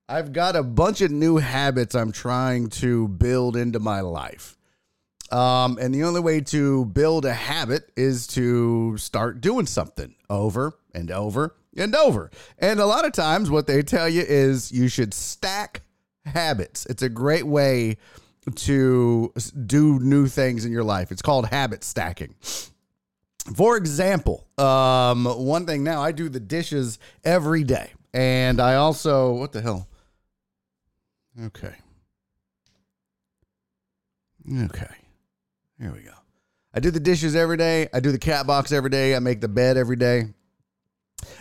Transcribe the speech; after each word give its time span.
I've 0.08 0.34
got 0.34 0.56
a 0.56 0.64
bunch 0.64 1.02
of 1.02 1.12
new 1.12 1.38
habits 1.38 1.96
I'm 1.96 2.12
trying 2.12 2.70
to 2.70 3.08
build 3.08 3.56
into 3.56 3.80
my 3.80 4.02
life. 4.02 4.58
Um, 5.32 5.80
and 5.82 5.96
the 5.96 6.04
only 6.04 6.22
way 6.22 6.42
to 6.42 6.86
build 6.86 7.26
a 7.26 7.34
habit 7.34 7.92
is 7.98 8.28
to 8.28 8.98
start 8.98 9.42
doing 9.42 9.66
something 9.66 10.14
over 10.30 10.78
and 10.94 11.10
over 11.10 11.56
and 11.76 11.96
over. 11.96 12.30
And 12.60 12.80
a 12.80 12.86
lot 12.86 13.06
of 13.06 13.14
times, 13.14 13.50
what 13.50 13.66
they 13.66 13.82
tell 13.82 14.08
you 14.08 14.22
is 14.22 14.72
you 14.72 14.88
should 14.88 15.14
stack 15.14 15.82
habits. 16.26 16.86
It's 16.88 17.04
a 17.04 17.10
great 17.10 17.46
way 17.46 17.98
to 18.56 19.32
do 19.66 20.00
new 20.00 20.28
things 20.28 20.66
in 20.66 20.72
your 20.72 20.84
life. 20.84 21.12
It's 21.12 21.22
called 21.22 21.48
habit 21.48 21.84
stacking. 21.84 22.36
For 23.56 23.76
example, 23.78 24.48
um, 24.58 25.26
one 25.26 25.66
thing 25.66 25.84
now 25.84 26.02
I 26.02 26.12
do 26.12 26.30
the 26.30 26.40
dishes 26.40 26.98
every 27.24 27.64
day, 27.64 27.92
and 28.14 28.62
I 28.62 28.76
also 28.76 29.34
what 29.34 29.52
the 29.52 29.62
hell? 29.62 29.88
Okay, 31.46 31.74
okay, 34.66 34.96
here 35.80 35.92
we 35.92 36.04
go. 36.04 36.14
I 36.74 36.80
do 36.80 36.90
the 36.90 37.00
dishes 37.00 37.36
every 37.36 37.58
day. 37.58 37.90
I 37.94 38.00
do 38.00 38.12
the 38.12 38.20
cat 38.20 38.48
box 38.48 38.72
every 38.72 38.90
day. 38.90 39.16
I 39.16 39.20
make 39.20 39.42
the 39.42 39.50
bed 39.50 39.76
every 39.76 39.98
day, 39.98 40.28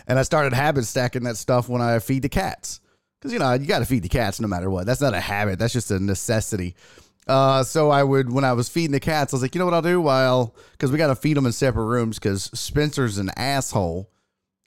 and 0.07 0.19
I 0.19 0.23
started 0.23 0.51
habit 0.53 0.83
stacking 0.85 1.23
that 1.23 1.37
stuff 1.37 1.69
when 1.69 1.81
I 1.81 1.99
feed 1.99 2.23
the 2.23 2.29
cats 2.29 2.81
because 3.23 3.31
you 3.31 3.39
know 3.39 3.53
you 3.53 3.65
got 3.65 3.79
to 3.79 3.85
feed 3.85 4.03
the 4.03 4.09
cats 4.09 4.41
no 4.41 4.49
matter 4.49 4.69
what. 4.69 4.85
That's 4.85 4.99
not 4.99 5.13
a 5.13 5.19
habit. 5.19 5.57
That's 5.57 5.71
just 5.71 5.91
a 5.91 5.99
necessity. 5.99 6.75
Uh, 7.25 7.63
so 7.63 7.89
I 7.89 8.03
would 8.03 8.29
when 8.33 8.43
I 8.43 8.51
was 8.51 8.67
feeding 8.67 8.91
the 8.91 8.99
cats, 8.99 9.33
I 9.33 9.37
was 9.37 9.41
like, 9.41 9.55
you 9.55 9.59
know 9.59 9.65
what 9.65 9.73
I'll 9.73 9.81
do 9.81 10.01
while 10.01 10.53
because 10.73 10.91
we 10.91 10.97
got 10.97 11.07
to 11.07 11.15
feed 11.15 11.37
them 11.37 11.45
in 11.45 11.53
separate 11.53 11.85
rooms 11.85 12.19
because 12.19 12.43
Spencer's 12.53 13.17
an 13.17 13.31
asshole, 13.37 14.11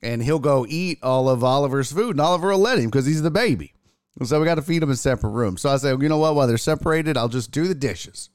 and 0.01 0.23
he'll 0.23 0.39
go 0.39 0.65
eat 0.67 0.99
all 1.03 1.29
of 1.29 1.45
Oliver's 1.45 1.93
food, 1.93 2.13
and 2.13 2.21
Oliver 2.21 2.49
will 2.49 2.59
let 2.59 2.79
him 2.79 2.87
because 2.87 3.05
he's 3.05 3.21
the 3.21 3.31
baby. 3.31 3.75
And 4.19 4.27
so 4.27 4.41
we 4.41 4.47
got 4.47 4.55
to 4.55 4.63
feed 4.63 4.81
them 4.81 4.89
in 4.89 4.97
separate 4.97 5.31
rooms. 5.31 5.61
So 5.61 5.69
I 5.69 5.77
said, 5.77 6.01
you 6.01 6.09
know 6.09 6.17
what? 6.17 6.35
While 6.35 6.47
they're 6.47 6.57
separated, 6.57 7.19
I'll 7.19 7.29
just 7.29 7.51
do 7.51 7.69
the 7.69 7.75
dishes. 7.75 8.31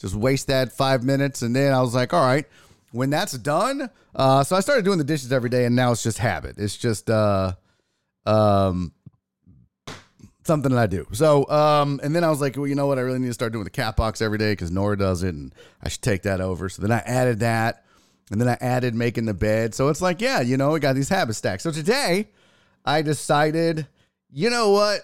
Just 0.00 0.14
waste 0.14 0.46
that 0.46 0.70
five 0.70 1.02
minutes, 1.02 1.42
and 1.42 1.56
then 1.56 1.72
I 1.72 1.80
was 1.80 1.94
like, 1.94 2.14
all 2.14 2.24
right. 2.24 2.46
When 2.92 3.10
that's 3.10 3.32
done, 3.32 3.90
uh, 4.14 4.44
so 4.44 4.54
I 4.54 4.60
started 4.60 4.84
doing 4.84 4.98
the 4.98 5.04
dishes 5.04 5.32
every 5.32 5.50
day, 5.50 5.64
and 5.64 5.74
now 5.74 5.90
it's 5.90 6.04
just 6.04 6.18
habit. 6.18 6.56
It's 6.56 6.76
just 6.76 7.10
uh, 7.10 7.54
um, 8.24 8.92
something 10.46 10.72
that 10.72 10.78
I 10.78 10.86
do. 10.86 11.06
So, 11.12 11.48
um, 11.50 12.00
and 12.02 12.14
then 12.14 12.24
I 12.24 12.30
was 12.30 12.40
like, 12.40 12.56
well, 12.56 12.66
you 12.66 12.74
know 12.74 12.86
what? 12.86 12.98
I 12.98 13.02
really 13.02 13.18
need 13.18 13.26
to 13.28 13.34
start 13.34 13.52
doing 13.52 13.64
the 13.64 13.70
cat 13.70 13.96
box 13.96 14.22
every 14.22 14.38
day 14.38 14.52
because 14.52 14.70
Nora 14.70 14.96
does 14.96 15.22
it, 15.22 15.34
and 15.34 15.54
I 15.82 15.88
should 15.88 16.02
take 16.02 16.22
that 16.22 16.40
over. 16.40 16.68
So 16.68 16.82
then 16.82 16.92
I 16.92 16.98
added 16.98 17.40
that, 17.40 17.84
and 18.30 18.40
then 18.40 18.48
I 18.48 18.56
added 18.60 18.94
making 18.94 19.26
the 19.26 19.34
bed. 19.34 19.74
So 19.74 19.88
it's 19.88 20.00
like, 20.00 20.20
yeah, 20.20 20.40
you 20.40 20.56
know, 20.56 20.70
we 20.70 20.80
got 20.80 20.94
these 20.94 21.08
habit 21.08 21.34
stacks. 21.34 21.62
So 21.62 21.70
today, 21.70 22.28
I 22.84 23.02
decided, 23.02 23.86
you 24.32 24.48
know 24.50 24.70
what? 24.70 25.00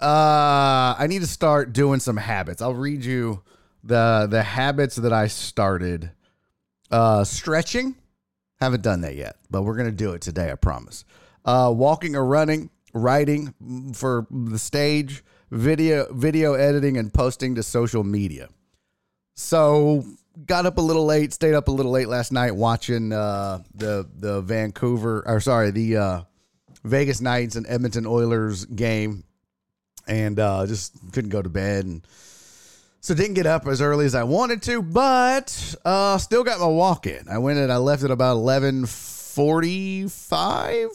Uh, 0.00 0.94
I 0.98 1.06
need 1.08 1.20
to 1.20 1.26
start 1.26 1.72
doing 1.72 2.00
some 2.00 2.16
habits. 2.16 2.62
I'll 2.62 2.74
read 2.74 3.04
you 3.04 3.42
the 3.84 4.26
the 4.30 4.42
habits 4.42 4.96
that 4.96 5.12
I 5.12 5.26
started. 5.28 6.10
Uh, 6.90 7.22
stretching. 7.22 7.94
Haven't 8.60 8.82
done 8.82 9.02
that 9.02 9.14
yet, 9.14 9.36
but 9.50 9.62
we're 9.62 9.76
gonna 9.76 9.92
do 9.92 10.12
it 10.12 10.22
today. 10.22 10.50
I 10.50 10.54
promise. 10.56 11.04
Uh, 11.44 11.72
walking 11.74 12.16
or 12.16 12.26
running, 12.26 12.68
writing 12.92 13.54
mm, 13.62 13.96
for 13.96 14.26
the 14.30 14.58
stage, 14.58 15.22
video, 15.50 16.12
video 16.12 16.54
editing, 16.54 16.96
and 16.96 17.12
posting 17.12 17.54
to 17.54 17.62
social 17.62 18.04
media. 18.04 18.48
So 19.34 20.04
got 20.46 20.66
up 20.66 20.78
a 20.78 20.82
little 20.82 21.06
late, 21.06 21.32
stayed 21.32 21.54
up 21.54 21.68
a 21.68 21.70
little 21.70 21.92
late 21.92 22.08
last 22.08 22.32
night 22.32 22.54
watching 22.54 23.12
uh, 23.12 23.62
the 23.74 24.08
the 24.18 24.40
Vancouver 24.42 25.22
or 25.26 25.40
sorry 25.40 25.70
the 25.70 25.96
uh, 25.96 26.22
Vegas 26.84 27.20
Knights 27.20 27.56
and 27.56 27.66
Edmonton 27.68 28.06
Oilers 28.06 28.64
game, 28.64 29.24
and 30.06 30.38
uh, 30.38 30.66
just 30.66 30.94
couldn't 31.12 31.30
go 31.30 31.42
to 31.42 31.48
bed 31.48 31.84
and. 31.84 32.06
So 33.02 33.14
didn't 33.14 33.32
get 33.32 33.46
up 33.46 33.66
as 33.66 33.80
early 33.80 34.04
as 34.04 34.14
I 34.14 34.24
wanted 34.24 34.60
to, 34.64 34.82
but 34.82 35.74
uh, 35.86 36.18
still 36.18 36.44
got 36.44 36.60
my 36.60 36.66
walk 36.66 37.06
in. 37.06 37.30
I 37.30 37.38
went 37.38 37.58
and 37.58 37.72
I 37.72 37.78
left 37.78 38.04
at 38.04 38.10
about 38.10 38.36
eleven 38.36 38.84
forty 38.84 40.06
five. 40.06 40.90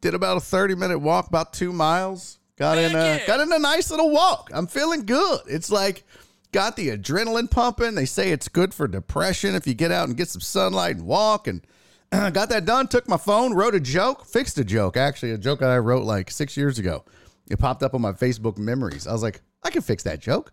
Did 0.00 0.14
about 0.14 0.36
a 0.36 0.40
thirty 0.40 0.74
minute 0.74 0.98
walk, 0.98 1.28
about 1.28 1.52
two 1.52 1.72
miles. 1.72 2.38
Got 2.56 2.78
in 2.78 2.94
a 2.94 3.20
got 3.26 3.40
in 3.40 3.52
a 3.52 3.58
nice 3.58 3.90
little 3.90 4.10
walk. 4.10 4.50
I'm 4.52 4.66
feeling 4.66 5.06
good. 5.06 5.40
It's 5.46 5.70
like 5.70 6.04
got 6.52 6.76
the 6.76 6.88
adrenaline 6.88 7.50
pumping. 7.50 7.94
They 7.94 8.04
say 8.04 8.32
it's 8.32 8.48
good 8.48 8.74
for 8.74 8.86
depression 8.86 9.54
if 9.54 9.66
you 9.66 9.74
get 9.74 9.90
out 9.90 10.08
and 10.08 10.16
get 10.16 10.28
some 10.28 10.40
sunlight 10.40 10.96
and 10.96 11.06
walk. 11.06 11.48
And 11.48 11.66
got 12.10 12.48
that 12.50 12.64
done. 12.64 12.88
Took 12.88 13.08
my 13.08 13.16
phone, 13.16 13.54
wrote 13.54 13.74
a 13.74 13.80
joke, 13.80 14.26
fixed 14.26 14.58
a 14.58 14.64
joke. 14.64 14.96
Actually, 14.96 15.32
a 15.32 15.38
joke 15.38 15.60
that 15.60 15.70
I 15.70 15.78
wrote 15.78 16.04
like 16.04 16.30
six 16.30 16.56
years 16.56 16.78
ago. 16.78 17.04
It 17.50 17.58
popped 17.58 17.82
up 17.82 17.94
on 17.94 18.00
my 18.00 18.12
Facebook 18.12 18.58
memories. 18.58 19.06
I 19.06 19.12
was 19.12 19.22
like, 19.22 19.40
I 19.62 19.70
can 19.70 19.82
fix 19.82 20.02
that 20.04 20.20
joke. 20.20 20.52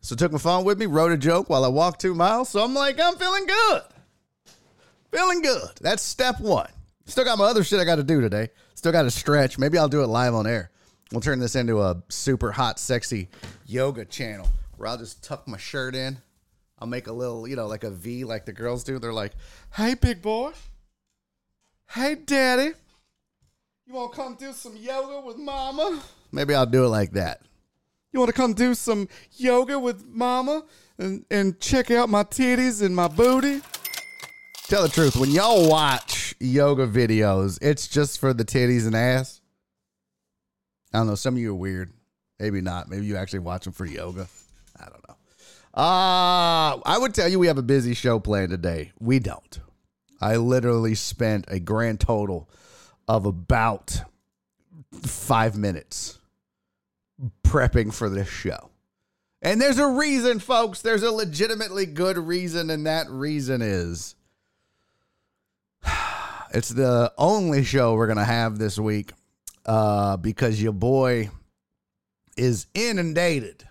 So 0.00 0.14
took 0.14 0.30
my 0.32 0.38
phone 0.38 0.64
with 0.64 0.78
me, 0.78 0.86
wrote 0.86 1.10
a 1.12 1.16
joke 1.16 1.50
while 1.50 1.64
I 1.64 1.68
walked 1.68 2.00
two 2.00 2.14
miles. 2.14 2.48
So 2.48 2.62
I'm 2.62 2.74
like, 2.74 3.00
I'm 3.00 3.16
feeling 3.16 3.46
good. 3.46 3.82
Feeling 5.10 5.42
good. 5.42 5.70
That's 5.80 6.02
step 6.02 6.38
one. 6.40 6.68
Still 7.08 7.24
got 7.24 7.38
my 7.38 7.46
other 7.46 7.64
shit 7.64 7.80
I 7.80 7.84
got 7.84 7.96
to 7.96 8.04
do 8.04 8.20
today. 8.20 8.50
Still 8.74 8.92
got 8.92 9.02
to 9.02 9.10
stretch. 9.10 9.58
Maybe 9.58 9.78
I'll 9.78 9.88
do 9.88 10.02
it 10.02 10.06
live 10.06 10.34
on 10.34 10.46
air. 10.46 10.70
We'll 11.10 11.22
turn 11.22 11.38
this 11.38 11.56
into 11.56 11.80
a 11.80 12.02
super 12.10 12.52
hot, 12.52 12.78
sexy 12.78 13.28
yoga 13.66 14.04
channel 14.04 14.46
where 14.76 14.88
I'll 14.88 14.98
just 14.98 15.24
tuck 15.24 15.48
my 15.48 15.56
shirt 15.56 15.94
in. 15.94 16.18
I'll 16.78 16.86
make 16.86 17.06
a 17.06 17.12
little, 17.12 17.48
you 17.48 17.56
know, 17.56 17.66
like 17.66 17.82
a 17.82 17.90
V 17.90 18.24
like 18.24 18.44
the 18.44 18.52
girls 18.52 18.84
do. 18.84 18.98
They're 18.98 19.12
like, 19.12 19.32
hey, 19.74 19.94
big 19.94 20.20
boy. 20.20 20.52
Hey, 21.90 22.14
daddy. 22.14 22.72
You 23.86 23.94
want 23.94 24.12
to 24.12 24.16
come 24.16 24.34
do 24.34 24.52
some 24.52 24.76
yoga 24.76 25.26
with 25.26 25.38
mama? 25.38 26.02
Maybe 26.30 26.54
I'll 26.54 26.66
do 26.66 26.84
it 26.84 26.88
like 26.88 27.12
that. 27.12 27.40
You 28.12 28.20
want 28.20 28.28
to 28.28 28.36
come 28.36 28.52
do 28.52 28.74
some 28.74 29.08
yoga 29.32 29.78
with 29.78 30.06
mama 30.06 30.64
and, 30.98 31.24
and 31.30 31.58
check 31.58 31.90
out 31.90 32.10
my 32.10 32.22
titties 32.22 32.82
and 32.82 32.94
my 32.94 33.08
booty? 33.08 33.62
Tell 34.68 34.82
the 34.82 34.90
truth, 34.90 35.16
when 35.16 35.30
y'all 35.30 35.66
watch 35.66 36.34
yoga 36.40 36.86
videos, 36.86 37.58
it's 37.62 37.88
just 37.88 38.20
for 38.20 38.34
the 38.34 38.44
titties 38.44 38.84
and 38.84 38.94
ass. 38.94 39.40
I 40.92 40.98
don't 40.98 41.06
know. 41.06 41.14
Some 41.14 41.36
of 41.36 41.40
you 41.40 41.52
are 41.52 41.54
weird. 41.54 41.90
Maybe 42.38 42.60
not. 42.60 42.90
Maybe 42.90 43.06
you 43.06 43.16
actually 43.16 43.38
watch 43.38 43.64
them 43.64 43.72
for 43.72 43.86
yoga. 43.86 44.28
I 44.78 44.84
don't 44.84 45.08
know. 45.08 45.14
Uh, 45.72 46.82
I 46.84 46.98
would 47.00 47.14
tell 47.14 47.28
you 47.28 47.38
we 47.38 47.46
have 47.46 47.56
a 47.56 47.62
busy 47.62 47.94
show 47.94 48.20
planned 48.20 48.50
today. 48.50 48.92
We 49.00 49.20
don't. 49.20 49.58
I 50.20 50.36
literally 50.36 50.94
spent 50.94 51.46
a 51.48 51.60
grand 51.60 52.00
total 52.00 52.50
of 53.08 53.24
about 53.24 54.02
five 55.02 55.56
minutes 55.56 56.18
prepping 57.42 57.94
for 57.94 58.10
this 58.10 58.28
show. 58.28 58.68
And 59.40 59.62
there's 59.62 59.78
a 59.78 59.88
reason, 59.88 60.40
folks. 60.40 60.82
There's 60.82 61.02
a 61.02 61.10
legitimately 61.10 61.86
good 61.86 62.18
reason, 62.18 62.68
and 62.68 62.86
that 62.86 63.08
reason 63.08 63.62
is 63.62 64.14
it's 66.52 66.70
the 66.70 67.12
only 67.18 67.64
show 67.64 67.94
we're 67.94 68.06
going 68.06 68.18
to 68.18 68.24
have 68.24 68.58
this 68.58 68.78
week 68.78 69.12
uh, 69.66 70.16
because 70.16 70.62
your 70.62 70.72
boy 70.72 71.30
is 72.36 72.66
inundated 72.74 73.64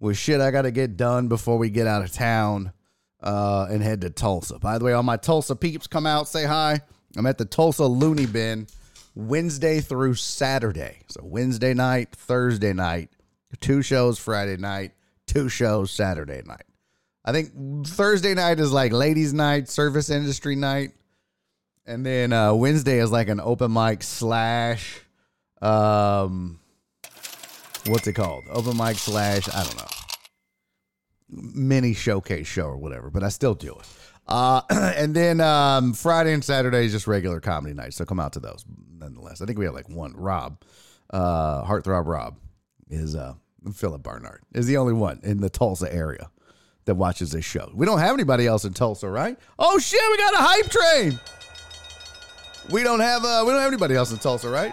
with 0.00 0.18
shit 0.18 0.40
I 0.40 0.50
got 0.50 0.62
to 0.62 0.70
get 0.70 0.96
done 0.96 1.28
before 1.28 1.58
we 1.58 1.70
get 1.70 1.86
out 1.86 2.02
of 2.02 2.12
town 2.12 2.72
uh, 3.22 3.66
and 3.70 3.82
head 3.82 4.02
to 4.02 4.10
Tulsa. 4.10 4.58
By 4.58 4.78
the 4.78 4.84
way, 4.84 4.92
all 4.92 5.02
my 5.02 5.16
Tulsa 5.16 5.56
peeps 5.56 5.86
come 5.86 6.06
out, 6.06 6.28
say 6.28 6.44
hi. 6.44 6.80
I'm 7.16 7.26
at 7.26 7.38
the 7.38 7.46
Tulsa 7.46 7.86
Loony 7.86 8.26
Bin 8.26 8.66
Wednesday 9.14 9.80
through 9.80 10.14
Saturday. 10.14 11.00
So 11.08 11.22
Wednesday 11.24 11.72
night, 11.72 12.14
Thursday 12.14 12.74
night, 12.74 13.10
two 13.60 13.80
shows 13.80 14.18
Friday 14.18 14.58
night, 14.58 14.92
two 15.26 15.48
shows 15.48 15.90
Saturday 15.90 16.42
night. 16.44 16.65
I 17.26 17.32
think 17.32 17.86
Thursday 17.86 18.34
night 18.34 18.60
is 18.60 18.72
like 18.72 18.92
ladies' 18.92 19.34
night, 19.34 19.68
service 19.68 20.10
industry 20.10 20.54
night. 20.54 20.92
And 21.84 22.06
then 22.06 22.32
uh, 22.32 22.54
Wednesday 22.54 22.98
is 22.98 23.10
like 23.10 23.28
an 23.28 23.40
open 23.40 23.72
mic 23.72 24.02
slash 24.02 25.00
um 25.62 26.60
what's 27.88 28.06
it 28.06 28.14
called? 28.14 28.44
Open 28.50 28.76
mic 28.76 28.96
slash, 28.96 29.48
I 29.48 29.64
don't 29.64 29.76
know. 29.76 29.86
Mini 31.28 31.94
showcase 31.94 32.46
show 32.46 32.66
or 32.66 32.76
whatever, 32.76 33.10
but 33.10 33.22
I 33.22 33.28
still 33.28 33.54
do 33.54 33.72
it. 33.72 33.86
Uh, 34.26 34.62
and 34.70 35.14
then 35.14 35.40
um, 35.40 35.92
Friday 35.92 36.32
and 36.32 36.44
Saturday 36.44 36.86
is 36.86 36.92
just 36.92 37.06
regular 37.06 37.40
comedy 37.40 37.74
nights. 37.74 37.96
So 37.96 38.04
come 38.04 38.20
out 38.20 38.32
to 38.34 38.40
those 38.40 38.64
nonetheless. 38.98 39.40
I 39.40 39.46
think 39.46 39.58
we 39.58 39.64
have 39.64 39.74
like 39.74 39.88
one. 39.88 40.14
Rob, 40.16 40.62
uh, 41.10 41.64
Heartthrob 41.64 42.06
Rob, 42.06 42.36
is 42.88 43.14
uh, 43.14 43.34
Philip 43.74 44.02
Barnard 44.02 44.42
is 44.52 44.66
the 44.66 44.76
only 44.76 44.92
one 44.92 45.20
in 45.22 45.40
the 45.40 45.50
Tulsa 45.50 45.92
area 45.92 46.30
that 46.86 46.94
watches 46.94 47.30
this 47.32 47.44
show. 47.44 47.70
We 47.74 47.84
don't 47.84 47.98
have 47.98 48.14
anybody 48.14 48.46
else 48.46 48.64
in 48.64 48.72
Tulsa, 48.72 49.08
right? 49.08 49.36
Oh 49.58 49.78
shit, 49.78 50.00
we 50.10 50.16
got 50.16 50.34
a 50.34 50.38
hype 50.38 50.70
train. 50.70 51.20
We 52.70 52.82
don't 52.82 53.00
have 53.00 53.24
uh, 53.24 53.42
we 53.44 53.52
don't 53.52 53.60
have 53.60 53.70
anybody 53.70 53.94
else 53.94 54.10
in 54.12 54.18
Tulsa, 54.18 54.48
right? 54.48 54.72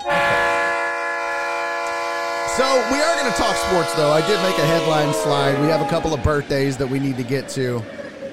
So 2.58 2.64
we 2.92 3.02
are 3.02 3.16
going 3.16 3.32
to 3.32 3.38
talk 3.38 3.56
sports, 3.56 3.96
though. 3.96 4.12
I 4.12 4.22
did 4.28 4.40
make 4.44 4.56
a 4.60 4.66
headline 4.68 5.12
slide. 5.12 5.60
We 5.60 5.70
have 5.70 5.82
a 5.82 5.90
couple 5.90 6.14
of 6.14 6.22
birthdays 6.22 6.78
that 6.78 6.88
we 6.88 7.00
need 7.00 7.18
to 7.18 7.24
get 7.24 7.50
to. 7.50 7.78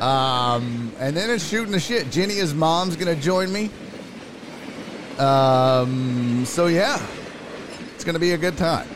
Um, 0.05 0.93
and 0.99 1.17
then 1.17 1.31
it's 1.31 1.47
shooting 1.47 1.73
the 1.73 1.81
shit. 1.81 2.11
Jenny 2.11 2.35
Is 2.35 2.53
Mom's 2.53 2.97
gonna 2.97 3.17
join 3.17 3.51
me. 3.51 3.71
Um, 5.19 6.45
so 6.45 6.67
yeah, 6.67 7.01
it's 7.95 8.05
gonna 8.05 8.19
be 8.19 8.33
a 8.33 8.39
good 8.39 8.59
time. 8.59 8.87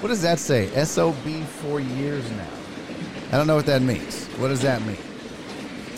What 0.00 0.10
does 0.10 0.20
that 0.20 0.38
say? 0.38 0.68
SOB 0.84 1.44
for 1.62 1.80
years 1.80 2.30
now. 2.32 2.63
I 3.34 3.36
don't 3.36 3.48
know 3.48 3.56
what 3.56 3.66
that 3.66 3.82
means. 3.82 4.26
What 4.38 4.46
does 4.46 4.62
that 4.62 4.80
mean? 4.82 4.96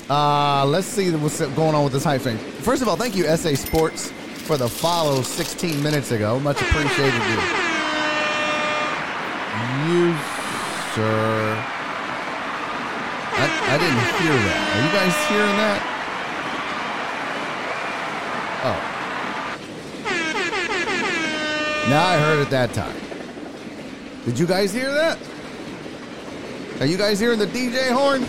Uh, 0.09 0.65
let's 0.65 0.87
see 0.87 1.11
what's 1.11 1.39
going 1.39 1.75
on 1.75 1.85
with 1.85 1.93
this 1.93 2.03
hype 2.03 2.23
thing. 2.23 2.39
First 2.39 2.81
of 2.81 2.89
all, 2.89 2.97
thank 2.97 3.15
you, 3.15 3.25
SA 3.37 3.57
Sports, 3.57 4.11
for 4.11 4.57
the 4.57 4.67
follow 4.67 5.21
16 5.21 5.83
minutes 5.83 6.13
ago. 6.13 6.41
Much 6.41 6.59
appreciated, 6.63 7.13
you. 7.13 7.37
You, 9.85 10.17
sir. 10.95 11.63
I, 13.37 13.45
I 13.69 13.77
didn't 13.77 14.01
hear 14.17 14.33
that. 14.33 14.61
Are 14.73 14.81
you 14.81 14.93
guys 14.97 15.15
hearing 15.29 15.57
that? 15.61 15.81
Oh. 18.65 18.81
Now 21.91 22.07
I 22.07 22.17
heard 22.19 22.41
it 22.41 22.49
that 22.49 22.73
time. 22.73 22.97
Did 24.25 24.39
you 24.39 24.47
guys 24.47 24.73
hear 24.73 24.91
that? 24.91 25.19
Are 26.81 26.87
you 26.87 26.99
guys 26.99 27.19
hearing 27.19 27.39
the 27.39 27.47
DJ 27.47 27.91
horn? 27.91 28.23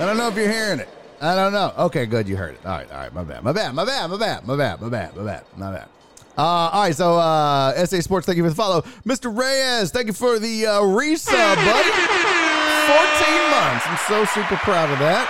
I 0.00 0.04
don't 0.06 0.16
know 0.18 0.28
if 0.28 0.36
you're 0.36 0.50
hearing 0.50 0.78
it. 0.78 0.88
I 1.22 1.34
don't 1.34 1.52
know. 1.52 1.72
Okay, 1.86 2.04
good. 2.04 2.28
You 2.28 2.36
heard 2.36 2.54
it. 2.54 2.66
All 2.66 2.72
right, 2.72 2.90
all 2.90 2.98
right. 2.98 3.14
My 3.14 3.24
bad. 3.24 3.42
My 3.42 3.52
bad. 3.52 3.74
My 3.74 3.84
bad. 3.84 4.10
My 4.10 4.16
bad. 4.18 4.46
My 4.46 4.56
bad. 4.56 4.80
My 4.80 4.88
bad. 4.88 5.16
My 5.16 5.24
bad. 5.24 5.44
My 5.56 5.72
bad. 5.72 5.88
Uh, 6.36 6.42
all 6.42 6.82
right, 6.82 6.94
so 6.96 7.18
uh, 7.18 7.86
SA 7.86 8.00
Sports, 8.00 8.26
thank 8.26 8.36
you 8.36 8.42
for 8.42 8.48
the 8.48 8.54
follow. 8.56 8.82
Mr. 9.06 9.34
Reyes, 9.34 9.90
thank 9.90 10.06
you 10.06 10.14
for 10.14 10.38
the 10.38 10.66
uh, 10.66 10.80
resub, 10.80 11.28
buddy. 11.56 11.90
14 11.90 13.50
months. 13.50 13.84
I'm 13.86 13.98
so 14.08 14.24
super 14.24 14.56
proud 14.56 14.90
of 14.90 14.98
that. 14.98 15.28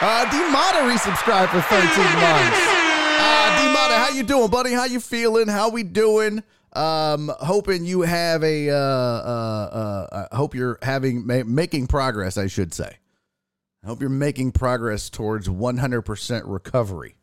Uh, 0.00 0.24
D-Mata 0.30 0.78
resubscribed 0.86 1.50
for 1.50 1.60
13 1.62 1.82
months. 2.22 2.58
Uh, 3.18 3.62
D-Mata, 3.62 3.94
how 3.98 4.10
you 4.10 4.22
doing, 4.22 4.48
buddy? 4.48 4.72
How 4.72 4.84
you 4.84 5.00
feeling? 5.00 5.48
How 5.48 5.68
we 5.70 5.82
doing? 5.82 6.42
Um, 6.74 7.30
hoping 7.40 7.84
you 7.84 8.00
have 8.02 8.42
a, 8.42 8.70
uh, 8.70 8.74
uh, 8.74 10.08
uh, 10.12 10.26
I 10.32 10.36
hope 10.36 10.54
you're 10.54 10.78
having, 10.82 11.26
ma- 11.26 11.44
making 11.44 11.86
progress, 11.86 12.38
I 12.38 12.46
should 12.46 12.72
say. 12.72 12.96
I 13.84 13.86
hope 13.88 14.00
you're 14.00 14.08
making 14.10 14.52
progress 14.52 15.10
towards 15.10 15.48
100% 15.48 16.42
recovery. 16.46 17.16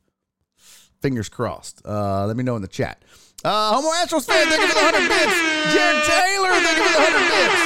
Fingers 1.01 1.30
crossed. 1.30 1.81
Uh, 1.86 2.28
let 2.28 2.36
me 2.36 2.44
know 2.44 2.56
in 2.57 2.62
the 2.62 2.68
chat. 2.68 3.01
Uh, 3.44 3.74
Homo 3.74 3.88
Astros 4.04 4.28
fan, 4.28 4.46
thank 4.51 4.62
you 4.62 4.68
for 4.68 4.75
the 4.75 4.86
100 4.86 5.07
bits. 5.07 5.36
Jared 5.72 6.04
Taylor, 6.04 6.51
thank 6.60 6.78
you 6.78 6.84
for 6.84 6.94
the 6.94 7.04
100 7.07 7.25
bits. 7.31 7.60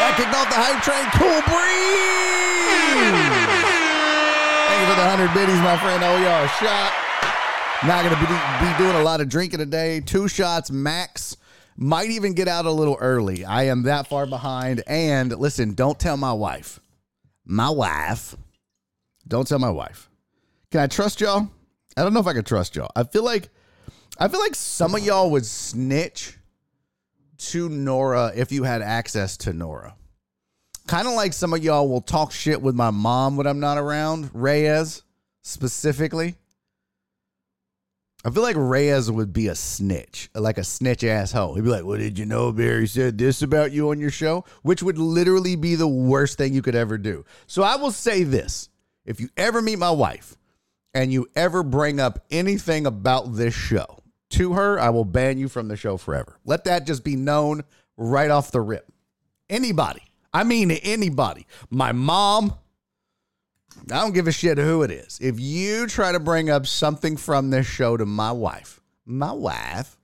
That 0.00 0.14
kicked 0.16 0.32
off 0.32 0.48
the 0.48 0.56
hype 0.56 0.80
train. 0.80 1.04
Cool 1.18 1.42
breeze. 1.50 3.10
Thank 4.70 4.80
you 4.80 4.88
for 4.94 4.96
the 4.96 5.08
100 5.10 5.34
biddies, 5.34 5.60
my 5.60 5.76
friend. 5.76 6.00
Oh, 6.06 6.16
y'all, 6.22 6.46
shot. 6.62 7.09
Not 7.86 8.04
going 8.04 8.14
to 8.14 8.20
be, 8.20 8.26
be 8.26 8.78
doing 8.78 8.96
a 8.96 9.02
lot 9.02 9.22
of 9.22 9.30
drinking 9.30 9.58
today. 9.58 10.00
Two 10.00 10.28
shots 10.28 10.70
max. 10.70 11.38
Might 11.78 12.10
even 12.10 12.34
get 12.34 12.46
out 12.46 12.66
a 12.66 12.70
little 12.70 12.98
early. 13.00 13.42
I 13.42 13.64
am 13.64 13.84
that 13.84 14.06
far 14.06 14.26
behind. 14.26 14.82
And 14.86 15.34
listen, 15.38 15.72
don't 15.72 15.98
tell 15.98 16.18
my 16.18 16.34
wife. 16.34 16.78
My 17.46 17.70
wife. 17.70 18.36
Don't 19.26 19.48
tell 19.48 19.58
my 19.58 19.70
wife. 19.70 20.10
Can 20.70 20.80
I 20.82 20.88
trust 20.88 21.22
y'all? 21.22 21.48
I 21.96 22.02
don't 22.02 22.12
know 22.12 22.20
if 22.20 22.26
I 22.26 22.34
can 22.34 22.44
trust 22.44 22.76
y'all. 22.76 22.90
I 22.94 23.04
feel 23.04 23.24
like 23.24 23.48
I 24.18 24.28
feel 24.28 24.40
like 24.40 24.54
some 24.54 24.94
of 24.94 25.02
y'all 25.02 25.30
would 25.30 25.46
snitch 25.46 26.36
to 27.38 27.70
Nora 27.70 28.30
if 28.36 28.52
you 28.52 28.62
had 28.64 28.82
access 28.82 29.38
to 29.38 29.54
Nora. 29.54 29.96
Kind 30.86 31.08
of 31.08 31.14
like 31.14 31.32
some 31.32 31.54
of 31.54 31.64
y'all 31.64 31.88
will 31.88 32.02
talk 32.02 32.30
shit 32.30 32.60
with 32.60 32.74
my 32.74 32.90
mom 32.90 33.38
when 33.38 33.46
I'm 33.46 33.60
not 33.60 33.78
around, 33.78 34.28
Reyes 34.34 35.02
specifically. 35.40 36.36
I 38.22 38.30
feel 38.30 38.42
like 38.42 38.56
Reyes 38.56 39.10
would 39.10 39.32
be 39.32 39.48
a 39.48 39.54
snitch, 39.54 40.28
like 40.34 40.58
a 40.58 40.64
snitch 40.64 41.04
asshole. 41.04 41.54
He'd 41.54 41.64
be 41.64 41.70
like, 41.70 41.84
Well, 41.84 41.98
did 41.98 42.18
you 42.18 42.26
know 42.26 42.52
Barry 42.52 42.86
said 42.86 43.16
this 43.16 43.40
about 43.40 43.72
you 43.72 43.90
on 43.90 44.00
your 44.00 44.10
show? 44.10 44.44
Which 44.62 44.82
would 44.82 44.98
literally 44.98 45.56
be 45.56 45.74
the 45.74 45.88
worst 45.88 46.36
thing 46.36 46.52
you 46.52 46.62
could 46.62 46.74
ever 46.74 46.98
do. 46.98 47.24
So 47.46 47.62
I 47.62 47.76
will 47.76 47.92
say 47.92 48.24
this 48.24 48.68
if 49.06 49.20
you 49.20 49.30
ever 49.36 49.62
meet 49.62 49.78
my 49.78 49.90
wife 49.90 50.36
and 50.92 51.12
you 51.12 51.28
ever 51.34 51.62
bring 51.62 51.98
up 51.98 52.24
anything 52.30 52.84
about 52.86 53.34
this 53.36 53.54
show, 53.54 54.00
to 54.30 54.52
her, 54.52 54.78
I 54.78 54.90
will 54.90 55.04
ban 55.04 55.38
you 55.38 55.48
from 55.48 55.68
the 55.68 55.76
show 55.76 55.96
forever. 55.96 56.38
Let 56.44 56.64
that 56.64 56.86
just 56.86 57.04
be 57.04 57.16
known 57.16 57.64
right 57.96 58.30
off 58.30 58.52
the 58.52 58.60
rip. 58.60 58.86
Anybody, 59.48 60.02
I 60.32 60.44
mean 60.44 60.70
anybody, 60.70 61.46
my 61.70 61.92
mom, 61.92 62.54
I 63.90 64.00
don't 64.00 64.12
give 64.12 64.28
a 64.28 64.32
shit 64.32 64.58
who 64.58 64.82
it 64.82 64.90
is. 64.90 65.18
If 65.20 65.40
you 65.40 65.86
try 65.86 66.12
to 66.12 66.20
bring 66.20 66.50
up 66.50 66.66
something 66.66 67.16
from 67.16 67.50
this 67.50 67.66
show 67.66 67.96
to 67.96 68.06
my 68.06 68.32
wife, 68.32 68.80
my 69.04 69.32
wife, 69.32 69.96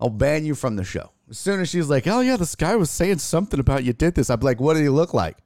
I'll 0.00 0.10
ban 0.10 0.44
you 0.44 0.54
from 0.54 0.76
the 0.76 0.84
show. 0.84 1.12
As 1.30 1.38
soon 1.38 1.60
as 1.60 1.68
she's 1.68 1.88
like, 1.88 2.06
oh 2.06 2.20
yeah, 2.20 2.36
this 2.36 2.54
guy 2.54 2.76
was 2.76 2.90
saying 2.90 3.18
something 3.18 3.60
about 3.60 3.84
you 3.84 3.92
did 3.92 4.14
this, 4.14 4.30
I'd 4.30 4.40
be 4.40 4.46
like, 4.46 4.60
what 4.60 4.74
did 4.74 4.82
he 4.82 4.88
look 4.88 5.12
like? 5.12 5.36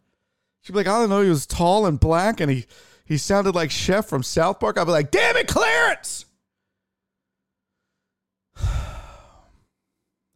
She'd 0.60 0.72
be 0.72 0.78
like, 0.78 0.86
I 0.86 1.00
don't 1.00 1.10
know, 1.10 1.22
he 1.22 1.28
was 1.28 1.46
tall 1.46 1.86
and 1.86 1.98
black 1.98 2.40
and 2.40 2.50
he 2.50 2.66
he 3.04 3.18
sounded 3.18 3.54
like 3.54 3.70
Chef 3.70 4.06
from 4.06 4.22
South 4.22 4.60
Park. 4.60 4.78
I'd 4.78 4.84
be 4.84 4.90
like, 4.90 5.10
damn 5.10 5.36
it, 5.36 5.48
Clarence! 5.48 6.24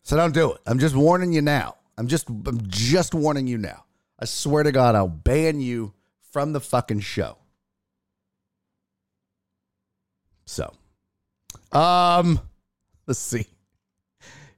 So 0.03 0.17
don't 0.17 0.33
do 0.33 0.53
it. 0.53 0.61
I'm 0.67 0.79
just 0.79 0.95
warning 0.95 1.33
you 1.33 1.43
now. 1.43 1.79
I'm 1.99 2.07
just 2.07 2.29
I'm 2.29 2.61
just 2.69 3.13
warning 3.13 3.49
you 3.49 3.59
now. 3.59 3.87
I 4.21 4.25
swear 4.25 4.63
to 4.63 4.71
God, 4.71 4.95
I'll 4.95 5.09
ban 5.09 5.61
you 5.61 5.95
from 6.37 6.53
the 6.53 6.61
fucking 6.61 7.01
show. 7.01 7.39
So, 10.45 10.71
um, 11.73 12.39
let's 13.07 13.19
see. 13.19 13.47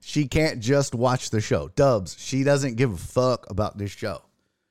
She 0.00 0.26
can't 0.26 0.58
just 0.58 0.92
watch 0.92 1.30
the 1.30 1.40
show. 1.40 1.68
Dubs, 1.76 2.16
she 2.18 2.42
doesn't 2.42 2.74
give 2.74 2.92
a 2.92 2.96
fuck 2.96 3.48
about 3.48 3.78
this 3.78 3.92
show. 3.92 4.22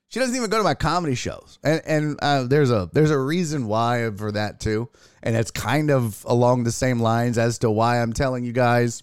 She 0.08 0.20
doesn't 0.20 0.36
even 0.36 0.50
go 0.50 0.58
to 0.58 0.62
my 0.62 0.74
comedy 0.74 1.14
shows, 1.14 1.58
and 1.64 1.80
and 1.86 2.18
uh, 2.20 2.42
there's 2.42 2.70
a 2.70 2.90
there's 2.92 3.10
a 3.10 3.18
reason 3.18 3.68
why 3.68 4.10
for 4.14 4.30
that 4.32 4.60
too, 4.60 4.90
and 5.22 5.34
it's 5.34 5.50
kind 5.50 5.90
of 5.90 6.22
along 6.28 6.64
the 6.64 6.72
same 6.72 7.00
lines 7.00 7.38
as 7.38 7.60
to 7.60 7.70
why 7.70 8.02
I'm 8.02 8.12
telling 8.12 8.44
you 8.44 8.52
guys 8.52 9.02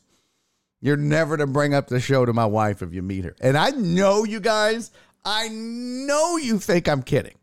you're 0.79 0.95
never 0.95 1.37
to 1.37 1.47
bring 1.47 1.73
up 1.73 1.87
the 1.87 1.99
show 1.99 2.23
to 2.23 2.33
my 2.33 2.45
wife 2.45 2.83
if 2.83 2.93
you 2.93 3.01
meet 3.01 3.25
her. 3.25 3.35
And 3.41 3.57
I 3.57 3.71
know 3.71 4.25
you 4.25 4.39
guys, 4.39 4.91
I 5.25 5.49
know 5.49 6.37
you 6.37 6.59
think 6.59 6.87
I'm 6.87 7.01
kidding. 7.01 7.33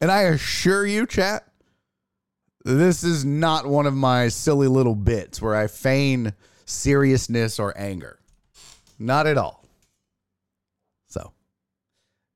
And 0.00 0.10
I 0.10 0.22
assure 0.22 0.86
you, 0.86 1.06
chat, 1.06 1.46
this 2.64 3.04
is 3.04 3.24
not 3.24 3.66
one 3.66 3.86
of 3.86 3.94
my 3.94 4.28
silly 4.28 4.68
little 4.68 4.94
bits 4.94 5.40
where 5.40 5.54
I 5.54 5.68
feign 5.68 6.34
seriousness 6.64 7.58
or 7.58 7.76
anger. 7.78 8.18
Not 8.98 9.26
at 9.26 9.38
all. 9.38 9.64
So, 11.08 11.32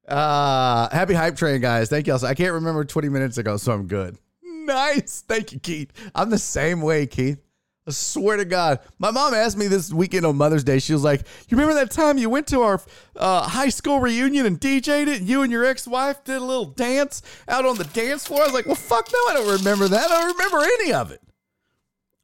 uh, 0.09 0.89
happy 0.91 1.15
hype 1.15 1.37
train, 1.37 1.61
guys. 1.61 1.89
Thank 1.89 2.07
you. 2.07 2.15
Also. 2.15 2.27
I 2.27 2.35
can't 2.35 2.55
remember 2.55 2.85
20 2.85 3.09
minutes 3.09 3.39
ago, 3.39 3.57
so 3.57 3.73
I'm 3.73 3.87
good. 3.87 4.17
Nice. 4.43 5.25
Thank 5.27 5.53
you, 5.53 5.59
Keith. 5.59 5.93
I'm 6.15 6.31
the 6.31 6.39
same 6.39 6.81
way, 6.81 7.07
Keith. 7.07 7.41
I 7.87 7.93
swear 7.93 8.37
to 8.37 8.45
God. 8.45 8.81
My 8.99 9.11
mom 9.11 9.33
asked 9.33 9.57
me 9.57 9.67
this 9.67 9.93
weekend 9.93 10.27
on 10.27 10.37
Mother's 10.37 10.65
Day. 10.65 10.79
She 10.79 10.93
was 10.93 11.03
like, 11.03 11.23
You 11.49 11.57
remember 11.57 11.75
that 11.75 11.91
time 11.91 12.19
you 12.19 12.29
went 12.29 12.47
to 12.49 12.61
our 12.61 12.81
uh, 13.17 13.43
high 13.43 13.71
school 13.71 14.01
reunion 14.01 14.47
and 14.47 14.61
DJ'd 14.61 15.09
it? 15.09 15.21
And 15.21 15.29
you 15.29 15.43
and 15.43 15.51
your 15.51 15.65
ex 15.65 15.87
wife 15.87 16.23
did 16.25 16.37
a 16.37 16.45
little 16.45 16.67
dance 16.67 17.23
out 17.49 17.65
on 17.65 17.77
the 17.77 17.85
dance 17.85 18.27
floor? 18.27 18.43
I 18.43 18.45
was 18.45 18.53
like, 18.53 18.67
Well, 18.67 18.75
fuck 18.75 19.09
no, 19.13 19.19
I 19.31 19.35
don't 19.35 19.59
remember 19.59 19.89
that. 19.89 20.11
I 20.11 20.21
don't 20.21 20.37
remember 20.37 20.59
any 20.59 20.93
of 20.93 21.11
it. 21.11 21.23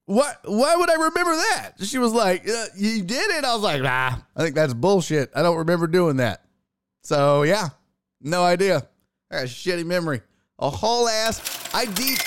What? 0.04 0.38
Why 0.44 0.76
would 0.76 0.90
I 0.90 0.94
remember 0.94 1.32
that? 1.36 1.72
She 1.82 1.98
was 1.98 2.12
like, 2.12 2.46
uh, 2.48 2.66
You 2.76 3.02
did 3.02 3.30
it? 3.30 3.44
I 3.44 3.54
was 3.54 3.62
like, 3.62 3.80
Nah, 3.82 4.16
I 4.36 4.42
think 4.42 4.54
that's 4.54 4.74
bullshit. 4.74 5.30
I 5.34 5.42
don't 5.42 5.56
remember 5.56 5.86
doing 5.86 6.18
that. 6.18 6.44
So, 7.02 7.44
yeah, 7.44 7.68
no 8.20 8.44
idea. 8.44 8.86
I 9.30 9.36
got 9.36 9.44
a 9.44 9.46
shitty 9.46 9.86
memory. 9.86 10.20
A 10.58 10.68
whole 10.70 11.08
ass. 11.08 11.70
I 11.74 11.86
deep. 11.86 12.18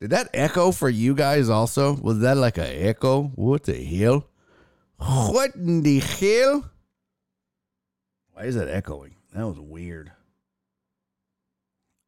Did 0.00 0.10
that 0.10 0.28
echo 0.34 0.72
for 0.72 0.90
you 0.90 1.14
guys 1.14 1.48
also? 1.48 1.94
Was 1.94 2.18
that 2.20 2.36
like 2.36 2.58
a 2.58 2.86
echo? 2.86 3.24
What 3.34 3.64
the 3.64 3.82
hell? 3.82 4.26
What 4.98 5.54
in 5.54 5.82
the 5.82 6.00
hell? 6.00 6.70
Why 8.32 8.44
is 8.44 8.54
that 8.56 8.68
echoing? 8.68 9.14
That 9.34 9.46
was 9.46 9.58
weird. 9.58 10.12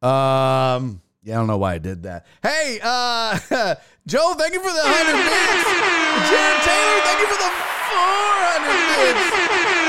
Um, 0.01 1.01
yeah, 1.23 1.35
I 1.35 1.37
don't 1.39 1.47
know 1.47 1.57
why 1.57 1.73
I 1.73 1.77
did 1.79 2.03
that. 2.03 2.25
Hey, 2.43 2.79
uh, 2.81 3.37
Joe, 4.07 4.35
thank 4.37 4.53
you 4.53 4.59
for 4.61 4.71
the 4.71 4.85
100 4.85 5.11
bits. 5.25 6.29
Jared 6.29 6.61
Taylor, 6.61 7.01
thank 7.05 7.19
you 7.19 7.27
for 7.27 7.41
the 7.41 7.49
400 7.89 9.79
bits. 9.81 9.88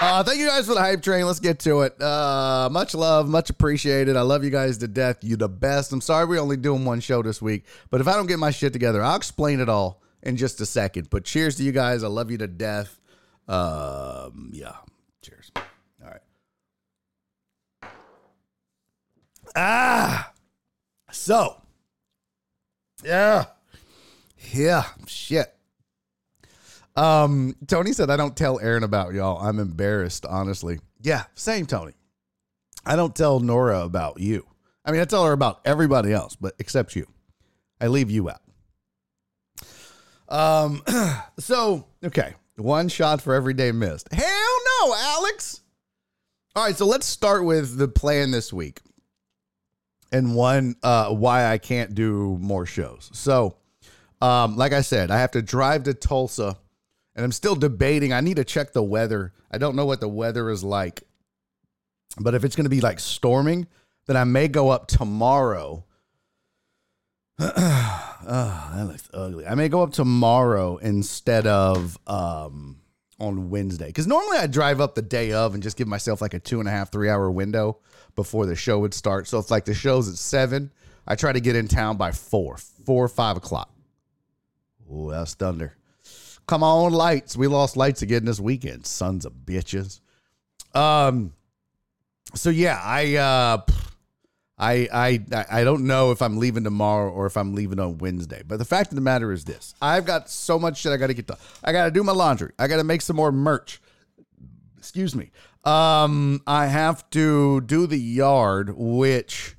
Uh, 0.00 0.24
thank 0.24 0.38
you 0.40 0.46
guys 0.46 0.66
for 0.66 0.72
the 0.72 0.80
hype 0.80 1.02
train. 1.02 1.26
Let's 1.26 1.40
get 1.40 1.58
to 1.60 1.82
it. 1.82 2.00
Uh, 2.00 2.70
much 2.72 2.94
love, 2.94 3.28
much 3.28 3.50
appreciated. 3.50 4.16
I 4.16 4.22
love 4.22 4.42
you 4.42 4.48
guys 4.48 4.78
to 4.78 4.88
death. 4.88 5.18
You 5.20 5.36
the 5.36 5.48
best. 5.48 5.92
I'm 5.92 6.00
sorry 6.00 6.24
we're 6.24 6.40
only 6.40 6.56
doing 6.56 6.86
one 6.86 7.00
show 7.00 7.22
this 7.22 7.42
week, 7.42 7.66
but 7.90 8.00
if 8.00 8.08
I 8.08 8.14
don't 8.14 8.26
get 8.26 8.38
my 8.38 8.50
shit 8.50 8.72
together, 8.72 9.02
I'll 9.02 9.16
explain 9.16 9.60
it 9.60 9.68
all 9.68 10.00
in 10.22 10.38
just 10.38 10.58
a 10.62 10.66
second. 10.66 11.10
But 11.10 11.24
cheers 11.24 11.56
to 11.56 11.62
you 11.62 11.72
guys. 11.72 12.02
I 12.02 12.08
love 12.08 12.30
you 12.30 12.38
to 12.38 12.46
death. 12.46 12.98
Um, 13.46 14.50
yeah. 14.54 14.76
Cheers. 15.20 15.52
All 15.54 15.62
right. 16.02 16.20
Ah. 19.54 20.32
So. 21.10 21.60
Yeah. 23.04 23.44
Yeah. 24.54 24.84
Shit. 25.06 25.54
Um, 26.96 27.54
Tony 27.66 27.92
said, 27.92 28.10
I 28.10 28.16
don't 28.16 28.36
tell 28.36 28.60
Aaron 28.60 28.82
about 28.82 29.14
y'all. 29.14 29.40
I'm 29.40 29.58
embarrassed, 29.58 30.26
honestly. 30.26 30.80
Yeah, 31.00 31.24
same, 31.34 31.66
Tony. 31.66 31.92
I 32.84 32.96
don't 32.96 33.14
tell 33.14 33.40
Nora 33.40 33.82
about 33.82 34.20
you. 34.20 34.46
I 34.84 34.92
mean, 34.92 35.00
I 35.00 35.04
tell 35.04 35.24
her 35.24 35.32
about 35.32 35.60
everybody 35.64 36.12
else, 36.12 36.36
but 36.36 36.54
except 36.58 36.96
you. 36.96 37.06
I 37.80 37.86
leave 37.86 38.10
you 38.10 38.30
out. 38.30 38.42
Um, 40.28 40.82
so, 41.38 41.86
okay. 42.04 42.34
One 42.56 42.88
shot 42.88 43.22
for 43.22 43.34
every 43.34 43.54
day 43.54 43.72
missed. 43.72 44.12
Hell 44.12 44.58
no, 44.82 44.94
Alex. 44.94 45.60
All 46.54 46.64
right, 46.64 46.76
so 46.76 46.86
let's 46.86 47.06
start 47.06 47.44
with 47.44 47.78
the 47.78 47.88
plan 47.88 48.30
this 48.30 48.52
week. 48.52 48.80
And 50.12 50.34
one, 50.34 50.74
uh, 50.82 51.10
why 51.14 51.46
I 51.46 51.58
can't 51.58 51.94
do 51.94 52.36
more 52.40 52.66
shows. 52.66 53.08
So, 53.12 53.56
um, 54.20 54.56
like 54.56 54.72
I 54.72 54.80
said, 54.80 55.10
I 55.10 55.20
have 55.20 55.30
to 55.32 55.42
drive 55.42 55.84
to 55.84 55.94
Tulsa 55.94 56.58
and 57.14 57.24
I'm 57.24 57.32
still 57.32 57.54
debating. 57.54 58.12
I 58.12 58.20
need 58.20 58.36
to 58.36 58.44
check 58.44 58.72
the 58.72 58.82
weather. 58.82 59.32
I 59.50 59.58
don't 59.58 59.76
know 59.76 59.86
what 59.86 60.00
the 60.00 60.08
weather 60.08 60.50
is 60.50 60.62
like. 60.62 61.02
But 62.18 62.34
if 62.34 62.44
it's 62.44 62.56
going 62.56 62.64
to 62.64 62.70
be 62.70 62.80
like 62.80 63.00
storming, 63.00 63.66
then 64.06 64.16
I 64.16 64.24
may 64.24 64.48
go 64.48 64.70
up 64.70 64.86
tomorrow. 64.86 65.84
oh, 67.38 68.70
that 68.74 68.84
looks 68.86 69.08
ugly. 69.14 69.46
I 69.46 69.54
may 69.54 69.68
go 69.68 69.82
up 69.82 69.92
tomorrow 69.92 70.76
instead 70.78 71.46
of 71.46 71.98
um, 72.06 72.80
on 73.18 73.50
Wednesday. 73.50 73.86
Because 73.86 74.06
normally 74.06 74.38
I 74.38 74.46
drive 74.46 74.80
up 74.80 74.94
the 74.94 75.02
day 75.02 75.32
of 75.32 75.54
and 75.54 75.62
just 75.62 75.76
give 75.76 75.88
myself 75.88 76.20
like 76.20 76.34
a 76.34 76.40
two 76.40 76.60
and 76.60 76.68
a 76.68 76.72
half, 76.72 76.90
three 76.90 77.08
hour 77.08 77.30
window 77.30 77.78
before 78.16 78.46
the 78.46 78.56
show 78.56 78.80
would 78.80 78.94
start. 78.94 79.28
So 79.28 79.38
if 79.38 79.50
like 79.50 79.64
the 79.64 79.74
show's 79.74 80.08
at 80.08 80.16
seven, 80.16 80.72
I 81.06 81.14
try 81.14 81.32
to 81.32 81.40
get 81.40 81.56
in 81.56 81.68
town 81.68 81.96
by 81.96 82.12
four, 82.12 82.56
four 82.56 83.04
or 83.04 83.08
five 83.08 83.36
o'clock. 83.36 83.72
Oh, 84.90 85.10
that's 85.10 85.34
thunder. 85.34 85.76
Come 86.50 86.64
on, 86.64 86.90
lights. 86.90 87.36
We 87.36 87.46
lost 87.46 87.76
lights 87.76 88.02
again 88.02 88.24
this 88.24 88.40
weekend. 88.40 88.84
Sons 88.84 89.24
of 89.24 89.32
bitches. 89.44 90.00
Um. 90.74 91.32
So 92.34 92.50
yeah, 92.50 92.80
I 92.82 93.14
uh, 93.14 93.58
I 94.58 94.88
I 94.92 95.44
I 95.48 95.62
don't 95.62 95.86
know 95.86 96.10
if 96.10 96.20
I'm 96.20 96.38
leaving 96.38 96.64
tomorrow 96.64 97.08
or 97.08 97.26
if 97.26 97.36
I'm 97.36 97.54
leaving 97.54 97.78
on 97.78 97.98
Wednesday. 97.98 98.42
But 98.44 98.56
the 98.56 98.64
fact 98.64 98.90
of 98.90 98.96
the 98.96 99.00
matter 99.00 99.30
is 99.30 99.44
this: 99.44 99.76
I've 99.80 100.04
got 100.04 100.28
so 100.28 100.58
much 100.58 100.78
shit 100.78 100.90
I 100.90 100.96
got 100.96 101.06
to 101.06 101.14
get 101.14 101.28
done. 101.28 101.38
I 101.62 101.70
got 101.70 101.84
to 101.84 101.92
do 101.92 102.02
my 102.02 102.10
laundry. 102.10 102.50
I 102.58 102.66
got 102.66 102.78
to 102.78 102.84
make 102.84 103.02
some 103.02 103.14
more 103.14 103.30
merch. 103.30 103.80
Excuse 104.76 105.14
me. 105.14 105.30
Um, 105.62 106.42
I 106.48 106.66
have 106.66 107.08
to 107.10 107.60
do 107.60 107.86
the 107.86 107.96
yard, 107.96 108.74
which. 108.76 109.54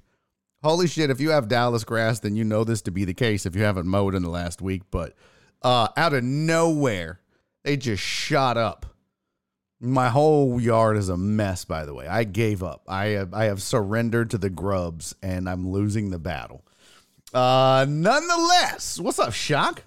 Holy 0.62 0.88
shit, 0.88 1.10
if 1.10 1.22
you 1.22 1.30
have 1.30 1.48
Dallas 1.48 1.86
grass, 1.86 2.20
then 2.20 2.36
you 2.36 2.44
know 2.44 2.66
this 2.66 2.82
to 2.82 2.92
be 2.92 3.06
the 3.06 3.14
case 3.14 3.46
if 3.46 3.56
you 3.56 3.64
haven't 3.64 3.88
mowed 3.88 4.14
in 4.14 4.24
the 4.24 4.30
last 4.30 4.62
week. 4.62 4.82
But 4.92 5.16
uh, 5.62 5.90
out 5.96 6.14
of 6.14 6.24
nowhere, 6.24 7.20
they 7.64 7.78
just 7.78 8.04
shot 8.04 8.58
up. 8.58 8.86
My 9.80 10.10
whole 10.10 10.62
yard 10.62 10.98
is 10.98 11.10
a 11.10 11.18
mess, 11.18 11.66
by 11.66 11.86
the 11.86 11.94
way. 11.94 12.08
I 12.08 12.24
gave 12.24 12.62
up. 12.62 12.84
I 12.88 13.06
have, 13.08 13.34
I 13.34 13.46
have 13.46 13.62
surrendered 13.62 14.30
to 14.32 14.38
the 14.38 14.50
grubs 14.50 15.16
and 15.24 15.50
I'm 15.50 15.70
losing 15.70 16.12
the 16.12 16.20
battle. 16.20 16.64
Uh, 17.34 17.86
nonetheless, 17.88 19.00
what's 19.00 19.18
up, 19.18 19.34
Shock? 19.34 19.84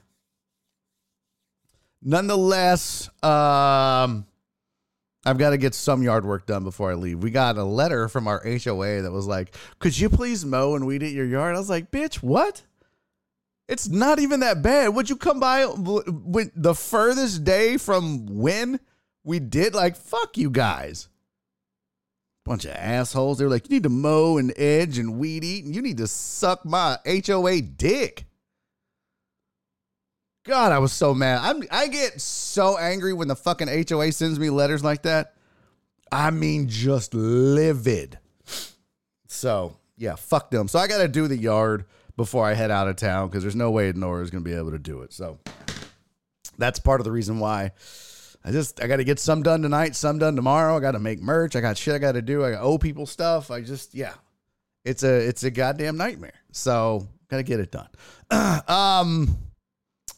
Nonetheless, 2.02 3.08
um, 3.22 4.26
I've 5.26 5.38
got 5.38 5.50
to 5.50 5.56
get 5.58 5.74
some 5.74 6.02
yard 6.02 6.26
work 6.26 6.46
done 6.46 6.64
before 6.64 6.90
I 6.90 6.94
leave. 6.94 7.22
We 7.22 7.30
got 7.30 7.56
a 7.56 7.64
letter 7.64 8.08
from 8.08 8.28
our 8.28 8.42
HOA 8.44 9.02
that 9.02 9.10
was 9.10 9.26
like, 9.26 9.56
"Could 9.78 9.98
you 9.98 10.10
please 10.10 10.44
mow 10.44 10.74
and 10.74 10.86
weed 10.86 11.02
at 11.02 11.12
your 11.12 11.24
yard?" 11.24 11.56
I 11.56 11.58
was 11.58 11.70
like, 11.70 11.90
"Bitch, 11.90 12.16
what?" 12.16 12.62
It's 13.68 13.88
not 13.88 14.18
even 14.18 14.40
that 14.40 14.62
bad. 14.62 14.88
Would 14.88 15.08
you 15.08 15.16
come 15.16 15.40
by 15.40 15.64
when 15.64 16.52
the 16.54 16.74
furthest 16.74 17.44
day 17.44 17.78
from 17.78 18.26
when 18.26 18.78
we 19.22 19.38
did? 19.38 19.74
Like, 19.74 19.96
fuck 19.96 20.36
you 20.36 20.50
guys. 20.50 21.08
Bunch 22.44 22.66
of 22.66 22.72
assholes. 22.72 23.38
They're 23.38 23.48
like, 23.48 23.70
you 23.70 23.76
need 23.76 23.84
to 23.84 23.88
mow 23.88 24.36
and 24.36 24.52
edge 24.58 24.98
and 24.98 25.18
weed 25.18 25.44
eat, 25.44 25.64
and 25.64 25.74
you 25.74 25.80
need 25.80 25.96
to 25.96 26.06
suck 26.06 26.66
my 26.66 26.98
HOA 27.06 27.62
dick. 27.62 28.26
God, 30.44 30.72
I 30.72 30.78
was 30.78 30.92
so 30.92 31.14
mad. 31.14 31.40
I'm, 31.42 31.62
I 31.70 31.88
get 31.88 32.20
so 32.20 32.76
angry 32.76 33.14
when 33.14 33.28
the 33.28 33.36
fucking 33.36 33.86
HOA 33.88 34.12
sends 34.12 34.38
me 34.38 34.50
letters 34.50 34.84
like 34.84 35.02
that. 35.04 35.34
I 36.12 36.30
mean, 36.30 36.68
just 36.68 37.14
livid. 37.14 38.18
So, 39.26 39.78
yeah, 39.96 40.16
fuck 40.16 40.50
them. 40.50 40.68
So 40.68 40.78
I 40.78 40.86
got 40.86 40.98
to 40.98 41.08
do 41.08 41.28
the 41.28 41.36
yard 41.36 41.86
before 42.16 42.44
I 42.46 42.54
head 42.54 42.70
out 42.70 42.88
of 42.88 42.96
town 42.96 43.28
because 43.28 43.42
there's 43.42 43.56
no 43.56 43.70
way 43.70 43.92
Nora 43.92 44.22
is 44.22 44.30
going 44.30 44.44
to 44.44 44.48
be 44.48 44.56
able 44.56 44.70
to 44.70 44.78
do 44.78 45.02
it. 45.02 45.12
So 45.12 45.38
that's 46.58 46.78
part 46.78 47.00
of 47.00 47.04
the 47.04 47.12
reason 47.12 47.38
why 47.38 47.72
I 48.44 48.52
just 48.52 48.82
I 48.82 48.86
got 48.86 48.96
to 48.96 49.04
get 49.04 49.18
some 49.18 49.42
done 49.42 49.62
tonight, 49.62 49.96
some 49.96 50.18
done 50.18 50.36
tomorrow. 50.36 50.76
I 50.76 50.80
got 50.80 50.92
to 50.92 50.98
make 50.98 51.20
merch. 51.20 51.56
I 51.56 51.60
got 51.60 51.76
shit 51.76 51.94
I 51.94 51.98
got 51.98 52.12
to 52.12 52.22
do. 52.22 52.44
I 52.44 52.58
owe 52.58 52.78
people 52.78 53.06
stuff. 53.06 53.50
I 53.50 53.62
just 53.62 53.94
yeah, 53.94 54.14
it's 54.84 55.02
a 55.02 55.28
it's 55.28 55.44
a 55.44 55.50
goddamn 55.50 55.96
nightmare. 55.96 56.34
So 56.52 57.08
got 57.28 57.38
to 57.38 57.42
get 57.42 57.60
it 57.60 57.72
done. 57.72 57.88
um, 58.68 59.38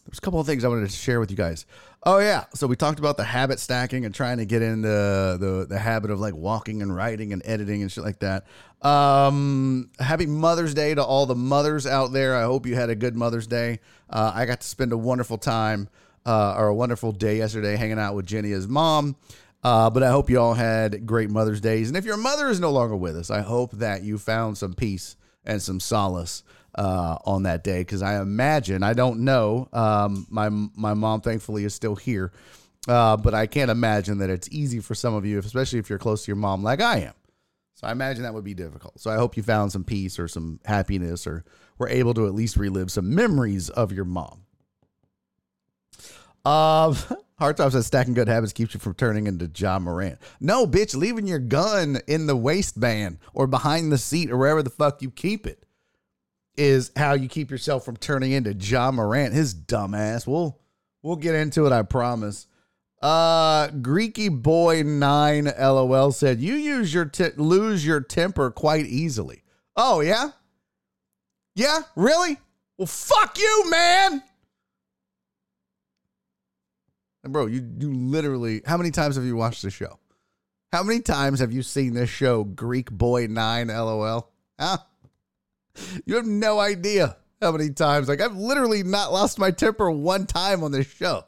there's 0.06 0.18
a 0.18 0.20
couple 0.20 0.40
of 0.40 0.46
things 0.46 0.64
I 0.64 0.68
wanted 0.68 0.88
to 0.88 0.96
share 0.96 1.20
with 1.20 1.30
you 1.30 1.36
guys. 1.36 1.66
Oh 2.08 2.18
yeah, 2.20 2.44
so 2.54 2.68
we 2.68 2.76
talked 2.76 3.00
about 3.00 3.16
the 3.16 3.24
habit 3.24 3.58
stacking 3.58 4.04
and 4.04 4.14
trying 4.14 4.38
to 4.38 4.46
get 4.46 4.62
into 4.62 4.86
the 4.86 5.66
the 5.68 5.76
habit 5.76 6.12
of 6.12 6.20
like 6.20 6.36
walking 6.36 6.80
and 6.80 6.94
writing 6.94 7.32
and 7.32 7.42
editing 7.44 7.82
and 7.82 7.90
shit 7.90 8.04
like 8.04 8.20
that. 8.20 8.46
Um, 8.80 9.90
happy 9.98 10.26
Mother's 10.26 10.72
Day 10.72 10.94
to 10.94 11.02
all 11.02 11.26
the 11.26 11.34
mothers 11.34 11.84
out 11.84 12.12
there. 12.12 12.36
I 12.36 12.44
hope 12.44 12.64
you 12.64 12.76
had 12.76 12.90
a 12.90 12.94
good 12.94 13.16
Mother's 13.16 13.48
Day. 13.48 13.80
Uh, 14.08 14.30
I 14.32 14.46
got 14.46 14.60
to 14.60 14.66
spend 14.68 14.92
a 14.92 14.96
wonderful 14.96 15.36
time 15.36 15.88
uh, 16.24 16.54
or 16.56 16.68
a 16.68 16.74
wonderful 16.76 17.10
day 17.10 17.38
yesterday 17.38 17.74
hanging 17.74 17.98
out 17.98 18.14
with 18.14 18.24
Jenny 18.24 18.52
Is 18.52 18.68
Mom. 18.68 19.16
Uh, 19.64 19.90
but 19.90 20.04
I 20.04 20.10
hope 20.12 20.30
you 20.30 20.38
all 20.38 20.54
had 20.54 21.06
great 21.06 21.28
Mother's 21.28 21.60
Days. 21.60 21.88
And 21.88 21.96
if 21.96 22.04
your 22.04 22.18
mother 22.18 22.46
is 22.46 22.60
no 22.60 22.70
longer 22.70 22.94
with 22.94 23.16
us, 23.16 23.30
I 23.30 23.40
hope 23.40 23.72
that 23.72 24.04
you 24.04 24.16
found 24.16 24.56
some 24.58 24.74
peace 24.74 25.16
and 25.44 25.60
some 25.60 25.80
solace 25.80 26.44
uh, 26.76 27.16
on 27.24 27.44
that 27.44 27.64
day 27.64 27.80
because 27.80 28.02
I 28.02 28.20
imagine 28.20 28.82
I 28.82 28.92
don't 28.92 29.20
know. 29.20 29.68
Um, 29.72 30.26
my 30.30 30.48
my 30.48 30.94
mom 30.94 31.20
thankfully 31.20 31.64
is 31.64 31.74
still 31.74 31.96
here. 31.96 32.32
Uh, 32.88 33.16
but 33.16 33.34
I 33.34 33.46
can't 33.46 33.70
imagine 33.70 34.18
that 34.18 34.30
it's 34.30 34.48
easy 34.52 34.78
for 34.78 34.94
some 34.94 35.14
of 35.14 35.26
you, 35.26 35.38
especially 35.40 35.80
if 35.80 35.90
you're 35.90 35.98
close 35.98 36.24
to 36.24 36.28
your 36.28 36.36
mom 36.36 36.62
like 36.62 36.80
I 36.80 36.98
am. 36.98 37.14
So 37.74 37.86
I 37.86 37.92
imagine 37.92 38.22
that 38.22 38.32
would 38.32 38.44
be 38.44 38.54
difficult. 38.54 39.00
So 39.00 39.10
I 39.10 39.16
hope 39.16 39.36
you 39.36 39.42
found 39.42 39.72
some 39.72 39.84
peace 39.84 40.18
or 40.18 40.28
some 40.28 40.60
happiness 40.64 41.26
or 41.26 41.44
were 41.78 41.88
able 41.88 42.14
to 42.14 42.26
at 42.26 42.34
least 42.34 42.56
relive 42.56 42.90
some 42.90 43.14
memories 43.14 43.68
of 43.70 43.92
your 43.92 44.04
mom. 44.04 44.44
Um, 46.44 46.94
Hardtop 47.40 47.72
says 47.72 47.86
stacking 47.86 48.14
good 48.14 48.28
habits 48.28 48.54
keeps 48.54 48.72
you 48.72 48.80
from 48.80 48.94
turning 48.94 49.26
into 49.26 49.50
Ja 49.54 49.78
Morant. 49.78 50.18
No, 50.40 50.66
bitch, 50.66 50.96
leaving 50.96 51.26
your 51.26 51.38
gun 51.38 51.98
in 52.06 52.26
the 52.26 52.36
waistband 52.36 53.18
or 53.34 53.46
behind 53.46 53.92
the 53.92 53.98
seat 53.98 54.30
or 54.30 54.38
wherever 54.38 54.62
the 54.62 54.70
fuck 54.70 55.02
you 55.02 55.10
keep 55.10 55.46
it 55.46 55.65
is 56.56 56.90
how 56.96 57.14
you 57.14 57.28
keep 57.28 57.50
yourself 57.50 57.84
from 57.84 57.96
turning 57.96 58.32
into 58.32 58.52
Ja 58.54 58.90
Morant. 58.90 59.32
His 59.32 59.54
dumbass. 59.54 60.26
We'll 60.26 60.58
we'll 61.02 61.16
get 61.16 61.34
into 61.34 61.66
it, 61.66 61.72
I 61.72 61.82
promise. 61.82 62.46
Uh, 63.02 63.68
Greeky 63.68 64.30
boy 64.30 64.82
nine 64.82 65.52
lol 65.58 66.12
said 66.12 66.40
you 66.40 66.54
use 66.54 66.92
your 66.92 67.04
t- 67.04 67.30
lose 67.36 67.84
your 67.86 68.00
temper 68.00 68.50
quite 68.50 68.86
easily. 68.86 69.42
Oh 69.76 70.00
yeah, 70.00 70.30
yeah, 71.54 71.80
really? 71.94 72.38
Well, 72.78 72.86
fuck 72.86 73.38
you, 73.38 73.70
man. 73.70 74.22
And 77.22 77.32
bro, 77.32 77.46
you 77.46 77.68
you 77.78 77.92
literally 77.92 78.62
how 78.64 78.76
many 78.76 78.90
times 78.90 79.16
have 79.16 79.24
you 79.24 79.36
watched 79.36 79.62
the 79.62 79.70
show? 79.70 79.98
How 80.72 80.82
many 80.82 81.00
times 81.00 81.40
have 81.40 81.52
you 81.52 81.62
seen 81.62 81.94
this 81.94 82.10
show, 82.10 82.44
Greek 82.44 82.90
Boy 82.90 83.26
9 83.28 83.68
LOL? 83.68 84.30
Huh? 84.58 84.78
You 86.04 86.16
have 86.16 86.26
no 86.26 86.58
idea 86.58 87.16
how 87.40 87.52
many 87.52 87.70
times. 87.70 88.08
Like 88.08 88.20
I've 88.20 88.36
literally 88.36 88.82
not 88.82 89.12
lost 89.12 89.38
my 89.38 89.50
temper 89.50 89.90
one 89.90 90.26
time 90.26 90.64
on 90.64 90.72
this 90.72 90.86
show. 90.86 91.24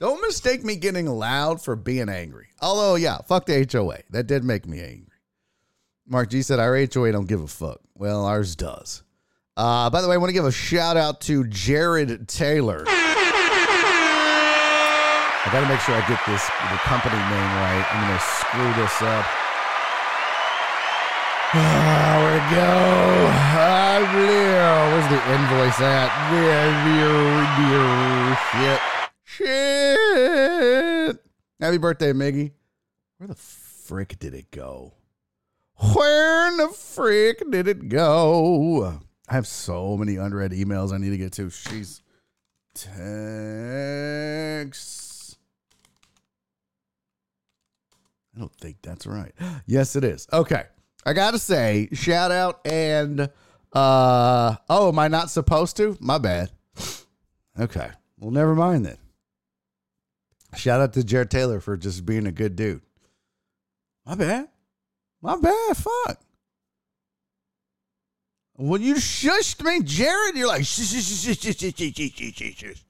Don't 0.00 0.20
mistake 0.22 0.64
me 0.64 0.76
getting 0.76 1.06
loud 1.06 1.62
for 1.62 1.76
being 1.76 2.08
angry. 2.08 2.46
Although, 2.62 2.94
yeah, 2.94 3.18
fuck 3.28 3.44
the 3.44 3.68
HOA. 3.70 3.98
That 4.08 4.26
did 4.26 4.42
make 4.44 4.66
me 4.66 4.80
angry. 4.80 5.12
Mark 6.06 6.30
G 6.30 6.40
said 6.40 6.58
our 6.58 6.74
HOA 6.74 7.12
don't 7.12 7.28
give 7.28 7.42
a 7.42 7.46
fuck. 7.46 7.82
Well, 7.94 8.24
ours 8.24 8.56
does. 8.56 9.02
Uh, 9.58 9.90
by 9.90 10.00
the 10.00 10.08
way, 10.08 10.14
I 10.14 10.16
want 10.16 10.30
to 10.30 10.34
give 10.34 10.46
a 10.46 10.52
shout 10.52 10.96
out 10.96 11.20
to 11.22 11.44
Jared 11.48 12.28
Taylor. 12.28 12.84
I 15.42 15.48
got 15.52 15.60
to 15.60 15.68
make 15.68 15.80
sure 15.80 15.94
I 15.94 16.00
get 16.08 16.20
this 16.26 16.46
the 16.46 16.78
company 16.88 17.16
name 17.16 17.52
right. 17.60 17.84
I'm 17.92 18.08
going 18.08 18.16
to 18.16 18.24
screw 18.24 18.72
this 18.82 19.02
up. 19.02 19.26
Go? 22.50 23.30
There. 24.12 24.86
Where's 24.90 25.08
the 25.08 25.20
invoice 25.32 25.80
at? 25.80 26.10
Shit. 28.52 28.80
Shit. 29.24 31.16
Happy 31.60 31.78
birthday, 31.78 32.12
Miggy. 32.12 32.52
Where 33.18 33.28
the 33.28 33.34
frick 33.34 34.18
did 34.18 34.34
it 34.34 34.50
go? 34.50 34.94
Where 35.94 36.48
in 36.48 36.56
the 36.56 36.68
frick 36.68 37.42
did 37.50 37.68
it 37.68 37.88
go? 37.88 39.00
I 39.28 39.34
have 39.34 39.46
so 39.46 39.96
many 39.96 40.16
unread 40.16 40.52
emails 40.52 40.92
I 40.92 40.98
need 40.98 41.10
to 41.10 41.18
get 41.18 41.32
to. 41.34 41.50
She's 41.50 42.02
text. 42.74 42.98
I 48.34 48.40
don't 48.40 48.54
think 48.56 48.78
that's 48.82 49.06
right. 49.06 49.32
Yes, 49.66 49.94
it 49.96 50.04
is. 50.04 50.26
Okay. 50.32 50.64
I 51.04 51.12
gotta 51.12 51.38
say, 51.38 51.88
shout 51.92 52.30
out 52.30 52.60
and 52.66 53.30
uh 53.72 54.56
oh, 54.68 54.88
am 54.88 54.98
I 54.98 55.08
not 55.08 55.30
supposed 55.30 55.76
to? 55.76 55.96
My 56.00 56.18
bad. 56.18 56.50
Okay. 57.58 57.90
Well, 58.18 58.30
never 58.30 58.54
mind 58.54 58.86
then. 58.86 58.98
Shout 60.56 60.80
out 60.80 60.92
to 60.94 61.04
Jared 61.04 61.30
Taylor 61.30 61.60
for 61.60 61.76
just 61.76 62.04
being 62.04 62.26
a 62.26 62.32
good 62.32 62.56
dude. 62.56 62.82
My 64.04 64.14
bad. 64.14 64.48
My 65.22 65.36
bad. 65.36 65.76
Fuck. 65.76 66.20
When 68.56 68.82
you 68.82 68.94
shushed 68.96 69.64
me, 69.64 69.82
Jared, 69.82 70.36
you're 70.36 70.48
like, 70.48 70.64
shush, 70.66 70.88
shush, 70.88 71.38
shush, 71.38 72.84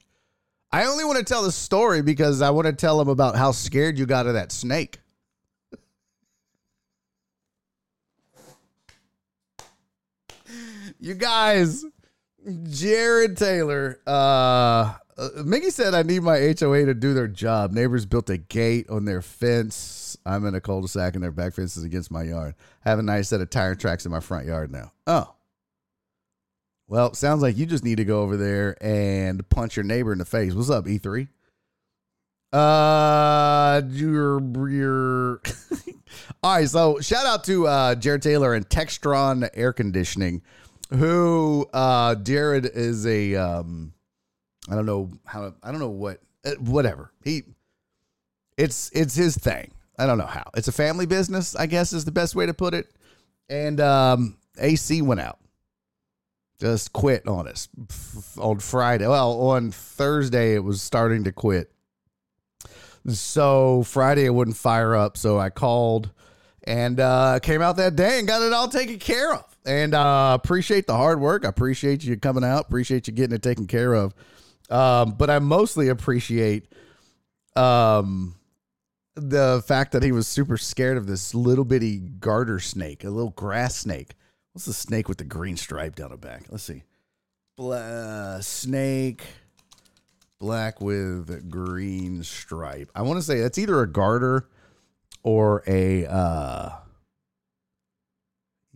I 0.73 0.85
only 0.85 1.05
want 1.05 1.17
to 1.17 1.23
tell 1.23 1.43
the 1.43 1.51
story 1.51 2.01
because 2.01 2.41
I 2.41 2.49
want 2.49 2.67
to 2.67 2.73
tell 2.73 2.99
him 2.99 3.07
about 3.07 3.35
how 3.35 3.51
scared 3.51 3.97
you 3.99 4.05
got 4.05 4.27
of 4.27 4.33
that 4.33 4.51
snake. 4.51 4.99
You 11.01 11.15
guys, 11.15 11.83
Jared 12.69 13.35
Taylor, 13.35 13.99
uh, 14.07 14.93
uh, 15.17 15.29
Mickey 15.43 15.71
said 15.71 15.93
I 15.93 16.03
need 16.03 16.23
my 16.23 16.37
HOA 16.57 16.85
to 16.85 16.93
do 16.93 17.13
their 17.13 17.27
job. 17.27 17.71
Neighbors 17.71 18.05
built 18.05 18.29
a 18.29 18.37
gate 18.37 18.89
on 18.89 19.05
their 19.05 19.21
fence. 19.21 20.17
I'm 20.25 20.45
in 20.45 20.55
a 20.55 20.61
cul-de-sac 20.61 21.15
and 21.15 21.23
their 21.23 21.31
back 21.31 21.53
fence 21.53 21.75
is 21.75 21.83
against 21.83 22.11
my 22.11 22.23
yard. 22.23 22.55
I 22.85 22.89
have 22.89 22.99
a 22.99 23.03
nice 23.03 23.29
set 23.29 23.41
of 23.41 23.49
tire 23.49 23.75
tracks 23.75 24.05
in 24.05 24.11
my 24.11 24.19
front 24.19 24.45
yard 24.45 24.71
now. 24.71 24.93
Oh. 25.07 25.33
Well, 26.87 27.13
sounds 27.13 27.41
like 27.41 27.57
you 27.57 27.65
just 27.65 27.83
need 27.83 27.97
to 27.97 28.05
go 28.05 28.21
over 28.21 28.37
there 28.37 28.75
and 28.83 29.47
punch 29.49 29.75
your 29.75 29.83
neighbor 29.83 30.11
in 30.11 30.19
the 30.19 30.25
face. 30.25 30.53
What's 30.53 30.69
up, 30.69 30.85
E3? 30.85 31.27
Uh, 32.53 33.81
your, 33.89 34.41
your 34.69 35.41
all 36.43 36.55
right. 36.55 36.69
So 36.69 36.99
shout 36.99 37.25
out 37.25 37.43
to 37.45 37.65
uh, 37.65 37.95
Jared 37.95 38.21
Taylor 38.21 38.53
and 38.53 38.67
Textron 38.67 39.49
Air 39.53 39.71
Conditioning, 39.71 40.41
who 40.91 41.67
uh, 41.73 42.15
Jared 42.15 42.65
is 42.65 43.05
a 43.07 43.35
um, 43.35 43.93
I 44.69 44.75
don't 44.75 44.85
know 44.85 45.11
how 45.25 45.53
I 45.63 45.71
don't 45.71 45.79
know 45.79 45.89
what 45.89 46.19
uh, 46.45 46.51
whatever 46.59 47.11
he 47.23 47.43
it's 48.57 48.91
it's 48.93 49.15
his 49.15 49.37
thing. 49.37 49.71
I 49.97 50.05
don't 50.05 50.17
know 50.17 50.25
how. 50.25 50.49
It's 50.55 50.67
a 50.67 50.73
family 50.73 51.05
business, 51.05 51.55
I 51.55 51.65
guess 51.65 51.93
is 51.93 52.05
the 52.05 52.11
best 52.11 52.35
way 52.35 52.45
to 52.45 52.53
put 52.53 52.73
it. 52.73 52.91
And 53.49 53.79
um, 53.79 54.37
AC 54.57 55.01
went 55.01 55.19
out. 55.19 55.39
Just 56.59 56.93
quit 56.93 57.27
on 57.27 57.47
us 57.47 57.69
on 58.37 58.59
Friday. 58.59 59.07
Well, 59.07 59.49
on 59.49 59.71
Thursday 59.71 60.53
it 60.53 60.63
was 60.63 60.81
starting 60.81 61.23
to 61.23 61.31
quit. 61.31 61.71
So 63.07 63.83
Friday 63.83 64.25
it 64.25 64.33
wouldn't 64.33 64.57
fire 64.57 64.95
up. 64.95 65.17
So 65.17 65.39
I 65.39 65.49
called 65.49 66.11
and 66.63 66.99
uh, 66.99 67.39
came 67.41 67.61
out 67.61 67.77
that 67.77 67.95
day 67.95 68.19
and 68.19 68.27
got 68.27 68.43
it 68.43 68.53
all 68.53 68.67
taken 68.67 68.99
care 68.99 69.33
of. 69.33 69.50
And 69.65 69.93
uh, 69.93 70.37
appreciate 70.41 70.87
the 70.87 70.95
hard 70.95 71.19
work. 71.19 71.45
I 71.45 71.49
appreciate 71.49 72.03
you 72.03 72.17
coming 72.17 72.43
out. 72.43 72.65
Appreciate 72.67 73.07
you 73.07 73.13
getting 73.13 73.35
it 73.35 73.43
taken 73.43 73.67
care 73.67 73.93
of. 73.93 74.13
Um, 74.69 75.11
but 75.11 75.29
I 75.29 75.39
mostly 75.39 75.89
appreciate 75.89 76.67
um, 77.55 78.35
the 79.15 79.63
fact 79.67 79.91
that 79.91 80.01
he 80.01 80.11
was 80.11 80.27
super 80.27 80.57
scared 80.57 80.97
of 80.97 81.05
this 81.05 81.35
little 81.35 81.65
bitty 81.65 81.99
garter 81.99 82.59
snake, 82.59 83.03
a 83.03 83.09
little 83.09 83.31
grass 83.31 83.75
snake. 83.75 84.15
What's 84.53 84.65
the 84.65 84.73
snake 84.73 85.07
with 85.07 85.17
the 85.19 85.23
green 85.25 85.57
stripe 85.57 85.95
down 85.95 86.09
the 86.09 86.17
back? 86.17 86.45
Let's 86.49 86.63
see. 86.63 86.83
Bla- 87.55 88.39
snake 88.41 89.25
black 90.41 90.81
with 90.81 91.49
green 91.51 92.23
stripe. 92.23 92.89
I 92.95 93.03
want 93.03 93.19
to 93.19 93.23
say 93.23 93.39
that's 93.39 93.59
either 93.59 93.79
a 93.81 93.87
garter 93.87 94.49
or 95.23 95.63
a 95.67 96.05
uh 96.07 96.71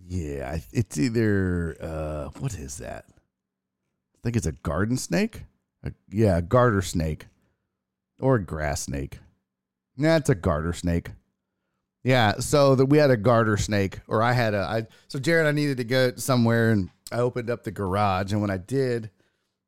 yeah, 0.08 0.60
it's 0.72 0.98
either 0.98 1.78
uh 1.82 2.30
what 2.40 2.54
is 2.56 2.78
that? 2.78 3.06
I 3.10 4.18
think 4.24 4.36
it's 4.36 4.46
a 4.46 4.52
garden 4.52 4.98
snake. 4.98 5.44
A, 5.84 5.92
yeah, 6.10 6.38
a 6.38 6.42
garter 6.42 6.82
snake 6.82 7.28
or 8.20 8.36
a 8.36 8.44
grass 8.44 8.82
snake. 8.84 9.20
Nah, 9.98 10.18
it's 10.18 10.30
a 10.30 10.36
garter 10.36 10.74
snake. 10.74 11.12
Yeah, 12.04 12.34
so 12.40 12.76
that 12.76 12.86
we 12.86 13.00
had 13.00 13.10
a 13.10 13.18
garter 13.18 13.58
snake, 13.58 14.00
or 14.08 14.22
I 14.22 14.34
had 14.34 14.54
a. 14.54 14.60
I 14.60 14.88
so 15.08 15.18
Jared, 15.18 15.48
I 15.48 15.52
needed 15.52 15.78
to 15.78 15.84
go 15.84 16.14
somewhere, 16.18 16.72
and 16.72 16.90
I 17.12 17.18
opened 17.18 17.50
up 17.50 17.64
the 17.64 17.72
garage, 17.72 18.32
and 18.32 18.42
when 18.42 18.52
I 18.52 18.58
did, 18.58 19.10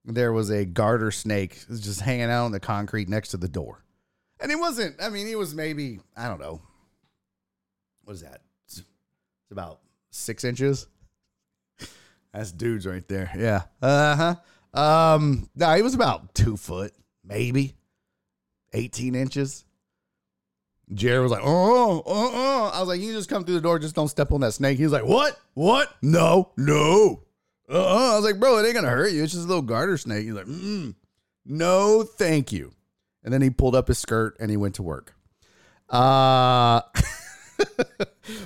there 0.05 0.31
was 0.31 0.51
a 0.51 0.63
garter 0.63 1.09
snake 1.09 1.65
just 1.67 2.01
hanging 2.01 2.29
out 2.29 2.45
on 2.45 2.51
the 2.51 2.59
concrete 2.59 3.09
next 3.09 3.29
to 3.29 3.37
the 3.37 3.47
door, 3.47 3.83
and 4.39 4.51
it 4.51 4.59
wasn't. 4.59 5.01
I 5.01 5.09
mean, 5.09 5.27
it 5.27 5.37
was 5.37 5.55
maybe 5.55 5.99
I 6.15 6.27
don't 6.27 6.39
know. 6.39 6.61
What 8.03 8.13
is 8.13 8.21
that? 8.21 8.41
It's 8.67 8.83
about 9.49 9.79
six 10.17 10.43
inches. 10.43 10.87
That's 12.33 12.51
dudes 12.51 12.85
right 12.85 13.07
there. 13.07 13.31
Yeah. 13.35 13.63
Uh 13.81 14.35
huh. 14.73 14.79
Um, 14.79 15.49
no, 15.55 15.73
he 15.75 15.81
was 15.81 15.95
about 15.95 16.33
two 16.35 16.57
foot, 16.57 16.93
maybe 17.23 17.75
18 18.73 19.15
inches. 19.15 19.65
Jared 20.93 21.23
was 21.23 21.31
like, 21.31 21.41
oh, 21.43 22.03
oh, 22.05 22.31
oh. 22.33 22.71
I 22.73 22.79
was 22.79 22.87
like, 22.87 23.01
you 23.01 23.11
just 23.11 23.29
come 23.29 23.43
through 23.43 23.55
the 23.55 23.61
door, 23.61 23.79
just 23.79 23.95
don't 23.95 24.07
step 24.07 24.31
on 24.31 24.41
that 24.41 24.53
snake. 24.53 24.77
He 24.77 24.83
was 24.83 24.93
like, 24.93 25.05
what? 25.05 25.37
What? 25.53 25.93
No, 26.01 26.51
no. 26.57 27.23
Uh-uh. 27.69 28.13
I 28.13 28.15
was 28.15 28.23
like, 28.23 28.39
bro, 28.39 28.57
it 28.59 28.65
ain't 28.65 28.75
gonna 28.75 28.89
hurt 28.89 29.11
you. 29.11 29.23
It's 29.23 29.33
just 29.33 29.45
a 29.45 29.47
little 29.47 29.61
garter 29.63 29.97
snake. 29.97 30.23
He's 30.23 30.33
like, 30.33 30.45
mm, 30.45 30.95
no, 31.45 32.03
thank 32.03 32.51
you. 32.51 32.71
And 33.23 33.33
then 33.33 33.41
he 33.41 33.49
pulled 33.49 33.75
up 33.75 33.89
his 33.89 33.97
skirt 33.97 34.37
and 34.39 34.49
he 34.49 34.55
went 34.55 34.75
to 34.75 34.83
work. 34.83 35.15
Uh 35.89 36.81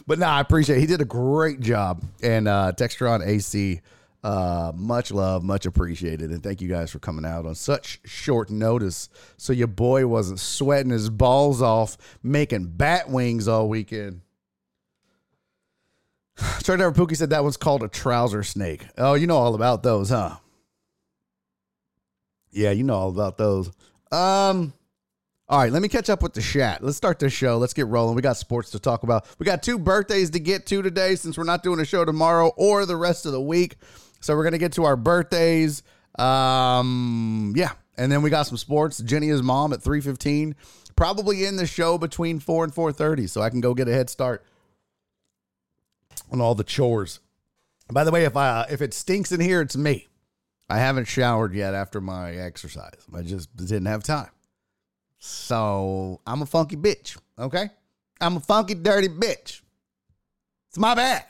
but 0.08 0.19
nah, 0.19 0.38
I 0.38 0.39
appreciate 0.41 0.78
it. 0.78 0.82
He 0.82 0.88
did 0.88 1.02
a 1.02 1.06
great 1.06 1.60
job. 1.60 2.04
And 2.21 2.47
uh 2.47 2.71
Textron 2.76 3.26
AC 3.26 3.82
Uh, 4.24 4.71
much 4.76 5.12
love, 5.12 5.43
much 5.43 5.65
appreciated, 5.65 6.30
and 6.30 6.43
thank 6.43 6.62
you 6.62 6.67
guys 6.67 6.91
for 6.91 7.00
coming 7.00 7.26
out 7.26 7.47
on 7.47 7.56
such 7.56 8.00
short 8.06 8.52
notice. 8.52 9.10
So 9.38 9.52
your 9.52 9.65
boy 9.65 10.06
wasn't 10.06 10.39
sweating 10.39 10.91
his 10.91 11.10
balls 11.10 11.60
off 11.60 11.97
making 12.21 12.67
bat 12.78 13.10
wings 13.10 13.47
all 13.47 13.67
weekend. 13.67 14.21
Truck 16.63 16.78
Pookie 16.93 17.17
said 17.17 17.32
that 17.32 17.41
one's 17.41 17.58
called 17.58 17.82
a 17.82 17.88
trouser 17.88 18.43
snake. 18.43 18.86
Oh, 18.95 19.15
you 19.15 19.26
know 19.26 19.38
all 19.38 19.56
about 19.56 19.82
those, 19.82 20.10
huh? 20.10 20.38
Yeah, 22.52 22.71
you 22.71 22.84
know 22.84 22.95
all 22.95 23.10
about 23.10 23.38
those. 23.39 23.71
Um, 24.12 24.74
all 25.52 25.60
right, 25.60 25.72
let 25.72 25.82
me 25.82 25.90
catch 25.90 26.10
up 26.10 26.24
with 26.24 26.34
the 26.34 26.42
chat. 26.42 26.82
Let's 26.82 26.96
start 26.96 27.20
this 27.20 27.34
show. 27.34 27.58
Let's 27.58 27.74
get 27.74 27.86
rolling. 27.88 28.16
We 28.16 28.22
got 28.22 28.38
sports 28.38 28.72
to 28.72 28.80
talk 28.80 29.04
about. 29.04 29.28
We 29.38 29.46
got 29.46 29.62
two 29.62 29.78
birthdays 29.78 30.30
to 30.30 30.40
get 30.40 30.66
to 30.68 30.82
today 30.82 31.16
since 31.16 31.38
we're 31.38 31.44
not 31.44 31.62
doing 31.62 31.82
a 31.82 31.86
show 31.86 32.06
tomorrow 32.06 32.54
or 32.56 32.86
the 32.86 32.96
rest 32.96 33.26
of 33.26 33.34
the 33.34 33.42
week. 33.42 33.76
So 34.22 34.34
we're 34.34 34.46
gonna 34.46 34.58
get 34.58 34.72
to 34.74 34.86
our 34.86 34.96
birthdays. 34.96 35.84
Um, 36.18 37.52
yeah, 37.58 37.72
and 37.98 38.10
then 38.10 38.22
we 38.22 38.30
got 38.30 38.44
some 38.48 38.56
sports. 38.56 39.00
Jenny 39.00 39.28
is 39.28 39.44
mom 39.44 39.74
at 39.74 39.82
three 39.82 40.00
fifteen. 40.00 40.56
Probably 40.96 41.44
in 41.44 41.58
the 41.58 41.68
show 41.68 41.98
between 41.98 42.40
four 42.40 42.64
and 42.64 42.74
four 42.74 42.94
thirty, 42.94 43.28
so 43.28 43.42
I 43.42 43.50
can 43.50 43.60
go 43.60 43.74
get 43.74 43.90
a 43.90 43.94
head 43.94 44.10
start 44.10 44.46
on 46.32 46.40
all 46.40 46.56
the 46.56 46.64
chores. 46.64 47.20
By 47.92 48.06
the 48.06 48.12
way, 48.12 48.24
if 48.24 48.38
I 48.38 48.68
if 48.70 48.82
it 48.82 48.94
stinks 48.94 49.34
in 49.34 49.42
here, 49.42 49.60
it's 49.60 49.76
me. 49.76 50.08
I 50.70 50.78
haven't 50.78 51.10
showered 51.10 51.54
yet 51.54 51.74
after 51.74 52.00
my 52.00 52.32
exercise. 52.36 53.06
I 53.14 53.22
just 53.22 53.54
didn't 53.58 53.88
have 53.88 54.04
time. 54.04 54.30
So 55.24 56.20
I'm 56.26 56.42
a 56.42 56.48
funky 56.48 56.76
bitch. 56.76 57.16
Okay, 57.38 57.70
I'm 58.20 58.38
a 58.38 58.40
funky 58.40 58.74
dirty 58.74 59.08
bitch. 59.08 59.62
It's 60.70 60.78
my 60.78 60.96
bad. 60.96 61.24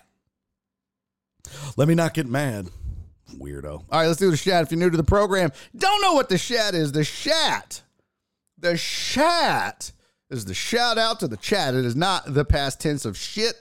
Let 1.75 1.89
me 1.89 1.95
not 1.95 2.13
get 2.13 2.25
mad. 2.25 2.69
Weirdo. 3.36 3.71
All 3.71 3.86
right, 3.91 4.08
let's 4.08 4.19
do 4.19 4.32
the 4.32 4.38
chat. 4.38 4.63
If 4.63 4.71
you're 4.71 4.80
new 4.80 4.89
to 4.89 4.97
the 4.97 5.04
program, 5.04 5.51
don't 5.75 6.01
know 6.01 6.13
what 6.13 6.30
the 6.30 6.38
chat 6.38 6.73
is. 6.73 6.93
The 6.93 7.04
chat. 7.04 7.82
The 8.58 8.77
chat 8.77 9.91
is 10.30 10.45
the 10.45 10.54
shout 10.54 10.97
out 10.97 11.19
to 11.19 11.27
the 11.27 11.38
chat. 11.38 11.73
It 11.73 11.84
is 11.84 11.95
not 11.95 12.34
the 12.34 12.45
past 12.45 12.80
tense 12.80 13.04
of 13.04 13.17
shit. 13.17 13.56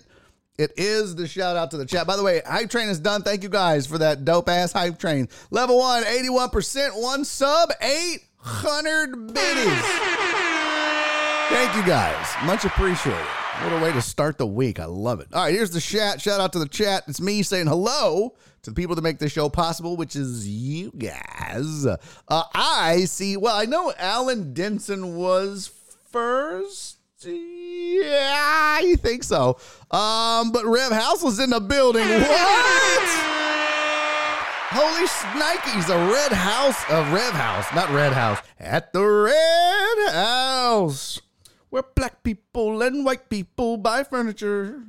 It 0.59 0.73
is 0.77 1.17
the 1.17 1.27
shout 1.27 1.57
out 1.57 1.73
to 1.73 1.77
the 1.77 1.87
chat. 1.87 2.07
By 2.07 2.17
the 2.17 2.23
way, 2.23 2.43
hype 2.47 2.71
train 2.71 2.89
is 2.89 3.01
done. 3.01 3.23
Thank 3.23 3.43
you 3.43 3.49
guys 3.49 3.87
for 3.87 3.99
that 3.99 4.25
dope 4.25 4.49
ass 4.49 4.73
hype 4.73 4.99
train. 4.99 5.29
Level 5.51 5.79
one, 5.79 6.05
81%, 6.05 7.01
one 7.01 7.25
sub, 7.25 7.71
800 7.81 9.35
biddies. 9.35 10.20
Thank 11.51 11.75
you 11.77 11.85
guys. 11.85 12.27
Much 12.45 12.65
appreciated. 12.65 13.19
What 13.63 13.73
a 13.73 13.83
way 13.83 13.93
to 13.93 14.01
start 14.01 14.39
the 14.39 14.47
week. 14.47 14.81
I 14.81 14.87
love 14.87 15.21
it. 15.21 15.29
All 15.33 15.43
right, 15.43 15.53
here's 15.53 15.71
the 15.71 15.81
chat. 15.81 16.21
Shout 16.21 16.41
out 16.41 16.53
to 16.55 16.59
the 16.59 16.69
chat. 16.69 17.05
It's 17.09 17.21
me 17.21 17.43
saying 17.43 17.67
hello 17.67 18.35
to 18.63 18.71
the 18.71 18.75
people 18.75 18.95
that 18.95 19.03
make 19.03 19.19
this 19.19 19.33
show 19.33 19.49
possible, 19.49 19.97
which 19.97 20.17
is 20.17 20.49
you 20.49 20.91
guys. 20.93 21.87
Uh, 21.87 21.97
I 22.55 23.05
see, 23.05 23.37
well, 23.37 23.55
I 23.55 23.67
know 23.67 23.93
Alan 23.99 24.55
Denson 24.55 25.17
was 25.17 25.71
first. 26.11 26.97
Yeah, 27.23 28.33
I 28.33 28.97
think 29.01 29.25
so. 29.25 29.59
Um, 29.91 30.53
but 30.53 30.65
Rev 30.65 30.93
House 30.93 31.23
was 31.23 31.39
in 31.39 31.51
the 31.51 31.61
building. 31.61 32.07
What? 32.21 33.41
Holy 34.73 35.05
shnikes, 35.09 35.89
a 35.89 36.13
red 36.13 36.31
house, 36.31 36.81
a 36.89 37.03
Rev 37.13 37.33
House, 37.33 37.67
not 37.75 37.91
Red 37.91 38.13
House, 38.13 38.39
at 38.61 38.93
the 38.93 39.05
Red 39.05 40.13
House, 40.13 41.21
where 41.71 41.85
black 41.95 42.23
people 42.23 42.83
and 42.83 43.05
white 43.05 43.31
people 43.31 43.77
buy 43.77 44.05
furniture 44.05 44.83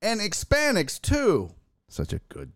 and 0.00 0.20
Hispanics 0.20 1.00
too. 1.00 1.50
Such 1.88 2.12
a 2.12 2.20
good 2.28 2.52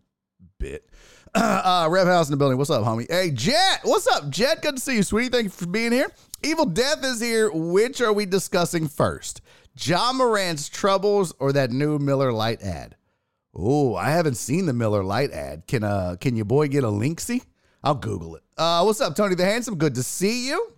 bit. 0.59 0.89
Uh, 1.35 1.61
uh, 1.85 1.89
Rev 1.89 2.07
House 2.07 2.27
in 2.29 2.31
the 2.31 2.37
building. 2.37 2.57
What's 2.57 2.69
up, 2.69 2.83
homie? 2.83 3.09
Hey, 3.09 3.31
Jet. 3.31 3.79
What's 3.83 4.07
up, 4.07 4.29
Jet? 4.29 4.61
Good 4.61 4.75
to 4.75 4.81
see 4.81 4.95
you, 4.95 5.03
sweetie. 5.03 5.29
Thank 5.29 5.45
you 5.45 5.49
for 5.49 5.65
being 5.65 5.91
here. 5.91 6.11
Evil 6.43 6.65
Death 6.65 7.03
is 7.03 7.19
here. 7.19 7.51
Which 7.51 8.01
are 8.01 8.13
we 8.13 8.25
discussing 8.25 8.87
first? 8.87 9.41
Ja 9.79 10.13
Morant's 10.13 10.69
troubles 10.69 11.33
or 11.39 11.51
that 11.53 11.71
new 11.71 11.97
Miller 11.97 12.31
Lite 12.31 12.61
ad? 12.61 12.95
Oh, 13.55 13.95
I 13.95 14.11
haven't 14.11 14.37
seen 14.37 14.65
the 14.65 14.73
Miller 14.73 15.03
Lite 15.03 15.31
ad. 15.31 15.67
Can 15.67 15.83
uh 15.83 16.15
can 16.19 16.35
your 16.35 16.45
boy 16.45 16.67
get 16.67 16.83
a 16.83 16.87
linksy? 16.87 17.43
I'll 17.83 17.95
Google 17.95 18.35
it. 18.35 18.43
Uh, 18.57 18.83
what's 18.83 19.01
up, 19.01 19.15
Tony 19.15 19.35
the 19.35 19.45
Handsome? 19.45 19.75
Good 19.75 19.95
to 19.95 20.03
see 20.03 20.47
you. 20.47 20.73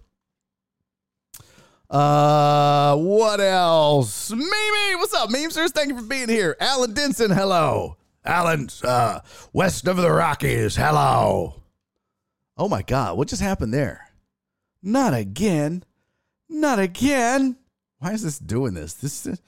Uh, 1.89 2.95
what 2.97 3.39
else? 3.39 4.31
Mimi, 4.31 4.95
what's 4.95 5.13
up, 5.13 5.29
memesters? 5.29 5.71
Thank 5.71 5.89
you 5.89 5.97
for 5.97 6.05
being 6.05 6.29
here. 6.29 6.57
Alan 6.59 6.93
Denson, 6.93 7.31
hello. 7.31 7.97
Alan, 8.23 8.69
uh, 8.83 9.19
west 9.53 9.87
of 9.87 9.97
the 9.97 10.11
Rockies, 10.11 10.75
hello. 10.75 11.61
Oh 12.57 12.67
my 12.67 12.81
God, 12.81 13.17
what 13.17 13.27
just 13.27 13.41
happened 13.41 13.73
there? 13.73 14.09
Not 14.81 15.13
again. 15.13 15.83
Not 16.49 16.79
again. 16.79 17.57
Why 17.99 18.13
is 18.13 18.23
this 18.23 18.39
doing 18.39 18.73
this? 18.73 18.93
This, 18.93 19.23
this 19.23 19.41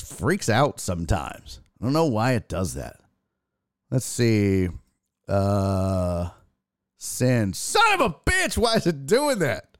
freaks 0.00 0.48
out 0.48 0.80
sometimes. 0.80 1.60
I 1.80 1.84
don't 1.84 1.92
know 1.92 2.06
why 2.06 2.32
it 2.32 2.48
does 2.48 2.74
that. 2.74 2.96
Let's 3.90 4.04
see. 4.04 4.68
Uh, 5.28 6.30
sin. 6.96 7.52
Son 7.52 7.94
of 7.94 8.00
a 8.00 8.10
bitch. 8.10 8.58
Why 8.58 8.74
is 8.74 8.86
it 8.86 9.06
doing 9.06 9.38
that? 9.40 9.77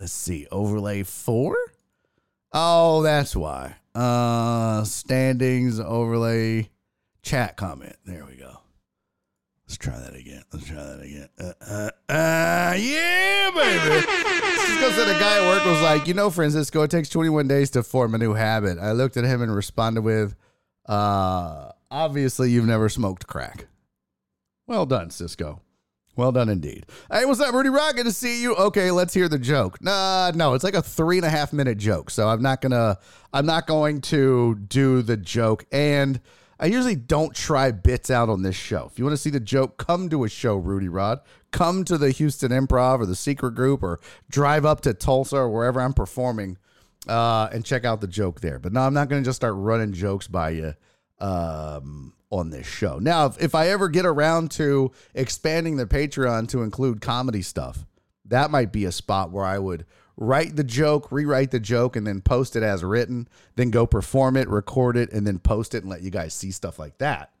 Let's 0.00 0.12
see. 0.12 0.46
Overlay 0.50 1.02
four. 1.02 1.56
Oh, 2.52 3.02
that's 3.02 3.34
why. 3.34 3.76
Uh, 3.94 4.84
standings 4.84 5.80
overlay 5.80 6.70
chat 7.22 7.56
comment. 7.56 7.96
There 8.04 8.24
we 8.24 8.36
go. 8.36 8.58
Let's 9.66 9.76
try 9.76 9.98
that 9.98 10.14
again. 10.14 10.42
Let's 10.52 10.66
try 10.66 10.82
that 10.82 11.00
again. 11.00 11.28
Uh, 11.38 11.52
uh, 11.60 11.90
uh, 12.10 12.74
yeah, 12.78 13.50
baby. 13.54 14.00
Cisco 14.00 14.90
said 14.92 15.14
a 15.14 15.18
guy 15.18 15.44
at 15.44 15.48
work 15.48 15.64
was 15.66 15.82
like, 15.82 16.06
you 16.06 16.14
know, 16.14 16.30
Francisco, 16.30 16.82
it 16.82 16.90
takes 16.90 17.10
21 17.10 17.48
days 17.48 17.70
to 17.70 17.82
form 17.82 18.14
a 18.14 18.18
new 18.18 18.32
habit. 18.32 18.78
I 18.78 18.92
looked 18.92 19.18
at 19.18 19.24
him 19.24 19.42
and 19.42 19.54
responded 19.54 20.02
with, 20.02 20.34
uh, 20.86 21.72
obviously 21.90 22.50
you've 22.50 22.64
never 22.66 22.88
smoked 22.88 23.26
crack. 23.26 23.66
Well 24.66 24.86
done, 24.86 25.10
Cisco. 25.10 25.60
Well 26.18 26.32
done 26.32 26.48
indeed. 26.48 26.84
Hey, 27.12 27.24
what's 27.26 27.38
up, 27.40 27.54
Rudy 27.54 27.68
Rod? 27.68 27.94
Good 27.94 28.06
to 28.06 28.12
see 28.12 28.42
you. 28.42 28.56
Okay, 28.56 28.90
let's 28.90 29.14
hear 29.14 29.28
the 29.28 29.38
joke. 29.38 29.80
Nah, 29.80 30.32
no, 30.34 30.54
it's 30.54 30.64
like 30.64 30.74
a 30.74 30.82
three 30.82 31.16
and 31.18 31.24
a 31.24 31.30
half 31.30 31.52
minute 31.52 31.78
joke. 31.78 32.10
So 32.10 32.28
I'm 32.28 32.42
not 32.42 32.60
gonna 32.60 32.98
I'm 33.32 33.46
not 33.46 33.68
going 33.68 34.00
to 34.00 34.56
do 34.56 35.00
the 35.02 35.16
joke. 35.16 35.64
And 35.70 36.20
I 36.58 36.66
usually 36.66 36.96
don't 36.96 37.36
try 37.36 37.70
bits 37.70 38.10
out 38.10 38.28
on 38.28 38.42
this 38.42 38.56
show. 38.56 38.88
If 38.90 38.98
you 38.98 39.04
want 39.04 39.12
to 39.12 39.22
see 39.22 39.30
the 39.30 39.38
joke, 39.38 39.76
come 39.76 40.08
to 40.08 40.24
a 40.24 40.28
show, 40.28 40.56
Rudy 40.56 40.88
Rod. 40.88 41.20
Come 41.52 41.84
to 41.84 41.96
the 41.96 42.10
Houston 42.10 42.50
Improv 42.50 42.98
or 42.98 43.06
the 43.06 43.14
Secret 43.14 43.54
Group 43.54 43.84
or 43.84 44.00
drive 44.28 44.64
up 44.64 44.80
to 44.80 44.94
Tulsa 44.94 45.36
or 45.36 45.48
wherever 45.48 45.80
I'm 45.80 45.92
performing 45.92 46.58
uh, 47.06 47.48
and 47.52 47.64
check 47.64 47.84
out 47.84 48.00
the 48.00 48.08
joke 48.08 48.40
there. 48.40 48.58
But 48.58 48.72
no, 48.72 48.80
I'm 48.80 48.92
not 48.92 49.08
going 49.08 49.22
to 49.22 49.24
just 49.24 49.36
start 49.36 49.54
running 49.56 49.92
jokes 49.92 50.26
by 50.26 50.50
you 50.50 50.74
um, 51.20 52.12
on 52.30 52.50
this 52.50 52.66
show. 52.66 52.98
Now, 52.98 53.26
if, 53.26 53.40
if 53.40 53.54
I 53.54 53.68
ever 53.68 53.88
get 53.88 54.06
around 54.06 54.50
to 54.52 54.92
expanding 55.14 55.76
the 55.76 55.86
Patreon 55.86 56.48
to 56.48 56.62
include 56.62 57.00
comedy 57.00 57.42
stuff, 57.42 57.86
that 58.24 58.50
might 58.50 58.72
be 58.72 58.84
a 58.84 58.92
spot 58.92 59.30
where 59.30 59.44
I 59.44 59.58
would 59.58 59.86
write 60.16 60.56
the 60.56 60.64
joke, 60.64 61.10
rewrite 61.10 61.50
the 61.50 61.60
joke, 61.60 61.96
and 61.96 62.06
then 62.06 62.20
post 62.20 62.56
it 62.56 62.62
as 62.62 62.84
written, 62.84 63.28
then 63.56 63.70
go 63.70 63.86
perform 63.86 64.36
it, 64.36 64.48
record 64.48 64.96
it, 64.96 65.12
and 65.12 65.26
then 65.26 65.38
post 65.38 65.74
it 65.74 65.82
and 65.82 65.90
let 65.90 66.02
you 66.02 66.10
guys 66.10 66.34
see 66.34 66.50
stuff 66.50 66.78
like 66.78 66.98
that. 66.98 67.32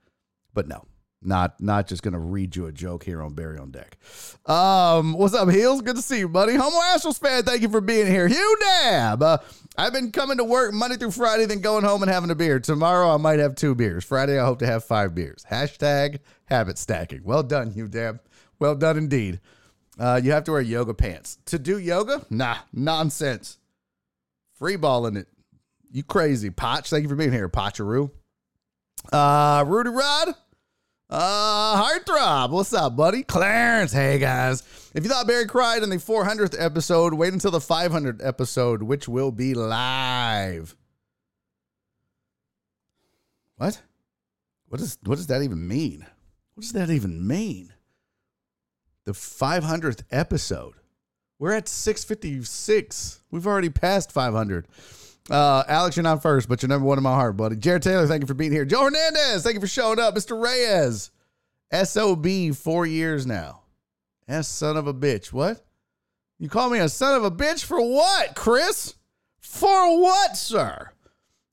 But 0.54 0.68
no, 0.68 0.86
not 1.22 1.60
not 1.60 1.86
just 1.86 2.02
gonna 2.02 2.18
read 2.18 2.54
you 2.54 2.66
a 2.66 2.72
joke 2.72 3.04
here 3.04 3.20
on 3.22 3.34
Barry 3.34 3.58
on 3.58 3.70
Deck. 3.70 3.98
Um, 4.46 5.14
what's 5.14 5.34
up, 5.34 5.48
Heels? 5.50 5.82
Good 5.82 5.96
to 5.96 6.02
see 6.02 6.18
you, 6.18 6.28
buddy. 6.28 6.54
Homo 6.54 6.76
Astros 6.76 7.18
fan, 7.20 7.42
thank 7.42 7.62
you 7.62 7.68
for 7.68 7.80
being 7.80 8.06
here. 8.06 8.28
Hugh 8.28 8.56
Dab. 8.60 9.22
Uh, 9.22 9.38
I've 9.76 9.92
been 9.92 10.12
coming 10.12 10.38
to 10.38 10.44
work 10.44 10.72
Monday 10.72 10.96
through 10.96 11.10
Friday, 11.12 11.46
then 11.46 11.60
going 11.60 11.84
home 11.84 12.02
and 12.02 12.10
having 12.10 12.30
a 12.30 12.34
beer. 12.34 12.60
Tomorrow 12.60 13.14
I 13.14 13.16
might 13.16 13.38
have 13.38 13.54
two 13.54 13.74
beers. 13.74 14.04
Friday 14.04 14.38
I 14.38 14.44
hope 14.44 14.60
to 14.60 14.66
have 14.66 14.84
five 14.84 15.14
beers. 15.14 15.44
Hashtag 15.50 16.18
habit 16.46 16.78
stacking. 16.78 17.22
Well 17.24 17.42
done, 17.42 17.72
Hugh 17.72 17.88
Dab. 17.88 18.20
Well 18.58 18.74
done 18.74 18.96
indeed. 18.96 19.40
Uh, 19.98 20.20
you 20.22 20.30
have 20.30 20.44
to 20.44 20.52
wear 20.52 20.60
yoga 20.60 20.94
pants 20.94 21.38
to 21.46 21.58
do 21.58 21.78
yoga. 21.78 22.24
Nah, 22.30 22.58
nonsense. 22.72 23.58
Free 24.54 24.76
balling 24.76 25.16
it. 25.16 25.26
You 25.90 26.02
crazy, 26.02 26.50
Potch. 26.50 26.90
Thank 26.90 27.02
you 27.02 27.08
for 27.08 27.16
being 27.16 27.32
here, 27.32 27.48
Potcharoo. 27.48 28.10
Uh, 29.12 29.64
Rudy 29.66 29.90
Rod. 29.90 30.34
Uh, 31.10 31.82
Heartthrob, 31.82 32.50
what's 32.50 32.74
up, 32.74 32.94
buddy? 32.94 33.22
Clarence, 33.22 33.92
hey 33.92 34.18
guys. 34.18 34.62
If 34.94 35.04
you 35.04 35.10
thought 35.10 35.26
Barry 35.26 35.46
cried 35.46 35.82
in 35.82 35.88
the 35.88 35.96
400th 35.96 36.54
episode, 36.58 37.14
wait 37.14 37.32
until 37.32 37.50
the 37.50 37.60
500th 37.60 38.24
episode, 38.24 38.82
which 38.82 39.08
will 39.08 39.32
be 39.32 39.54
live. 39.54 40.76
What? 43.56 43.80
What 44.68 44.80
does 44.80 44.98
what 45.04 45.16
does 45.16 45.28
that 45.28 45.42
even 45.42 45.66
mean? 45.66 46.06
What 46.52 46.62
does 46.62 46.72
that 46.72 46.90
even 46.90 47.26
mean? 47.26 47.72
The 49.04 49.12
500th 49.12 50.02
episode. 50.10 50.74
We're 51.38 51.52
at 51.52 51.68
656. 51.68 53.22
We've 53.30 53.46
already 53.46 53.70
passed 53.70 54.12
500. 54.12 54.68
Uh, 55.30 55.62
Alex, 55.68 55.96
you're 55.96 56.02
not 56.02 56.22
first, 56.22 56.48
but 56.48 56.62
you're 56.62 56.68
number 56.68 56.86
one 56.86 56.98
in 56.98 57.04
my 57.04 57.14
heart, 57.14 57.36
buddy. 57.36 57.56
Jared 57.56 57.82
Taylor, 57.82 58.06
thank 58.06 58.22
you 58.22 58.26
for 58.26 58.34
being 58.34 58.52
here. 58.52 58.64
Joe 58.64 58.84
Hernandez, 58.84 59.42
thank 59.42 59.54
you 59.54 59.60
for 59.60 59.66
showing 59.66 59.98
up. 59.98 60.14
Mr. 60.14 60.40
Reyes, 60.40 61.10
SOB, 61.72 62.54
four 62.56 62.86
years 62.86 63.26
now. 63.26 63.62
S 64.26 64.48
son 64.48 64.76
of 64.76 64.86
a 64.86 64.94
bitch. 64.94 65.32
What? 65.32 65.64
You 66.38 66.48
call 66.48 66.70
me 66.70 66.78
a 66.78 66.88
son 66.88 67.14
of 67.14 67.24
a 67.24 67.30
bitch 67.30 67.64
for 67.64 67.80
what, 67.80 68.34
Chris? 68.34 68.94
For 69.40 70.00
what, 70.00 70.36
sir? 70.36 70.90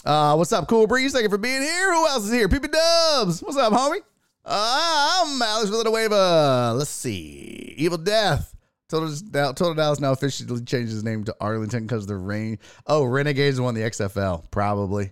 Uh, 0.06 0.36
what's 0.36 0.54
up, 0.54 0.68
Cool 0.68 0.86
Breeze? 0.88 1.14
Thank 1.14 1.24
you 1.24 1.30
for 1.30 1.38
being 1.38 1.62
here. 1.62 1.94
Who 1.94 2.08
else 2.08 2.26
is 2.26 2.32
here? 2.32 2.48
Peepy 2.48 2.68
Dubs. 2.68 3.42
What's 3.42 3.58
up, 3.58 3.74
homie? 3.74 4.02
Uh, 4.46 5.24
I'm 5.24 5.42
Alex 5.42 5.70
Villanueva. 5.70 6.74
Let's 6.78 6.92
see. 6.92 7.74
Evil 7.78 7.98
Death. 7.98 8.55
Total, 8.90 9.54
Total 9.54 9.74
Dallas 9.74 10.00
now 10.00 10.12
officially 10.12 10.62
changed 10.64 10.92
his 10.92 11.04
name 11.04 11.24
to 11.24 11.36
Arlington 11.42 11.84
because 11.84 12.04
of 12.04 12.08
the 12.08 12.18
rain. 12.18 12.60
Oh, 12.86 13.04
Renegades 13.04 13.60
won 13.60 13.74
the 13.74 13.82
XFL. 13.82 14.50
Probably. 14.52 15.12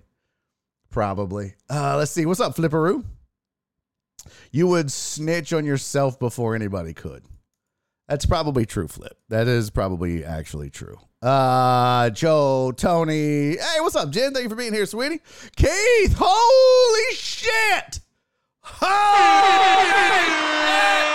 Probably. 0.91 1.55
Uh, 1.69 1.97
let's 1.97 2.11
see. 2.11 2.25
What's 2.25 2.39
up, 2.39 2.55
Flipperoo? 2.55 3.03
You 4.51 4.67
would 4.67 4.91
snitch 4.91 5.51
on 5.53 5.65
yourself 5.65 6.19
before 6.19 6.55
anybody 6.55 6.93
could. 6.93 7.23
That's 8.07 8.25
probably 8.25 8.65
true, 8.65 8.87
Flip. 8.87 9.17
That 9.29 9.47
is 9.47 9.69
probably 9.69 10.23
actually 10.23 10.69
true. 10.69 10.99
Uh, 11.21 12.09
Joe, 12.11 12.73
Tony. 12.75 13.55
Hey, 13.57 13.79
what's 13.79 13.95
up, 13.95 14.11
Jen? 14.11 14.33
Thank 14.33 14.43
you 14.43 14.49
for 14.49 14.55
being 14.55 14.73
here, 14.73 14.85
sweetie. 14.85 15.21
Keith, 15.55 16.15
holy 16.17 17.15
shit! 17.15 18.01
Holy 18.61 18.89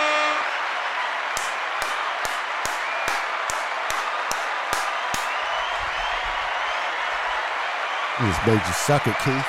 You 8.21 8.27
just 8.27 8.47
made 8.49 8.55
you 8.55 8.73
suck 8.73 9.07
it, 9.07 9.15
Keith. 9.25 9.47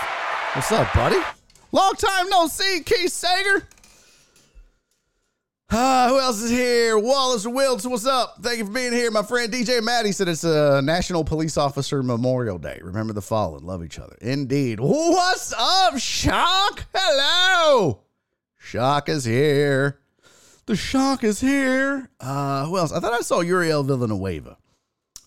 What's 0.54 0.72
up, 0.72 0.94
buddy? 0.94 1.18
Long 1.72 1.94
time 1.94 2.30
no 2.30 2.46
see, 2.46 2.84
Keith 2.86 3.12
Sager. 3.12 3.68
Uh, 5.72 6.10
who 6.10 6.20
else 6.20 6.40
is 6.42 6.52
here? 6.52 6.98
Wallace 7.00 7.48
Wilts, 7.48 7.86
what's 7.88 8.06
up? 8.06 8.38
Thank 8.42 8.60
you 8.60 8.66
for 8.68 8.72
being 8.72 8.94
here. 8.94 9.10
My 9.10 9.24
friend 9.24 9.52
DJ 9.52 9.84
Maddie 9.84 10.12
said 10.12 10.28
it's 10.28 10.44
a 10.44 10.84
National 10.84 11.24
Police 11.24 11.58
Officer 11.58 12.04
Memorial 12.04 12.60
Day. 12.60 12.80
Remember 12.84 13.12
the 13.12 13.24
fallen, 13.24 13.66
love 13.66 13.84
each 13.84 13.98
other. 13.98 14.16
Indeed. 14.22 14.80
What's 14.80 15.52
up, 15.58 15.98
Shock? 15.98 16.86
Hello. 16.94 18.02
Shock 18.60 19.10
is 19.10 19.26
here. 19.26 20.00
The 20.68 20.76
Shock 20.76 21.24
is 21.24 21.42
here. 21.42 22.12
Uh, 22.20 22.66
who 22.66 22.78
else? 22.78 22.92
I 22.92 23.00
thought 23.00 23.14
I 23.14 23.22
saw 23.22 23.42
Uriel 23.42 23.82
Villanueva. 23.84 24.58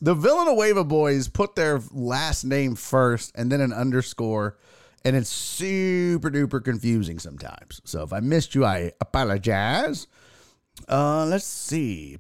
The 0.03 0.15
Villanueva 0.15 0.83
boys 0.83 1.29
put 1.29 1.55
their 1.55 1.81
last 1.93 2.43
name 2.43 2.75
first 2.75 3.31
and 3.37 3.53
then 3.53 3.61
an 3.61 3.73
underscore, 3.73 4.59
and 5.05 5.15
it's 5.15 5.29
super 5.29 6.29
duper 6.29 6.63
confusing 6.63 7.21
sometimes. 7.21 7.81
So 7.85 8.03
if 8.03 8.13
I 8.13 8.19
missed 8.19 8.57
you, 8.57 8.65
I 8.65 8.91
apologize. 9.01 10.09
Uh, 10.89 11.27
let's 11.27 11.45
see. 11.45 12.19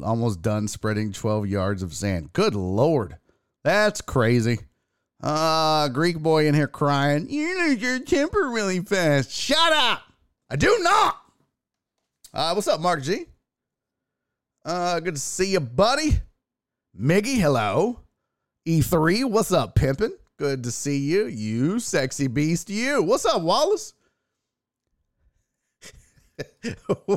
Almost 0.00 0.42
done 0.42 0.68
spreading 0.68 1.10
12 1.10 1.48
yards 1.48 1.82
of 1.82 1.92
sand. 1.92 2.32
Good 2.34 2.54
lord. 2.54 3.16
That's 3.64 4.00
crazy. 4.00 4.60
Uh, 5.20 5.88
Greek 5.88 6.20
boy 6.20 6.46
in 6.46 6.54
here 6.54 6.68
crying. 6.68 7.28
You 7.28 7.66
lose 7.66 7.82
your 7.82 7.98
temper 7.98 8.48
really 8.48 8.78
fast. 8.78 9.32
Shut 9.32 9.72
up. 9.72 10.02
I 10.48 10.54
do 10.54 10.78
not. 10.82 11.16
Uh, 12.32 12.52
what's 12.52 12.68
up, 12.68 12.80
Mark 12.80 13.02
G? 13.02 13.26
Uh, 14.64 15.00
good 15.00 15.16
to 15.16 15.20
see 15.20 15.50
you, 15.50 15.58
buddy. 15.58 16.20
Miggy, 16.98 17.38
hello. 17.38 18.00
E3, 18.66 19.30
what's 19.30 19.52
up, 19.52 19.76
pimpin'? 19.76 20.10
Good 20.36 20.64
to 20.64 20.72
see 20.72 20.98
you. 20.98 21.26
You 21.26 21.78
sexy 21.78 22.26
beast, 22.26 22.68
you. 22.68 23.04
What's 23.04 23.24
up, 23.24 23.40
Wallace? 23.42 23.94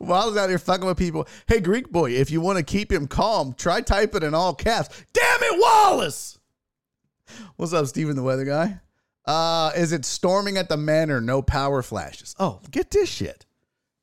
Wallace 0.00 0.36
out 0.36 0.48
here 0.48 0.58
fucking 0.58 0.86
with 0.86 0.98
people. 0.98 1.28
Hey, 1.46 1.60
Greek 1.60 1.92
boy, 1.92 2.10
if 2.10 2.32
you 2.32 2.40
want 2.40 2.58
to 2.58 2.64
keep 2.64 2.90
him 2.90 3.06
calm, 3.06 3.52
try 3.52 3.80
typing 3.80 4.24
in 4.24 4.34
all 4.34 4.54
caps. 4.54 4.88
Damn 5.12 5.42
it, 5.42 5.60
Wallace! 5.60 6.40
What's 7.54 7.72
up, 7.72 7.86
Steven 7.86 8.16
the 8.16 8.24
weather 8.24 8.44
guy? 8.44 8.80
Uh, 9.24 9.70
is 9.76 9.92
it 9.92 10.04
storming 10.04 10.56
at 10.56 10.68
the 10.68 10.76
manor? 10.76 11.20
No 11.20 11.42
power 11.42 11.80
flashes. 11.82 12.34
Oh, 12.40 12.60
get 12.72 12.90
this 12.90 13.08
shit. 13.08 13.46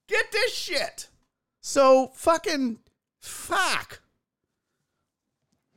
Get 0.07 0.31
this 0.31 0.53
shit. 0.55 1.09
So 1.59 2.11
fucking 2.15 2.79
fuck. 3.19 3.99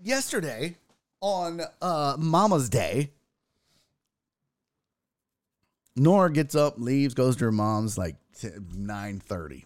Yesterday 0.07 0.77
on 1.21 1.61
uh 1.83 2.15
Mama's 2.17 2.69
Day, 2.69 3.11
Nora 5.97 6.33
gets 6.33 6.55
up, 6.55 6.75
leaves, 6.79 7.13
goes 7.13 7.35
to 7.39 7.47
her 7.47 7.51
mom's 7.51 7.99
like 7.99 8.15
nine 8.73 9.19
thirty. 9.19 9.65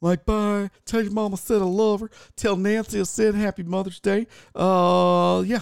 Like, 0.00 0.24
bye. 0.24 0.70
Tell 0.86 1.02
your 1.02 1.12
mama 1.12 1.36
said 1.36 1.60
I 1.60 1.66
love 1.66 2.00
her. 2.00 2.10
Tell 2.36 2.56
Nancy 2.56 3.00
I 3.00 3.02
said 3.02 3.34
Happy 3.34 3.62
Mother's 3.62 4.00
Day. 4.00 4.28
Uh, 4.54 5.44
yeah. 5.44 5.60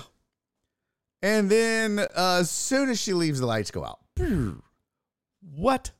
And 1.20 1.50
then 1.50 1.98
uh, 1.98 2.38
as 2.38 2.52
soon 2.52 2.90
as 2.90 3.00
she 3.00 3.14
leaves, 3.14 3.40
the 3.40 3.46
lights 3.46 3.72
go 3.72 3.84
out. 3.84 3.98
What? 5.40 5.90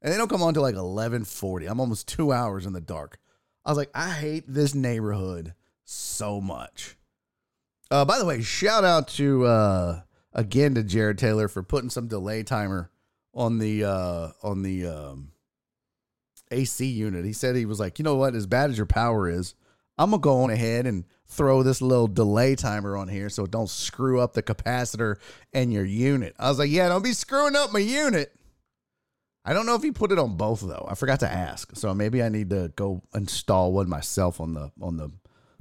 And 0.00 0.10
they 0.10 0.16
don't 0.16 0.30
come 0.30 0.40
on 0.40 0.48
until 0.48 0.62
like 0.62 0.76
eleven 0.76 1.24
forty. 1.24 1.66
I'm 1.66 1.78
almost 1.78 2.08
two 2.08 2.32
hours 2.32 2.64
in 2.64 2.72
the 2.72 2.80
dark. 2.80 3.18
I 3.66 3.70
was 3.70 3.76
like, 3.76 3.90
I 3.94 4.12
hate 4.12 4.44
this 4.48 4.74
neighborhood 4.74 5.52
so 5.84 6.40
much. 6.40 6.94
Uh, 7.90 8.04
by 8.04 8.18
the 8.18 8.24
way, 8.24 8.42
shout 8.42 8.84
out 8.84 9.08
to 9.08 9.46
uh, 9.46 10.00
again 10.32 10.74
to 10.74 10.82
Jared 10.82 11.18
Taylor 11.18 11.48
for 11.48 11.62
putting 11.62 11.90
some 11.90 12.06
delay 12.06 12.42
timer 12.42 12.90
on 13.34 13.58
the 13.58 13.84
uh, 13.84 14.28
on 14.42 14.62
the 14.62 14.86
um, 14.86 15.32
AC 16.50 16.84
unit. 16.86 17.24
He 17.24 17.32
said 17.32 17.56
he 17.56 17.64
was 17.64 17.80
like, 17.80 17.98
you 17.98 18.02
know 18.02 18.16
what? 18.16 18.34
As 18.34 18.46
bad 18.46 18.70
as 18.70 18.76
your 18.76 18.86
power 18.86 19.28
is, 19.28 19.54
I'm 19.96 20.10
gonna 20.10 20.20
go 20.20 20.42
on 20.42 20.50
ahead 20.50 20.86
and 20.86 21.04
throw 21.26 21.62
this 21.62 21.80
little 21.80 22.08
delay 22.08 22.54
timer 22.56 22.96
on 22.96 23.08
here 23.08 23.28
so 23.28 23.44
it 23.44 23.50
don't 23.50 23.68
screw 23.68 24.20
up 24.20 24.32
the 24.32 24.42
capacitor 24.42 25.16
and 25.52 25.72
your 25.72 25.84
unit. 25.84 26.34
I 26.38 26.48
was 26.48 26.58
like, 26.58 26.70
yeah, 26.70 26.88
don't 26.88 27.04
be 27.04 27.12
screwing 27.12 27.56
up 27.56 27.72
my 27.72 27.80
unit. 27.80 28.34
I 29.44 29.54
don't 29.54 29.66
know 29.66 29.74
if 29.74 29.82
he 29.82 29.92
put 29.92 30.12
it 30.12 30.18
on 30.18 30.36
both 30.36 30.60
though. 30.60 30.86
I 30.90 30.94
forgot 30.94 31.20
to 31.20 31.30
ask, 31.30 31.74
so 31.74 31.94
maybe 31.94 32.22
I 32.22 32.28
need 32.28 32.50
to 32.50 32.70
go 32.76 33.02
install 33.14 33.72
one 33.72 33.88
myself 33.88 34.42
on 34.42 34.52
the 34.52 34.72
on 34.78 34.98
the 34.98 35.10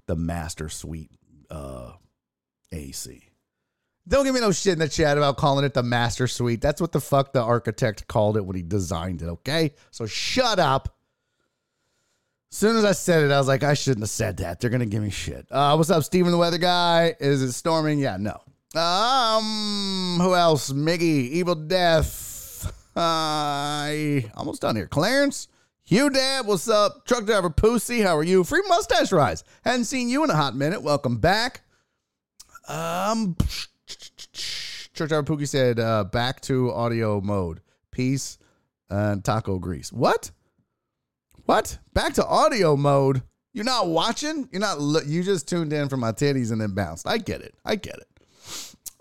the 0.08 0.16
master 0.18 0.68
suite 0.68 1.12
uh, 1.50 1.94
AC. 2.71 3.23
Don't 4.08 4.23
give 4.23 4.34
me 4.34 4.39
no 4.39 4.51
shit 4.51 4.73
in 4.73 4.80
the 4.80 4.88
chat 4.88 5.17
about 5.17 5.38
calling 5.38 5.65
it 5.65 5.73
the 5.73 5.84
master 5.84 6.27
suite. 6.27 6.62
That's 6.62 6.80
what 6.80 6.93
the 6.93 7.01
fuck 7.01 7.34
the 7.34 7.41
architect 7.41 8.08
called 8.08 8.38
it 8.38 8.45
when 8.45 8.56
he 8.56 8.63
designed 8.63 9.21
it, 9.21 9.27
okay? 9.27 9.73
So 9.91 10.06
shut 10.06 10.60
up. 10.60 10.95
As 12.49 12.58
soon 12.58 12.77
as 12.77 12.86
I 12.86 12.93
said 12.93 13.23
it, 13.23 13.32
I 13.32 13.38
was 13.38 13.49
like, 13.49 13.63
I 13.63 13.73
shouldn't 13.73 14.03
have 14.03 14.10
said 14.10 14.38
that. 14.38 14.62
They're 14.62 14.69
gonna 14.69 14.86
give 14.86 15.03
me 15.03 15.10
shit. 15.10 15.45
Uh, 15.51 15.75
what's 15.75 15.89
up, 15.89 16.03
Steven 16.03 16.32
the 16.32 16.38
Weather 16.38 16.58
Guy? 16.58 17.15
Is 17.19 17.41
it 17.41 17.51
storming? 17.51 17.99
Yeah, 17.99 18.15
no. 18.15 18.39
Um, 18.80 20.19
who 20.21 20.34
else? 20.34 20.71
Miggy, 20.71 21.30
Evil 21.30 21.56
Death. 21.56 22.73
I 22.95 24.32
almost 24.36 24.62
done 24.62 24.75
here. 24.77 24.88
Clarence, 24.88 25.49
Hugh 25.84 26.10
Dab, 26.10 26.47
what's 26.47 26.69
up? 26.69 27.06
Truck 27.06 27.25
driver 27.25 27.49
Pussy, 27.49 28.01
how 28.01 28.17
are 28.17 28.23
you? 28.23 28.43
Free 28.43 28.63
mustache 28.67 29.12
rise. 29.12 29.43
Hadn't 29.63 29.86
seen 29.86 30.10
you 30.10 30.23
in 30.23 30.30
a 30.30 30.36
hot 30.36 30.56
minute. 30.56 30.82
Welcome 30.82 31.17
back. 31.17 31.62
Um, 32.67 33.36
Truck 34.93 35.10
Driver 35.10 35.23
Pookie 35.23 35.47
said, 35.47 35.80
uh, 35.80 36.03
back 36.06 36.41
to 36.41 36.71
audio 36.71 37.21
mode. 37.21 37.62
Peace 37.91 38.38
and 38.89 39.23
taco 39.23 39.60
grease. 39.60 39.91
What? 39.91 40.32
What? 41.45 41.77
Back 41.93 42.13
to 42.15 42.25
audio 42.25 42.75
mode? 42.75 43.21
You're 43.53 43.65
not 43.65 43.88
watching? 43.88 44.49
You're 44.51 44.62
not, 44.62 45.06
you 45.08 45.23
just 45.23 45.47
tuned 45.47 45.73
in 45.73 45.89
for 45.89 45.97
my 45.97 46.12
titties 46.12 46.51
and 46.51 46.62
then 46.62 46.73
bounced. 46.73 47.08
I 47.08 47.17
get 47.17 47.41
it. 47.41 47.56
I 47.65 47.75
get 47.75 47.95
it. 47.95 48.08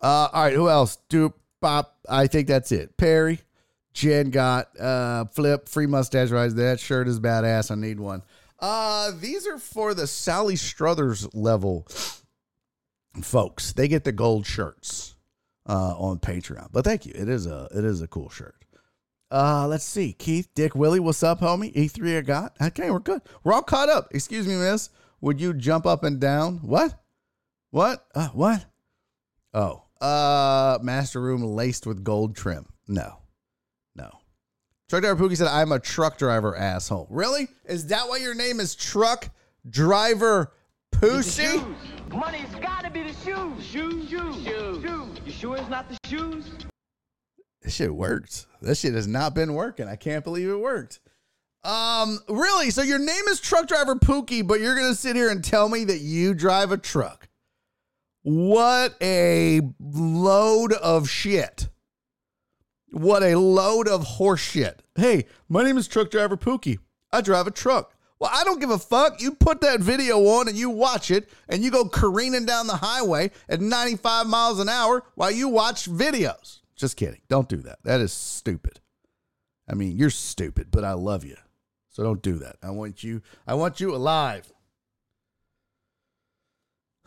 Uh, 0.01 0.29
all 0.33 0.45
right, 0.45 0.53
who 0.53 0.69
else? 0.69 0.99
Dupe, 1.09 1.39
Pop. 1.61 1.97
I 2.09 2.27
think 2.27 2.49
that's 2.49 2.71
it. 2.73 2.97
Perry, 2.97 3.41
Jen 3.93 4.31
got, 4.31 4.79
uh, 4.79 5.25
Flip, 5.27 5.69
free 5.69 5.87
mustache 5.87 6.31
rise. 6.31 6.55
That 6.55 6.79
shirt 6.79 7.09
is 7.09 7.19
badass. 7.19 7.71
I 7.71 7.75
need 7.75 7.99
one. 7.99 8.23
Uh, 8.61 9.13
these 9.19 9.47
are 9.47 9.59
for 9.59 9.93
the 9.95 10.07
Sally 10.07 10.57
Struthers 10.57 11.35
level 11.35 11.87
folks. 13.23 13.73
They 13.73 13.89
get 13.89 14.05
the 14.05 14.13
gold 14.13 14.47
shirts 14.47 15.17
uh, 15.69 15.95
on 15.99 16.19
Patreon. 16.19 16.69
But 16.73 16.85
thank 16.85 17.07
you. 17.07 17.13
It 17.15 17.29
is 17.29 17.47
a 17.47 17.69
it 17.75 17.85
is 17.85 18.03
a 18.03 18.07
cool 18.07 18.29
shirt. 18.29 18.55
Uh, 19.31 19.67
let's 19.67 19.85
see. 19.85 20.13
Keith, 20.13 20.49
Dick, 20.55 20.77
Willie, 20.77 21.01
what's 21.01 21.23
up, 21.23 21.41
homie? 21.41 21.75
E3 21.75 22.19
I 22.19 22.21
got. 22.21 22.57
Okay, 22.61 22.91
we're 22.91 23.01
good. 23.01 23.23
We're 23.43 23.53
all 23.53 23.63
caught 23.63 23.89
up. 23.89 24.09
Excuse 24.13 24.47
me, 24.47 24.55
miss. 24.55 24.91
Would 25.21 25.41
you 25.41 25.53
jump 25.53 25.85
up 25.87 26.05
and 26.05 26.21
down? 26.21 26.59
What? 26.59 26.95
What? 27.71 28.07
Uh, 28.15 28.29
what? 28.29 28.65
Oh, 29.53 29.83
uh, 30.01 30.79
master 30.83 31.21
room 31.21 31.43
laced 31.43 31.87
with 31.87 32.05
gold 32.05 32.37
trim. 32.37 32.67
No, 32.87 33.19
no. 33.95 34.11
Truck 34.89 35.03
driver 35.03 35.25
Pookie 35.25 35.37
said, 35.37 35.49
"I'm 35.49 35.73
a 35.73 35.81
truck 35.81 36.19
driver, 36.19 36.55
asshole." 36.55 37.09
Really? 37.11 37.49
Is 37.65 37.87
that 37.87 38.09
why 38.09 38.19
your 38.19 38.35
name 38.35 38.61
is 38.61 38.77
Truck 38.77 39.31
Driver 39.69 40.53
Pussy? 41.01 41.63
Money's 42.11 42.55
gotta 42.61 42.91
be 42.91 43.03
the 43.03 43.13
shoes. 43.13 43.65
Shoes, 43.65 44.09
shoes, 44.09 44.45
shoes. 44.45 44.83
shoes. 44.83 45.19
You 45.27 45.33
sure 45.33 45.57
it's 45.57 45.69
not 45.69 45.89
the 45.89 45.99
shoes? 46.09 46.49
This 47.61 47.75
shit 47.75 47.95
worked. 47.95 48.47
This 48.63 48.81
shit 48.81 48.95
has 48.95 49.07
not 49.07 49.35
been 49.35 49.55
working. 49.55 49.89
I 49.89 49.97
can't 49.97 50.25
believe 50.25 50.49
it 50.49 50.59
worked. 50.59 51.01
Um, 51.65 52.21
really? 52.29 52.71
So 52.71 52.83
your 52.83 52.99
name 52.99 53.25
is 53.29 53.41
truck 53.41 53.67
driver 53.67 53.97
Pookie, 53.97 54.47
but 54.47 54.61
you're 54.61 54.77
gonna 54.77 54.95
sit 54.95 55.17
here 55.17 55.31
and 55.31 55.43
tell 55.43 55.69
me 55.69 55.85
that 55.85 55.99
you 55.99 56.33
drive 56.33 56.71
a 56.71 56.79
truck? 56.79 57.29
What 58.23 58.95
a 59.03 59.61
load 59.81 60.73
of 60.73 61.11
shit. 61.11 61.69
What 62.91 63.23
a 63.23 63.37
load 63.37 63.89
of 63.89 64.05
horse 64.05 64.41
shit. 64.41 64.83
Hey, 64.95 65.27
my 65.49 65.63
name 65.63 65.77
is 65.77 65.89
truck 65.89 66.11
driver 66.11 66.37
Pookie. 66.37 66.79
I 67.13 67.21
drive 67.21 67.47
a 67.47 67.51
truck. 67.51 67.96
Well, 68.19 68.31
I 68.33 68.45
don't 68.45 68.61
give 68.61 68.71
a 68.71 68.79
fuck. 68.79 69.21
You 69.21 69.33
put 69.33 69.61
that 69.61 69.81
video 69.81 70.19
on 70.19 70.49
and 70.49 70.57
you 70.57 70.71
watch 70.71 71.11
it 71.11 71.29
and 71.49 71.63
you 71.63 71.71
go 71.71 71.87
careening 71.87 72.47
down 72.47 72.67
the 72.67 72.77
highway 72.77 73.31
at 73.49 73.61
95 73.61 74.27
miles 74.27 74.59
an 74.59 74.69
hour 74.69 75.05
while 75.15 75.31
you 75.31 75.49
watch 75.49 75.89
videos. 75.89 76.61
Just 76.77 76.97
kidding. 76.97 77.21
Don't 77.29 77.49
do 77.49 77.59
that. 77.59 77.79
That 77.85 78.01
is 78.01 78.13
stupid. 78.13 78.81
I 79.69 79.75
mean, 79.75 79.97
you're 79.97 80.11
stupid, 80.11 80.69
but 80.71 80.85
I 80.85 80.93
love 80.93 81.25
you. 81.25 81.37
So 81.91 82.03
don't 82.03 82.23
do 82.23 82.39
that. 82.39 82.57
I 82.63 82.71
want 82.71 83.03
you 83.03 83.23
I 83.47 83.55
want 83.55 83.81
you 83.81 83.95
alive. 83.95 84.51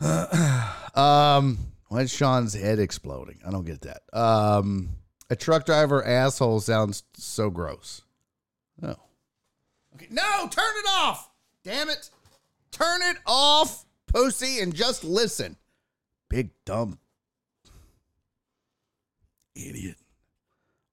um, 0.00 1.58
why 1.88 2.00
is 2.02 2.12
Sean's 2.12 2.54
head 2.54 2.78
exploding? 2.78 3.40
I 3.46 3.50
don't 3.50 3.66
get 3.66 3.82
that. 3.82 4.02
Um, 4.12 4.90
a 5.28 5.36
truck 5.36 5.66
driver 5.66 6.04
asshole 6.04 6.60
sounds 6.60 7.04
so 7.14 7.50
gross. 7.50 8.02
Oh. 8.82 8.96
No, 10.10 10.48
turn 10.50 10.64
it 10.76 10.86
off. 10.88 11.30
Damn 11.64 11.88
it. 11.88 12.10
Turn 12.72 13.00
it 13.02 13.16
off, 13.26 13.84
pussy, 14.06 14.60
and 14.60 14.74
just 14.74 15.04
listen. 15.04 15.56
Big 16.28 16.50
dumb 16.64 16.98
idiot. 19.54 19.96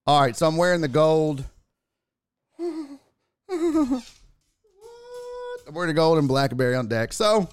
All 0.06 0.22
right, 0.22 0.36
so 0.36 0.48
I'm 0.48 0.58
wearing 0.58 0.82
the 0.82 0.88
gold. 0.88 1.44
I'm 2.60 3.00
wearing 5.74 5.88
the 5.88 5.94
gold 5.94 6.18
and 6.18 6.28
blackberry 6.28 6.76
on 6.76 6.88
deck. 6.88 7.14
So 7.14 7.50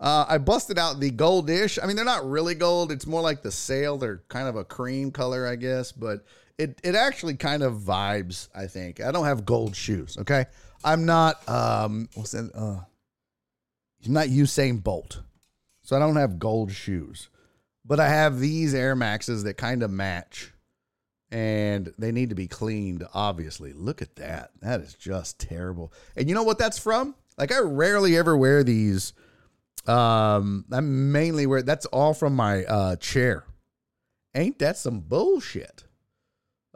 uh, 0.00 0.24
I 0.28 0.38
busted 0.38 0.78
out 0.78 1.00
the 1.00 1.10
goldish. 1.10 1.78
I 1.82 1.86
mean, 1.86 1.96
they're 1.96 2.04
not 2.04 2.28
really 2.28 2.54
gold. 2.54 2.92
It's 2.92 3.06
more 3.06 3.20
like 3.20 3.42
the 3.42 3.50
sail. 3.50 3.98
They're 3.98 4.22
kind 4.28 4.48
of 4.48 4.56
a 4.56 4.64
cream 4.64 5.10
color, 5.10 5.46
I 5.46 5.56
guess, 5.56 5.92
but 5.92 6.24
it 6.58 6.80
it 6.84 6.94
actually 6.94 7.34
kind 7.34 7.62
of 7.62 7.74
vibes. 7.74 8.48
I 8.54 8.66
think 8.66 9.00
I 9.00 9.10
don't 9.10 9.24
have 9.24 9.44
gold 9.44 9.74
shoes. 9.74 10.16
Okay, 10.18 10.46
I'm 10.86 11.04
not. 11.04 11.46
Um, 11.48 12.08
what's 12.14 12.30
that? 12.30 12.52
Uh, 12.54 12.80
I'm 14.06 14.12
not 14.12 14.28
Usain 14.28 14.82
Bolt, 14.82 15.20
so 15.82 15.96
I 15.96 15.98
don't 15.98 16.14
have 16.14 16.38
gold 16.38 16.70
shoes, 16.70 17.28
but 17.84 17.98
I 17.98 18.08
have 18.08 18.38
these 18.38 18.72
Air 18.72 18.94
Maxes 18.94 19.42
that 19.42 19.54
kind 19.54 19.82
of 19.82 19.90
match, 19.90 20.52
and 21.32 21.92
they 21.98 22.12
need 22.12 22.28
to 22.28 22.36
be 22.36 22.46
cleaned. 22.46 23.04
Obviously, 23.12 23.72
look 23.72 24.00
at 24.00 24.14
that. 24.16 24.52
That 24.62 24.80
is 24.80 24.94
just 24.94 25.40
terrible. 25.40 25.92
And 26.16 26.28
you 26.28 26.36
know 26.36 26.44
what 26.44 26.58
that's 26.58 26.78
from? 26.78 27.16
Like 27.36 27.50
I 27.52 27.58
rarely 27.58 28.16
ever 28.16 28.36
wear 28.36 28.62
these. 28.62 29.12
Um, 29.88 30.66
I 30.70 30.78
mainly 30.80 31.46
wear 31.46 31.62
that's 31.62 31.86
all 31.86 32.14
from 32.14 32.36
my 32.36 32.64
uh 32.64 32.96
chair. 32.96 33.44
Ain't 34.36 34.60
that 34.60 34.76
some 34.76 35.00
bullshit? 35.00 35.85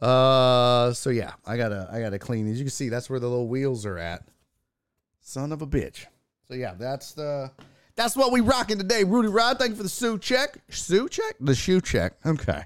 Uh, 0.00 0.92
so 0.94 1.10
yeah, 1.10 1.32
I 1.46 1.56
gotta 1.56 1.88
I 1.92 2.00
gotta 2.00 2.18
clean 2.18 2.46
these. 2.46 2.58
You 2.58 2.64
can 2.64 2.70
see 2.70 2.88
that's 2.88 3.10
where 3.10 3.20
the 3.20 3.28
little 3.28 3.48
wheels 3.48 3.84
are 3.84 3.98
at. 3.98 4.22
Son 5.20 5.52
of 5.52 5.60
a 5.62 5.66
bitch. 5.66 6.06
So 6.48 6.54
yeah, 6.54 6.74
that's 6.74 7.12
the 7.12 7.50
that's 7.96 8.16
what 8.16 8.32
we 8.32 8.40
rocking 8.40 8.78
today. 8.78 9.04
Rudy 9.04 9.28
Rod, 9.28 9.58
thank 9.58 9.70
you 9.70 9.76
for 9.76 9.82
the 9.82 9.88
shoe 9.88 10.18
check. 10.18 10.56
Shoe 10.70 11.08
check? 11.08 11.36
The 11.38 11.54
shoe 11.54 11.80
check. 11.82 12.14
Okay. 12.24 12.64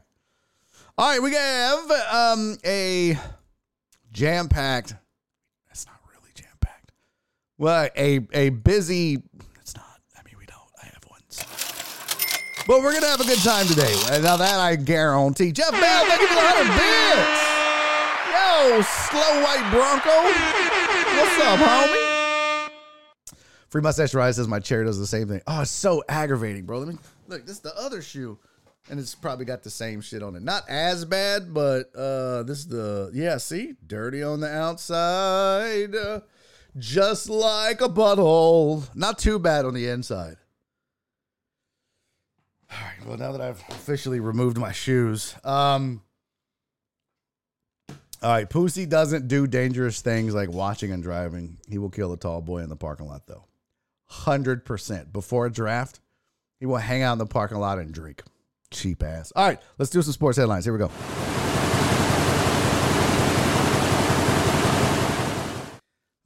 All 0.97 1.11
right, 1.11 1.21
we 1.21 1.35
have 1.35 1.91
um 2.13 2.57
a 2.65 3.19
jam 4.13 4.49
packed. 4.49 4.95
That's 5.67 5.87
not 5.87 5.97
really 6.09 6.31
jam 6.35 6.47
packed. 6.61 6.93
Well, 7.59 7.89
a 7.97 8.21
a 8.33 8.51
busy. 8.51 9.23
It's 9.61 9.75
not. 9.75 10.01
I 10.17 10.21
mean, 10.25 10.37
we 10.39 10.47
don't. 10.47 10.61
I 10.81 10.87
have 10.87 11.05
one. 11.09 11.21
But 12.67 12.81
we're 12.81 12.95
gonna 12.95 13.09
have 13.09 13.21
a 13.21 13.25
good 13.25 13.41
time 13.41 13.67
today. 13.67 13.93
Now 14.23 14.39
that 14.39 14.59
I 14.59 14.77
guarantee. 14.77 15.53
Jeff 15.53 15.71
Bell, 15.71 16.05
thank 16.07 16.21
you 16.23 16.29
for 16.29 16.35
the 16.35 16.41
hundred 16.41 16.73
bits. 16.81 17.45
Yo, 18.33 18.81
slow 18.81 19.43
white 19.43 19.69
Bronco. 19.71 20.25
What's 21.21 21.39
up, 21.45 21.59
homie? 21.61 22.71
Free 23.69 23.83
mustache 23.83 24.15
rise 24.15 24.37
says 24.37 24.49
my 24.49 24.61
chair 24.61 24.83
does 24.83 24.99
the 24.99 25.07
same 25.07 25.29
thing. 25.29 25.43
Oh, 25.47 25.61
it's 25.61 25.71
so 25.71 26.03
aggravating, 26.09 26.65
bro. 26.65 26.79
Let 26.79 26.89
me 26.89 26.99
look. 27.29 27.45
This 27.45 27.57
is 27.57 27.61
the 27.61 27.77
other 27.79 28.01
shoe, 28.01 28.39
and 28.89 28.99
it's 28.99 29.15
probably 29.15 29.45
got 29.45 29.63
the 29.63 29.69
same 29.69 30.01
shit 30.01 30.23
on 30.23 30.35
it. 30.35 30.43
Not 30.43 30.67
as 30.67 31.05
bad, 31.05 31.53
but 31.53 31.95
uh, 31.95 32.45
this 32.45 32.61
is 32.61 32.69
the 32.69 33.11
yeah. 33.13 33.37
See, 33.37 33.75
dirty 33.87 34.23
on 34.23 34.41
the 34.41 34.51
outside, 34.51 35.95
just 36.79 37.29
like 37.29 37.83
a 37.83 37.91
butthole. 37.91 38.89
Not 38.95 39.19
too 39.19 39.39
bad 39.39 39.67
on 39.67 39.75
the 39.75 39.89
inside. 39.89 40.39
All 42.75 42.81
right. 42.81 43.07
Well, 43.07 43.17
now 43.17 43.33
that 43.33 43.41
I've 43.41 43.63
officially 43.71 44.21
removed 44.21 44.59
my 44.59 44.73
shoes, 44.73 45.35
um, 45.45 46.03
all 48.23 48.31
right. 48.31 48.49
Pussy 48.49 48.87
doesn't 48.87 49.29
do 49.29 49.47
dangerous 49.47 50.01
things 50.01 50.35
like 50.35 50.51
watching 50.51 50.91
and 50.91 51.03
driving. 51.03 51.59
He 51.69 51.79
will 51.79 51.91
kill 51.91 52.13
a 52.13 52.17
tall 52.17 52.41
boy 52.41 52.59
in 52.59 52.69
the 52.69 52.77
parking 52.77 53.07
lot, 53.07 53.27
though. 53.27 53.45
Hundred 54.07 54.65
percent. 54.65 55.13
Before 55.13 55.47
a 55.47 55.53
draft, 55.53 56.01
he 56.59 56.67
will 56.67 56.77
hang 56.77 57.03
out 57.03 57.13
in 57.13 57.19
the 57.19 57.27
parking 57.27 57.59
lot 57.59 57.79
and 57.79 57.93
drink. 57.93 58.23
Cheap 58.71 59.03
ass. 59.03 59.33
All 59.37 59.47
right. 59.47 59.61
Let's 59.79 59.91
do 59.91 60.03
some 60.03 60.13
sports 60.13 60.39
headlines. 60.39 60.65
Here 60.65 60.73
we 60.73 60.79
go. 60.79 60.91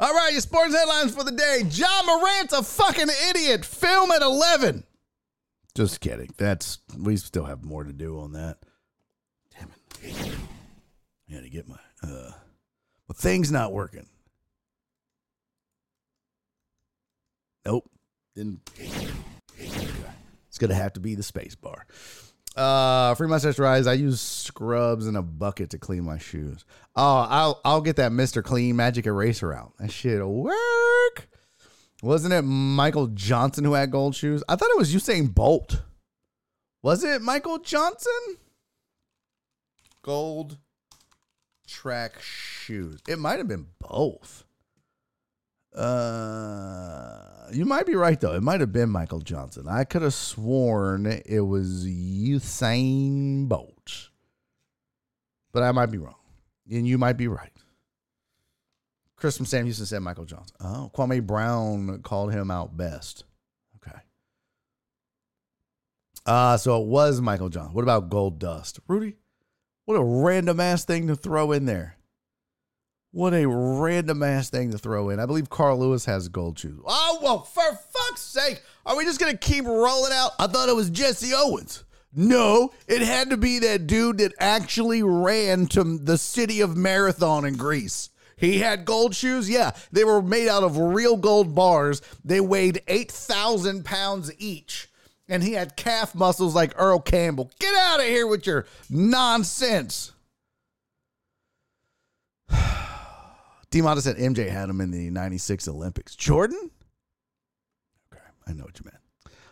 All 0.00 0.14
right, 0.14 0.30
your 0.30 0.40
sports 0.40 0.72
headlines 0.74 1.12
for 1.12 1.24
the 1.24 1.32
day. 1.32 1.62
Ja 1.68 2.02
Morant's 2.06 2.52
a 2.52 2.62
fucking 2.62 3.08
idiot. 3.30 3.64
Film 3.64 4.12
at 4.12 4.22
11. 4.22 4.84
Just 5.78 6.00
kidding. 6.00 6.28
That's 6.36 6.80
we 6.98 7.16
still 7.16 7.44
have 7.44 7.62
more 7.62 7.84
to 7.84 7.92
do 7.92 8.18
on 8.18 8.32
that. 8.32 8.58
Damn 9.56 9.70
it. 10.02 10.34
I 11.30 11.34
had 11.34 11.44
to 11.44 11.48
get 11.48 11.68
my 11.68 11.78
uh 12.02 12.32
my 13.08 13.14
thing's 13.14 13.52
not 13.52 13.72
working. 13.72 14.08
Nope. 17.64 17.88
Didn't 18.34 18.68
It's 20.48 20.58
gonna 20.58 20.74
have 20.74 20.94
to 20.94 21.00
be 21.00 21.14
the 21.14 21.22
space 21.22 21.54
bar. 21.54 21.86
Uh 22.56 23.14
free 23.14 23.28
mustache 23.28 23.60
rise. 23.60 23.86
I 23.86 23.92
use 23.92 24.20
scrubs 24.20 25.06
and 25.06 25.16
a 25.16 25.22
bucket 25.22 25.70
to 25.70 25.78
clean 25.78 26.02
my 26.02 26.18
shoes. 26.18 26.64
Oh, 26.96 27.24
I'll 27.30 27.60
I'll 27.64 27.82
get 27.82 27.94
that 27.96 28.10
Mr. 28.10 28.42
Clean 28.42 28.74
magic 28.74 29.06
eraser 29.06 29.52
out. 29.52 29.74
That 29.78 29.92
shit'll 29.92 30.34
work. 30.42 31.28
Wasn't 32.02 32.32
it 32.32 32.42
Michael 32.42 33.08
Johnson 33.08 33.64
who 33.64 33.72
had 33.72 33.90
gold 33.90 34.14
shoes? 34.14 34.44
I 34.48 34.56
thought 34.56 34.70
it 34.70 34.78
was 34.78 34.94
Usain 34.94 35.34
Bolt. 35.34 35.82
Was 36.82 37.02
it 37.02 37.22
Michael 37.22 37.58
Johnson? 37.58 38.36
Gold 40.02 40.58
track 41.66 42.20
shoes. 42.20 43.00
It 43.08 43.18
might 43.18 43.38
have 43.38 43.48
been 43.48 43.66
both. 43.80 44.44
Uh, 45.74 47.46
you 47.52 47.64
might 47.64 47.86
be 47.86 47.94
right 47.94 48.20
though. 48.20 48.34
It 48.34 48.42
might 48.42 48.60
have 48.60 48.72
been 48.72 48.90
Michael 48.90 49.20
Johnson. 49.20 49.66
I 49.68 49.84
could 49.84 50.02
have 50.02 50.14
sworn 50.14 51.06
it 51.06 51.40
was 51.40 51.84
Usain 51.86 53.48
Bolt, 53.48 54.08
but 55.52 55.62
I 55.62 55.72
might 55.72 55.90
be 55.90 55.98
wrong, 55.98 56.14
and 56.70 56.86
you 56.86 56.96
might 56.96 57.16
be 57.16 57.28
right. 57.28 57.52
Chris 59.18 59.36
from 59.36 59.46
Sam 59.46 59.64
Houston 59.64 59.86
said 59.86 60.00
Michael 60.00 60.24
Johnson. 60.24 60.56
Oh, 60.60 60.90
Kwame 60.94 61.26
Brown 61.26 62.02
called 62.02 62.32
him 62.32 62.52
out 62.52 62.76
best. 62.76 63.24
Okay. 63.76 63.98
Uh, 66.24 66.56
so 66.56 66.80
it 66.80 66.86
was 66.86 67.20
Michael 67.20 67.48
Johnson. 67.48 67.74
What 67.74 67.82
about 67.82 68.10
Gold 68.10 68.38
Dust? 68.38 68.78
Rudy, 68.86 69.16
what 69.86 69.96
a 69.96 70.04
random 70.04 70.60
ass 70.60 70.84
thing 70.84 71.08
to 71.08 71.16
throw 71.16 71.50
in 71.50 71.66
there. 71.66 71.96
What 73.10 73.34
a 73.34 73.48
random 73.48 74.22
ass 74.22 74.50
thing 74.50 74.70
to 74.70 74.78
throw 74.78 75.08
in. 75.08 75.18
I 75.18 75.26
believe 75.26 75.50
Carl 75.50 75.78
Lewis 75.78 76.04
has 76.04 76.28
gold 76.28 76.58
shoes. 76.58 76.80
Oh, 76.86 77.18
well, 77.20 77.42
for 77.42 77.62
fuck's 77.62 78.20
sake. 78.20 78.62
Are 78.86 78.96
we 78.96 79.04
just 79.04 79.18
going 79.18 79.32
to 79.32 79.38
keep 79.38 79.64
rolling 79.64 80.12
out? 80.12 80.32
I 80.38 80.46
thought 80.46 80.68
it 80.68 80.76
was 80.76 80.90
Jesse 80.90 81.32
Owens. 81.34 81.84
No, 82.14 82.70
it 82.86 83.02
had 83.02 83.30
to 83.30 83.36
be 83.36 83.58
that 83.60 83.86
dude 83.86 84.18
that 84.18 84.34
actually 84.38 85.02
ran 85.02 85.66
to 85.68 85.82
the 85.98 86.18
city 86.18 86.60
of 86.60 86.76
Marathon 86.76 87.44
in 87.44 87.56
Greece. 87.56 88.10
He 88.38 88.58
had 88.58 88.84
gold 88.84 89.14
shoes. 89.14 89.50
Yeah, 89.50 89.72
they 89.92 90.04
were 90.04 90.22
made 90.22 90.48
out 90.48 90.62
of 90.62 90.78
real 90.78 91.16
gold 91.16 91.54
bars. 91.54 92.00
They 92.24 92.40
weighed 92.40 92.82
8,000 92.86 93.84
pounds 93.84 94.30
each. 94.38 94.88
And 95.28 95.42
he 95.42 95.52
had 95.52 95.76
calf 95.76 96.14
muscles 96.14 96.54
like 96.54 96.72
Earl 96.76 97.00
Campbell. 97.00 97.50
Get 97.58 97.74
out 97.74 98.00
of 98.00 98.06
here 98.06 98.26
with 98.26 98.46
your 98.46 98.66
nonsense. 98.88 100.12
D-Mata 103.70 104.00
said 104.00 104.16
MJ 104.16 104.48
had 104.48 104.70
him 104.70 104.80
in 104.80 104.90
the 104.90 105.10
96 105.10 105.68
Olympics. 105.68 106.16
Jordan? 106.16 106.70
Okay, 108.10 108.22
I 108.46 108.52
know 108.54 108.64
what 108.64 108.78
you 108.78 108.86
meant. 108.86 108.96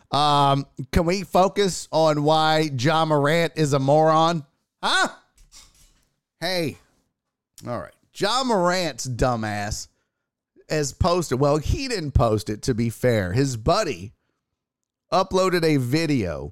Um, 0.09 0.65
can 0.91 1.05
we 1.05 1.23
focus 1.23 1.87
on 1.91 2.23
why 2.23 2.71
Ja 2.75 3.05
Morant 3.05 3.53
is 3.55 3.73
a 3.73 3.79
moron? 3.79 4.45
Huh? 4.81 5.09
Hey. 6.39 6.77
All 7.67 7.79
right. 7.79 7.93
Ja 8.17 8.43
Morant's 8.43 9.07
dumbass 9.07 9.87
has 10.69 10.91
posted. 10.91 11.39
Well, 11.39 11.57
he 11.57 11.87
didn't 11.87 12.11
post 12.11 12.49
it, 12.49 12.63
to 12.63 12.73
be 12.73 12.89
fair. 12.89 13.33
His 13.33 13.57
buddy 13.57 14.13
uploaded 15.11 15.63
a 15.63 15.77
video 15.77 16.51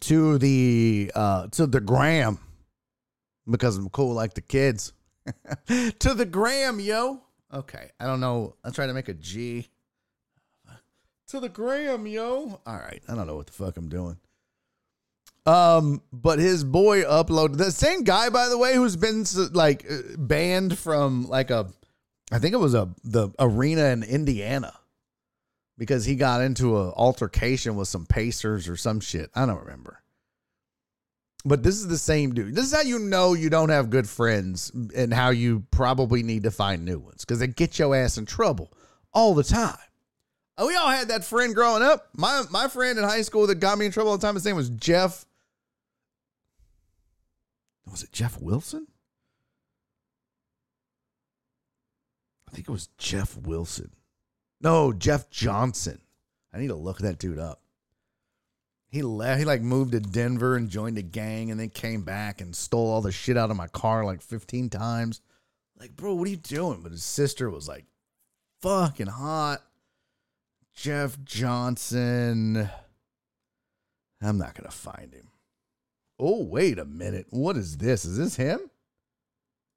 to 0.00 0.38
the 0.38 1.10
uh 1.14 1.46
to 1.48 1.66
the 1.66 1.80
gram 1.80 2.38
because 3.48 3.76
I'm 3.78 3.88
cool 3.88 4.12
like 4.12 4.34
the 4.34 4.42
kids. 4.42 4.92
to 5.66 6.14
the 6.14 6.26
gram, 6.26 6.80
yo. 6.80 7.22
Okay. 7.52 7.90
I 8.00 8.06
don't 8.06 8.20
know. 8.20 8.56
I'm 8.64 8.72
trying 8.72 8.88
to 8.88 8.94
make 8.94 9.08
a 9.08 9.14
G. 9.14 9.68
To 11.28 11.40
the 11.40 11.48
gram, 11.48 12.06
yo. 12.06 12.60
All 12.66 12.76
right. 12.76 13.02
I 13.08 13.14
don't 13.14 13.26
know 13.26 13.36
what 13.36 13.46
the 13.46 13.52
fuck 13.52 13.76
I'm 13.76 13.88
doing. 13.88 14.18
Um, 15.46 16.02
but 16.12 16.40
his 16.40 16.64
boy 16.64 17.04
uploaded 17.04 17.56
the 17.56 17.70
same 17.70 18.02
guy, 18.02 18.30
by 18.30 18.48
the 18.48 18.58
way, 18.58 18.74
who's 18.74 18.96
been 18.96 19.24
like 19.52 19.86
uh, 19.88 20.16
banned 20.18 20.76
from 20.76 21.28
like 21.28 21.50
a, 21.50 21.68
I 22.32 22.40
think 22.40 22.52
it 22.52 22.58
was 22.58 22.74
a 22.74 22.88
the 23.04 23.30
arena 23.38 23.84
in 23.86 24.02
Indiana 24.02 24.74
because 25.78 26.04
he 26.04 26.16
got 26.16 26.40
into 26.40 26.80
an 26.80 26.92
altercation 26.96 27.76
with 27.76 27.86
some 27.86 28.06
Pacers 28.06 28.68
or 28.68 28.76
some 28.76 28.98
shit. 28.98 29.30
I 29.34 29.46
don't 29.46 29.60
remember. 29.60 30.02
But 31.44 31.62
this 31.62 31.76
is 31.76 31.86
the 31.86 31.98
same 31.98 32.34
dude. 32.34 32.56
This 32.56 32.64
is 32.64 32.74
how 32.74 32.80
you 32.80 32.98
know 32.98 33.34
you 33.34 33.48
don't 33.48 33.68
have 33.68 33.88
good 33.88 34.08
friends 34.08 34.72
and 34.96 35.14
how 35.14 35.30
you 35.30 35.64
probably 35.70 36.24
need 36.24 36.42
to 36.42 36.50
find 36.50 36.84
new 36.84 36.98
ones 36.98 37.24
because 37.24 37.38
they 37.38 37.46
get 37.46 37.78
your 37.78 37.94
ass 37.94 38.18
in 38.18 38.26
trouble 38.26 38.72
all 39.12 39.32
the 39.32 39.44
time. 39.44 39.78
Oh, 40.58 40.66
we 40.66 40.74
all 40.74 40.88
had 40.88 41.08
that 41.08 41.24
friend 41.24 41.54
growing 41.54 41.82
up. 41.82 42.08
My 42.16 42.42
my 42.50 42.66
friend 42.66 42.98
in 42.98 43.04
high 43.04 43.22
school 43.22 43.46
that 43.46 43.56
got 43.56 43.78
me 43.78 43.86
in 43.86 43.92
trouble 43.92 44.10
all 44.10 44.18
the 44.18 44.26
time. 44.26 44.34
His 44.34 44.44
name 44.44 44.56
was 44.56 44.70
Jeff 44.70 45.25
was 47.90 48.02
it 48.02 48.12
Jeff 48.12 48.40
Wilson? 48.40 48.86
I 52.48 52.54
think 52.54 52.68
it 52.68 52.72
was 52.72 52.88
Jeff 52.98 53.36
Wilson. 53.36 53.90
No, 54.60 54.92
Jeff 54.92 55.30
Johnson. 55.30 56.00
I 56.52 56.58
need 56.58 56.68
to 56.68 56.74
look 56.74 56.98
that 56.98 57.18
dude 57.18 57.38
up. 57.38 57.60
He 58.88 59.02
left. 59.02 59.38
He 59.38 59.44
like 59.44 59.62
moved 59.62 59.92
to 59.92 60.00
Denver 60.00 60.56
and 60.56 60.70
joined 60.70 60.96
a 60.96 61.02
gang, 61.02 61.50
and 61.50 61.60
then 61.60 61.68
came 61.68 62.02
back 62.02 62.40
and 62.40 62.54
stole 62.54 62.88
all 62.90 63.02
the 63.02 63.12
shit 63.12 63.36
out 63.36 63.50
of 63.50 63.56
my 63.56 63.66
car 63.68 64.04
like 64.04 64.22
15 64.22 64.70
times. 64.70 65.20
Like, 65.78 65.96
bro, 65.96 66.14
what 66.14 66.26
are 66.26 66.30
you 66.30 66.36
doing? 66.36 66.80
But 66.82 66.92
his 66.92 67.04
sister 67.04 67.50
was 67.50 67.68
like, 67.68 67.84
fucking 68.62 69.08
hot. 69.08 69.62
Jeff 70.74 71.22
Johnson. 71.24 72.68
I'm 74.22 74.38
not 74.38 74.54
gonna 74.54 74.70
find 74.70 75.12
him. 75.12 75.28
Oh, 76.18 76.44
wait 76.44 76.78
a 76.78 76.84
minute. 76.84 77.26
What 77.30 77.56
is 77.56 77.76
this? 77.76 78.04
Is 78.04 78.16
this 78.16 78.36
him? 78.36 78.60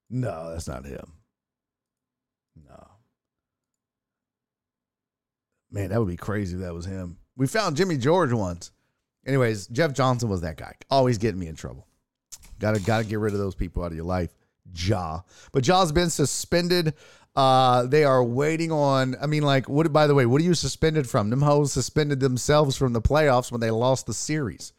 No, 0.08 0.50
that's 0.50 0.66
not 0.66 0.84
him. 0.84 1.12
No. 2.68 2.88
Man, 5.70 5.90
that 5.90 5.98
would 5.98 6.08
be 6.08 6.16
crazy 6.16 6.56
if 6.56 6.62
that 6.62 6.74
was 6.74 6.86
him. 6.86 7.18
We 7.36 7.46
found 7.46 7.76
Jimmy 7.76 7.96
George 7.96 8.32
once. 8.32 8.72
Anyways, 9.26 9.66
Jeff 9.68 9.92
Johnson 9.92 10.28
was 10.28 10.40
that 10.40 10.56
guy. 10.56 10.74
Always 10.90 11.18
getting 11.18 11.38
me 11.38 11.46
in 11.46 11.54
trouble. 11.54 11.86
Gotta 12.58 12.80
gotta 12.80 13.04
get 13.04 13.18
rid 13.18 13.32
of 13.32 13.38
those 13.38 13.54
people 13.54 13.84
out 13.84 13.92
of 13.92 13.96
your 13.96 14.04
life. 14.04 14.34
Ja. 14.74 15.20
But 15.52 15.64
Ja's 15.64 15.92
been 15.92 16.10
suspended. 16.10 16.94
Uh, 17.36 17.86
they 17.86 18.04
are 18.04 18.24
waiting 18.24 18.72
on. 18.72 19.16
I 19.20 19.26
mean, 19.26 19.42
like, 19.42 19.68
what? 19.68 19.92
By 19.92 20.06
the 20.06 20.14
way, 20.14 20.26
what 20.26 20.40
are 20.40 20.44
you 20.44 20.54
suspended 20.54 21.08
from? 21.08 21.30
Them 21.30 21.42
hoes 21.42 21.72
suspended 21.72 22.20
themselves 22.20 22.76
from 22.76 22.92
the 22.92 23.00
playoffs 23.00 23.52
when 23.52 23.60
they 23.60 23.70
lost 23.70 24.06
the 24.06 24.14
series. 24.14 24.72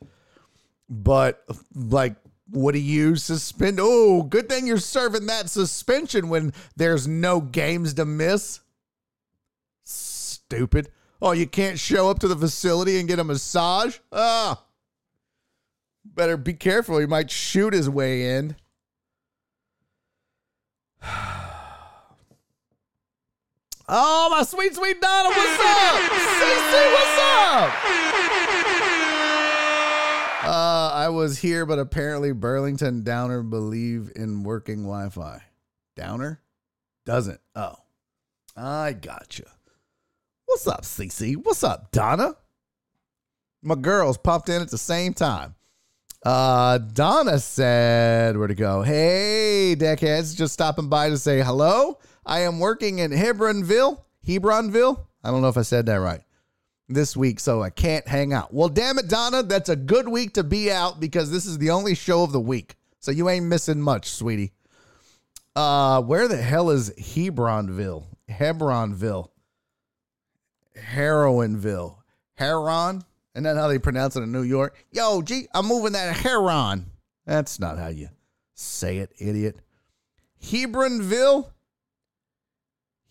But 0.92 1.42
like, 1.74 2.18
what 2.50 2.74
do 2.74 2.80
you 2.80 3.16
suspend? 3.16 3.80
Oh, 3.82 4.24
good 4.24 4.50
thing 4.50 4.68
you're 4.68 4.78
serving 4.78 5.26
that 5.28 5.50
suspension 5.50 6.28
when 6.28 6.54
there's 6.76 7.08
no 7.08 7.40
games 7.40 7.94
to 7.94 8.04
miss. 8.04 8.60
Stupid. 9.86 10.90
Oh, 11.22 11.32
you 11.32 11.48
can't 11.48 11.80
show 11.80 12.10
up 12.10 12.20
to 12.20 12.28
the 12.28 12.36
facility 12.36 13.00
and 13.00 13.08
get 13.08 13.20
a 13.20 13.24
massage? 13.24 14.00
Ah. 14.12 14.66
Better 16.04 16.36
be 16.36 16.54
careful. 16.54 17.00
He 17.00 17.06
might 17.06 17.32
shoot 17.32 17.74
his 17.74 17.90
way 17.90 18.36
in. 18.36 18.58
Oh, 23.94 24.30
my 24.32 24.44
sweet, 24.44 24.74
sweet 24.74 25.02
Donna, 25.02 25.28
what's 25.28 25.60
up? 25.60 26.00
Cece, 26.00 26.94
what's 26.94 27.20
up? 27.20 28.02
Uh, 30.44 30.81
I 31.02 31.10
was 31.10 31.40
here, 31.40 31.66
but 31.66 31.80
apparently 31.80 32.32
Burlington 32.32 33.02
Downer 33.02 33.42
believe 33.42 34.12
in 34.16 34.44
working 34.44 34.84
Wi-Fi. 34.84 35.42
Downer 35.96 36.44
doesn't. 37.08 37.40
Oh, 37.56 37.74
I 38.56 38.94
gotcha. 38.94 39.46
What's 40.46 40.68
up, 40.68 40.84
CC? 40.84 41.38
What's 41.38 41.64
up, 41.64 41.90
Donna? 41.90 42.36
My 43.64 43.74
girls 43.74 44.20
popped 44.20 44.50
in 44.50 44.62
at 44.62 44.70
the 44.70 44.78
same 44.78 45.16
time. 45.16 45.56
Uh, 46.24 46.78
Donna 46.78 47.40
said, 47.40 48.38
where 48.38 48.48
to 48.48 48.54
go? 48.54 48.84
Hey, 48.84 49.76
deckheads, 49.76 50.38
just 50.38 50.54
stopping 50.54 50.88
by 50.88 51.10
to 51.10 51.18
say 51.18 51.42
hello. 51.42 51.98
I 52.28 52.42
am 52.42 52.60
working 52.60 53.00
in 53.00 53.10
Hebbronville. 53.10 54.04
Hebbronville? 54.28 55.04
I 55.24 55.32
don't 55.32 55.42
know 55.42 55.50
if 55.50 55.58
I 55.58 55.64
said 55.64 55.88
that 55.88 55.96
right 55.96 56.22
this 56.94 57.16
week, 57.16 57.40
so 57.40 57.62
I 57.62 57.70
can't 57.70 58.08
hang 58.08 58.34
out. 58.34 58.54
Well, 58.54 58.70
damn 58.70 59.00
it, 59.00 59.08
Donna, 59.08 59.44
that's 59.44 59.70
a 59.70 59.76
good 59.76 60.08
week 60.08 60.34
to 60.36 60.44
be 60.44 60.72
out 60.72 61.00
because 61.00 61.32
this 61.32 61.46
is 61.46 61.58
the 61.58 61.72
only 61.72 61.96
show 61.96 62.24
of 62.24 62.32
the 62.32 62.40
week. 62.40 62.76
So 63.00 63.12
you 63.12 63.30
ain't 63.30 63.46
missing 63.46 63.82
much, 63.82 64.10
sweetie. 64.10 64.52
Uh, 65.56 66.02
where 66.02 66.28
the 66.28 66.38
hell 66.38 66.70
is 66.70 66.92
Hebbronville? 66.92 68.06
Hebbronville. 68.30 69.30
Heroinville. 70.78 71.98
Heron? 72.36 73.04
And 73.34 73.46
that 73.46 73.58
how 73.58 73.68
they 73.68 73.80
pronounce 73.80 74.16
it 74.16 74.24
in 74.24 74.32
New 74.32 74.44
York? 74.44 74.76
Yo, 74.92 75.22
G, 75.22 75.48
I'm 75.54 75.68
moving 75.68 75.94
that 75.94 76.16
Heron. 76.18 76.86
That's 77.26 77.60
not 77.60 77.78
how 77.78 77.88
you 77.88 78.10
say 78.54 78.98
it, 78.98 79.14
idiot. 79.18 79.58
Hebbronville? 80.44 81.52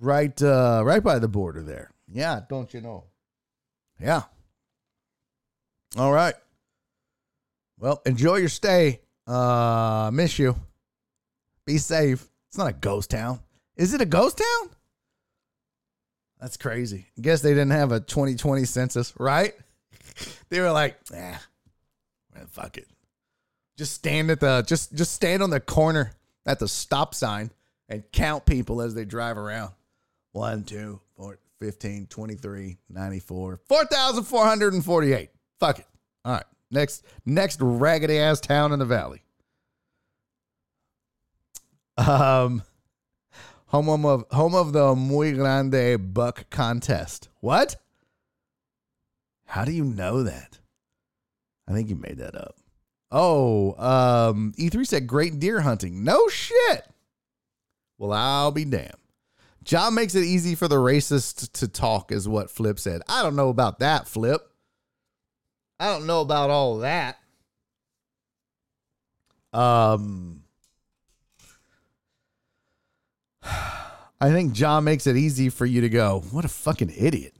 right 0.00 0.40
uh 0.42 0.82
right 0.84 1.02
by 1.02 1.18
the 1.18 1.28
border 1.28 1.62
there. 1.62 1.90
Yeah, 2.10 2.40
don't 2.48 2.72
you 2.72 2.80
know? 2.80 3.04
Yeah. 4.00 4.22
All 5.98 6.12
right. 6.12 6.34
Well, 7.78 8.00
enjoy 8.06 8.36
your 8.36 8.48
stay. 8.48 9.00
Uh 9.26 10.10
miss 10.14 10.38
you. 10.38 10.56
Be 11.66 11.76
safe. 11.76 12.26
It's 12.48 12.56
not 12.56 12.68
a 12.68 12.72
ghost 12.72 13.10
town. 13.10 13.40
Is 13.76 13.92
it 13.92 14.00
a 14.00 14.06
ghost 14.06 14.38
town? 14.38 14.70
That's 16.44 16.58
crazy. 16.58 17.06
Guess 17.18 17.40
they 17.40 17.52
didn't 17.52 17.70
have 17.70 17.90
a 17.90 18.00
2020 18.00 18.66
census, 18.66 19.14
right? 19.18 19.54
they 20.50 20.60
were 20.60 20.70
like, 20.70 20.98
ah, 21.10 21.40
man, 22.34 22.46
fuck 22.50 22.76
it. 22.76 22.86
Just 23.78 23.94
stand 23.94 24.30
at 24.30 24.40
the 24.40 24.60
just 24.60 24.94
just 24.94 25.14
stand 25.14 25.42
on 25.42 25.48
the 25.48 25.58
corner 25.58 26.12
at 26.44 26.58
the 26.58 26.68
stop 26.68 27.14
sign 27.14 27.50
and 27.88 28.04
count 28.12 28.44
people 28.44 28.82
as 28.82 28.94
they 28.94 29.06
drive 29.06 29.38
around. 29.38 29.72
1, 30.32 30.64
2, 30.64 31.00
4, 31.16 31.38
15, 31.60 32.06
23, 32.08 32.76
94, 32.90 33.60
4,448. 33.66 35.30
Fuck 35.58 35.78
it. 35.78 35.86
All 36.26 36.32
right. 36.34 36.44
Next 36.70 37.06
next 37.24 37.58
raggedy 37.62 38.18
ass 38.18 38.40
town 38.40 38.72
in 38.72 38.80
the 38.80 38.84
valley. 38.84 39.22
Um 41.96 42.62
home 43.82 44.06
of 44.06 44.24
home 44.30 44.54
of 44.54 44.72
the 44.72 44.94
Muy 44.94 45.32
Grande 45.32 46.14
Buck 46.14 46.48
Contest. 46.48 47.28
What? 47.40 47.74
How 49.46 49.64
do 49.64 49.72
you 49.72 49.84
know 49.84 50.22
that? 50.22 50.60
I 51.66 51.72
think 51.72 51.88
you 51.88 51.96
made 51.96 52.18
that 52.18 52.36
up. 52.36 52.56
Oh, 53.10 53.74
um, 53.78 54.52
E3 54.58 54.86
said 54.86 55.06
great 55.08 55.40
deer 55.40 55.60
hunting. 55.60 56.04
No 56.04 56.28
shit. 56.28 56.86
Well, 57.98 58.12
I'll 58.12 58.52
be 58.52 58.64
damned. 58.64 58.92
John 59.64 59.94
makes 59.94 60.14
it 60.14 60.24
easy 60.24 60.54
for 60.54 60.68
the 60.68 60.76
racist 60.76 61.52
to 61.52 61.66
talk, 61.66 62.12
is 62.12 62.28
what 62.28 62.50
Flip 62.50 62.78
said. 62.78 63.02
I 63.08 63.22
don't 63.22 63.36
know 63.36 63.48
about 63.48 63.80
that, 63.80 64.06
Flip. 64.06 64.40
I 65.80 65.86
don't 65.86 66.06
know 66.06 66.20
about 66.20 66.50
all 66.50 66.78
that. 66.78 67.18
Um, 69.52 70.43
I 73.44 74.30
think 74.30 74.52
John 74.52 74.84
makes 74.84 75.06
it 75.06 75.16
easy 75.16 75.48
for 75.48 75.66
you 75.66 75.80
to 75.82 75.88
go, 75.88 76.24
what 76.30 76.44
a 76.44 76.48
fucking 76.48 76.92
idiot. 76.96 77.34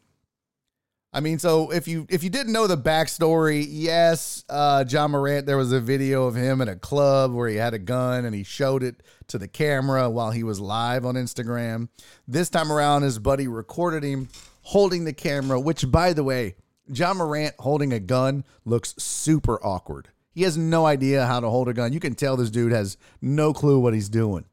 I 1.14 1.20
mean, 1.20 1.38
so 1.38 1.70
if 1.70 1.86
you 1.86 2.06
if 2.10 2.24
you 2.24 2.30
didn't 2.30 2.52
know 2.52 2.66
the 2.66 2.76
backstory, 2.76 3.64
yes, 3.68 4.44
uh, 4.48 4.84
Ja 4.88 5.06
Morant, 5.06 5.46
there 5.46 5.56
was 5.56 5.70
a 5.70 5.80
video 5.80 6.26
of 6.26 6.34
him 6.34 6.60
at 6.60 6.68
a 6.68 6.74
club 6.74 7.32
where 7.32 7.48
he 7.48 7.54
had 7.54 7.72
a 7.72 7.78
gun 7.78 8.24
and 8.24 8.34
he 8.34 8.42
showed 8.42 8.82
it 8.82 9.00
to 9.28 9.38
the 9.38 9.46
camera 9.46 10.10
while 10.10 10.32
he 10.32 10.42
was 10.42 10.58
live 10.58 11.06
on 11.06 11.14
Instagram. 11.14 11.88
This 12.26 12.50
time 12.50 12.72
around, 12.72 13.02
his 13.02 13.20
buddy 13.20 13.46
recorded 13.46 14.02
him 14.02 14.28
holding 14.62 15.04
the 15.04 15.12
camera, 15.12 15.60
which, 15.60 15.88
by 15.88 16.14
the 16.14 16.24
way, 16.24 16.56
Ja 16.92 17.14
Morant 17.14 17.54
holding 17.60 17.92
a 17.92 18.00
gun 18.00 18.44
looks 18.64 18.94
super 18.98 19.64
awkward. 19.64 20.08
He 20.32 20.42
has 20.42 20.58
no 20.58 20.84
idea 20.84 21.26
how 21.26 21.38
to 21.38 21.48
hold 21.48 21.68
a 21.68 21.74
gun. 21.74 21.92
You 21.92 22.00
can 22.00 22.16
tell 22.16 22.36
this 22.36 22.50
dude 22.50 22.72
has 22.72 22.96
no 23.22 23.52
clue 23.52 23.78
what 23.78 23.94
he's 23.94 24.08
doing. 24.08 24.46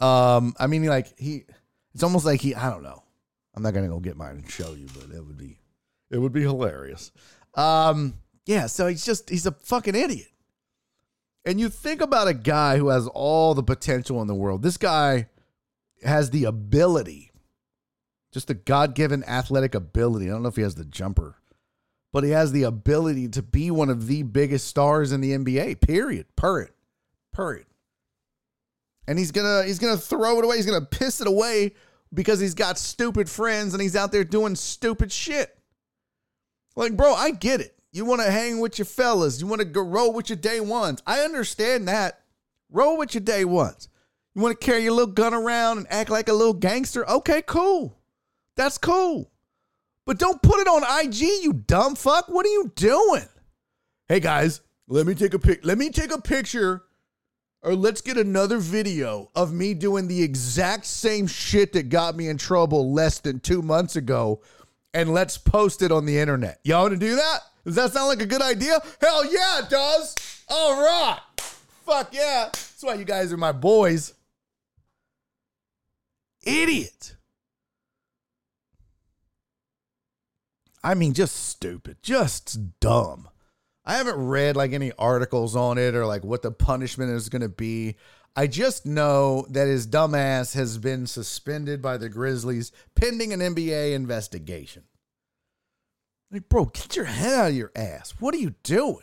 Um, 0.00 0.54
I 0.58 0.66
mean, 0.66 0.84
like 0.86 1.18
he, 1.18 1.44
it's 1.94 2.02
almost 2.02 2.24
like 2.24 2.40
he, 2.40 2.54
I 2.54 2.70
don't 2.70 2.82
know. 2.82 3.02
I'm 3.54 3.62
not 3.62 3.74
gonna 3.74 3.88
go 3.88 4.00
get 4.00 4.16
mine 4.16 4.36
and 4.36 4.50
show 4.50 4.72
you, 4.74 4.86
but 4.94 5.14
it 5.14 5.24
would 5.24 5.36
be, 5.36 5.58
it 6.10 6.18
would 6.18 6.32
be 6.32 6.42
hilarious. 6.42 7.12
Um, 7.54 8.14
yeah. 8.46 8.66
So 8.66 8.86
he's 8.86 9.04
just, 9.04 9.28
he's 9.28 9.46
a 9.46 9.52
fucking 9.52 9.94
idiot. 9.94 10.28
And 11.44 11.58
you 11.58 11.68
think 11.68 12.00
about 12.00 12.28
a 12.28 12.34
guy 12.34 12.76
who 12.76 12.88
has 12.88 13.06
all 13.08 13.54
the 13.54 13.62
potential 13.62 14.20
in 14.20 14.28
the 14.28 14.34
world. 14.34 14.62
This 14.62 14.76
guy 14.76 15.28
has 16.04 16.30
the 16.30 16.44
ability, 16.44 17.32
just 18.32 18.48
the 18.48 18.54
God 18.54 18.94
given 18.94 19.24
athletic 19.24 19.74
ability. 19.74 20.26
I 20.26 20.32
don't 20.32 20.42
know 20.42 20.48
if 20.48 20.56
he 20.56 20.62
has 20.62 20.74
the 20.74 20.84
jumper, 20.84 21.36
but 22.12 22.24
he 22.24 22.30
has 22.30 22.52
the 22.52 22.64
ability 22.64 23.28
to 23.30 23.42
be 23.42 23.70
one 23.70 23.88
of 23.88 24.06
the 24.06 24.22
biggest 24.22 24.66
stars 24.66 25.12
in 25.12 25.20
the 25.20 25.32
NBA, 25.32 25.80
period. 25.80 26.26
Period. 26.36 26.70
Period. 27.34 27.66
And 29.10 29.18
he's 29.18 29.32
gonna 29.32 29.64
he's 29.64 29.80
gonna 29.80 29.96
throw 29.96 30.38
it 30.38 30.44
away, 30.44 30.54
he's 30.54 30.66
gonna 30.66 30.86
piss 30.86 31.20
it 31.20 31.26
away 31.26 31.72
because 32.14 32.38
he's 32.38 32.54
got 32.54 32.78
stupid 32.78 33.28
friends 33.28 33.74
and 33.74 33.82
he's 33.82 33.96
out 33.96 34.12
there 34.12 34.22
doing 34.22 34.54
stupid 34.54 35.10
shit. 35.10 35.58
Like, 36.76 36.96
bro, 36.96 37.14
I 37.14 37.32
get 37.32 37.60
it. 37.60 37.76
You 37.90 38.04
want 38.04 38.20
to 38.20 38.30
hang 38.30 38.60
with 38.60 38.78
your 38.78 38.86
fellas. 38.86 39.40
You 39.40 39.48
want 39.48 39.62
to 39.62 39.64
go 39.64 39.82
roll 39.82 40.12
with 40.12 40.28
your 40.28 40.36
day 40.36 40.60
ones. 40.60 41.02
I 41.08 41.22
understand 41.22 41.88
that. 41.88 42.20
Roll 42.70 42.98
with 42.98 43.12
your 43.12 43.20
day 43.20 43.44
ones. 43.44 43.88
You 44.36 44.42
want 44.42 44.60
to 44.60 44.64
carry 44.64 44.84
your 44.84 44.92
little 44.92 45.12
gun 45.12 45.34
around 45.34 45.78
and 45.78 45.86
act 45.90 46.08
like 46.08 46.28
a 46.28 46.32
little 46.32 46.54
gangster? 46.54 47.04
Okay, 47.10 47.42
cool. 47.42 47.98
That's 48.54 48.78
cool. 48.78 49.32
But 50.06 50.20
don't 50.20 50.40
put 50.40 50.60
it 50.60 50.68
on 50.68 51.04
IG, 51.04 51.20
you 51.42 51.52
dumb 51.52 51.96
fuck. 51.96 52.28
What 52.28 52.46
are 52.46 52.50
you 52.50 52.70
doing? 52.76 53.26
Hey 54.06 54.20
guys, 54.20 54.60
let 54.86 55.04
me 55.04 55.16
take 55.16 55.34
a 55.34 55.38
pic. 55.40 55.64
Let 55.64 55.78
me 55.78 55.90
take 55.90 56.12
a 56.14 56.20
picture 56.20 56.84
or 57.62 57.74
let's 57.74 58.00
get 58.00 58.16
another 58.16 58.58
video 58.58 59.30
of 59.34 59.52
me 59.52 59.74
doing 59.74 60.08
the 60.08 60.22
exact 60.22 60.86
same 60.86 61.26
shit 61.26 61.72
that 61.72 61.88
got 61.88 62.16
me 62.16 62.28
in 62.28 62.38
trouble 62.38 62.92
less 62.92 63.18
than 63.18 63.40
2 63.40 63.62
months 63.62 63.96
ago 63.96 64.40
and 64.94 65.12
let's 65.12 65.38
post 65.38 65.82
it 65.82 65.92
on 65.92 66.06
the 66.06 66.18
internet. 66.18 66.60
Y'all 66.64 66.82
want 66.82 66.94
to 66.94 66.98
do 66.98 67.16
that? 67.16 67.40
Does 67.64 67.74
that 67.76 67.92
sound 67.92 68.08
like 68.08 68.22
a 68.22 68.26
good 68.26 68.42
idea? 68.42 68.80
Hell 69.00 69.24
yeah, 69.24 69.60
it 69.60 69.70
does. 69.70 70.16
All 70.48 70.82
right. 70.82 71.20
Fuck 71.84 72.14
yeah. 72.14 72.46
That's 72.46 72.82
why 72.82 72.94
you 72.94 73.04
guys 73.04 73.32
are 73.32 73.36
my 73.36 73.52
boys. 73.52 74.14
Idiot. 76.42 77.16
I 80.82 80.94
mean, 80.94 81.12
just 81.12 81.36
stupid, 81.48 81.98
just 82.02 82.80
dumb. 82.80 83.28
I 83.90 83.94
haven't 83.94 84.24
read 84.24 84.54
like 84.54 84.72
any 84.72 84.92
articles 85.00 85.56
on 85.56 85.76
it 85.76 85.96
or 85.96 86.06
like 86.06 86.22
what 86.22 86.42
the 86.42 86.52
punishment 86.52 87.10
is 87.10 87.28
going 87.28 87.42
to 87.42 87.48
be. 87.48 87.96
I 88.36 88.46
just 88.46 88.86
know 88.86 89.46
that 89.50 89.66
his 89.66 89.88
dumbass 89.88 90.54
has 90.54 90.78
been 90.78 91.08
suspended 91.08 91.82
by 91.82 91.96
the 91.96 92.08
Grizzlies 92.08 92.70
pending 92.94 93.32
an 93.32 93.40
NBA 93.40 93.94
investigation. 93.94 94.84
Like, 96.30 96.48
bro, 96.48 96.66
get 96.66 96.94
your 96.94 97.06
head 97.06 97.34
out 97.34 97.48
of 97.48 97.56
your 97.56 97.72
ass. 97.74 98.14
What 98.20 98.32
are 98.32 98.38
you 98.38 98.54
doing? 98.62 99.02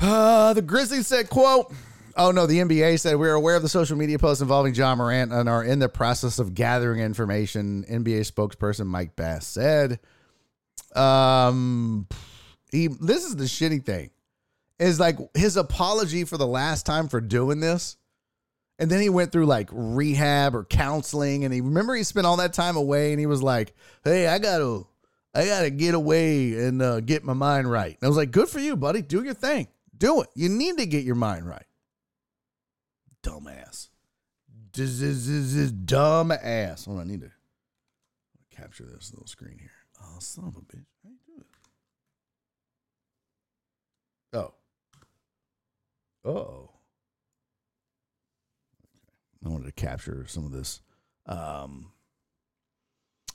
Uh, 0.00 0.54
the 0.54 0.62
Grizzlies 0.62 1.06
said, 1.06 1.28
quote, 1.28 1.70
Oh 2.16 2.30
no, 2.30 2.46
the 2.46 2.60
NBA 2.60 2.98
said 3.00 3.16
we're 3.16 3.34
aware 3.34 3.56
of 3.56 3.62
the 3.62 3.68
social 3.68 3.98
media 3.98 4.18
posts 4.18 4.40
involving 4.40 4.74
Ja 4.74 4.94
Morant 4.94 5.30
and 5.30 5.46
are 5.46 5.62
in 5.62 5.78
the 5.78 5.90
process 5.90 6.38
of 6.38 6.54
gathering 6.54 7.00
information. 7.00 7.84
NBA 7.84 8.32
spokesperson 8.32 8.86
Mike 8.86 9.14
Bass 9.14 9.46
said. 9.46 10.00
Um 10.96 12.06
he 12.72 12.88
this 12.88 13.24
is 13.24 13.36
the 13.36 13.44
shitty 13.44 13.84
thing. 13.84 14.10
Is 14.78 14.98
like 14.98 15.18
his 15.34 15.56
apology 15.56 16.24
for 16.24 16.36
the 16.36 16.46
last 16.46 16.84
time 16.84 17.08
for 17.08 17.20
doing 17.20 17.60
this. 17.60 17.96
And 18.78 18.90
then 18.90 19.00
he 19.00 19.10
went 19.10 19.30
through 19.30 19.46
like 19.46 19.68
rehab 19.70 20.56
or 20.56 20.64
counseling 20.64 21.44
and 21.44 21.54
he 21.54 21.60
remember 21.60 21.94
he 21.94 22.02
spent 22.02 22.26
all 22.26 22.38
that 22.38 22.52
time 22.52 22.76
away 22.76 23.12
and 23.12 23.20
he 23.20 23.26
was 23.26 23.42
like, 23.42 23.74
"Hey, 24.02 24.26
I 24.26 24.38
got 24.38 24.58
to 24.58 24.86
I 25.34 25.46
got 25.46 25.62
to 25.62 25.70
get 25.70 25.94
away 25.94 26.54
and 26.54 26.82
uh, 26.82 27.00
get 27.00 27.22
my 27.22 27.34
mind 27.34 27.70
right." 27.70 27.96
And 28.00 28.02
I 28.02 28.08
was 28.08 28.16
like, 28.16 28.32
"Good 28.32 28.48
for 28.48 28.58
you, 28.58 28.74
buddy. 28.76 29.02
Do 29.02 29.22
your 29.22 29.34
thing. 29.34 29.68
Do 29.96 30.22
it. 30.22 30.28
You 30.34 30.48
need 30.48 30.78
to 30.78 30.86
get 30.86 31.04
your 31.04 31.14
mind 31.14 31.48
right." 31.48 31.66
dumbass. 33.22 33.88
This 34.72 35.00
is 35.00 35.72
dumb 35.72 36.32
ass. 36.32 36.86
Hold 36.86 37.00
on, 37.00 37.06
I 37.06 37.10
need 37.10 37.20
to 37.20 37.30
capture 38.50 38.84
this 38.84 39.12
little 39.12 39.26
screen 39.26 39.58
here. 39.58 39.70
Oh, 40.02 40.16
son 40.18 40.46
of 40.46 40.56
a 40.56 40.60
bitch. 40.60 40.86
How 41.02 41.10
you 41.10 41.18
do 41.26 41.40
it? 41.40 41.46
Oh. 44.32 44.52
Oh. 46.24 46.70
I 49.44 49.48
wanted 49.48 49.66
to 49.66 49.72
capture 49.72 50.24
some 50.28 50.46
of 50.46 50.52
this. 50.52 50.80
Um, 51.26 51.92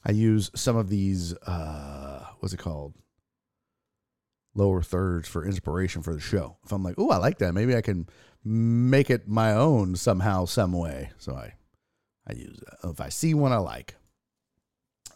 I 0.05 0.11
use 0.11 0.51
some 0.55 0.75
of 0.77 0.89
these. 0.89 1.33
Uh, 1.33 2.25
what's 2.39 2.53
it 2.53 2.59
called? 2.59 2.93
Lower 4.55 4.81
thirds 4.81 5.27
for 5.27 5.45
inspiration 5.45 6.01
for 6.01 6.13
the 6.13 6.19
show. 6.19 6.57
If 6.65 6.71
I'm 6.71 6.83
like, 6.83 6.95
oh, 6.97 7.09
I 7.09 7.17
like 7.17 7.37
that, 7.39 7.53
maybe 7.53 7.75
I 7.75 7.81
can 7.81 8.07
make 8.43 9.09
it 9.09 9.27
my 9.27 9.53
own 9.53 9.95
somehow, 9.95 10.45
some 10.45 10.71
way. 10.71 11.11
So 11.17 11.35
I, 11.35 11.53
I 12.27 12.33
use 12.33 12.59
that. 12.65 12.89
If 12.89 13.01
I 13.01 13.09
see 13.09 13.33
one 13.33 13.51
I 13.51 13.57
like, 13.57 13.95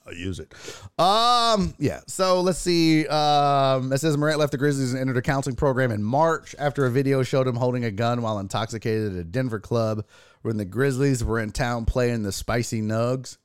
I'll 0.05 0.13
use 0.13 0.39
it. 0.39 0.53
Um, 0.97 1.73
yeah. 1.77 2.01
So 2.07 2.41
let's 2.41 2.59
see. 2.59 3.07
Um, 3.07 3.93
it 3.93 3.99
says 3.99 4.17
Morant 4.17 4.39
left 4.39 4.51
the 4.51 4.57
Grizzlies 4.57 4.93
and 4.93 5.01
entered 5.01 5.17
a 5.17 5.21
counseling 5.21 5.55
program 5.55 5.91
in 5.91 6.03
March 6.03 6.55
after 6.57 6.85
a 6.85 6.91
video 6.91 7.23
showed 7.23 7.47
him 7.47 7.55
holding 7.55 7.85
a 7.85 7.91
gun 7.91 8.21
while 8.21 8.39
intoxicated 8.39 9.13
at 9.13 9.19
a 9.19 9.23
Denver 9.23 9.59
club 9.59 10.05
when 10.41 10.57
the 10.57 10.65
Grizzlies 10.65 11.23
were 11.23 11.39
in 11.39 11.51
town 11.51 11.85
playing 11.85 12.23
the 12.23 12.31
Spicy 12.31 12.81
Nugs. 12.81 13.37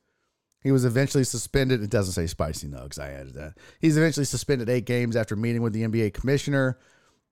He 0.61 0.71
was 0.71 0.83
eventually 0.83 1.23
suspended. 1.23 1.83
It 1.83 1.91
doesn't 1.91 2.13
say 2.13 2.25
Spicy 2.25 2.67
Nugs. 2.67 2.99
I 2.99 3.11
added 3.11 3.35
that. 3.35 3.53
He's 3.79 3.97
eventually 3.97 4.25
suspended 4.25 4.67
eight 4.67 4.85
games 4.85 5.15
after 5.15 5.35
meeting 5.35 5.61
with 5.61 5.73
the 5.73 5.83
NBA 5.83 6.13
commissioner 6.13 6.79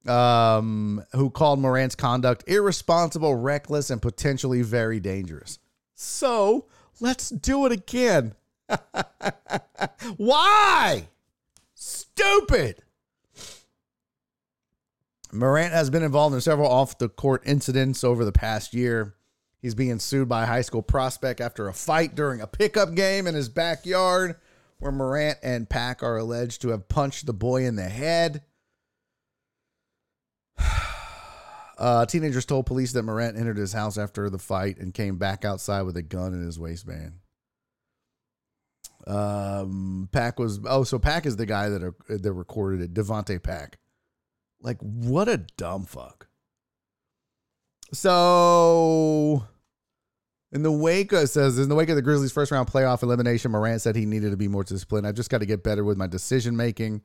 um, 0.08 1.04
who 1.14 1.30
called 1.30 1.60
Morant's 1.60 1.96
conduct 1.96 2.44
irresponsible, 2.48 3.36
reckless, 3.36 3.90
and 3.90 4.02
potentially 4.02 4.62
very 4.62 5.00
dangerous. 5.00 5.60
So 5.96 6.68
let's 7.00 7.30
do 7.30 7.66
it 7.66 7.72
again. 7.72 8.36
Why? 10.18 11.07
Stupid. 11.74 12.82
Morant 15.32 15.74
has 15.74 15.89
been 15.89 16.03
involved 16.03 16.34
in 16.34 16.41
several 16.41 16.70
off 16.70 16.97
the 16.97 17.09
court 17.09 17.43
incidents 17.45 18.03
over 18.03 18.24
the 18.24 18.32
past 18.32 18.74
year. 18.74 19.16
He's 19.61 19.76
being 19.76 19.99
sued 19.99 20.30
by 20.30 20.43
a 20.43 20.47
high 20.47 20.61
school 20.61 20.82
prospect 20.82 21.41
after 21.41 21.68
a 21.68 21.74
fight 21.74 22.16
during 22.16 22.39
a 22.39 22.47
pickup 22.47 22.95
game 22.95 23.28
in 23.28 23.36
his 23.36 23.49
backyard, 23.49 24.36
where 24.80 24.91
Morant 24.91 25.39
and 25.43 25.70
Pack 25.70 26.03
are 26.03 26.18
alleged 26.18 26.61
to 26.61 26.70
have 26.70 26.88
punched 26.88 27.26
the 27.26 27.34
boy 27.34 27.66
in 27.66 27.76
the 27.76 27.89
head. 27.89 28.43
Uh, 31.78 32.05
teenagers 32.05 32.45
told 32.45 32.66
police 32.66 32.93
that 32.93 33.03
Morant 33.03 33.36
entered 33.38 33.57
his 33.57 33.74
house 33.74 33.97
after 33.97 34.30
the 34.30 34.39
fight 34.39 34.78
and 34.78 34.93
came 34.93 35.18
back 35.18 35.43
outside 35.43 35.82
with 35.82 35.97
a 35.97 36.01
gun 36.01 36.34
in 36.34 36.41
his 36.41 36.57
waistband. 36.57 37.16
Um, 39.08 40.10
Pack 40.12 40.39
was 40.39 40.60
oh, 40.66 40.84
so 40.84 40.97
Pack 40.97 41.26
is 41.26 41.36
the 41.36 41.45
guy 41.45 41.70
that 41.70 41.84
uh, 41.84 41.91
that 42.08 42.34
recorded 42.34 42.82
it. 42.82 42.93
Davonte 42.93 43.41
Pack, 43.41 43.78
like 44.62 44.80
what 44.80 45.28
a 45.28 45.38
dumb 45.38 45.86
fuck. 45.86 46.28
So, 47.93 49.45
in 50.51 50.64
the 50.64 50.72
wake, 50.72 51.12
of, 51.14 51.30
says 51.30 51.60
in 51.60 51.70
the 51.70 51.76
wake 51.76 51.89
of 51.89 51.95
the 51.95 52.01
Grizzlies' 52.01 52.32
first 52.32 52.51
round 52.51 52.68
playoff 52.68 53.03
elimination, 53.03 53.51
Morant 53.51 53.82
said 53.82 53.95
he 53.95 54.06
needed 54.06 54.32
to 54.32 54.38
be 54.38 54.47
more 54.47 54.64
disciplined. 54.64 55.06
I've 55.06 55.16
just 55.16 55.30
got 55.30 55.39
to 55.39 55.45
get 55.45 55.64
better 55.64 55.84
with 55.84 55.97
my 55.97 56.08
decision 56.08 56.58
making. 56.58 57.03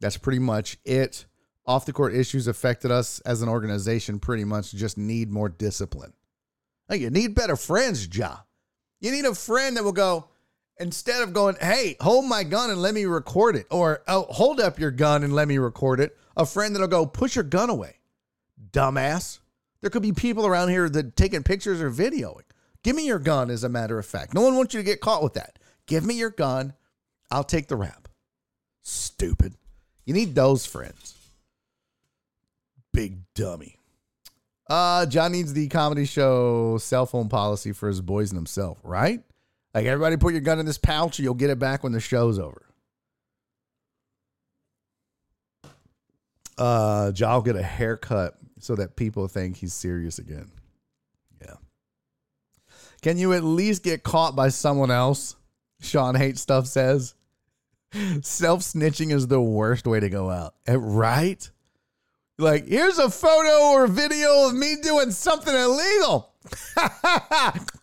That's 0.00 0.16
pretty 0.16 0.38
much 0.38 0.78
it 0.84 1.26
off 1.66 1.86
the 1.86 1.92
court 1.92 2.14
issues 2.14 2.48
affected 2.48 2.90
us 2.90 3.20
as 3.20 3.42
an 3.42 3.48
organization 3.48 4.18
pretty 4.18 4.44
much 4.44 4.72
just 4.72 4.98
need 4.98 5.30
more 5.30 5.48
discipline. 5.48 6.12
No, 6.88 6.96
you 6.96 7.10
need 7.10 7.34
better 7.34 7.56
friends, 7.56 8.08
Ja. 8.12 8.38
You 9.00 9.10
need 9.12 9.24
a 9.24 9.34
friend 9.34 9.76
that 9.76 9.84
will 9.84 9.92
go, 9.92 10.28
instead 10.78 11.22
of 11.22 11.32
going, 11.32 11.56
hey, 11.60 11.96
hold 12.00 12.26
my 12.26 12.44
gun 12.44 12.70
and 12.70 12.80
let 12.80 12.94
me 12.94 13.04
record 13.04 13.56
it, 13.56 13.66
or 13.70 14.02
oh, 14.08 14.26
hold 14.30 14.60
up 14.60 14.78
your 14.78 14.90
gun 14.90 15.24
and 15.24 15.34
let 15.34 15.48
me 15.48 15.58
record 15.58 16.00
it, 16.00 16.16
a 16.36 16.46
friend 16.46 16.74
that'll 16.74 16.88
go, 16.88 17.06
push 17.06 17.36
your 17.36 17.44
gun 17.44 17.70
away, 17.70 17.96
dumbass. 18.70 19.38
There 19.80 19.90
could 19.90 20.02
be 20.02 20.12
people 20.12 20.46
around 20.46 20.68
here 20.68 20.88
that 20.88 21.16
taking 21.16 21.42
pictures 21.42 21.80
or 21.80 21.90
videoing. 21.90 22.44
Give 22.82 22.96
me 22.96 23.06
your 23.06 23.18
gun, 23.18 23.50
as 23.50 23.64
a 23.64 23.68
matter 23.68 23.98
of 23.98 24.06
fact. 24.06 24.34
No 24.34 24.42
one 24.42 24.56
wants 24.56 24.74
you 24.74 24.80
to 24.80 24.84
get 24.84 25.00
caught 25.00 25.22
with 25.22 25.34
that. 25.34 25.58
Give 25.86 26.04
me 26.04 26.14
your 26.14 26.30
gun. 26.30 26.74
I'll 27.30 27.44
take 27.44 27.68
the 27.68 27.76
rap. 27.76 28.08
Stupid. 28.82 29.54
You 30.04 30.14
need 30.14 30.34
those 30.34 30.66
friends. 30.66 31.14
Big 32.92 33.18
dummy. 33.34 33.76
Uh, 34.68 35.06
John 35.06 35.32
needs 35.32 35.52
the 35.52 35.68
comedy 35.68 36.04
show 36.04 36.78
cell 36.78 37.06
phone 37.06 37.28
policy 37.28 37.72
for 37.72 37.88
his 37.88 38.00
boys 38.00 38.30
and 38.30 38.38
himself, 38.38 38.78
right? 38.82 39.22
Like 39.74 39.86
everybody 39.86 40.16
put 40.16 40.32
your 40.32 40.42
gun 40.42 40.58
in 40.58 40.66
this 40.66 40.78
pouch, 40.78 41.18
you'll 41.18 41.34
get 41.34 41.50
it 41.50 41.58
back 41.58 41.82
when 41.82 41.92
the 41.92 42.00
show's 42.00 42.38
over. 42.38 42.62
Uh, 46.58 47.10
will 47.18 47.42
get 47.42 47.56
a 47.56 47.62
haircut 47.62 48.34
so 48.58 48.76
that 48.76 48.96
people 48.96 49.26
think 49.26 49.56
he's 49.56 49.72
serious 49.72 50.18
again. 50.18 50.50
Yeah. 51.40 51.54
Can 53.00 53.16
you 53.16 53.32
at 53.32 53.42
least 53.42 53.82
get 53.82 54.02
caught 54.02 54.36
by 54.36 54.50
someone 54.50 54.90
else? 54.90 55.36
Sean 55.80 56.14
Hate 56.14 56.38
Stuff 56.38 56.66
says. 56.66 57.14
Self 58.22 58.60
snitching 58.60 59.12
is 59.12 59.26
the 59.26 59.40
worst 59.40 59.86
way 59.86 60.00
to 60.00 60.08
go 60.08 60.30
out. 60.30 60.54
Eh, 60.66 60.76
Right? 60.78 61.50
Like, 62.38 62.66
here's 62.66 62.98
a 62.98 63.10
photo 63.10 63.72
or 63.72 63.86
video 63.86 64.48
of 64.48 64.54
me 64.54 64.76
doing 64.82 65.10
something 65.10 65.54
illegal. 65.54 66.32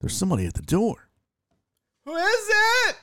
There's 0.00 0.16
somebody 0.16 0.46
at 0.46 0.54
the 0.54 0.62
door. 0.62 1.08
Who 2.04 2.14
is 2.16 2.48
it? 2.88 2.96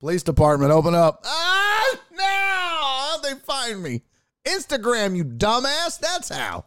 Police 0.00 0.22
department, 0.22 0.72
open 0.72 0.94
up. 0.94 1.20
Ah, 1.24 1.96
no! 2.12 2.22
How'd 2.24 3.22
they 3.22 3.34
find 3.40 3.82
me? 3.82 4.02
Instagram, 4.44 5.16
you 5.16 5.24
dumbass. 5.24 5.98
That's 5.98 6.28
how. 6.28 6.66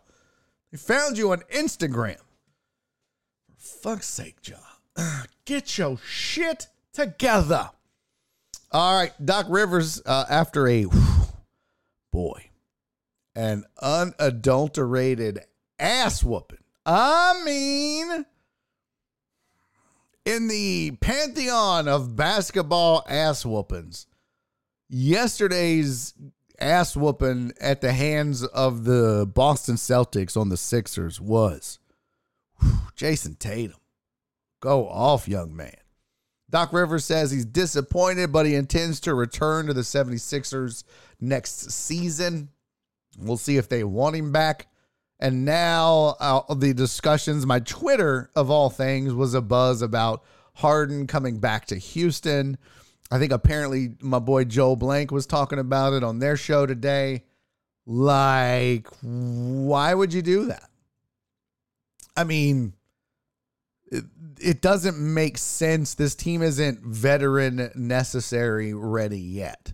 They 0.71 0.77
found 0.77 1.17
you 1.17 1.31
on 1.31 1.41
Instagram. 1.53 2.17
For 3.57 3.91
fuck's 3.91 4.07
sake, 4.07 4.41
John. 4.41 4.59
Get 5.45 5.77
your 5.77 5.97
shit 6.05 6.67
together. 6.93 7.69
All 8.71 8.99
right, 8.99 9.13
Doc 9.23 9.45
Rivers, 9.49 10.01
uh, 10.05 10.25
after 10.29 10.67
a 10.67 10.85
boy, 12.11 12.49
an 13.35 13.65
unadulterated 13.81 15.41
ass 15.79 16.23
whooping. 16.23 16.57
I 16.85 17.41
mean, 17.45 18.25
in 20.27 20.49
the 20.49 20.91
pantheon 20.99 21.87
of 21.87 22.17
basketball 22.17 23.05
ass 23.07 23.45
whoopings, 23.45 24.07
yesterday's 24.89 26.13
ass 26.59 26.97
whooping 26.97 27.53
at 27.61 27.79
the 27.79 27.93
hands 27.93 28.43
of 28.43 28.83
the 28.83 29.25
Boston 29.33 29.75
Celtics 29.75 30.35
on 30.35 30.49
the 30.49 30.57
Sixers 30.57 31.21
was 31.21 31.79
whew, 32.59 32.79
Jayson 32.97 33.39
Tatum. 33.39 33.79
Go 34.59 34.89
off, 34.89 35.29
young 35.29 35.55
man. 35.55 35.77
Doc 36.49 36.73
Rivers 36.73 37.05
says 37.05 37.31
he's 37.31 37.45
disappointed, 37.45 38.33
but 38.33 38.45
he 38.45 38.55
intends 38.55 38.99
to 39.01 39.13
return 39.13 39.67
to 39.67 39.73
the 39.73 39.81
76ers 39.81 40.83
next 41.21 41.71
season. 41.71 42.49
We'll 43.17 43.37
see 43.37 43.55
if 43.55 43.69
they 43.69 43.85
want 43.85 44.17
him 44.17 44.33
back. 44.33 44.67
And 45.19 45.45
now 45.45 46.15
uh, 46.19 46.53
the 46.53 46.73
discussions, 46.73 47.45
my 47.45 47.59
Twitter 47.59 48.29
of 48.35 48.51
all 48.51 48.69
things, 48.69 49.13
was 49.13 49.33
a 49.33 49.41
buzz 49.41 49.81
about 49.81 50.23
Harden 50.53 51.07
coming 51.07 51.39
back 51.39 51.65
to 51.67 51.75
Houston. 51.75 52.57
I 53.09 53.19
think 53.19 53.31
apparently 53.31 53.95
my 54.01 54.19
boy 54.19 54.43
Joel 54.43 54.75
Blank 54.75 55.11
was 55.11 55.25
talking 55.25 55.59
about 55.59 55.93
it 55.93 56.03
on 56.03 56.19
their 56.19 56.37
show 56.37 56.65
today. 56.65 57.23
Like, 57.85 58.87
why 59.01 59.93
would 59.93 60.13
you 60.13 60.21
do 60.21 60.45
that? 60.47 60.69
I 62.15 62.23
mean, 62.23 62.73
it, 63.91 64.03
it 64.41 64.61
doesn't 64.61 64.97
make 64.99 65.37
sense. 65.37 65.93
This 65.93 66.13
team 66.13 66.41
isn't 66.41 66.81
veteran 66.81 67.71
necessary 67.75 68.73
ready 68.73 69.19
yet. 69.19 69.73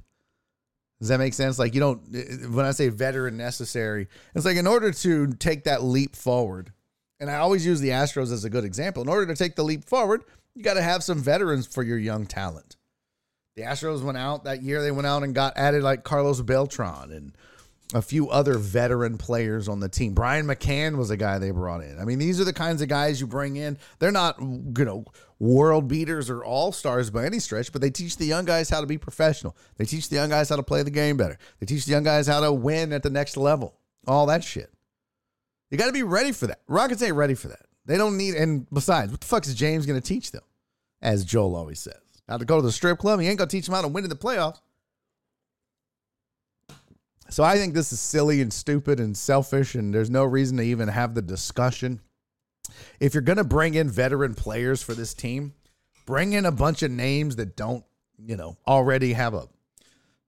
Does 1.04 1.10
that 1.10 1.18
make 1.18 1.34
sense? 1.34 1.60
Like 1.60 1.74
you 1.74 1.82
don't 1.82 2.02
eh, 2.16 2.24
eh, 2.30 2.36
when 2.48 2.66
I 2.66 2.72
say 2.72 2.88
veteran 2.88 3.36
necessary, 3.36 4.08
it's 4.34 4.46
like 4.46 4.56
in 4.56 4.66
order 4.66 4.90
to 4.90 5.34
take 5.34 5.66
that 5.66 5.84
leap 5.84 6.16
forward, 6.16 6.72
and 7.20 7.30
I 7.30 7.40
always 7.40 7.66
use 7.66 7.82
the 7.82 7.90
Astros 7.90 8.32
as 8.32 8.46
a 8.46 8.50
good 8.50 8.64
example. 8.64 9.04
In 9.04 9.10
order 9.10 9.26
to 9.26 9.36
take 9.36 9.58
the 9.58 9.66
leap 9.66 9.84
forward, 9.84 10.24
you 10.56 10.64
got 10.64 10.76
to 10.76 10.82
have 10.82 11.04
some 11.04 11.20
veterans 11.20 11.68
for 11.68 11.84
your 11.84 11.98
young 11.98 12.26
talent. 12.26 12.78
The 13.58 13.64
Astros 13.64 14.02
went 14.02 14.18
out 14.18 14.46
that 14.46 14.62
year, 14.62 14.82
they 14.82 14.92
went 14.92 15.06
out 15.06 15.24
and 15.24 15.36
got 15.36 15.58
added 15.58 15.84
like 15.84 16.06
Carlos 16.06 16.40
Beltran 16.40 17.12
and 17.12 17.36
a 17.94 18.02
few 18.02 18.30
other 18.30 18.58
veteran 18.58 19.18
players 19.18 19.68
on 19.68 19.80
the 19.80 19.90
team. 19.90 20.14
Brian 20.14 20.46
McCann 20.46 20.98
was 20.98 21.10
a 21.10 21.18
guy 21.18 21.38
they 21.38 21.52
brought 21.52 21.84
in. 21.84 22.00
I 22.00 22.06
mean, 22.06 22.20
these 22.20 22.40
are 22.42 22.44
the 22.44 22.54
kinds 22.54 22.82
of 22.82 22.88
guys 22.88 23.22
you 23.22 23.28
bring 23.28 23.56
in. 23.56 23.78
They're 24.00 24.12
not, 24.12 24.40
you 24.42 24.86
know, 24.86 25.06
world 25.40 25.88
beaters 25.88 26.30
or 26.30 26.44
all 26.44 26.72
stars 26.72 27.10
by 27.10 27.26
any 27.26 27.40
stretch, 27.40 27.72
but 27.72 27.82
they 27.82 27.90
teach 27.92 28.18
the 28.18 28.26
young 28.26 28.46
guys 28.46 28.70
how 28.70 28.82
to 28.82 28.88
be 28.88 28.98
professional. 28.98 29.56
They 29.78 29.86
teach 29.86 30.10
the 30.10 30.16
young 30.16 30.30
guys 30.30 30.50
how 30.50 30.56
to 30.56 30.64
play 30.64 30.84
the 30.84 30.92
game 30.92 31.18
better. 31.18 31.38
They 31.60 31.66
teach 31.66 31.86
the 31.86 31.92
young 31.92 32.04
guys 32.04 32.28
how 32.28 32.40
to 32.40 32.52
win 32.52 32.94
at 32.94 33.04
the 33.04 33.10
next 33.10 33.38
level. 33.38 33.76
All 34.08 34.26
that 34.28 34.44
shit. 34.44 34.72
You 35.70 35.78
got 35.78 35.88
to 35.88 35.94
be 35.94 36.04
ready 36.04 36.32
for 36.32 36.48
that. 36.48 36.62
Rockets 36.68 37.02
ain't 37.02 37.16
ready 37.16 37.36
for 37.36 37.50
that. 37.50 37.66
They 37.86 37.98
don't 37.98 38.18
need, 38.18 38.36
and 38.36 38.68
besides, 38.72 39.12
what 39.12 39.22
the 39.22 39.28
fuck 39.28 39.46
is 39.46 39.56
James 39.56 39.86
going 39.86 40.00
to 40.00 40.08
teach 40.08 40.32
them? 40.32 40.44
As 41.02 41.26
Joel 41.26 41.56
always 41.56 41.80
says. 41.80 41.96
Now 42.30 42.38
to 42.38 42.46
go 42.46 42.56
to 42.56 42.62
the 42.62 42.72
strip 42.72 42.98
club, 42.98 43.20
he 43.20 43.28
ain't 43.28 43.38
going 43.38 43.50
to 43.50 43.56
teach 43.56 43.66
them 43.66 43.76
how 43.76 43.82
to 43.82 43.88
win 43.88 44.06
in 44.06 44.10
the 44.10 44.16
playoffs. 44.16 44.60
So 47.34 47.44
I 47.44 47.58
think 47.58 47.74
this 47.74 47.92
is 47.92 48.00
silly 48.00 48.42
and 48.42 48.54
stupid 48.54 49.00
and 49.00 49.18
selfish, 49.18 49.74
and 49.74 49.92
there's 49.92 50.12
no 50.12 50.24
reason 50.24 50.58
to 50.58 50.64
even 50.64 50.88
have 50.88 51.16
the 51.16 51.22
discussion. 51.24 52.00
If 53.00 53.16
you're 53.16 53.22
going 53.24 53.40
to 53.40 53.44
bring 53.44 53.74
in 53.74 53.90
veteran 53.90 54.36
players 54.36 54.84
for 54.84 54.94
this 54.94 55.16
team, 55.16 55.56
bring 56.06 56.34
in 56.34 56.46
a 56.46 56.52
bunch 56.52 56.84
of 56.84 56.92
names 56.92 57.38
that 57.38 57.56
don't, 57.56 57.84
you 58.24 58.38
know, 58.38 58.58
already 58.68 59.14
have 59.14 59.34
a 59.34 59.48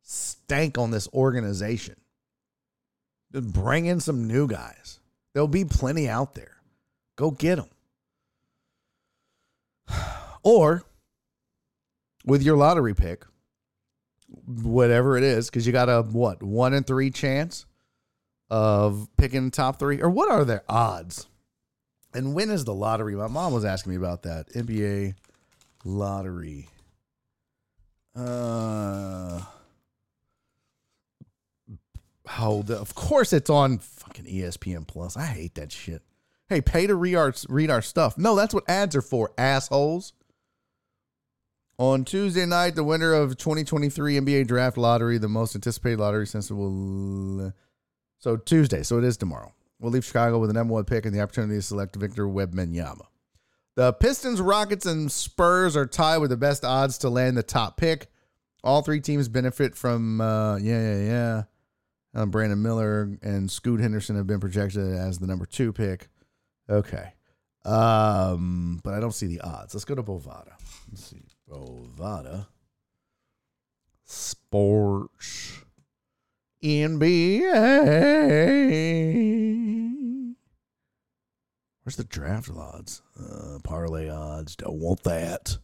stank 0.01 0.79
on 0.79 0.89
this 0.89 1.07
organization. 1.13 1.95
Just 3.31 3.53
bring 3.53 3.85
in 3.85 3.99
some 3.99 4.27
new 4.27 4.47
guys. 4.47 4.99
There'll 5.35 5.47
be 5.47 5.63
plenty 5.63 6.09
out 6.09 6.33
there. 6.33 6.57
Go 7.17 7.29
get 7.29 7.57
them. 7.57 7.69
Or 10.41 10.83
with 12.25 12.41
your 12.41 12.57
lottery 12.57 12.95
pick, 12.95 13.25
whatever 14.45 15.17
it 15.17 15.23
is, 15.23 15.49
because 15.49 15.65
you 15.65 15.73
got 15.73 15.89
a 15.89 16.01
what 16.01 16.41
one 16.43 16.73
in 16.73 16.83
three 16.83 17.11
chance 17.11 17.65
of 18.49 19.07
picking 19.17 19.45
the 19.45 19.51
top 19.51 19.79
three, 19.79 20.01
or 20.01 20.09
what 20.09 20.29
are 20.29 20.45
their 20.45 20.63
odds? 20.69 21.27
And 22.13 22.33
when 22.33 22.49
is 22.49 22.63
the 22.63 22.73
lottery? 22.73 23.15
My 23.15 23.27
mom 23.27 23.53
was 23.53 23.65
asking 23.65 23.91
me 23.91 23.97
about 23.97 24.23
that 24.23 24.49
NBA 24.53 25.15
lottery. 25.83 26.69
Uh, 28.15 29.41
oh, 32.39 32.61
the, 32.61 32.77
of 32.79 32.95
course 32.95 33.33
it's 33.33 33.49
on 33.49 33.79
fucking 33.79 34.25
ESPN 34.25 34.87
Plus. 34.87 35.17
I 35.17 35.25
hate 35.25 35.55
that 35.55 35.71
shit. 35.71 36.01
Hey, 36.47 36.61
pay 36.61 36.87
to 36.87 36.95
read 36.95 37.15
our 37.15 37.33
read 37.49 37.69
our 37.69 37.81
stuff. 37.81 38.17
No, 38.17 38.35
that's 38.35 38.53
what 38.53 38.69
ads 38.69 38.95
are 38.95 39.01
for, 39.01 39.31
assholes. 39.37 40.13
On 41.77 42.05
Tuesday 42.05 42.45
night, 42.45 42.75
the 42.75 42.85
winner 42.85 43.13
of 43.13 43.37
2023 43.37 44.19
NBA 44.19 44.47
Draft 44.47 44.77
Lottery, 44.77 45.17
the 45.17 45.27
most 45.27 45.55
anticipated 45.55 45.99
lottery 45.99 46.25
since 46.25 46.49
it 46.49 46.53
will. 46.53 47.53
So 48.19 48.37
Tuesday, 48.37 48.81
so 48.81 48.97
it 48.97 49.03
is 49.03 49.17
tomorrow. 49.17 49.53
We'll 49.79 49.91
leave 49.91 50.05
Chicago 50.05 50.39
with 50.39 50.51
number 50.51 50.73
one 50.73 50.85
pick 50.85 51.05
and 51.05 51.13
the 51.13 51.19
opportunity 51.19 51.55
to 51.55 51.61
select 51.61 51.97
Victor 51.97 52.27
Wembanyama. 52.27 53.05
The 53.75 53.91
Pistons, 53.91 54.39
Rockets, 54.39 54.85
and 54.85 55.11
Spurs 55.11 55.75
are 55.75 55.85
tied 55.85 56.19
with 56.19 56.29
the 56.29 56.37
best 56.37 56.63
odds 56.63 56.97
to 56.99 57.09
land 57.09 57.35
the 57.35 57.43
top 57.43 57.75
pick. 57.75 58.07
All 58.63 58.81
three 58.81 59.01
teams 59.01 59.27
benefit 59.27 59.75
from, 59.75 60.21
uh, 60.21 60.55
yeah, 60.57 60.79
yeah, 60.79 61.03
yeah. 61.03 61.43
Um, 62.13 62.31
Brandon 62.31 62.61
Miller 62.61 63.17
and 63.21 63.51
Scoot 63.51 63.81
Henderson 63.81 64.15
have 64.15 64.25
been 64.25 64.39
projected 64.39 64.95
as 64.95 65.19
the 65.19 65.27
number 65.27 65.45
two 65.45 65.73
pick. 65.73 66.07
Okay. 66.69 67.13
Um, 67.65 68.79
but 68.81 68.93
I 68.93 69.01
don't 69.01 69.13
see 69.13 69.27
the 69.27 69.41
odds. 69.41 69.73
Let's 69.73 69.83
go 69.83 69.95
to 69.95 70.03
Bovada. 70.03 70.53
Let's 70.89 71.03
see. 71.03 71.23
Bovada. 71.49 72.47
Sports. 74.03 75.59
NBA. 76.63 77.45
Where's 81.83 81.95
the 81.95 82.03
draft 82.03 82.49
odds? 82.49 83.03
Uh, 83.19 83.59
parlay 83.63 84.09
odds. 84.09 84.55
Don't 84.55 84.79
want 84.79 85.03
that. 85.03 85.57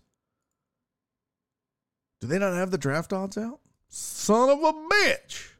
Do 2.20 2.28
they 2.28 2.38
not 2.38 2.54
have 2.54 2.70
the 2.70 2.78
draft 2.78 3.12
odds 3.12 3.38
out? 3.38 3.60
Son 3.90 4.50
of 4.50 4.60
a 4.60 4.74
bitch. 4.74 5.54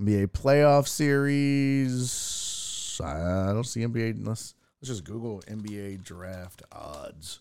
NBA 0.00 0.28
playoff 0.28 0.86
series. 0.86 3.00
I, 3.02 3.52
don't 3.52 3.64
see 3.64 3.80
NBA 3.80 4.18
unless 4.18 4.54
let's 4.80 4.88
just 4.88 5.04
Google 5.04 5.42
NBA 5.48 6.04
draft 6.04 6.62
odds. 6.70 7.40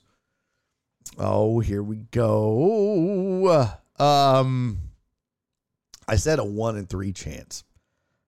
Oh, 1.17 1.59
here 1.59 1.83
we 1.83 1.97
go. 2.11 3.69
Um, 3.97 4.79
I 6.07 6.15
said 6.15 6.39
a 6.39 6.43
one 6.43 6.77
in 6.77 6.85
three 6.85 7.11
chance. 7.11 7.63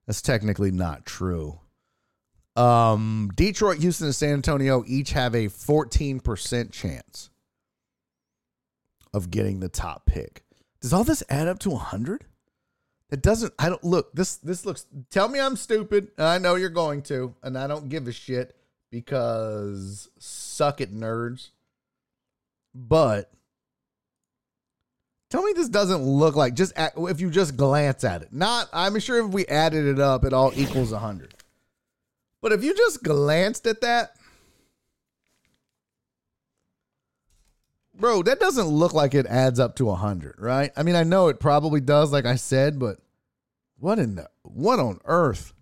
That's 0.06 0.22
technically 0.22 0.70
not 0.70 1.06
true. 1.06 1.60
Um, 2.54 3.30
Detroit, 3.34 3.78
Houston, 3.78 4.06
and 4.06 4.14
San 4.14 4.34
Antonio 4.34 4.84
each 4.86 5.12
have 5.12 5.34
a 5.34 5.46
14% 5.46 6.70
chance 6.72 7.30
of 9.14 9.30
getting 9.30 9.60
the 9.60 9.68
top 9.68 10.06
pick. 10.06 10.44
Does 10.80 10.92
all 10.92 11.04
this 11.04 11.22
add 11.30 11.48
up 11.48 11.58
to 11.60 11.70
100? 11.70 12.26
It 13.10 13.22
doesn't. 13.22 13.52
I 13.58 13.68
don't 13.68 13.84
look. 13.84 14.12
This 14.14 14.36
this 14.36 14.64
looks. 14.64 14.86
Tell 15.10 15.28
me 15.28 15.38
I'm 15.38 15.56
stupid. 15.56 16.08
I 16.16 16.38
know 16.38 16.54
you're 16.54 16.70
going 16.70 17.02
to, 17.02 17.34
and 17.42 17.58
I 17.58 17.66
don't 17.66 17.90
give 17.90 18.08
a 18.08 18.12
shit 18.12 18.56
because 18.90 20.08
suck 20.18 20.80
it, 20.80 20.94
nerds. 20.94 21.50
But 22.74 23.30
tell 25.30 25.42
me 25.42 25.52
this 25.52 25.68
doesn't 25.68 26.02
look 26.02 26.36
like 26.36 26.54
just 26.54 26.76
at, 26.76 26.92
if 26.96 27.20
you 27.20 27.30
just 27.30 27.56
glance 27.56 28.04
at 28.04 28.22
it. 28.22 28.32
Not. 28.32 28.68
I'm 28.72 28.98
sure 28.98 29.24
if 29.24 29.32
we 29.32 29.46
added 29.46 29.86
it 29.86 29.98
up, 29.98 30.24
it 30.24 30.32
all 30.32 30.52
equals 30.54 30.92
100. 30.92 31.34
But 32.40 32.52
if 32.52 32.64
you 32.64 32.74
just 32.74 33.02
glanced 33.02 33.66
at 33.66 33.80
that, 33.82 34.16
bro, 37.94 38.22
that 38.24 38.40
doesn't 38.40 38.66
look 38.66 38.92
like 38.94 39.14
it 39.14 39.26
adds 39.26 39.60
up 39.60 39.76
to 39.76 39.84
100, 39.84 40.36
right? 40.38 40.72
I 40.76 40.82
mean, 40.82 40.96
I 40.96 41.04
know 41.04 41.28
it 41.28 41.38
probably 41.38 41.80
does, 41.80 42.12
like 42.12 42.26
I 42.26 42.34
said, 42.34 42.78
but 42.78 42.98
what 43.78 43.98
in 43.98 44.16
the, 44.16 44.28
what 44.42 44.80
on 44.80 44.98
earth? 45.04 45.52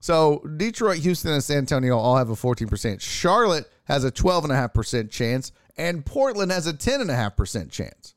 So 0.00 0.38
Detroit, 0.56 0.98
Houston, 0.98 1.32
and 1.32 1.42
San 1.42 1.58
Antonio 1.58 1.98
all 1.98 2.16
have 2.16 2.30
a 2.30 2.34
14%. 2.34 3.00
Charlotte 3.00 3.68
has 3.84 4.04
a 4.04 4.12
12.5% 4.12 5.10
chance, 5.10 5.52
and 5.76 6.04
Portland 6.04 6.50
has 6.52 6.66
a 6.66 6.72
10.5% 6.72 7.70
chance. 7.70 8.14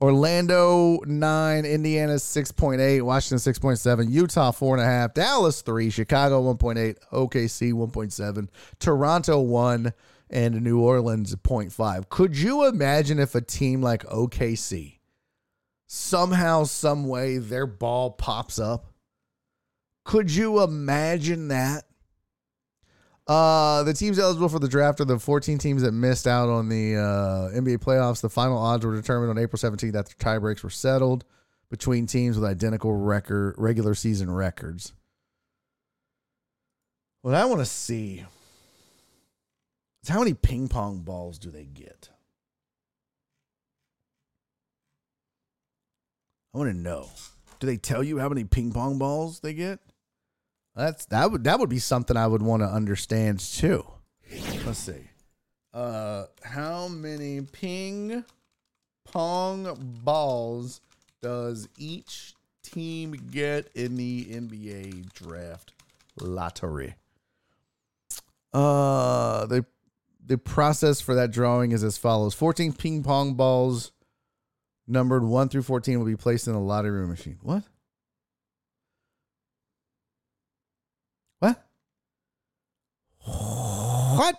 Orlando, 0.00 0.98
9, 1.06 1.64
Indiana, 1.64 2.14
6.8, 2.14 3.02
Washington, 3.02 3.52
6.7, 3.52 4.10
Utah, 4.10 4.50
4.5, 4.50 5.14
Dallas, 5.14 5.62
3, 5.62 5.90
Chicago, 5.90 6.42
1.8, 6.54 6.96
OKC, 7.12 7.72
1.7, 7.72 8.48
Toronto, 8.80 9.38
1, 9.38 9.92
and 10.28 10.62
New 10.62 10.80
Orleans 10.80 11.36
0.5. 11.36 12.08
Could 12.08 12.36
you 12.36 12.66
imagine 12.66 13.20
if 13.20 13.36
a 13.36 13.40
team 13.40 13.80
like 13.80 14.04
OKC 14.06 14.98
somehow, 15.86 16.64
some 16.64 17.06
way, 17.06 17.38
their 17.38 17.66
ball 17.66 18.10
pops 18.10 18.58
up? 18.58 18.86
Could 20.04 20.32
you 20.32 20.62
imagine 20.62 21.46
that? 21.48 21.84
Uh, 23.26 23.84
the 23.84 23.94
teams 23.94 24.18
eligible 24.18 24.48
for 24.48 24.58
the 24.58 24.68
draft 24.68 25.00
are 25.00 25.04
the 25.04 25.18
14 25.18 25.58
teams 25.58 25.82
that 25.82 25.92
missed 25.92 26.26
out 26.26 26.48
on 26.48 26.68
the 26.68 26.96
uh, 26.96 27.56
NBA 27.56 27.78
playoffs. 27.78 28.20
The 28.20 28.28
final 28.28 28.58
odds 28.58 28.84
were 28.84 28.94
determined 28.94 29.30
on 29.30 29.38
April 29.38 29.58
17th 29.58 29.94
after 29.94 30.14
tie 30.16 30.38
breaks 30.38 30.62
were 30.62 30.70
settled 30.70 31.24
between 31.70 32.06
teams 32.06 32.36
with 32.36 32.44
identical 32.48 32.92
record 32.92 33.54
regular 33.56 33.94
season 33.94 34.30
records. 34.30 34.92
What 37.22 37.34
I 37.34 37.44
want 37.44 37.60
to 37.60 37.66
see 37.66 38.24
is 40.02 40.08
how 40.08 40.18
many 40.18 40.34
ping 40.34 40.66
pong 40.66 41.02
balls 41.02 41.38
do 41.38 41.50
they 41.50 41.64
get? 41.64 42.10
I 46.52 46.58
want 46.58 46.70
to 46.70 46.76
know. 46.76 47.08
Do 47.60 47.68
they 47.68 47.76
tell 47.76 48.02
you 48.02 48.18
how 48.18 48.28
many 48.28 48.42
ping 48.42 48.72
pong 48.72 48.98
balls 48.98 49.38
they 49.40 49.54
get? 49.54 49.78
That's 50.74 51.04
that 51.06 51.30
would 51.30 51.44
that 51.44 51.58
would 51.58 51.68
be 51.68 51.78
something 51.78 52.16
I 52.16 52.26
would 52.26 52.42
want 52.42 52.62
to 52.62 52.66
understand 52.66 53.40
too. 53.40 53.84
Let's 54.64 54.78
see. 54.78 55.08
Uh 55.74 56.24
how 56.42 56.88
many 56.88 57.42
ping 57.42 58.24
pong 59.04 60.00
balls 60.02 60.80
does 61.20 61.68
each 61.76 62.34
team 62.62 63.12
get 63.30 63.70
in 63.74 63.96
the 63.96 64.24
NBA 64.24 65.12
draft 65.12 65.72
lottery? 66.20 66.94
Uh 68.52 69.46
the 69.46 69.66
the 70.24 70.38
process 70.38 71.00
for 71.00 71.14
that 71.14 71.32
drawing 71.32 71.72
is 71.72 71.82
as 71.84 71.98
follows 71.98 72.32
14 72.32 72.72
ping 72.72 73.02
pong 73.02 73.34
balls 73.34 73.92
numbered 74.86 75.24
1 75.24 75.48
through 75.48 75.62
14 75.62 75.98
will 75.98 76.06
be 76.06 76.16
placed 76.16 76.48
in 76.48 76.54
a 76.54 76.62
lottery 76.62 77.06
machine. 77.06 77.38
What? 77.42 77.54
What? 77.54 77.64
What? 83.24 84.36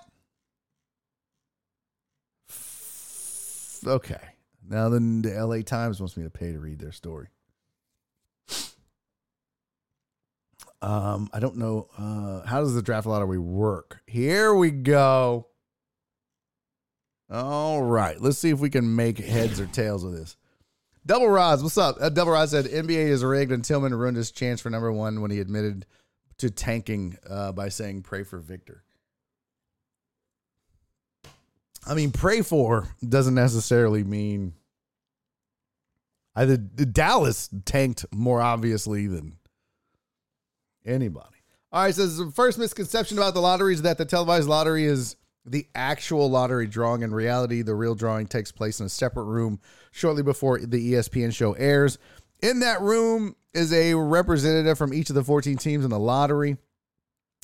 Okay. 3.86 4.22
Now 4.68 4.90
then 4.90 5.22
the 5.22 5.32
LA 5.32 5.62
Times 5.62 6.00
wants 6.00 6.16
me 6.16 6.24
to 6.24 6.30
pay 6.30 6.52
to 6.52 6.60
read 6.60 6.80
their 6.80 6.92
story. 6.92 7.28
Um, 10.82 11.30
I 11.34 11.40
don't 11.40 11.56
know. 11.56 11.88
Uh, 11.98 12.46
how 12.46 12.60
does 12.60 12.76
the 12.76 12.82
draft 12.82 13.08
lottery 13.08 13.40
work? 13.40 14.02
Here 14.06 14.54
we 14.54 14.70
go. 14.70 15.48
All 17.30 17.82
right, 17.82 18.20
let's 18.20 18.38
see 18.38 18.50
if 18.50 18.60
we 18.60 18.70
can 18.70 18.96
make 18.96 19.18
heads 19.18 19.60
or 19.62 19.66
tails 19.66 20.04
of 20.04 20.12
this. 20.12 20.36
Double 21.06 21.30
Rods, 21.30 21.64
what's 21.64 21.78
up? 21.78 21.98
Uh, 22.00 22.10
Double 22.10 22.34
Rod 22.34 22.50
said 22.50 22.66
NBA 22.66 23.08
is 23.08 23.24
rigged 23.24 23.52
and 23.52 23.64
Tillman 23.64 23.94
ruined 23.94 24.18
his 24.18 24.32
chance 24.32 24.62
for 24.62 24.70
number 24.70 24.92
one 24.92 25.22
when 25.22 25.32
he 25.32 25.40
admitted 25.40 25.86
to 26.44 26.52
tanking 26.52 27.18
uh, 27.30 27.54
by 27.54 27.70
saying 27.70 28.02
pray 28.02 28.24
for 28.24 28.38
Victor. 28.38 28.84
I 31.88 31.94
mean, 31.94 32.12
pray 32.12 32.42
for 32.42 32.90
doesn't 33.08 33.34
necessarily 33.34 34.04
mean. 34.04 34.54
I 36.36 36.46
the, 36.46 36.58
Dallas 36.58 37.50
tanked 37.66 38.06
more 38.12 38.42
obviously 38.42 39.08
than 39.08 39.38
anybody. 40.86 41.28
All 41.72 41.84
right, 41.84 41.96
says 41.96 42.18
the 42.18 42.32
first 42.32 42.60
misconception 42.60 43.18
about 43.18 43.34
the 43.34 43.42
lottery 43.42 43.74
is 43.74 43.84
that 43.84 43.98
the 43.98 44.06
televised 44.06 44.50
lottery 44.50 44.84
is 44.84 45.16
the 45.46 45.66
actual 45.74 46.30
lottery 46.30 46.68
drawing. 46.68 47.04
In 47.04 47.14
reality, 47.14 47.62
the 47.62 47.76
real 47.76 47.96
drawing 47.96 48.28
takes 48.28 48.52
place 48.52 48.82
in 48.82 48.86
a 48.86 48.90
separate 48.90 49.26
room 49.26 49.60
shortly 49.92 50.24
before 50.24 50.60
the 50.60 50.94
ESPN 50.94 51.34
show 51.34 51.54
airs. 51.54 51.98
In 52.42 52.60
that 52.60 52.82
room 52.82 53.36
is 53.54 53.72
a 53.74 53.94
representative 53.94 54.78
from 54.78 54.94
each 54.94 55.10
of 55.10 55.16
the 55.16 55.24
14 55.24 55.58
teams 55.58 55.84
in 55.84 55.92
the 55.92 56.00
lottery. 56.00 56.58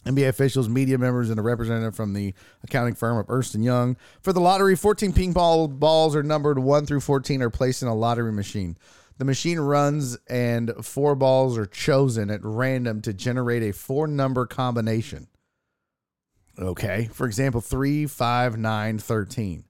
NBA 0.05 0.29
officials, 0.29 0.69
media 0.69 0.97
members, 0.97 1.29
and 1.29 1.39
a 1.39 1.43
representative 1.43 1.95
from 1.95 2.13
the 2.13 2.33
accounting 2.63 2.95
firm 2.95 3.17
of 3.17 3.25
Ernst 3.29 3.53
& 3.55 3.55
Young. 3.55 3.97
For 4.21 4.31
the 4.31 4.39
lottery, 4.39 4.75
14 4.75 5.11
ping 5.11 5.33
pong 5.33 5.77
balls 5.77 6.15
are 6.15 6.23
numbered 6.23 6.57
1 6.57 6.85
through 6.85 7.01
14 7.01 7.41
are 7.41 7.49
placed 7.49 7.81
in 7.81 7.89
a 7.89 7.95
lottery 7.95 8.31
machine. 8.31 8.77
The 9.17 9.25
machine 9.25 9.59
runs 9.59 10.17
and 10.29 10.71
four 10.81 11.15
balls 11.15 11.57
are 11.57 11.65
chosen 11.65 12.29
at 12.29 12.39
random 12.43 13.01
to 13.01 13.13
generate 13.13 13.63
a 13.63 13.73
four 13.73 14.07
number 14.07 14.45
combination. 14.45 15.27
Okay. 16.57 17.09
For 17.11 17.27
example, 17.27 17.59
3, 17.59 18.05
5, 18.05 18.57
9, 18.57 18.99
13. 18.99 19.65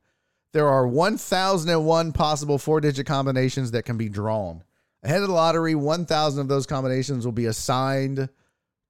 There 0.54 0.68
are 0.68 0.88
1,001 0.88 2.12
possible 2.12 2.58
four 2.60 2.82
digit 2.82 3.08
combinations 3.08 3.72
that 3.72 3.86
can 3.86 3.98
be 3.98 4.10
drawn. 4.10 4.64
Ahead 5.02 5.22
of 5.22 5.30
the 5.30 5.34
lottery, 5.34 5.76
1,000 5.76 6.42
of 6.42 6.48
those 6.48 6.66
combinations 6.66 7.26
will 7.26 7.32
be 7.32 7.46
assigned 7.46 8.30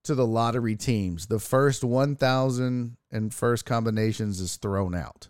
to 0.03 0.15
the 0.15 0.25
lottery 0.25 0.75
teams. 0.75 1.27
The 1.27 1.39
first 1.39 1.83
1,000 1.83 2.97
and 3.11 3.33
first 3.33 3.65
combinations 3.65 4.39
is 4.39 4.55
thrown 4.55 4.95
out. 4.95 5.29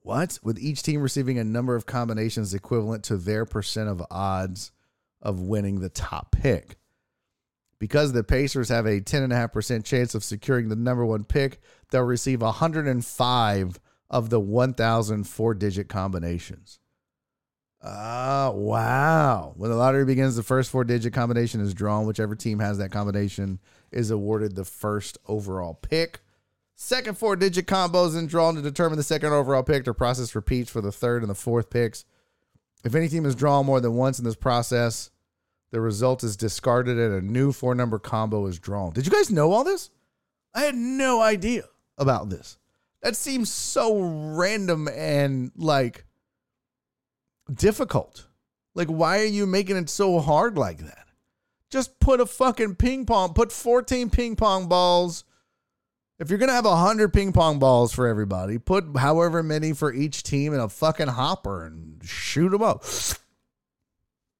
What? 0.00 0.40
With 0.42 0.58
each 0.58 0.82
team 0.82 1.00
receiving 1.00 1.38
a 1.38 1.44
number 1.44 1.76
of 1.76 1.86
combinations 1.86 2.52
equivalent 2.52 3.04
to 3.04 3.16
their 3.16 3.44
percent 3.44 3.88
of 3.88 4.02
odds 4.10 4.72
of 5.20 5.40
winning 5.40 5.80
the 5.80 5.88
top 5.88 6.32
pick. 6.32 6.76
Because 7.78 8.12
the 8.12 8.24
Pacers 8.24 8.68
have 8.68 8.86
a 8.86 9.00
10.5% 9.00 9.84
chance 9.84 10.14
of 10.14 10.24
securing 10.24 10.68
the 10.68 10.76
number 10.76 11.04
one 11.04 11.24
pick, 11.24 11.60
they'll 11.90 12.02
receive 12.02 12.42
105 12.42 13.80
of 14.10 14.30
the 14.30 14.40
1,000 14.40 15.24
four 15.24 15.54
digit 15.54 15.88
combinations. 15.88 16.80
Ah, 17.84 18.46
uh, 18.46 18.52
wow. 18.52 19.54
When 19.56 19.70
the 19.70 19.76
lottery 19.76 20.04
begins, 20.04 20.36
the 20.36 20.42
first 20.42 20.70
four 20.70 20.84
digit 20.84 21.12
combination 21.12 21.60
is 21.60 21.74
drawn. 21.74 22.06
Whichever 22.06 22.36
team 22.36 22.60
has 22.60 22.78
that 22.78 22.92
combination 22.92 23.58
is 23.90 24.10
awarded 24.10 24.54
the 24.54 24.64
first 24.64 25.18
overall 25.26 25.74
pick. 25.74 26.20
Second 26.76 27.18
four 27.18 27.36
digit 27.36 27.66
combos 27.66 28.16
and 28.16 28.28
drawn 28.28 28.54
to 28.54 28.62
determine 28.62 28.98
the 28.98 29.02
second 29.02 29.32
overall 29.32 29.62
pick. 29.62 29.84
The 29.84 29.94
process 29.94 30.34
repeats 30.34 30.70
for 30.70 30.80
the 30.80 30.92
third 30.92 31.22
and 31.22 31.30
the 31.30 31.34
fourth 31.34 31.70
picks. 31.70 32.04
If 32.84 32.94
any 32.94 33.08
team 33.08 33.26
is 33.26 33.34
drawn 33.34 33.66
more 33.66 33.80
than 33.80 33.94
once 33.94 34.18
in 34.18 34.24
this 34.24 34.36
process, 34.36 35.10
the 35.70 35.80
result 35.80 36.22
is 36.22 36.36
discarded 36.36 36.98
and 36.98 37.14
a 37.14 37.20
new 37.20 37.52
four 37.52 37.74
number 37.74 37.98
combo 37.98 38.46
is 38.46 38.58
drawn. 38.58 38.92
Did 38.92 39.06
you 39.06 39.12
guys 39.12 39.30
know 39.30 39.52
all 39.52 39.64
this? 39.64 39.90
I 40.54 40.62
had 40.62 40.74
no 40.74 41.20
idea 41.20 41.64
about 41.98 42.30
this. 42.30 42.58
That 43.02 43.16
seems 43.16 43.50
so 43.50 44.00
random 44.00 44.88
and 44.88 45.50
like 45.56 46.04
difficult. 47.52 48.26
Like, 48.74 48.88
why 48.88 49.20
are 49.20 49.24
you 49.24 49.46
making 49.46 49.76
it 49.76 49.88
so 49.88 50.18
hard 50.20 50.56
like 50.56 50.78
that? 50.78 51.08
Just 51.70 51.98
put 52.00 52.20
a 52.20 52.26
fucking 52.26 52.76
ping 52.76 53.06
pong, 53.06 53.32
put 53.34 53.52
14 53.52 54.10
ping 54.10 54.36
pong 54.36 54.68
balls. 54.68 55.24
If 56.18 56.30
you're 56.30 56.38
going 56.38 56.50
to 56.50 56.54
have 56.54 56.66
100 56.66 57.12
ping 57.12 57.32
pong 57.32 57.58
balls 57.58 57.92
for 57.92 58.06
everybody, 58.06 58.58
put 58.58 58.96
however 58.96 59.42
many 59.42 59.72
for 59.72 59.92
each 59.92 60.22
team 60.22 60.54
in 60.54 60.60
a 60.60 60.68
fucking 60.68 61.08
hopper 61.08 61.64
and 61.64 62.00
shoot 62.04 62.50
them 62.50 62.62
up. 62.62 62.84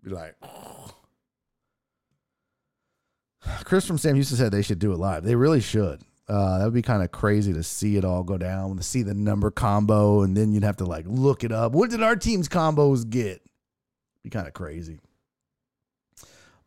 Be 0.05 0.11
like, 0.11 0.36
Chris 3.64 3.86
from 3.86 3.98
Sam 3.98 4.14
Houston 4.14 4.36
said 4.36 4.53
they 4.53 4.62
should 4.62 4.78
do 4.78 4.92
it 4.92 4.98
live. 4.98 5.24
They 5.24 5.34
really 5.34 5.61
should. 5.61 6.03
Uh, 6.29 6.59
that 6.59 6.64
would 6.64 6.75
be 6.75 6.83
kind 6.83 7.03
of 7.03 7.11
crazy 7.11 7.53
to 7.53 7.62
see 7.62 7.97
it 7.97 8.05
all 8.05 8.23
go 8.23 8.39
down, 8.39 8.77
to 8.77 8.83
see 8.83 9.03
the 9.03 9.14
number 9.14 9.51
combo, 9.51 10.23
and 10.23 10.37
then 10.37 10.53
you'd 10.53 10.62
have 10.62 10.77
to 10.77 10.85
like 10.85 11.05
look 11.09 11.45
it 11.45 11.53
up. 11.53 11.73
What 11.73 11.91
did 11.91 12.03
our 12.03 12.16
team's 12.16 12.49
combos 12.49 13.09
get? 13.09 13.43
Be 14.23 14.31
kind 14.31 14.47
of 14.47 14.55
crazy. 14.55 15.01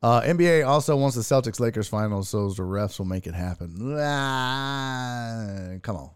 Uh, 0.04 0.22
NBA 0.22 0.68
also 0.68 0.96
wants 0.96 1.16
the 1.16 1.24
Celtics 1.24 1.60
Lakers 1.60 1.88
finals, 1.88 2.30
so 2.30 2.50
the 2.50 2.62
refs 2.62 3.00
will 3.00 3.06
make 3.06 3.26
it 3.26 3.34
happen. 3.34 3.98
Ah, 3.98 5.78
come 5.82 5.96
on, 5.96 6.12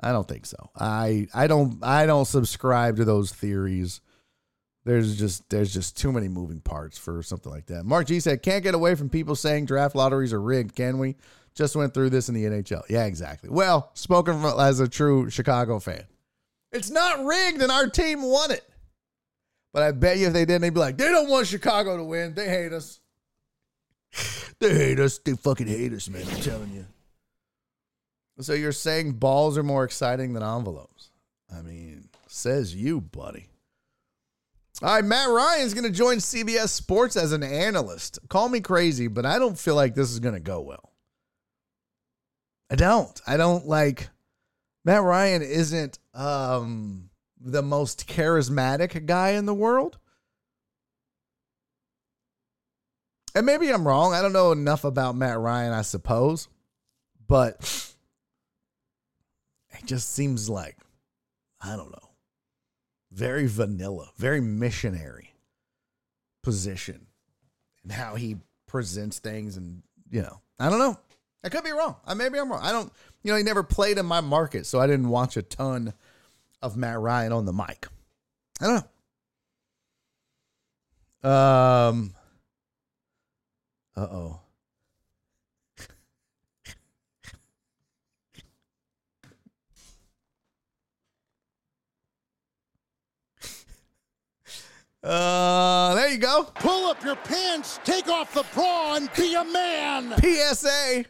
I 0.00 0.10
don't 0.10 0.26
think 0.26 0.46
so. 0.46 0.70
I 0.74 1.28
I 1.34 1.46
don't 1.46 1.84
I 1.84 2.06
don't 2.06 2.24
subscribe 2.24 2.96
to 2.96 3.04
those 3.04 3.30
theories. 3.30 4.00
There's 4.84 5.16
just 5.16 5.48
there's 5.50 5.72
just 5.72 5.96
too 5.96 6.10
many 6.10 6.26
moving 6.26 6.60
parts 6.60 6.98
for 6.98 7.22
something 7.22 7.52
like 7.52 7.66
that. 7.66 7.84
Mark 7.84 8.08
G 8.08 8.18
said, 8.18 8.42
"Can't 8.42 8.64
get 8.64 8.74
away 8.74 8.96
from 8.96 9.08
people 9.08 9.36
saying 9.36 9.66
draft 9.66 9.94
lotteries 9.94 10.32
are 10.32 10.40
rigged, 10.40 10.74
can 10.74 10.98
we?" 10.98 11.16
Just 11.54 11.76
went 11.76 11.92
through 11.92 12.10
this 12.10 12.28
in 12.28 12.34
the 12.34 12.44
NHL. 12.44 12.82
Yeah, 12.88 13.04
exactly. 13.04 13.50
Well, 13.50 13.90
spoken 13.94 14.40
from, 14.40 14.58
as 14.58 14.80
a 14.80 14.88
true 14.88 15.28
Chicago 15.28 15.78
fan, 15.78 16.04
it's 16.70 16.90
not 16.90 17.24
rigged, 17.24 17.60
and 17.60 17.70
our 17.70 17.88
team 17.88 18.22
won 18.22 18.50
it. 18.50 18.64
But 19.72 19.82
I 19.82 19.92
bet 19.92 20.18
you 20.18 20.26
if 20.28 20.32
they 20.32 20.44
didn't, 20.44 20.62
they'd 20.62 20.74
be 20.74 20.80
like, 20.80 20.98
they 20.98 21.08
don't 21.08 21.28
want 21.28 21.46
Chicago 21.46 21.96
to 21.96 22.04
win. 22.04 22.34
They 22.34 22.48
hate 22.48 22.72
us. 22.72 23.00
they 24.58 24.74
hate 24.74 24.98
us. 24.98 25.18
They 25.18 25.32
fucking 25.32 25.66
hate 25.66 25.92
us, 25.92 26.08
man. 26.08 26.26
I'm 26.30 26.40
telling 26.40 26.72
you. 26.72 26.86
So 28.40 28.54
you're 28.54 28.72
saying 28.72 29.12
balls 29.12 29.56
are 29.58 29.62
more 29.62 29.84
exciting 29.84 30.32
than 30.32 30.42
envelopes? 30.42 31.10
I 31.54 31.62
mean, 31.62 32.08
says 32.26 32.74
you, 32.74 33.00
buddy. 33.00 33.48
All 34.82 34.94
right, 34.94 35.04
Matt 35.04 35.28
Ryan's 35.28 35.74
going 35.74 35.84
to 35.84 35.90
join 35.90 36.16
CBS 36.16 36.70
Sports 36.70 37.16
as 37.16 37.32
an 37.32 37.42
analyst. 37.42 38.18
Call 38.28 38.48
me 38.48 38.60
crazy, 38.60 39.06
but 39.06 39.26
I 39.26 39.38
don't 39.38 39.58
feel 39.58 39.74
like 39.74 39.94
this 39.94 40.10
is 40.10 40.18
going 40.18 40.34
to 40.34 40.40
go 40.40 40.60
well. 40.60 40.91
I 42.72 42.74
don't. 42.74 43.20
I 43.26 43.36
don't 43.36 43.66
like 43.66 44.08
Matt 44.82 45.02
Ryan 45.02 45.42
isn't 45.42 45.98
um 46.14 47.10
the 47.38 47.62
most 47.62 48.08
charismatic 48.08 49.04
guy 49.04 49.32
in 49.32 49.44
the 49.44 49.52
world. 49.52 49.98
And 53.34 53.44
maybe 53.44 53.70
I'm 53.70 53.86
wrong. 53.86 54.14
I 54.14 54.22
don't 54.22 54.32
know 54.32 54.52
enough 54.52 54.84
about 54.84 55.16
Matt 55.16 55.38
Ryan, 55.38 55.74
I 55.74 55.82
suppose. 55.82 56.48
But 57.28 57.94
it 59.78 59.84
just 59.84 60.14
seems 60.14 60.48
like 60.48 60.78
I 61.60 61.76
don't 61.76 61.90
know. 61.90 62.08
Very 63.12 63.46
vanilla, 63.48 64.08
very 64.16 64.40
missionary 64.40 65.34
position 66.42 67.06
and 67.82 67.92
how 67.92 68.14
he 68.14 68.38
presents 68.66 69.18
things 69.18 69.58
and 69.58 69.82
you 70.10 70.22
know, 70.22 70.40
I 70.58 70.70
don't 70.70 70.78
know. 70.78 70.98
I 71.44 71.48
could 71.48 71.64
be 71.64 71.72
wrong. 71.72 71.96
I 72.06 72.14
maybe 72.14 72.38
I'm 72.38 72.50
wrong. 72.50 72.62
I 72.62 72.72
don't. 72.72 72.92
You 73.22 73.32
know, 73.32 73.36
he 73.36 73.42
never 73.42 73.62
played 73.62 73.98
in 73.98 74.06
my 74.06 74.20
market, 74.20 74.66
so 74.66 74.80
I 74.80 74.86
didn't 74.86 75.08
watch 75.08 75.36
a 75.36 75.42
ton 75.42 75.92
of 76.60 76.76
Matt 76.76 77.00
Ryan 77.00 77.32
on 77.32 77.44
the 77.44 77.52
mic. 77.52 77.86
I 78.60 78.66
don't 78.66 78.84
know. 81.24 81.30
Um. 81.30 82.14
Uh 83.96 84.00
oh. 84.00 84.40
Uh, 95.04 95.96
there 95.96 96.10
you 96.10 96.18
go. 96.18 96.44
Pull 96.54 96.88
up 96.88 97.02
your 97.02 97.16
pants, 97.16 97.80
take 97.82 98.06
off 98.06 98.32
the 98.34 98.44
bra, 98.54 98.94
and 98.94 99.10
be 99.16 99.34
a 99.34 99.44
man. 99.44 100.14
PSA. 100.20 101.04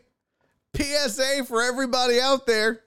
PSA 0.77 1.45
for 1.47 1.63
everybody 1.63 2.21
out 2.21 2.47
there. 2.47 2.81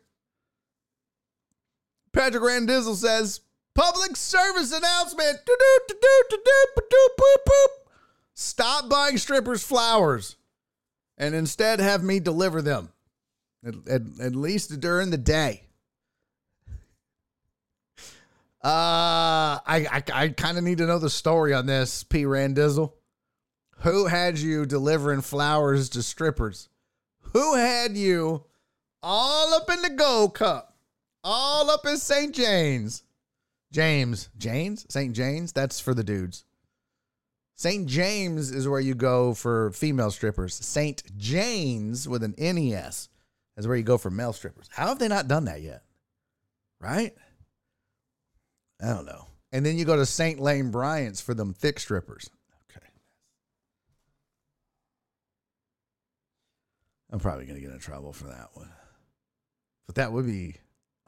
Patrick 2.12 2.44
Randizzle 2.44 2.96
says, 2.96 3.42
public 3.74 4.16
service 4.16 4.72
announcement. 4.72 5.40
Stop 8.34 8.90
buying 8.90 9.18
strippers 9.18 9.64
flowers 9.64 10.38
and 11.18 11.36
instead 11.36 11.80
have 11.80 12.04
me 12.04 12.20
deliver 12.20 12.62
them, 12.62 12.92
at, 13.66 13.76
at, 13.88 14.02
at 14.22 14.36
least 14.36 14.80
during 14.80 15.10
the 15.10 15.18
day. 15.18 15.62
Uh, 18.64 19.62
I 19.64 19.86
I, 19.92 20.04
I 20.14 20.28
kind 20.30 20.58
of 20.58 20.64
need 20.64 20.80
to 20.80 20.88
know 20.88 20.98
the 20.98 21.10
story 21.10 21.54
on 21.54 21.68
this, 21.68 22.04
P. 22.04 22.24
Randizzle. 22.24 22.94
Who 23.80 24.08
had 24.08 24.40
you 24.40 24.66
delivering 24.66 25.22
flowers 25.22 25.90
to 25.90 26.02
strippers? 26.02 26.70
Who 27.36 27.56
had 27.56 27.98
you 27.98 28.46
all 29.04 29.54
up 29.56 29.70
in 29.70 29.82
the 29.82 29.90
gold 29.90 30.36
cup? 30.36 30.74
All 31.22 31.70
up 31.70 31.86
in 31.86 31.98
St. 31.98 32.34
James. 32.34 33.04
James. 33.74 34.30
James? 34.38 34.86
St. 34.88 35.14
James? 35.14 35.52
That's 35.52 35.82
for 35.82 35.94
the 35.94 36.02
dudes. 36.02 36.46
St. 37.56 37.88
James 37.88 38.52
is 38.52 38.70
where 38.70 38.80
you 38.80 38.96
go 38.96 39.34
for 39.34 39.72
female 39.72 40.12
strippers. 40.12 40.56
St. 40.56 41.04
James 41.18 42.08
with 42.08 42.24
an 42.24 42.36
NES 42.38 43.10
is 43.58 43.68
where 43.68 43.76
you 43.76 43.84
go 43.84 43.98
for 43.98 44.10
male 44.10 44.32
strippers. 44.32 44.70
How 44.72 44.88
have 44.88 45.00
they 45.00 45.10
not 45.10 45.28
done 45.28 45.44
that 45.44 45.62
yet? 45.62 45.84
Right? 46.80 47.14
I 48.82 48.94
don't 48.94 49.06
know. 49.06 49.26
And 49.52 49.66
then 49.66 49.78
you 49.78 49.84
go 49.84 49.98
to 49.98 50.06
St. 50.06 50.40
Lane 50.40 50.72
Bryant's 50.72 51.20
for 51.20 51.34
them 51.34 51.54
thick 51.54 51.82
strippers. 51.82 52.30
I'm 57.12 57.20
probably 57.20 57.46
going 57.46 57.60
to 57.60 57.66
get 57.66 57.74
in 57.74 57.80
trouble 57.80 58.14
for 58.14 58.28
that 58.28 58.50
one. 58.54 58.70
But 59.86 59.96
that 59.96 60.12
would 60.12 60.26
be. 60.26 60.56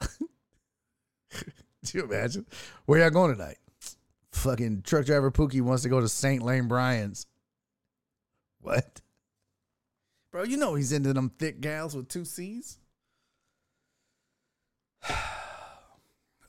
Do 0.00 1.98
you 1.98 2.04
imagine? 2.04 2.46
Where 2.86 3.00
y'all 3.00 3.10
going 3.10 3.32
tonight? 3.32 3.58
Fucking 4.32 4.82
truck 4.82 5.06
driver 5.06 5.30
Pookie 5.30 5.60
wants 5.60 5.82
to 5.82 5.88
go 5.88 6.00
to 6.00 6.08
St. 6.08 6.42
Lane 6.42 6.68
Bryant's. 6.68 7.26
What? 8.60 9.00
Bro, 10.30 10.44
you 10.44 10.56
know 10.56 10.74
he's 10.74 10.92
into 10.92 11.12
them 11.12 11.30
thick 11.38 11.60
gals 11.60 11.96
with 11.96 12.08
two 12.08 12.24
C's. 12.24 12.78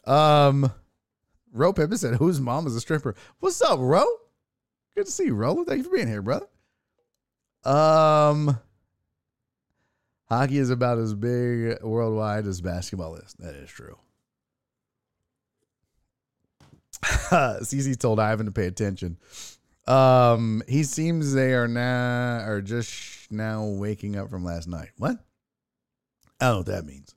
um, 0.05 0.71
Ro 1.53 1.73
Pippen 1.73 1.97
said, 1.97 2.15
"Whose 2.15 2.41
mom 2.41 2.67
is 2.67 2.75
a 2.75 2.81
stripper?" 2.81 3.15
What's 3.39 3.61
up, 3.61 3.79
Ro? 3.79 4.05
Good 4.95 5.05
to 5.05 5.11
see 5.11 5.25
you, 5.25 5.35
Ro. 5.35 5.63
Thank 5.63 5.79
you 5.79 5.83
for 5.85 5.95
being 5.95 6.07
here, 6.07 6.21
brother. 6.21 6.47
Um, 7.63 8.59
hockey 10.29 10.57
is 10.57 10.69
about 10.69 10.97
as 10.97 11.13
big 11.13 11.81
worldwide 11.81 12.45
as 12.45 12.61
basketball 12.61 13.15
is. 13.15 13.33
That 13.39 13.55
is 13.55 13.69
true. 13.69 13.97
CC 17.03 17.97
told 17.97 18.19
Ivan 18.19 18.45
to 18.45 18.51
pay 18.51 18.65
attention. 18.65 19.17
Um, 19.87 20.61
he 20.67 20.83
seems 20.83 21.33
they 21.33 21.53
are 21.53 21.67
now 21.67 22.39
are 22.45 22.61
just 22.61 23.31
now 23.31 23.65
waking 23.65 24.15
up 24.15 24.29
from 24.29 24.43
last 24.43 24.67
night. 24.67 24.89
What? 24.97 25.17
I 26.39 26.45
don't 26.45 26.51
know 26.51 26.57
what 26.57 26.65
that 26.67 26.85
means. 26.85 27.15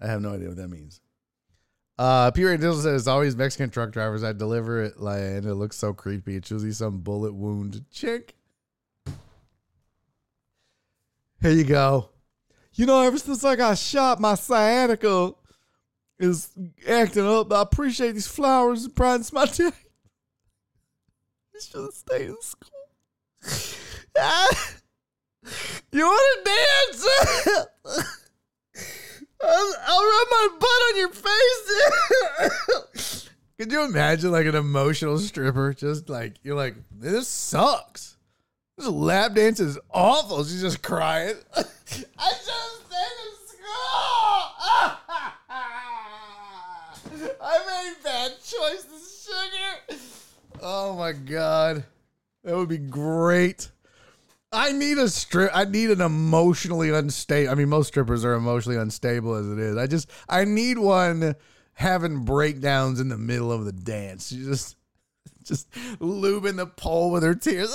I 0.00 0.06
have 0.08 0.20
no 0.20 0.34
idea 0.34 0.48
what 0.48 0.56
that 0.56 0.68
means. 0.68 1.00
Uh, 1.96 2.30
P. 2.32 2.42
Randizzle 2.42 2.82
says 2.82 3.02
it's 3.02 3.06
always 3.06 3.36
Mexican 3.36 3.70
truck 3.70 3.92
drivers. 3.92 4.24
I 4.24 4.32
deliver 4.32 4.82
it 4.82 4.98
like, 4.98 5.20
and 5.20 5.46
it 5.46 5.54
looks 5.54 5.76
so 5.76 5.92
creepy. 5.92 6.36
It's 6.36 6.50
usually 6.50 6.72
some 6.72 6.98
bullet 6.98 7.32
wound 7.32 7.84
chick. 7.92 8.34
Here 11.40 11.52
you 11.52 11.64
go. 11.64 12.10
You 12.76 12.86
know, 12.86 13.02
ever 13.02 13.18
since 13.18 13.44
I 13.44 13.54
got 13.54 13.78
shot, 13.78 14.20
my 14.20 14.34
sciatica 14.34 15.32
is 16.18 16.50
acting 16.88 17.26
up. 17.26 17.52
I 17.52 17.62
appreciate 17.62 18.12
these 18.12 18.26
flowers 18.26 18.84
and 18.84 18.94
brightens 18.94 19.32
my 19.32 19.46
day. 19.46 19.70
You 21.54 21.60
should 21.60 21.82
have 21.82 21.94
stayed 21.94 22.30
in 22.30 22.40
school. 22.40 22.70
you 25.92 26.04
want 26.04 26.44
to 26.44 26.50
dance? 26.50 27.06
I'll, 29.44 29.74
I'll 29.86 30.04
rub 30.04 30.28
my 30.30 30.48
butt 30.58 30.82
on 30.88 30.96
your 30.96 31.10
face. 31.10 31.70
Could 33.58 33.70
you 33.70 33.84
imagine 33.84 34.32
like 34.32 34.46
an 34.46 34.56
emotional 34.56 35.18
stripper? 35.18 35.74
Just 35.74 36.08
like 36.08 36.34
you're 36.42 36.56
like, 36.56 36.74
this 36.90 37.28
sucks. 37.28 38.13
This 38.76 38.88
lap 38.88 39.34
dance 39.34 39.60
is 39.60 39.78
awful. 39.90 40.44
She's 40.44 40.60
just 40.60 40.82
crying. 40.82 41.36
I 41.56 41.62
just 41.62 41.86
stayed 41.86 43.18
in 43.22 43.46
school. 43.46 43.60
I 47.40 47.58
made 47.66 47.94
bad 48.02 48.32
choices, 48.42 49.28
sugar. 49.28 49.98
Oh 50.60 50.96
my 50.96 51.12
god, 51.12 51.84
that 52.42 52.56
would 52.56 52.68
be 52.68 52.78
great. 52.78 53.70
I 54.50 54.72
need 54.72 54.98
a 54.98 55.08
strip. 55.08 55.50
I 55.54 55.64
need 55.64 55.90
an 55.90 56.00
emotionally 56.00 56.90
unstable. 56.90 57.52
I 57.52 57.54
mean, 57.54 57.68
most 57.68 57.88
strippers 57.88 58.24
are 58.24 58.34
emotionally 58.34 58.78
unstable 58.78 59.34
as 59.34 59.48
it 59.48 59.58
is. 59.58 59.76
I 59.76 59.86
just, 59.86 60.10
I 60.28 60.44
need 60.44 60.78
one 60.78 61.34
having 61.74 62.24
breakdowns 62.24 62.98
in 63.00 63.08
the 63.08 63.18
middle 63.18 63.52
of 63.52 63.64
the 63.64 63.72
dance. 63.72 64.32
You 64.32 64.46
just, 64.46 64.76
just 65.44 65.70
lubing 66.00 66.56
the 66.56 66.66
pole 66.66 67.10
with 67.10 67.22
her 67.22 67.34
tears. 67.34 67.70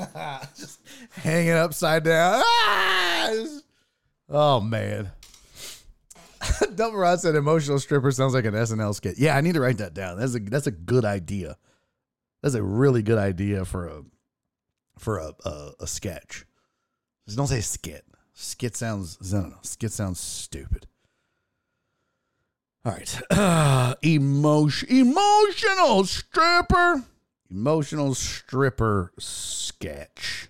just 0.56 0.80
hanging 1.12 1.52
upside 1.52 2.04
down. 2.04 2.42
Ah! 2.44 3.34
Oh 4.28 4.60
man. 4.60 5.10
Double 6.74 6.98
Rod 6.98 7.20
said 7.20 7.34
emotional 7.34 7.78
stripper 7.78 8.10
sounds 8.12 8.32
like 8.32 8.44
an 8.44 8.54
SNL 8.54 8.94
skit. 8.94 9.18
Yeah, 9.18 9.36
I 9.36 9.40
need 9.40 9.54
to 9.54 9.60
write 9.60 9.78
that 9.78 9.94
down. 9.94 10.18
That's 10.18 10.34
a 10.34 10.38
that's 10.38 10.66
a 10.66 10.72
good 10.72 11.04
idea. 11.04 11.56
That's 12.42 12.54
a 12.54 12.62
really 12.62 13.02
good 13.02 13.18
idea 13.18 13.64
for 13.64 13.86
a 13.88 14.02
for 14.98 15.18
a 15.18 15.32
a, 15.44 15.72
a 15.80 15.86
sketch. 15.86 16.46
Just 17.26 17.36
don't 17.36 17.46
say 17.46 17.60
skit. 17.60 18.04
Skit 18.34 18.76
sounds 18.76 19.32
no, 19.32 19.42
no, 19.42 19.48
no. 19.48 19.56
Skit 19.62 19.92
sounds 19.92 20.20
stupid. 20.20 20.86
All 22.84 22.92
right. 22.92 23.20
Uh, 23.30 23.94
emotion 24.02 24.88
emotional 24.88 26.04
stripper. 26.04 27.04
Emotional 27.50 28.14
stripper 28.14 29.12
sketch. 29.18 30.48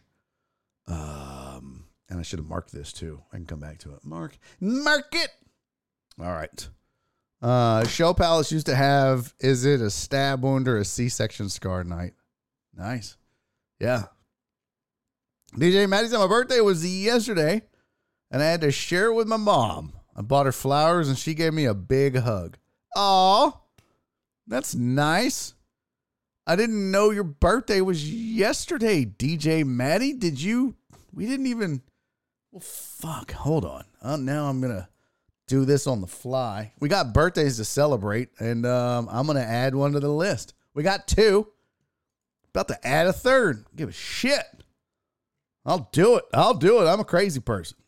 Um 0.86 1.84
and 2.08 2.18
I 2.18 2.22
should 2.22 2.38
have 2.38 2.48
marked 2.48 2.72
this 2.72 2.92
too. 2.92 3.22
I 3.32 3.36
can 3.36 3.46
come 3.46 3.60
back 3.60 3.78
to 3.80 3.94
it. 3.94 4.04
Mark 4.04 4.38
mark 4.60 5.14
it. 5.14 5.30
All 6.20 6.32
right. 6.32 6.68
Uh, 7.42 7.86
Show 7.86 8.12
Palace 8.12 8.52
used 8.52 8.66
to 8.66 8.74
have 8.74 9.34
is 9.40 9.64
it 9.64 9.80
a 9.80 9.90
stab 9.90 10.42
wound 10.42 10.68
or 10.68 10.76
a 10.76 10.84
C 10.84 11.08
section 11.08 11.48
scar 11.48 11.84
night? 11.84 12.12
Nice. 12.76 13.16
Yeah. 13.78 14.04
DJ 15.56 15.88
Maddie 15.88 16.08
said 16.08 16.18
my 16.18 16.26
birthday 16.26 16.60
was 16.60 16.86
yesterday 16.86 17.62
and 18.30 18.42
I 18.42 18.46
had 18.46 18.60
to 18.60 18.70
share 18.70 19.06
it 19.06 19.14
with 19.14 19.26
my 19.26 19.36
mom. 19.38 19.94
I 20.20 20.22
bought 20.22 20.44
her 20.44 20.52
flowers 20.52 21.08
and 21.08 21.16
she 21.16 21.32
gave 21.32 21.54
me 21.54 21.64
a 21.64 21.72
big 21.72 22.14
hug. 22.14 22.58
Aw, 22.94 23.58
that's 24.46 24.74
nice. 24.74 25.54
I 26.46 26.56
didn't 26.56 26.90
know 26.90 27.08
your 27.08 27.24
birthday 27.24 27.80
was 27.80 28.06
yesterday, 28.12 29.06
DJ 29.06 29.64
Maddie. 29.64 30.12
Did 30.12 30.38
you? 30.38 30.74
We 31.14 31.24
didn't 31.24 31.46
even. 31.46 31.80
Well, 32.52 32.60
fuck. 32.60 33.32
Hold 33.32 33.64
on. 33.64 33.84
Uh, 34.02 34.18
now 34.18 34.44
I'm 34.44 34.60
going 34.60 34.74
to 34.74 34.86
do 35.46 35.64
this 35.64 35.86
on 35.86 36.02
the 36.02 36.06
fly. 36.06 36.74
We 36.80 36.90
got 36.90 37.14
birthdays 37.14 37.56
to 37.56 37.64
celebrate, 37.64 38.28
and 38.38 38.66
um, 38.66 39.08
I'm 39.10 39.24
going 39.24 39.38
to 39.38 39.42
add 39.42 39.74
one 39.74 39.92
to 39.92 40.00
the 40.00 40.12
list. 40.12 40.52
We 40.74 40.82
got 40.82 41.08
two. 41.08 41.48
About 42.50 42.68
to 42.68 42.86
add 42.86 43.06
a 43.06 43.14
third. 43.14 43.64
Give 43.74 43.88
a 43.88 43.92
shit. 43.92 44.44
I'll 45.64 45.88
do 45.92 46.16
it. 46.16 46.24
I'll 46.34 46.52
do 46.52 46.82
it. 46.82 46.88
I'm 46.88 47.00
a 47.00 47.04
crazy 47.04 47.40
person. 47.40 47.78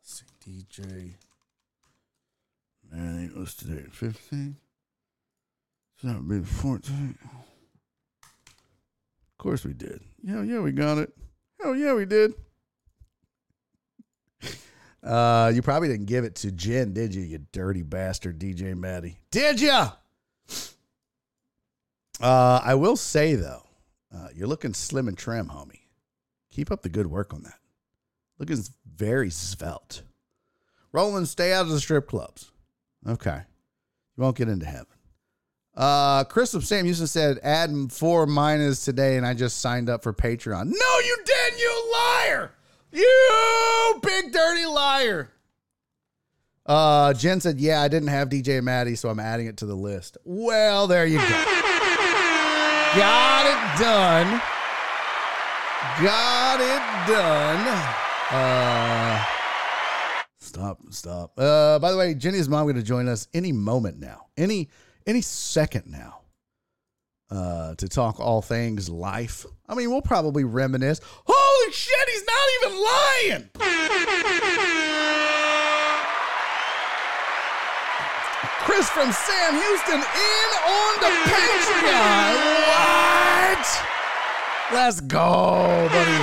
Let's 0.00 0.24
see. 0.46 0.50
DJ. 0.50 1.16
Man, 2.94 3.32
was 3.36 3.54
today? 3.54 3.82
at 3.84 3.92
15? 3.92 4.56
So 6.00 6.08
that 6.08 6.16
would 6.16 6.28
be 6.28 6.46
14. 6.46 7.18
Of 8.22 9.38
course 9.38 9.64
we 9.64 9.72
did. 9.72 10.00
Yeah, 10.22 10.42
yeah, 10.42 10.60
we 10.60 10.70
got 10.70 10.98
it. 10.98 11.12
Hell 11.60 11.74
yeah, 11.74 11.94
we 11.94 12.04
did. 12.04 12.34
Uh, 15.02 15.52
you 15.54 15.60
probably 15.60 15.86
didn't 15.86 16.06
give 16.06 16.24
it 16.24 16.34
to 16.34 16.50
Jen, 16.50 16.94
did 16.94 17.14
you? 17.14 17.20
You 17.20 17.44
dirty 17.52 17.82
bastard, 17.82 18.38
DJ 18.38 18.74
Maddie. 18.74 19.18
Did 19.30 19.60
ya? 19.60 19.90
Uh, 22.18 22.60
I 22.64 22.74
will 22.74 22.96
say 22.96 23.34
though, 23.34 23.64
uh, 24.16 24.28
you're 24.34 24.48
looking 24.48 24.72
slim 24.72 25.06
and 25.08 25.18
trim, 25.18 25.48
homie. 25.48 25.80
Keep 26.50 26.70
up 26.70 26.80
the 26.80 26.88
good 26.88 27.06
work 27.06 27.34
on 27.34 27.42
that. 27.42 27.58
Looking 28.38 28.64
very 28.96 29.28
svelte. 29.28 30.00
Roland, 30.90 31.28
stay 31.28 31.52
out 31.52 31.66
of 31.66 31.68
the 31.68 31.80
strip 31.80 32.08
clubs. 32.08 32.50
Okay, 33.06 33.40
you 34.16 34.22
won't 34.22 34.36
get 34.36 34.48
into 34.48 34.66
heaven. 34.66 34.86
Uh, 35.76 36.24
Chris 36.24 36.52
from 36.52 36.62
Sam 36.62 36.84
Houston 36.84 37.06
said, 37.06 37.40
add 37.42 37.70
four 37.90 38.26
minus 38.26 38.84
today, 38.84 39.16
and 39.16 39.26
I 39.26 39.34
just 39.34 39.60
signed 39.60 39.90
up 39.90 40.02
for 40.02 40.12
Patreon. 40.12 40.66
No, 40.66 40.98
you 41.04 41.18
didn't, 41.24 41.58
you 41.58 41.92
liar! 41.92 42.52
You 42.92 44.00
big 44.02 44.32
dirty 44.32 44.66
liar. 44.66 45.30
Uh, 46.64 47.12
Jen 47.12 47.40
said, 47.40 47.58
yeah, 47.60 47.82
I 47.82 47.88
didn't 47.88 48.08
have 48.08 48.28
DJ 48.28 48.62
Maddie, 48.62 48.94
so 48.94 49.08
I'm 49.08 49.18
adding 49.18 49.46
it 49.48 49.56
to 49.58 49.66
the 49.66 49.74
list. 49.74 50.16
Well, 50.24 50.86
there 50.86 51.04
you 51.04 51.18
go. 51.18 51.24
Got 52.96 53.46
it 53.46 53.82
done. 53.82 54.40
Got 56.00 56.60
it 56.60 57.12
done. 57.12 57.66
Uh, 58.30 59.33
stop, 60.54 60.78
stop. 60.90 61.32
Uh, 61.36 61.78
by 61.80 61.90
the 61.90 61.98
way, 61.98 62.14
Jenny's 62.14 62.48
mom 62.48 62.64
going 62.64 62.76
to 62.76 62.82
join 62.82 63.08
us 63.08 63.26
any 63.34 63.50
moment 63.52 63.98
now, 63.98 64.26
any 64.36 64.68
any 65.06 65.20
second 65.20 65.90
now, 65.90 66.20
uh, 67.30 67.74
to 67.74 67.88
talk 67.88 68.20
all 68.20 68.40
things 68.40 68.88
life. 68.88 69.44
I 69.68 69.74
mean, 69.74 69.90
we'll 69.90 70.00
probably 70.00 70.44
reminisce. 70.44 71.00
Holy 71.26 71.72
shit, 71.72 72.08
he's 72.08 72.24
not 72.24 72.48
even 72.60 72.82
lying. 72.82 73.50
Chris 78.60 78.88
from 78.90 79.12
Sam 79.12 79.54
Houston 79.54 80.00
in 80.00 80.48
on 80.66 81.00
the 81.00 81.10
Patreon. 81.30 82.34
What? 82.70 83.82
Let's 84.72 85.00
go, 85.00 85.88
buddy. 85.90 86.18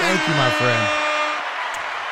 Thank 0.00 0.28
you, 0.28 0.34
my 0.34 0.50
friend. 0.58 0.99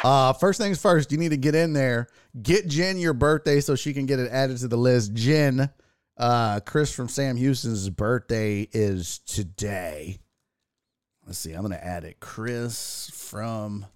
Uh, 0.05 0.33
first 0.33 0.61
things 0.61 0.81
first, 0.81 1.11
you 1.11 1.19
need 1.19 1.31
to 1.31 1.37
get 1.37 1.55
in 1.55 1.73
there. 1.73 2.09
Get 2.41 2.69
Jen 2.69 2.99
your 2.99 3.15
birthday 3.15 3.61
so 3.61 3.75
she 3.75 3.93
can 3.93 4.07
get 4.07 4.19
it 4.19 4.31
added 4.31 4.59
to 4.59 4.69
the 4.69 4.77
list. 4.77 5.13
Jen, 5.15 5.71
uh, 6.17 6.61
Chris 6.61 6.93
from 6.95 7.09
Sam 7.09 7.37
Houston's 7.37 7.91
birthday 7.91 8.69
is 8.73 9.19
today. 9.21 10.19
Let's 11.27 11.39
see. 11.39 11.53
I'm 11.53 11.63
gonna 11.63 11.77
add 11.77 12.05
it. 12.05 12.21
Chris 12.21 13.11
from. 13.13 13.87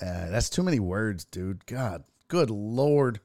Uh, 0.00 0.30
that's 0.30 0.50
too 0.50 0.62
many 0.62 0.80
words, 0.80 1.24
dude. 1.24 1.64
God, 1.66 2.04
good 2.28 2.50
lord. 2.50 3.20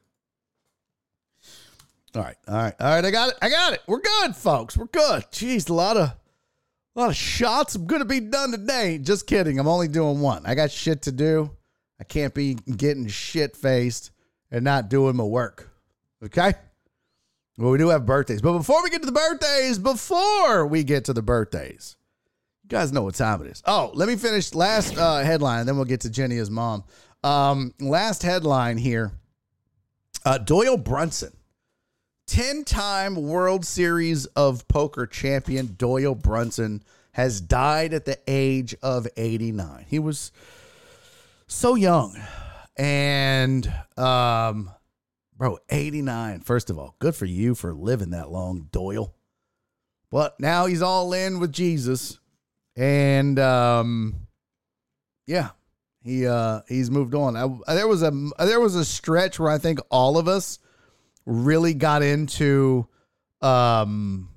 All 2.14 2.22
right, 2.22 2.36
all 2.48 2.54
right, 2.54 2.74
all 2.80 2.94
right. 2.94 3.04
I 3.04 3.10
got 3.10 3.30
it. 3.30 3.34
I 3.42 3.48
got 3.48 3.72
it. 3.72 3.82
We're 3.86 4.00
good, 4.00 4.34
folks. 4.34 4.76
We're 4.76 4.86
good. 4.86 5.24
Jeez, 5.30 5.68
a 5.68 5.74
lot 5.74 5.96
of, 5.96 6.12
a 7.00 7.04
lot 7.04 7.10
of 7.10 7.16
shots. 7.16 7.74
I'm 7.74 7.86
gonna 7.86 8.04
be 8.04 8.20
done 8.20 8.50
today. 8.50 8.98
Just 8.98 9.26
kidding. 9.26 9.58
I'm 9.58 9.66
only 9.66 9.88
doing 9.88 10.20
one. 10.20 10.44
I 10.44 10.54
got 10.54 10.70
shit 10.70 11.02
to 11.02 11.12
do. 11.12 11.50
I 11.98 12.04
can't 12.04 12.34
be 12.34 12.54
getting 12.54 13.06
shit 13.08 13.56
faced 13.56 14.10
and 14.50 14.64
not 14.64 14.90
doing 14.90 15.16
my 15.16 15.24
work. 15.24 15.70
Okay. 16.22 16.52
Well, 17.56 17.70
we 17.70 17.78
do 17.78 17.88
have 17.88 18.04
birthdays, 18.04 18.42
but 18.42 18.52
before 18.52 18.82
we 18.82 18.90
get 18.90 19.00
to 19.02 19.06
the 19.06 19.12
birthdays, 19.12 19.78
before 19.78 20.66
we 20.66 20.84
get 20.84 21.06
to 21.06 21.12
the 21.12 21.22
birthdays, 21.22 21.96
you 22.62 22.68
guys 22.68 22.92
know 22.92 23.02
what 23.02 23.14
time 23.14 23.42
it 23.42 23.48
is. 23.48 23.62
Oh, 23.66 23.90
let 23.94 24.06
me 24.08 24.16
finish 24.16 24.54
last 24.54 24.96
uh, 24.96 25.18
headline, 25.18 25.66
then 25.66 25.76
we'll 25.76 25.84
get 25.86 26.02
to 26.02 26.10
Jenny's 26.10 26.50
mom. 26.50 26.84
Um, 27.24 27.72
last 27.80 28.22
headline 28.22 28.76
here: 28.76 29.12
uh, 30.26 30.36
Doyle 30.36 30.76
Brunson 30.76 31.32
10 32.30 32.62
time 32.62 33.16
World 33.16 33.66
Series 33.66 34.26
of 34.26 34.68
Poker 34.68 35.04
champion 35.04 35.74
Doyle 35.76 36.14
Brunson 36.14 36.84
has 37.10 37.40
died 37.40 37.92
at 37.92 38.04
the 38.04 38.20
age 38.28 38.72
of 38.84 39.08
89. 39.16 39.84
He 39.88 39.98
was 39.98 40.30
so 41.48 41.74
young. 41.74 42.16
And, 42.76 43.66
um, 43.96 44.70
bro, 45.36 45.58
89. 45.70 46.42
First 46.42 46.70
of 46.70 46.78
all, 46.78 46.94
good 47.00 47.16
for 47.16 47.26
you 47.26 47.56
for 47.56 47.74
living 47.74 48.10
that 48.10 48.30
long, 48.30 48.68
Doyle. 48.70 49.12
But 50.12 50.38
now 50.38 50.66
he's 50.66 50.82
all 50.82 51.12
in 51.12 51.40
with 51.40 51.52
Jesus. 51.52 52.20
And, 52.76 53.40
um, 53.40 54.28
yeah, 55.26 55.48
he, 56.04 56.28
uh, 56.28 56.60
he's 56.68 56.92
moved 56.92 57.16
on. 57.16 57.34
I, 57.36 57.74
there 57.74 57.88
was 57.88 58.04
a, 58.04 58.12
there 58.38 58.60
was 58.60 58.76
a 58.76 58.84
stretch 58.84 59.40
where 59.40 59.50
I 59.50 59.58
think 59.58 59.80
all 59.90 60.16
of 60.16 60.28
us, 60.28 60.60
really 61.30 61.74
got 61.74 62.02
into 62.02 62.86
um, 63.40 64.28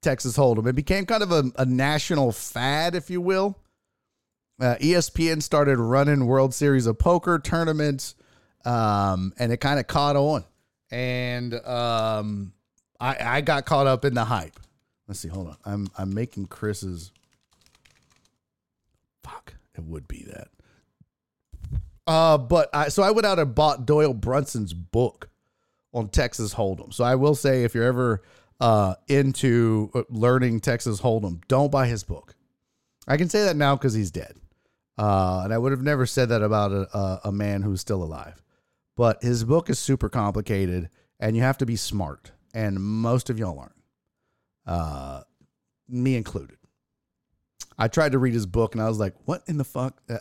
Texas 0.00 0.36
Hold'em. 0.36 0.66
It 0.66 0.74
became 0.74 1.04
kind 1.04 1.22
of 1.22 1.32
a, 1.32 1.44
a 1.58 1.66
national 1.66 2.32
fad, 2.32 2.94
if 2.94 3.10
you 3.10 3.20
will. 3.20 3.58
Uh, 4.58 4.76
ESPN 4.80 5.42
started 5.42 5.78
running 5.78 6.26
World 6.26 6.54
Series 6.54 6.86
of 6.86 6.98
Poker 6.98 7.38
tournaments, 7.38 8.14
um, 8.64 9.34
and 9.38 9.52
it 9.52 9.58
kind 9.58 9.78
of 9.78 9.86
caught 9.86 10.16
on. 10.16 10.44
And 10.90 11.54
um, 11.66 12.52
I, 12.98 13.16
I 13.20 13.40
got 13.42 13.66
caught 13.66 13.86
up 13.86 14.04
in 14.04 14.14
the 14.14 14.24
hype. 14.24 14.58
Let's 15.08 15.20
see. 15.20 15.28
Hold 15.28 15.48
on. 15.48 15.56
I'm 15.64 15.88
I'm 15.98 16.14
making 16.14 16.46
Chris's. 16.46 17.12
Fuck. 19.22 19.54
It 19.76 19.84
would 19.84 20.08
be 20.08 20.24
that. 20.28 20.48
Uh, 22.06 22.38
but 22.38 22.70
I 22.72 22.88
so 22.88 23.02
I 23.02 23.10
went 23.10 23.26
out 23.26 23.38
and 23.38 23.54
bought 23.54 23.84
Doyle 23.84 24.14
Brunson's 24.14 24.72
book 24.72 25.28
on 25.96 26.08
Texas 26.08 26.54
Hold'em. 26.54 26.92
So 26.92 27.04
I 27.04 27.14
will 27.14 27.34
say, 27.34 27.64
if 27.64 27.74
you're 27.74 27.84
ever 27.84 28.22
uh, 28.60 28.96
into 29.08 29.90
uh, 29.94 30.02
learning 30.10 30.60
Texas 30.60 31.00
Hold'em, 31.00 31.40
don't 31.48 31.72
buy 31.72 31.86
his 31.86 32.04
book. 32.04 32.34
I 33.08 33.16
can 33.16 33.30
say 33.30 33.44
that 33.44 33.56
now 33.56 33.76
because 33.76 33.94
he's 33.94 34.10
dead. 34.10 34.36
Uh, 34.98 35.40
and 35.44 35.54
I 35.54 35.58
would 35.58 35.72
have 35.72 35.82
never 35.82 36.04
said 36.04 36.28
that 36.28 36.42
about 36.42 36.72
a, 36.72 36.96
a, 36.96 37.20
a 37.24 37.32
man 37.32 37.62
who's 37.62 37.80
still 37.80 38.02
alive. 38.02 38.42
But 38.94 39.22
his 39.22 39.42
book 39.42 39.70
is 39.70 39.78
super 39.78 40.10
complicated 40.10 40.90
and 41.18 41.34
you 41.34 41.42
have 41.42 41.58
to 41.58 41.66
be 41.66 41.76
smart. 41.76 42.32
And 42.52 42.78
most 42.78 43.30
of 43.30 43.38
y'all 43.38 43.58
aren't, 43.58 43.72
uh, 44.66 45.22
me 45.88 46.16
included. 46.16 46.58
I 47.78 47.88
tried 47.88 48.12
to 48.12 48.18
read 48.18 48.34
his 48.34 48.46
book 48.46 48.74
and 48.74 48.82
I 48.82 48.88
was 48.88 48.98
like, 48.98 49.14
what 49.24 49.42
in 49.46 49.56
the 49.56 49.64
fuck? 49.64 50.00
Uh, 50.10 50.18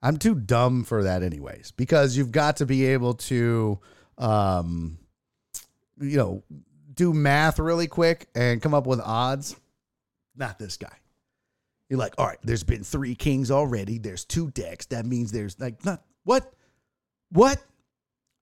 I'm 0.00 0.16
too 0.16 0.34
dumb 0.34 0.84
for 0.84 1.02
that, 1.02 1.22
anyways, 1.22 1.72
because 1.72 2.16
you've 2.16 2.32
got 2.32 2.56
to 2.58 2.66
be 2.66 2.86
able 2.86 3.14
to, 3.14 3.80
um, 4.18 4.98
you 6.00 6.16
know, 6.16 6.42
do 6.94 7.12
math 7.12 7.58
really 7.58 7.86
quick 7.86 8.28
and 8.34 8.60
come 8.60 8.74
up 8.74 8.86
with 8.86 9.00
odds. 9.00 9.56
Not 10.36 10.58
this 10.58 10.76
guy. 10.76 10.92
You're 11.88 11.98
like, 11.98 12.14
all 12.18 12.26
right, 12.26 12.38
there's 12.42 12.64
been 12.64 12.84
three 12.84 13.14
kings 13.14 13.50
already. 13.50 13.98
There's 13.98 14.24
two 14.24 14.50
decks. 14.50 14.86
That 14.86 15.06
means 15.06 15.32
there's 15.32 15.58
like, 15.58 15.84
not 15.84 16.02
what? 16.24 16.52
What? 17.30 17.62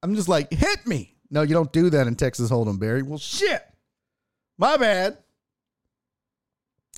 I'm 0.02 0.14
just 0.14 0.28
like, 0.28 0.52
hit 0.52 0.86
me. 0.86 1.14
No, 1.30 1.42
you 1.42 1.54
don't 1.54 1.72
do 1.72 1.90
that 1.90 2.06
in 2.06 2.16
Texas 2.16 2.50
Hold'em, 2.50 2.78
Barry. 2.78 3.02
Well, 3.02 3.18
shit. 3.18 3.62
My 4.58 4.76
bad. 4.76 5.18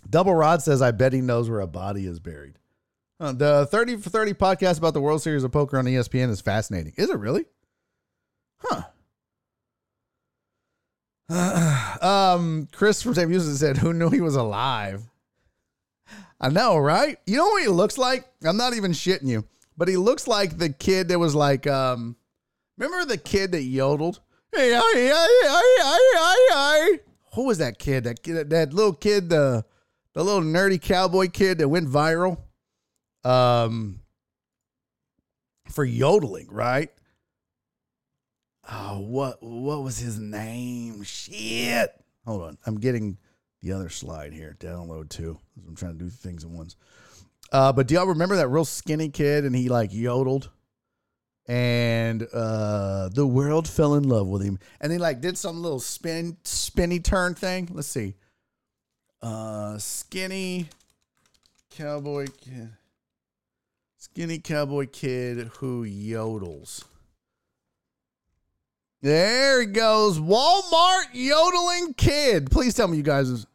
Double 0.08 0.34
Rod 0.34 0.62
says, 0.62 0.80
I 0.80 0.90
bet 0.90 1.12
he 1.12 1.20
knows 1.20 1.50
where 1.50 1.60
a 1.60 1.66
body 1.66 2.06
is 2.06 2.18
buried. 2.18 2.58
Uh, 3.20 3.32
the 3.32 3.66
30 3.66 3.96
for 3.96 4.10
30 4.10 4.34
podcast 4.34 4.78
about 4.78 4.94
the 4.94 5.00
World 5.00 5.22
Series 5.22 5.44
of 5.44 5.52
Poker 5.52 5.78
on 5.78 5.86
ESPN 5.86 6.30
is 6.30 6.40
fascinating. 6.40 6.94
Is 6.96 7.10
it 7.10 7.18
really? 7.18 7.46
Huh. 8.60 8.82
um, 12.02 12.68
Chris 12.72 13.02
from 13.02 13.14
Sam 13.14 13.30
Houston 13.30 13.54
said, 13.54 13.76
Who 13.76 13.92
knew 13.92 14.10
he 14.10 14.20
was 14.20 14.36
alive? 14.36 15.02
I 16.40 16.48
know, 16.50 16.76
right? 16.78 17.18
You 17.26 17.36
know 17.36 17.46
what 17.46 17.62
he 17.62 17.68
looks 17.68 17.98
like? 17.98 18.24
I'm 18.44 18.56
not 18.56 18.74
even 18.74 18.92
shitting 18.92 19.26
you, 19.26 19.44
but 19.76 19.88
he 19.88 19.96
looks 19.96 20.28
like 20.28 20.56
the 20.56 20.70
kid 20.70 21.08
that 21.08 21.18
was 21.18 21.34
like, 21.34 21.66
um, 21.66 22.16
remember 22.76 23.04
the 23.04 23.18
kid 23.18 23.52
that 23.52 23.62
yodeled? 23.62 24.20
Hey, 24.54 24.70
hey, 24.70 24.80
hey, 24.94 25.26
hey, 25.42 25.98
hey, 26.14 26.36
hey. 26.52 26.98
Who 27.34 27.46
was 27.46 27.58
that 27.58 27.78
kid? 27.78 28.04
That 28.04 28.22
kid, 28.22 28.50
that 28.50 28.72
little 28.72 28.94
kid, 28.94 29.28
the 29.28 29.64
the 30.14 30.24
little 30.24 30.42
nerdy 30.42 30.80
cowboy 30.80 31.28
kid 31.28 31.58
that 31.58 31.68
went 31.68 31.88
viral, 31.88 32.38
um, 33.24 34.00
for 35.68 35.84
yodeling, 35.84 36.48
right? 36.50 36.90
Oh, 38.70 39.00
what 39.00 39.42
what 39.42 39.82
was 39.82 39.98
his 39.98 40.18
name? 40.18 41.02
Shit. 41.02 41.90
Hold 42.26 42.42
on. 42.42 42.58
I'm 42.66 42.78
getting 42.78 43.16
the 43.62 43.72
other 43.72 43.88
slide 43.88 44.32
here. 44.32 44.56
Download 44.60 45.08
too. 45.08 45.38
I'm 45.66 45.74
trying 45.74 45.98
to 45.98 46.04
do 46.04 46.10
things 46.10 46.44
at 46.44 46.50
once. 46.50 46.76
Uh, 47.50 47.72
but 47.72 47.86
do 47.86 47.94
y'all 47.94 48.06
remember 48.06 48.36
that 48.36 48.48
real 48.48 48.66
skinny 48.66 49.08
kid 49.08 49.44
and 49.44 49.56
he 49.56 49.68
like 49.70 49.92
yodeled? 49.92 50.50
And 51.46 52.28
uh 52.34 53.08
the 53.08 53.26
world 53.26 53.66
fell 53.66 53.94
in 53.94 54.02
love 54.02 54.26
with 54.26 54.42
him. 54.42 54.58
And 54.82 54.92
he 54.92 54.98
like 54.98 55.22
did 55.22 55.38
some 55.38 55.62
little 55.62 55.80
spin 55.80 56.36
spinny 56.44 57.00
turn 57.00 57.34
thing. 57.34 57.70
Let's 57.72 57.88
see. 57.88 58.16
Uh 59.22 59.78
skinny 59.78 60.68
cowboy 61.70 62.26
kid. 62.38 62.72
Skinny 63.96 64.38
cowboy 64.40 64.88
kid 64.92 65.48
who 65.54 65.86
yodels. 65.86 66.84
There 69.00 69.60
he 69.60 69.66
goes. 69.66 70.18
Walmart 70.18 71.04
yodeling 71.12 71.94
kid. 71.94 72.50
Please 72.50 72.74
tell 72.74 72.88
me 72.88 72.96
you 72.96 73.02
guys 73.02 73.46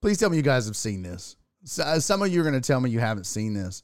please 0.00 0.18
tell 0.18 0.30
me 0.30 0.36
you 0.36 0.42
guys 0.42 0.66
have 0.66 0.76
seen 0.76 1.02
this. 1.02 1.36
Uh, 1.78 1.98
some 1.98 2.22
of 2.22 2.32
you 2.32 2.40
are 2.40 2.44
going 2.44 2.60
to 2.60 2.66
tell 2.66 2.80
me 2.80 2.90
you 2.90 3.00
haven't 3.00 3.24
seen 3.24 3.52
this 3.52 3.82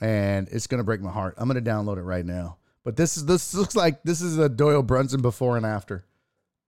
and 0.00 0.48
it's 0.50 0.66
going 0.66 0.78
to 0.78 0.84
break 0.84 1.00
my 1.00 1.10
heart. 1.10 1.34
I'm 1.36 1.48
going 1.48 1.62
to 1.62 1.70
download 1.70 1.98
it 1.98 2.02
right 2.02 2.24
now. 2.24 2.56
But 2.84 2.96
this 2.96 3.16
is 3.16 3.26
this 3.26 3.54
looks 3.54 3.76
like 3.76 4.02
this 4.02 4.20
is 4.20 4.38
a 4.38 4.48
Doyle 4.48 4.82
Brunson 4.82 5.20
before 5.20 5.56
and 5.56 5.66
after. 5.66 6.06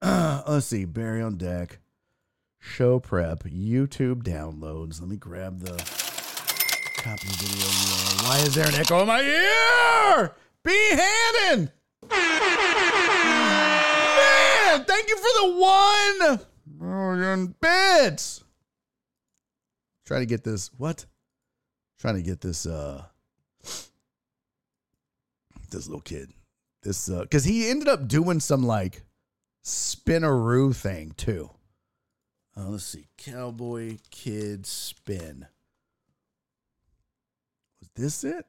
Uh, 0.03 0.43
let's 0.49 0.67
see. 0.67 0.85
Barry 0.85 1.23
on 1.23 1.37
deck. 1.37 1.79
Show 2.59 2.99
prep. 2.99 3.45
YouTube 3.45 4.23
downloads. 4.23 5.01
Let 5.01 5.09
me 5.09 5.17
grab 5.17 5.61
the 5.61 5.77
copy 6.99 7.29
video. 7.29 7.67
Why 8.29 8.39
is 8.43 8.55
there 8.55 8.69
an 8.69 8.75
echo 8.75 9.01
in 9.01 9.07
my 9.07 9.23
ear? 9.23 10.35
B. 10.63 10.71
Hannon. 10.91 11.71
Man, 14.71 14.85
thank 14.85 15.09
you 15.09 15.17
for 15.17 15.23
the 15.23 15.57
one 15.59 16.41
million 16.79 17.55
bits. 17.61 18.45
Try 20.07 20.21
to 20.21 20.27
get 20.27 20.45
this. 20.45 20.71
What? 20.79 21.07
Trying 21.99 22.15
to 22.17 22.23
get 22.23 22.41
this. 22.41 22.67
Uh, 22.67 23.05
this 25.71 25.87
little 25.87 26.01
kid. 26.01 26.31
This 26.83 27.11
uh, 27.11 27.23
because 27.23 27.45
he 27.45 27.69
ended 27.69 27.89
up 27.89 28.07
doing 28.07 28.39
some 28.39 28.65
like 28.65 29.03
spinaroo 29.65 30.75
thing 30.75 31.15
too. 31.17 31.51
Uh, 32.57 32.69
let's 32.69 32.85
see, 32.85 33.09
cowboy 33.17 33.97
kid 34.11 34.67
spin. 34.67 35.47
Was 37.81 37.89
this 37.97 38.25
it? 38.25 38.47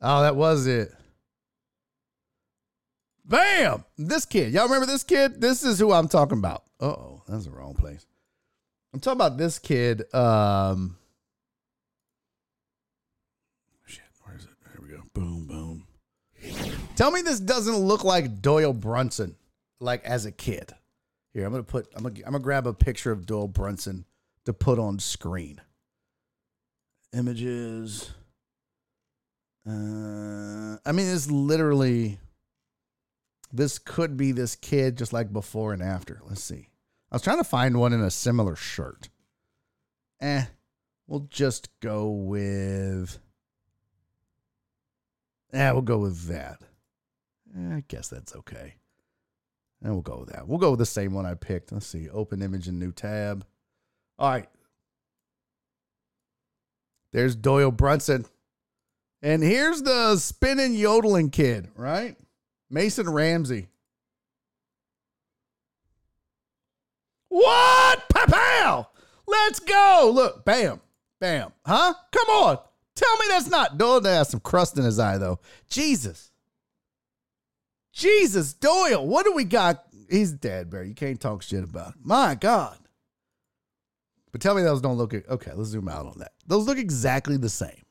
Oh, 0.00 0.22
that 0.22 0.34
was 0.34 0.66
it. 0.66 0.92
Bam! 3.30 3.84
This 3.96 4.26
kid. 4.26 4.52
Y'all 4.52 4.64
remember 4.64 4.86
this 4.86 5.04
kid? 5.04 5.40
This 5.40 5.62
is 5.62 5.78
who 5.78 5.92
I'm 5.92 6.08
talking 6.08 6.38
about. 6.38 6.64
oh, 6.80 7.22
that's 7.28 7.44
the 7.44 7.52
wrong 7.52 7.74
place. 7.74 8.04
I'm 8.92 8.98
talking 8.98 9.18
about 9.18 9.38
this 9.38 9.60
kid. 9.60 10.12
Um, 10.12 10.96
shit, 13.86 14.02
where 14.24 14.34
is 14.34 14.42
it? 14.42 14.50
There 14.64 14.82
we 14.82 14.88
go. 14.88 15.02
Boom, 15.14 15.46
boom. 15.46 15.86
Tell 16.96 17.12
me 17.12 17.22
this 17.22 17.38
doesn't 17.38 17.76
look 17.76 18.02
like 18.02 18.42
Doyle 18.42 18.72
Brunson, 18.72 19.36
like 19.78 20.04
as 20.04 20.26
a 20.26 20.32
kid. 20.32 20.72
Here, 21.32 21.46
I'm 21.46 21.52
gonna 21.52 21.62
put. 21.62 21.86
I'm 21.94 22.02
gonna. 22.02 22.16
I'm 22.26 22.32
gonna 22.32 22.40
grab 22.40 22.66
a 22.66 22.72
picture 22.72 23.12
of 23.12 23.26
Doyle 23.26 23.46
Brunson 23.46 24.06
to 24.44 24.52
put 24.52 24.80
on 24.80 24.98
screen. 24.98 25.60
Images. 27.16 28.10
Uh, 29.64 30.78
I 30.84 30.90
mean, 30.92 31.06
it's 31.06 31.30
literally. 31.30 32.18
This 33.52 33.78
could 33.78 34.16
be 34.16 34.32
this 34.32 34.54
kid, 34.56 34.96
just 34.96 35.12
like 35.12 35.32
before 35.32 35.72
and 35.72 35.82
after. 35.82 36.20
Let's 36.24 36.42
see. 36.42 36.68
I 37.10 37.16
was 37.16 37.22
trying 37.22 37.38
to 37.38 37.44
find 37.44 37.78
one 37.78 37.92
in 37.92 38.00
a 38.00 38.10
similar 38.10 38.54
shirt. 38.54 39.08
Eh, 40.20 40.44
we'll 41.08 41.26
just 41.30 41.68
go 41.80 42.08
with. 42.08 43.18
Yeah, 45.52 45.72
we'll 45.72 45.82
go 45.82 45.98
with 45.98 46.28
that. 46.28 46.60
Eh, 47.56 47.76
I 47.76 47.84
guess 47.88 48.08
that's 48.08 48.36
okay. 48.36 48.74
And 49.82 49.92
we'll 49.92 50.02
go 50.02 50.20
with 50.20 50.28
that. 50.28 50.46
We'll 50.46 50.58
go 50.58 50.70
with 50.70 50.78
the 50.78 50.86
same 50.86 51.14
one 51.14 51.26
I 51.26 51.34
picked. 51.34 51.72
Let's 51.72 51.86
see. 51.86 52.08
Open 52.10 52.42
image 52.42 52.68
and 52.68 52.78
new 52.78 52.92
tab. 52.92 53.44
All 54.18 54.30
right. 54.30 54.48
There's 57.12 57.34
Doyle 57.34 57.72
Brunson. 57.72 58.26
And 59.22 59.42
here's 59.42 59.82
the 59.82 60.16
spinning 60.16 60.74
yodeling 60.74 61.30
kid, 61.30 61.68
right? 61.74 62.16
Mason 62.70 63.10
Ramsey. 63.10 63.68
What? 67.28 68.08
Pow! 68.08 68.88
Let's 69.26 69.60
go. 69.60 70.10
Look, 70.14 70.44
bam, 70.44 70.80
bam. 71.20 71.52
Huh? 71.64 71.94
Come 72.12 72.28
on. 72.28 72.58
Tell 72.94 73.16
me 73.16 73.26
that's 73.28 73.48
not. 73.48 73.78
Doyle 73.78 74.00
That 74.00 74.16
has 74.16 74.28
some 74.28 74.40
crust 74.40 74.76
in 74.78 74.84
his 74.84 74.98
eye, 74.98 75.18
though. 75.18 75.38
Jesus. 75.68 76.30
Jesus, 77.92 78.52
Doyle, 78.52 79.06
what 79.06 79.24
do 79.24 79.32
we 79.32 79.44
got? 79.44 79.84
He's 80.08 80.32
dead, 80.32 80.70
Barry. 80.70 80.88
You 80.88 80.94
can't 80.94 81.20
talk 81.20 81.42
shit 81.42 81.64
about 81.64 81.88
him. 81.88 82.00
My 82.02 82.34
God. 82.34 82.78
But 84.32 84.40
tell 84.40 84.54
me 84.54 84.62
those 84.62 84.80
don't 84.80 84.96
look. 84.96 85.12
Okay, 85.12 85.52
let's 85.54 85.70
zoom 85.70 85.88
out 85.88 86.06
on 86.06 86.18
that. 86.18 86.32
Those 86.46 86.66
look 86.66 86.78
exactly 86.78 87.36
the 87.36 87.48
same. 87.48 87.84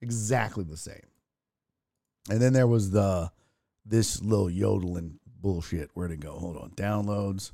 Exactly 0.00 0.64
the 0.64 0.76
same. 0.76 1.02
And 2.30 2.40
then 2.40 2.52
there 2.52 2.66
was 2.66 2.90
the 2.90 3.30
this 3.84 4.22
little 4.22 4.50
yodeling 4.50 5.18
bullshit. 5.26 5.90
Where'd 5.94 6.12
it 6.12 6.20
go? 6.20 6.32
Hold 6.32 6.56
on. 6.56 6.70
Downloads. 6.70 7.52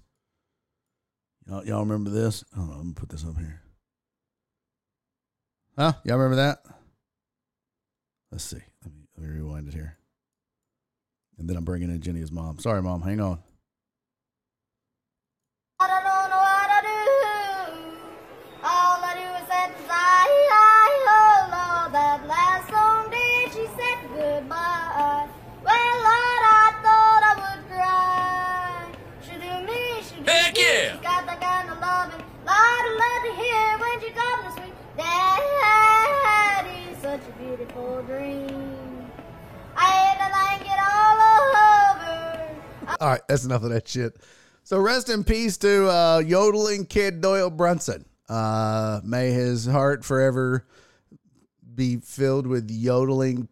Y'all, 1.47 1.65
y'all 1.65 1.81
remember 1.81 2.11
this? 2.11 2.45
Hold 2.55 2.69
on, 2.69 2.75
I'm 2.75 2.83
gonna 2.83 2.95
put 2.95 3.09
this 3.09 3.25
up 3.25 3.39
here. 3.39 3.63
Huh? 5.77 5.93
Y'all 6.05 6.19
remember 6.19 6.37
that? 6.37 6.59
Let's 8.31 8.45
see. 8.45 8.61
Let 8.85 8.93
me, 8.93 9.01
let 9.17 9.27
me 9.27 9.35
rewind 9.35 9.69
it 9.69 9.75
here. 9.75 9.97
And 11.39 11.49
then 11.49 11.57
I'm 11.57 11.65
bringing 11.65 11.89
in 11.89 12.01
Jenny's 12.01 12.33
mom. 12.33 12.59
Sorry, 12.59 12.83
mom. 12.83 13.01
Hang 13.01 13.21
on. 13.21 13.39
Beautiful 37.69 38.03
dream. 38.03 39.11
All. 39.77 39.99
All 43.01 43.09
right, 43.11 43.21
that's 43.29 43.45
enough 43.45 43.63
of 43.63 43.71
that 43.71 43.87
shit. 43.87 44.17
So 44.65 44.79
rest 44.79 45.09
in 45.09 45.25
peace 45.25 45.57
to 45.59 45.89
uh, 45.89 46.19
yodeling 46.19 46.85
kid 46.85 47.21
Doyle 47.21 47.51
Brunson. 47.51 48.05
Uh, 48.29 49.01
may 49.05 49.31
his 49.31 49.67
heart 49.67 50.05
forever 50.05 50.67
be 51.75 51.97
filled 51.97 52.47
with 52.47 52.71
yodeling 52.71 53.49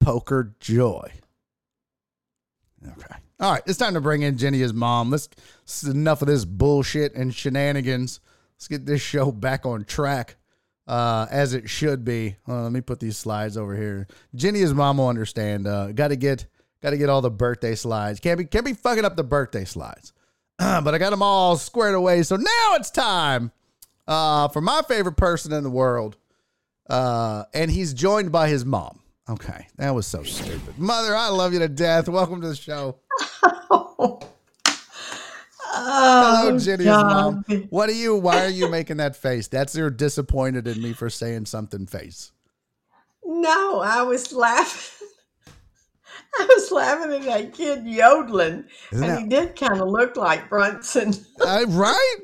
poker 0.00 0.54
joy. 0.60 1.10
Okay. 2.86 3.14
All 3.40 3.52
right, 3.52 3.62
it's 3.66 3.78
time 3.78 3.94
to 3.94 4.00
bring 4.00 4.22
in 4.22 4.36
Jenny, 4.36 4.58
his 4.58 4.74
mom. 4.74 5.10
Let's 5.10 5.28
enough 5.84 6.22
of 6.22 6.28
this 6.28 6.44
bullshit 6.44 7.14
and 7.14 7.34
shenanigans. 7.34 8.20
Let's 8.56 8.68
get 8.68 8.86
this 8.86 9.00
show 9.00 9.32
back 9.32 9.66
on 9.66 9.84
track 9.84 10.36
uh, 10.86 11.26
as 11.30 11.54
it 11.54 11.68
should 11.68 12.04
be. 12.04 12.36
Let 12.46 12.72
me 12.72 12.80
put 12.80 13.00
these 13.00 13.16
slides 13.16 13.56
over 13.56 13.76
here. 13.76 14.06
Jenny, 14.34 14.60
his 14.60 14.74
mom 14.74 14.98
will 14.98 15.08
understand. 15.08 15.66
Uh, 15.66 15.92
Got 15.92 16.08
to 16.08 16.16
get 16.16 16.46
got 16.82 16.90
to 16.90 16.98
get 16.98 17.08
all 17.08 17.22
the 17.22 17.30
birthday 17.30 17.74
slides. 17.74 18.20
Can't 18.20 18.38
be 18.38 18.44
can't 18.44 18.64
be 18.64 18.74
fucking 18.74 19.04
up 19.04 19.16
the 19.16 19.24
birthday 19.24 19.64
slides. 19.64 20.12
but 20.58 20.94
I 20.94 20.98
got 20.98 21.10
them 21.10 21.22
all 21.22 21.56
squared 21.56 21.94
away. 21.94 22.22
So 22.22 22.36
now 22.36 22.74
it's 22.74 22.90
time 22.90 23.50
uh, 24.06 24.48
for 24.48 24.60
my 24.60 24.82
favorite 24.86 25.16
person 25.16 25.52
in 25.52 25.64
the 25.64 25.70
world, 25.70 26.16
uh, 26.88 27.44
and 27.54 27.70
he's 27.70 27.94
joined 27.94 28.30
by 28.32 28.48
his 28.48 28.64
mom. 28.64 29.00
Okay, 29.28 29.68
that 29.76 29.94
was 29.94 30.06
so 30.06 30.22
stupid. 30.22 30.78
Mother, 30.78 31.16
I 31.16 31.28
love 31.28 31.54
you 31.54 31.58
to 31.60 31.68
death. 31.68 32.08
Welcome 32.08 32.42
to 32.42 32.48
the 32.48 32.56
show. 32.56 32.98
Hello, 35.76 36.54
Oh, 36.54 36.58
Jenny's 36.58 36.86
God. 36.86 37.44
mom. 37.48 37.66
What 37.70 37.88
are 37.88 37.92
you? 37.92 38.16
Why 38.16 38.44
are 38.44 38.48
you 38.50 38.68
making 38.68 38.98
that 38.98 39.16
face? 39.16 39.48
That's 39.48 39.74
your 39.74 39.90
disappointed 39.90 40.66
in 40.68 40.80
me 40.82 40.92
for 40.92 41.10
saying 41.10 41.46
something 41.46 41.86
face. 41.86 42.32
No, 43.24 43.80
I 43.80 44.02
was 44.02 44.32
laughing. 44.32 45.08
I 46.38 46.44
was 46.48 46.70
laughing 46.72 47.12
at 47.14 47.22
that 47.22 47.54
kid 47.54 47.86
yodeling, 47.86 48.64
Isn't 48.92 49.04
and 49.04 49.12
that- 49.12 49.20
he 49.22 49.28
did 49.28 49.56
kind 49.56 49.80
of 49.80 49.88
look 49.88 50.16
like 50.16 50.48
Brunson. 50.48 51.14
Uh, 51.40 51.64
right? 51.68 52.16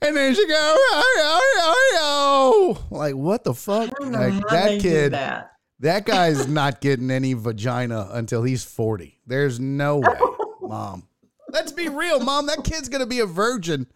And 0.00 0.16
then 0.16 0.34
she 0.34 0.46
go, 0.48 0.54
oh, 0.54 1.54
oh, 1.60 1.96
oh, 2.00 2.86
like 2.90 3.14
what 3.14 3.44
the 3.44 3.54
fuck? 3.54 3.88
I 3.88 3.92
don't 4.02 4.10
know 4.12 4.18
Like 4.18 4.48
that 4.48 4.80
kid, 4.80 5.12
that. 5.12 5.52
that 5.78 6.04
guy's 6.04 6.48
not 6.48 6.80
getting 6.80 7.08
any 7.10 7.34
vagina 7.34 8.08
until 8.12 8.42
he's 8.42 8.64
forty. 8.64 9.20
There's 9.28 9.60
no 9.60 9.98
way, 9.98 10.18
mom. 10.60 11.06
Let's 11.52 11.70
be 11.70 11.88
real, 11.88 12.18
mom. 12.20 12.46
That 12.46 12.64
kid's 12.64 12.88
gonna 12.88 13.06
be 13.06 13.20
a 13.20 13.26
virgin 13.26 13.86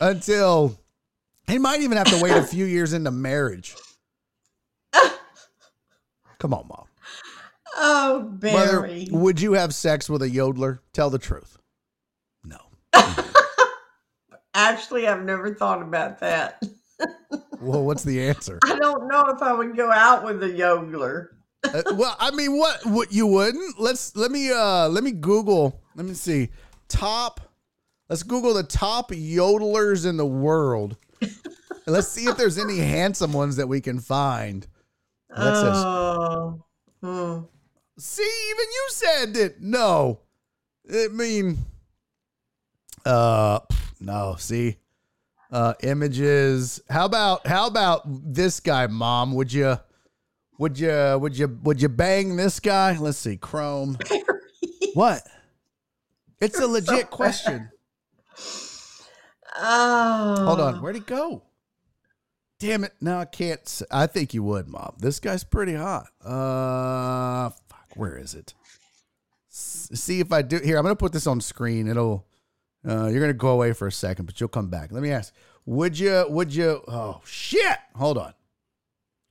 until 0.00 0.78
he 1.46 1.58
might 1.58 1.80
even 1.82 1.96
have 1.98 2.08
to 2.08 2.22
wait 2.22 2.32
a 2.32 2.42
few 2.42 2.64
years 2.64 2.92
into 2.92 3.10
marriage. 3.10 3.76
Come 6.38 6.54
on, 6.54 6.66
mom. 6.66 6.86
Oh, 7.76 8.20
Mother, 8.42 8.80
Barry. 8.80 9.06
would 9.12 9.40
you 9.40 9.52
have 9.52 9.72
sex 9.72 10.10
with 10.10 10.22
a 10.22 10.28
yodeler? 10.28 10.80
Tell 10.92 11.08
the 11.08 11.18
truth. 11.18 11.56
No. 12.42 12.58
Actually, 14.54 15.06
I've 15.06 15.24
never 15.24 15.54
thought 15.54 15.82
about 15.82 16.18
that. 16.20 16.62
Well, 17.60 17.84
what's 17.84 18.02
the 18.02 18.28
answer? 18.28 18.58
I 18.64 18.74
don't 18.76 19.06
know 19.06 19.24
if 19.28 19.40
I 19.40 19.52
would 19.52 19.76
go 19.76 19.90
out 19.90 20.24
with 20.24 20.42
a 20.42 20.48
yodeler. 20.48 21.28
Uh, 21.62 21.82
well, 21.94 22.16
I 22.18 22.32
mean, 22.32 22.58
what? 22.58 22.84
What 22.84 23.12
you 23.12 23.26
wouldn't? 23.28 23.78
Let's 23.78 24.16
let 24.16 24.32
me 24.32 24.50
uh 24.50 24.88
let 24.88 25.04
me 25.04 25.12
Google. 25.12 25.81
Let 25.94 26.06
me 26.06 26.14
see. 26.14 26.48
Top. 26.88 27.40
Let's 28.08 28.22
Google 28.22 28.54
the 28.54 28.62
top 28.62 29.10
yodelers 29.10 30.06
in 30.06 30.16
the 30.16 30.26
world. 30.26 30.96
And 31.20 31.94
let's 31.94 32.08
see 32.08 32.26
if 32.26 32.36
there's 32.36 32.58
any 32.58 32.78
handsome 32.78 33.32
ones 33.32 33.56
that 33.56 33.66
we 33.66 33.80
can 33.80 33.98
find. 33.98 34.66
That 35.30 35.54
says 35.54 35.76
Oh, 35.84 36.64
hmm. 37.00 37.40
See, 37.98 38.50
even 38.50 38.64
you 38.64 38.86
said 38.90 39.36
it. 39.36 39.60
No. 39.60 40.20
I 40.92 41.08
mean, 41.08 41.58
uh, 43.04 43.60
no, 44.00 44.36
see, 44.38 44.76
uh, 45.50 45.74
images. 45.82 46.80
How 46.88 47.06
about, 47.06 47.46
how 47.46 47.66
about 47.66 48.02
this 48.06 48.60
guy, 48.60 48.86
mom? 48.86 49.34
Would 49.34 49.52
you, 49.52 49.78
would 50.58 50.78
you, 50.78 51.18
would 51.20 51.36
you, 51.36 51.58
would 51.62 51.80
you 51.82 51.88
bang 51.88 52.36
this 52.36 52.60
guy? 52.60 52.96
Let's 52.98 53.18
see, 53.18 53.36
Chrome. 53.36 53.98
What? 54.94 55.22
It's 56.42 56.58
a 56.58 56.66
legit 56.66 57.08
question. 57.10 57.70
oh. 59.56 60.44
Hold 60.44 60.60
on. 60.60 60.82
Where'd 60.82 60.96
he 60.96 61.00
go? 61.00 61.42
Damn 62.58 62.84
it. 62.84 62.92
No, 63.00 63.18
I 63.18 63.24
can't. 63.24 63.82
I 63.90 64.06
think 64.06 64.34
you 64.34 64.42
would, 64.42 64.68
Mom. 64.68 64.94
This 64.98 65.20
guy's 65.20 65.44
pretty 65.44 65.74
hot. 65.74 66.06
Uh, 66.24 67.50
fuck. 67.68 67.86
Where 67.96 68.16
is 68.18 68.34
it? 68.34 68.54
S- 69.50 69.90
see 69.94 70.20
if 70.20 70.32
I 70.32 70.42
do. 70.42 70.58
Here, 70.58 70.76
I'm 70.76 70.82
going 70.82 70.94
to 70.94 70.98
put 70.98 71.12
this 71.12 71.26
on 71.26 71.40
screen. 71.40 71.86
It'll, 71.86 72.26
uh, 72.88 73.06
you're 73.06 73.20
going 73.20 73.28
to 73.28 73.34
go 73.34 73.50
away 73.50 73.72
for 73.72 73.86
a 73.86 73.92
second, 73.92 74.26
but 74.26 74.40
you'll 74.40 74.48
come 74.48 74.68
back. 74.68 74.90
Let 74.92 75.02
me 75.02 75.10
ask. 75.10 75.32
Would 75.66 75.98
you, 75.98 76.24
would 76.28 76.52
you, 76.54 76.82
oh, 76.88 77.20
shit. 77.24 77.78
Hold 77.94 78.18
on. 78.18 78.34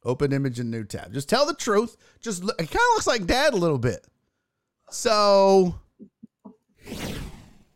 Open 0.05 0.31
image 0.31 0.59
and 0.59 0.71
new 0.71 0.85
tab. 0.85 1.13
Just 1.13 1.27
tell 1.29 1.45
the 1.45 1.53
truth. 1.53 1.97
Just, 2.21 2.43
it 2.43 2.57
kind 2.57 2.69
of 2.69 2.95
looks 2.95 3.07
like 3.07 3.25
dad 3.25 3.53
a 3.53 3.57
little 3.57 3.77
bit. 3.77 4.07
So, 4.89 5.75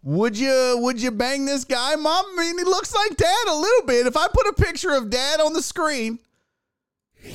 would 0.03 0.37
you 0.37 0.77
would 0.81 1.01
you 1.01 1.11
bang 1.11 1.45
this 1.45 1.65
guy, 1.65 1.95
mom? 1.95 2.25
I 2.25 2.35
mean, 2.39 2.57
he 2.57 2.63
looks 2.63 2.93
like 2.93 3.17
dad 3.17 3.47
a 3.47 3.55
little 3.55 3.85
bit. 3.85 4.07
If 4.07 4.17
I 4.17 4.27
put 4.27 4.47
a 4.47 4.53
picture 4.53 4.91
of 4.91 5.09
dad 5.09 5.39
on 5.39 5.53
the 5.53 5.61
screen, 5.61 6.19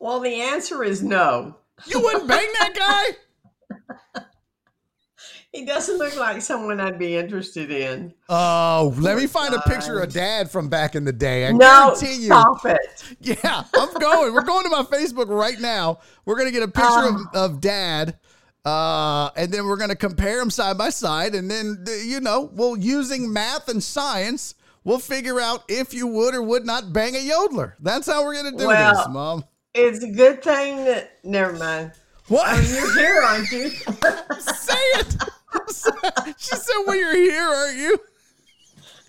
Well, 0.00 0.18
the 0.20 0.40
answer 0.40 0.82
is 0.82 1.02
no. 1.02 1.56
you 1.86 2.00
wouldn't 2.00 2.26
bang 2.26 2.48
that 2.58 2.74
guy. 2.74 4.24
He 5.52 5.64
doesn't 5.64 5.98
look 5.98 6.16
like 6.16 6.42
someone 6.42 6.78
I'd 6.78 6.96
be 6.96 7.16
interested 7.16 7.72
in. 7.72 8.14
Oh, 8.28 8.94
let 8.98 9.18
me 9.18 9.26
find 9.26 9.52
a 9.52 9.60
picture 9.62 9.98
of 9.98 10.10
uh, 10.10 10.12
dad 10.12 10.48
from 10.48 10.68
back 10.68 10.94
in 10.94 11.04
the 11.04 11.12
day. 11.12 11.48
I 11.48 11.50
no, 11.50 11.58
guarantee 11.98 12.22
you. 12.22 12.26
stop 12.26 12.64
it. 12.64 13.04
Yeah, 13.20 13.64
I'm 13.74 13.92
going. 13.94 14.32
We're 14.32 14.44
going 14.44 14.62
to 14.62 14.70
my 14.70 14.84
Facebook 14.84 15.26
right 15.26 15.58
now. 15.58 15.98
We're 16.24 16.36
gonna 16.36 16.52
get 16.52 16.62
a 16.62 16.68
picture 16.68 17.08
of, 17.08 17.16
ah. 17.34 17.44
of 17.46 17.60
dad, 17.60 18.16
uh, 18.64 19.30
and 19.36 19.52
then 19.52 19.66
we're 19.66 19.76
gonna 19.76 19.96
compare 19.96 20.38
them 20.38 20.50
side 20.50 20.76
by 20.76 20.90
side, 20.90 21.34
and 21.34 21.50
then 21.50 21.84
you 22.04 22.20
know, 22.20 22.50
we'll 22.52 22.76
using 22.76 23.32
math 23.32 23.68
and 23.68 23.82
science, 23.82 24.54
we'll 24.84 24.98
figure 24.98 25.40
out 25.40 25.64
if 25.68 25.94
you 25.94 26.06
would 26.06 26.34
or 26.34 26.42
would 26.42 26.66
not 26.66 26.92
bang 26.92 27.14
a 27.14 27.18
yodeler. 27.18 27.74
That's 27.80 28.06
how 28.06 28.24
we're 28.24 28.34
gonna 28.34 28.56
do 28.56 28.66
Well, 28.66 28.94
this, 28.94 29.08
mom. 29.08 29.44
It's 29.74 30.02
a 30.02 30.10
good 30.10 30.42
thing 30.42 30.84
that. 30.84 31.18
Never 31.24 31.52
mind. 31.52 31.92
What? 32.28 32.46
Oh, 32.48 32.60
you're 32.60 32.94
here, 32.94 33.22
aren't 33.22 33.50
you? 33.50 33.68
Say 34.40 34.74
it. 34.74 35.16
she 36.38 36.56
said, 36.56 36.74
"Well, 36.86 36.96
you're 36.96 37.16
here, 37.16 37.42
aren't 37.42 37.76
you?" 37.76 37.98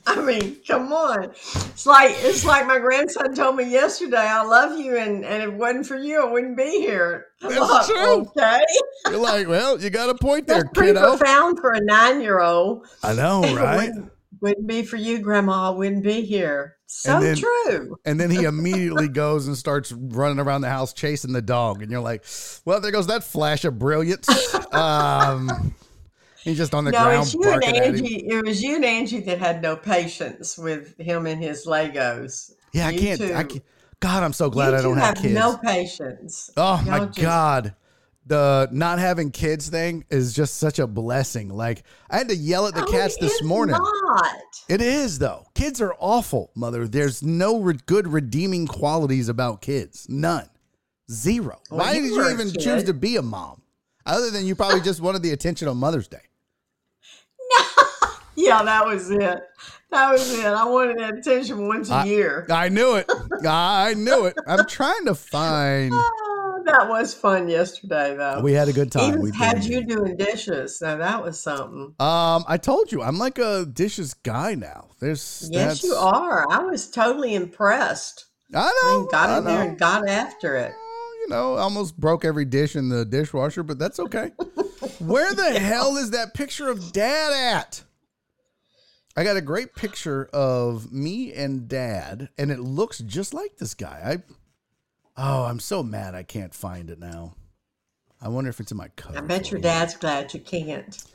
I 0.08 0.22
mean, 0.22 0.58
come 0.68 0.92
on. 0.92 1.26
It's 1.26 1.86
like 1.86 2.12
it's 2.20 2.44
like 2.46 2.66
my 2.68 2.80
grandson 2.80 3.34
told 3.36 3.56
me 3.56 3.70
yesterday. 3.70 4.18
I 4.18 4.44
love 4.44 4.78
you, 4.80 4.98
and 4.98 5.24
and 5.24 5.44
if 5.44 5.50
it 5.50 5.54
wasn't 5.54 5.86
for 5.86 5.98
you, 5.98 6.22
I 6.22 6.32
wouldn't 6.32 6.58
be 6.58 6.80
here. 6.80 7.28
That's 7.42 7.88
true. 7.88 8.22
Okay, 8.38 8.62
You're 9.08 9.18
like, 9.20 9.48
"Well, 9.48 9.80
you 9.80 9.90
got 9.90 10.10
a 10.10 10.16
point 10.16 10.48
there, 10.48 10.64
that's 10.64 10.70
pretty 10.74 10.94
kiddo." 10.94 11.18
profound 11.18 11.60
for 11.60 11.72
a 11.72 11.82
nine-year-old. 11.82 12.88
I 13.04 13.14
know, 13.14 13.42
right? 13.56 13.76
Wouldn't, 13.90 14.12
wouldn't 14.42 14.68
be 14.68 14.84
for 14.84 14.98
you, 14.98 15.20
Grandma. 15.20 15.68
I 15.72 15.76
wouldn't 15.76 16.04
be 16.04 16.22
here. 16.22 16.78
So 16.88 17.16
And 17.18 17.24
then- 17.26 17.38
true. 17.38 17.98
And 18.04 18.20
then 18.20 18.30
he 18.32 18.44
immediately 18.44 19.08
goes 19.08 19.48
and 19.48 19.56
starts 19.56 19.94
running 19.94 20.40
around 20.40 20.60
the 20.62 20.70
house 20.70 20.92
chasing 20.92 21.32
the 21.32 21.42
dog. 21.42 21.82
And 21.82 21.90
you're 21.90 22.02
like, 22.02 22.26
well, 22.66 22.82
there 22.82 22.92
goes 22.92 23.08
that 23.08 23.24
flash 23.24 23.64
of 23.66 23.78
brilliance. 23.80 24.28
Um, 24.74 25.76
he's 26.44 26.58
just 26.58 26.74
on 26.74 26.84
the 26.86 26.92
No, 26.92 27.04
ground 27.04 27.24
it's 27.24 27.34
you 27.34 27.42
and 27.44 27.62
barking 27.62 27.78
at 27.78 27.86
him. 27.86 27.96
Angie. 27.96 28.28
It 28.28 28.46
was 28.46 28.62
you 28.64 28.76
and 28.76 28.86
Angie 28.86 29.20
that 29.22 29.40
had 29.40 29.62
no 29.62 29.76
patience 29.76 30.58
with 30.58 30.98
him 31.00 31.26
and 31.26 31.42
his 31.42 31.66
Legos. 31.66 32.52
Yeah, 32.74 32.88
I 32.88 32.98
can't, 32.98 33.22
I 33.22 33.44
can't. 33.44 33.64
God, 34.00 34.24
I'm 34.24 34.34
so 34.34 34.50
glad 34.50 34.72
you 34.72 34.78
I 34.78 34.82
don't 34.82 34.98
have, 34.98 35.16
have 35.18 35.24
kids. 35.24 35.34
no 35.36 35.58
patience. 35.58 36.50
oh 36.58 36.82
my 36.88 36.98
Y'all 36.98 37.06
just- 37.08 37.20
God. 37.20 37.76
The 38.28 38.70
not 38.72 39.00
having 39.00 39.32
kids 39.32 39.68
thing 39.68 40.06
is 40.12 40.34
just 40.34 40.58
such 40.58 40.78
a 40.78 40.86
blessing. 40.86 41.50
Like, 41.50 41.84
I 42.10 42.18
had 42.18 42.30
to 42.30 42.36
yell 42.36 42.68
at 42.68 42.76
the 42.76 42.84
Oh, 42.86 42.92
cats 42.92 43.18
this 43.18 43.34
is 43.34 43.44
morning. 43.44 43.76
Not. 43.76 44.36
It 44.70 44.80
is 44.80 45.18
though. 45.18 45.48
Kids 45.56 45.82
are 45.82 45.96
awful, 46.00 46.52
mother. 46.56 46.88
There's 46.88 47.24
no 47.24 47.60
re- 47.60 47.80
good 47.88 48.08
redeeming 48.08 48.68
qualities 48.68 49.28
about 49.28 49.62
kids. 49.62 50.06
None. 50.08 50.48
Zero. 51.12 51.60
Well, 51.72 51.80
Why 51.80 51.94
you 51.94 52.04
did 52.04 52.12
you 52.12 52.30
even 52.30 52.52
kid. 52.52 52.60
choose 52.62 52.84
to 52.86 52.94
be 52.94 53.16
a 53.16 53.22
mom? 53.24 53.64
Other 54.06 54.30
than 54.30 54.46
you 54.46 54.56
probably 54.56 54.82
just 54.82 55.02
wanted 55.02 55.24
the 55.24 55.32
attention 55.32 55.68
on 55.68 55.78
Mother's 55.78 56.08
Day. 56.08 56.22
Yeah, 58.36 58.64
that 58.64 58.86
was 58.86 59.12
it. 59.12 59.40
That 59.92 60.10
was 60.12 60.34
it. 60.40 60.46
I 60.46 60.64
wanted 60.66 60.98
that 61.00 61.18
attention 61.18 61.68
once 61.68 61.90
a 61.92 61.96
I- 61.96 62.04
year. 62.06 62.48
I 62.50 62.70
knew 62.70 62.96
it. 62.96 63.12
I 63.46 63.94
knew 63.94 64.26
it. 64.26 64.36
I'm 64.48 64.66
trying 64.66 65.06
to 65.06 65.14
find. 65.14 65.92
Oh, 65.94 66.64
that 66.66 66.88
was 66.88 67.14
fun 67.14 67.50
yesterday, 67.50 68.16
though. 68.16 68.40
We 68.42 68.54
had 68.54 68.70
a 68.70 68.74
good 68.74 68.90
time. 68.92 69.10
Even 69.10 69.22
We 69.22 69.32
had 69.34 69.62
did. 69.62 69.66
you 69.66 69.84
doing 69.86 70.16
dishes. 70.16 70.80
Now 70.82 70.96
that 70.98 71.22
was 71.22 71.40
something. 71.42 71.94
Um, 72.00 72.46
I 72.48 72.58
told 72.58 72.92
you 72.92 73.02
I'm 73.02 73.18
like 73.20 73.38
a 73.38 73.66
dishes 73.66 74.14
guy 74.14 74.56
now. 74.56 74.88
There's 75.02 75.50
Yes, 75.52 75.82
that's- 75.82 75.84
you 75.84 75.94
are. 75.94 76.46
I 76.50 76.60
was 76.60 76.90
totally 76.90 77.36
impressed. 77.36 78.26
I 78.56 78.60
I 78.60 78.72
know. 78.92 79.00
mean, 79.02 79.08
got 79.12 79.30
I 79.30 79.38
in 79.40 79.44
there 79.44 79.62
and 79.64 79.78
got 79.78 80.08
after 80.08 80.56
it. 80.56 80.74
You 81.22 81.30
know, 81.30 81.56
almost 81.58 81.98
broke 82.00 82.26
every 82.26 82.46
dish 82.46 82.76
in 82.76 82.90
the 82.90 83.06
dishwasher, 83.06 83.64
but 83.64 83.78
that's 83.78 84.00
okay. 84.00 84.32
Where 85.00 85.34
the 85.34 85.52
hell 85.60 85.98
is 85.98 86.12
that 86.12 86.34
picture 86.34 86.68
of 86.68 86.92
dad 86.92 87.56
at? 87.56 87.84
I 89.16 89.24
got 89.24 89.38
a 89.38 89.42
great 89.42 89.76
picture 89.76 90.30
of 90.34 90.92
me 90.92 91.34
and 91.34 91.68
dad, 91.68 92.30
and 92.38 92.50
it 92.50 92.60
looks 92.60 93.00
just 93.00 93.34
like 93.34 93.58
this 93.58 93.74
guy. 93.74 94.22
I 95.18 95.22
oh, 95.22 95.44
I'm 95.44 95.60
so 95.60 95.84
mad 95.84 96.16
I 96.16 96.24
can't 96.24 96.54
find 96.54 96.90
it 96.90 97.00
now. 97.00 97.36
I 98.22 98.30
wonder 98.30 98.50
if 98.50 98.60
it's 98.60 98.72
in 98.72 98.78
my 98.78 98.88
cover. 98.96 99.18
I 99.18 99.22
bet 99.22 99.52
your 99.52 99.60
dad's 99.60 99.96
glad 99.96 100.34
you 100.34 100.40
can't. 100.40 101.04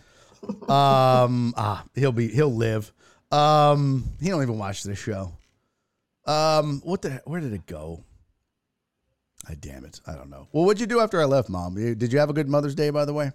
Um 0.68 1.54
ah, 1.56 1.84
he'll 1.94 2.12
be 2.12 2.28
he'll 2.28 2.54
live. 2.54 2.92
Um 3.32 4.04
he 4.20 4.28
don't 4.28 4.42
even 4.42 4.58
watch 4.58 4.84
this 4.84 4.98
show. 4.98 5.32
Um 6.24 6.82
what 6.84 7.02
the 7.02 7.22
where 7.24 7.40
did 7.40 7.52
it 7.52 7.66
go? 7.66 8.04
I 9.48 9.55
damn 9.55 9.85
it. 9.85 10.01
I 10.06 10.14
don't 10.14 10.31
know. 10.31 10.48
Well, 10.52 10.64
what'd 10.64 10.81
you 10.81 10.86
do 10.86 11.01
after 11.01 11.20
I 11.20 11.24
left, 11.24 11.48
mom? 11.48 11.74
Did 11.74 12.12
you 12.12 12.18
have 12.18 12.31
a 12.31 12.32
good 12.32 12.48
Mother's 12.48 12.74
Day 12.74 12.90
by 12.90 13.05
the 13.05 13.12
way? 13.12 13.31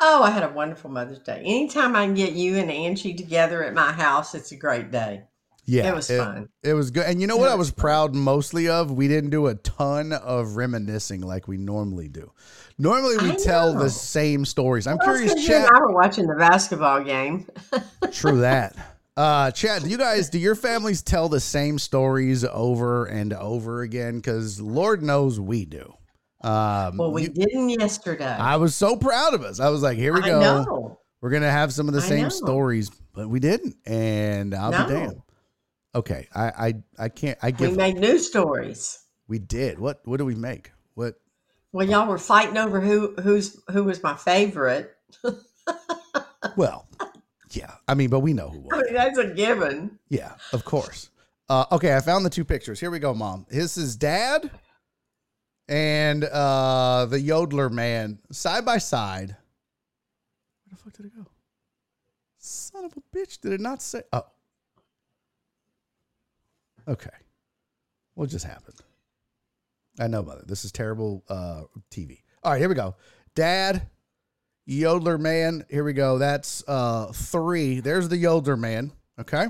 Oh, 0.00 0.22
I 0.22 0.30
had 0.30 0.42
a 0.42 0.48
wonderful 0.52 0.90
Mother's 0.90 1.20
Day. 1.20 1.40
Anytime 1.44 1.94
I 1.96 2.04
can 2.06 2.14
get 2.14 2.32
you 2.32 2.56
and 2.56 2.70
Angie 2.70 3.14
together 3.14 3.62
at 3.64 3.74
my 3.74 3.92
house, 3.92 4.34
it's 4.34 4.52
a 4.52 4.56
great 4.56 4.90
day. 4.90 5.22
Yeah. 5.66 5.88
It 5.88 5.94
was 5.94 6.08
fun. 6.08 6.48
It 6.62 6.74
was 6.74 6.90
good. 6.90 7.06
And 7.06 7.20
you 7.20 7.26
know 7.26 7.36
It 7.36 7.40
what 7.40 7.48
I 7.48 7.54
was 7.54 7.70
proud 7.70 8.14
mostly 8.14 8.68
of? 8.68 8.90
We 8.90 9.08
didn't 9.08 9.30
do 9.30 9.46
a 9.46 9.54
ton 9.54 10.12
of 10.12 10.56
reminiscing 10.56 11.22
like 11.22 11.48
we 11.48 11.56
normally 11.56 12.08
do. 12.08 12.32
Normally 12.76 13.16
we 13.16 13.36
tell 13.36 13.72
the 13.72 13.88
same 13.88 14.44
stories. 14.44 14.86
I'm 14.86 14.98
Well, 14.98 15.06
curious, 15.14 15.32
'cause 15.32 15.48
you 15.48 15.54
and 15.54 15.64
Chad. 15.64 15.72
I 15.74 15.80
were 15.80 15.92
watching 15.92 16.26
the 16.26 16.34
basketball 16.34 17.02
game. 17.02 17.46
True 18.12 18.40
that. 18.40 18.76
Uh, 19.16 19.50
Chad, 19.52 19.84
do 19.84 19.88
you 19.90 19.96
guys, 19.98 20.28
do 20.28 20.38
your 20.38 20.56
families 20.56 21.00
tell 21.02 21.28
the 21.28 21.38
same 21.40 21.78
stories 21.78 22.44
over 22.44 23.06
and 23.06 23.32
over 23.32 23.82
again? 23.82 24.16
Because 24.16 24.60
Lord 24.60 25.02
knows 25.02 25.38
we 25.38 25.64
do. 25.64 25.94
Um, 26.42 26.96
Well, 26.96 27.12
we 27.12 27.22
you- 27.22 27.28
didn't 27.28 27.68
yesterday. 27.70 28.24
I 28.26 28.56
was 28.56 28.74
so 28.74 28.96
proud 28.96 29.34
of 29.34 29.42
us. 29.42 29.60
I 29.60 29.68
was 29.68 29.82
like, 29.82 29.96
here 29.98 30.12
we 30.12 30.20
I 30.20 30.26
go. 30.28 30.40
know. 30.40 30.98
We're 31.20 31.30
gonna 31.30 31.50
have 31.50 31.72
some 31.72 31.88
of 31.88 31.94
the 31.94 32.00
I 32.02 32.08
same 32.08 32.22
know. 32.24 32.28
stories, 32.28 32.90
but 33.14 33.28
we 33.28 33.40
didn't, 33.40 33.76
and 33.86 34.54
I'll 34.54 34.72
No. 34.72 34.84
be 34.86 34.92
damned. 34.92 35.22
Okay, 35.94 36.28
I, 36.34 36.44
I, 36.44 36.74
I 36.98 37.08
can't. 37.08 37.38
I 37.40 37.50
give. 37.50 37.70
We, 37.70 37.76
made 37.78 37.96
new 37.96 38.18
stories. 38.18 38.98
We 39.26 39.38
did. 39.38 39.78
What, 39.78 40.00
what 40.04 40.18
do 40.18 40.26
we 40.26 40.34
make? 40.34 40.72
What? 40.94 41.14
Well, 41.72 41.86
y'all 41.88 42.06
were 42.08 42.18
fighting 42.18 42.58
over 42.58 42.78
who 42.80 43.14
who's 43.22 43.58
who 43.70 43.84
was 43.84 44.02
my 44.02 44.14
favorite. 44.16 44.94
Well, 46.58 46.86
yeah. 47.56 47.74
I 47.88 47.94
mean, 47.94 48.10
but 48.10 48.20
we 48.20 48.32
know 48.32 48.48
who 48.48 48.68
I 48.72 48.82
mean, 48.82 48.94
that's 48.94 49.18
a 49.18 49.26
given. 49.26 49.98
Yeah, 50.08 50.34
of 50.52 50.64
course. 50.64 51.10
Uh, 51.48 51.66
okay, 51.72 51.94
I 51.96 52.00
found 52.00 52.24
the 52.24 52.30
two 52.30 52.44
pictures. 52.44 52.80
Here 52.80 52.90
we 52.90 52.98
go, 52.98 53.14
mom. 53.14 53.46
This 53.50 53.76
is 53.76 53.96
dad 53.96 54.50
and 55.68 56.24
uh, 56.24 57.06
the 57.06 57.18
yodeler 57.18 57.70
man 57.70 58.18
side 58.30 58.64
by 58.64 58.78
side. 58.78 59.36
Where 60.64 60.70
the 60.70 60.76
fuck 60.76 60.92
did 60.94 61.06
it 61.06 61.16
go? 61.16 61.26
Son 62.38 62.84
of 62.84 62.94
a 62.96 63.16
bitch! 63.16 63.40
Did 63.40 63.52
it 63.52 63.60
not 63.60 63.80
say? 63.80 64.02
Oh, 64.12 64.26
okay. 66.88 67.10
What 68.14 68.28
just 68.28 68.44
happened? 68.44 68.76
I 69.98 70.08
know, 70.08 70.22
mother. 70.22 70.42
This 70.46 70.64
is 70.64 70.72
terrible 70.72 71.24
uh, 71.28 71.62
TV. 71.90 72.22
All 72.42 72.52
right, 72.52 72.58
here 72.58 72.68
we 72.68 72.74
go. 72.74 72.96
Dad, 73.34 73.88
yodeler 74.68 75.18
man. 75.20 75.64
Here 75.70 75.84
we 75.84 75.92
go. 75.92 76.18
That's 76.18 76.62
uh, 76.68 77.06
three. 77.12 77.80
There's 77.80 78.08
the 78.08 78.22
yodeler 78.22 78.58
man. 78.58 78.92
Okay. 79.20 79.46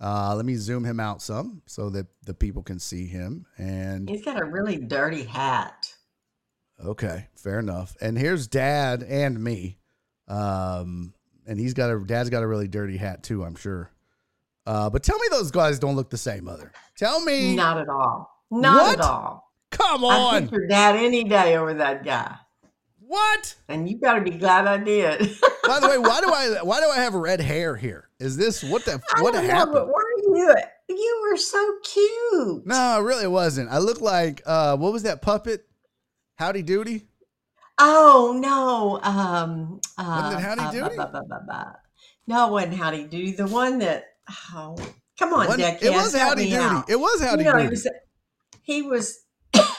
Uh, 0.00 0.34
let 0.36 0.44
me 0.46 0.54
zoom 0.54 0.84
him 0.84 1.00
out 1.00 1.20
some 1.20 1.60
so 1.66 1.90
that 1.90 2.06
the 2.24 2.32
people 2.34 2.62
can 2.62 2.78
see 2.78 3.06
him. 3.06 3.44
And 3.56 4.08
He's 4.08 4.24
got 4.24 4.40
a 4.40 4.44
really 4.44 4.76
dirty 4.76 5.24
hat. 5.24 5.92
okay, 6.84 7.26
fair 7.34 7.58
enough. 7.58 7.96
And 8.00 8.16
here's 8.16 8.46
dad 8.46 9.02
and 9.02 9.42
me. 9.42 9.78
Um, 10.28 11.14
and 11.46 11.58
he's 11.58 11.74
got 11.74 11.90
a 11.90 11.98
dad's 11.98 12.30
got 12.30 12.42
a 12.42 12.46
really 12.46 12.68
dirty 12.68 12.96
hat 12.96 13.22
too, 13.24 13.42
I'm 13.42 13.56
sure. 13.56 13.90
Uh, 14.66 14.88
but 14.90 15.02
tell 15.02 15.18
me 15.18 15.26
those 15.30 15.50
guys 15.50 15.78
don't 15.78 15.96
look 15.96 16.10
the 16.10 16.18
same, 16.18 16.44
mother. 16.44 16.70
Tell 16.96 17.20
me. 17.24 17.56
Not 17.56 17.78
at 17.78 17.88
all. 17.88 18.30
Not 18.50 18.76
What? 18.82 18.98
at 18.98 19.04
all. 19.04 19.52
Come 19.70 20.04
on. 20.04 20.34
I 20.34 20.40
pick 20.42 20.50
your 20.52 20.66
dad 20.68 20.96
any 20.96 21.24
day 21.24 21.56
over 21.56 21.74
that 21.74 22.04
guy. 22.04 22.36
What? 23.08 23.54
And 23.68 23.88
you 23.88 23.98
got 23.98 24.14
to 24.14 24.20
be 24.20 24.30
glad 24.32 24.66
I 24.66 24.76
did. 24.76 25.20
By 25.66 25.80
the 25.80 25.88
way, 25.88 25.96
why 25.98 26.20
do 26.20 26.28
I 26.30 26.62
why 26.62 26.80
do 26.80 26.88
I 26.88 26.96
have 26.98 27.14
red 27.14 27.40
hair 27.40 27.74
here? 27.74 28.08
Is 28.20 28.36
this 28.36 28.62
what 28.62 28.84
the 28.84 29.00
I 29.16 29.22
what 29.22 29.32
don't 29.32 29.46
know, 29.46 29.50
happened? 29.54 29.72
but 29.74 29.86
were 29.88 30.04
you? 30.36 30.54
You 30.90 31.28
were 31.30 31.36
so 31.38 31.74
cute. 31.84 32.66
No, 32.66 32.98
it 33.00 33.02
really 33.02 33.26
wasn't. 33.26 33.70
I 33.70 33.78
look 33.78 34.00
like 34.02 34.42
uh 34.44 34.76
what 34.76 34.92
was 34.92 35.04
that 35.04 35.22
puppet? 35.22 35.66
Howdy 36.36 36.62
Doody? 36.62 37.06
Oh 37.78 38.38
no. 38.38 39.00
Um. 39.02 39.80
Uh, 39.96 40.20
Wasn't 40.22 40.40
it 40.40 40.44
Howdy 40.44 40.60
uh, 40.62 40.70
Doody? 40.72 40.96
bah, 40.96 41.08
bah, 41.12 41.22
bah, 41.28 41.38
bah, 41.46 41.64
bah. 41.64 41.72
No, 42.26 42.46
it 42.48 42.52
wasn't 42.52 42.74
Howdy 42.74 43.04
Doody. 43.04 43.32
The 43.32 43.46
one 43.46 43.78
that. 43.78 44.04
Oh, 44.54 44.76
come 45.18 45.32
on, 45.32 45.46
Wasn't- 45.46 45.58
Deck. 45.58 45.82
it 45.82 45.90
was 45.92 46.14
Howdy 46.14 46.44
me 46.44 46.50
Doody. 46.50 46.62
out. 46.62 46.90
It 46.90 47.00
was 47.00 47.22
Howdy 47.22 47.44
you 47.44 47.50
know, 47.52 47.56
Doody. 47.58 47.64
He 47.64 47.70
was. 47.70 47.88
He 48.62 48.82
was 48.82 49.18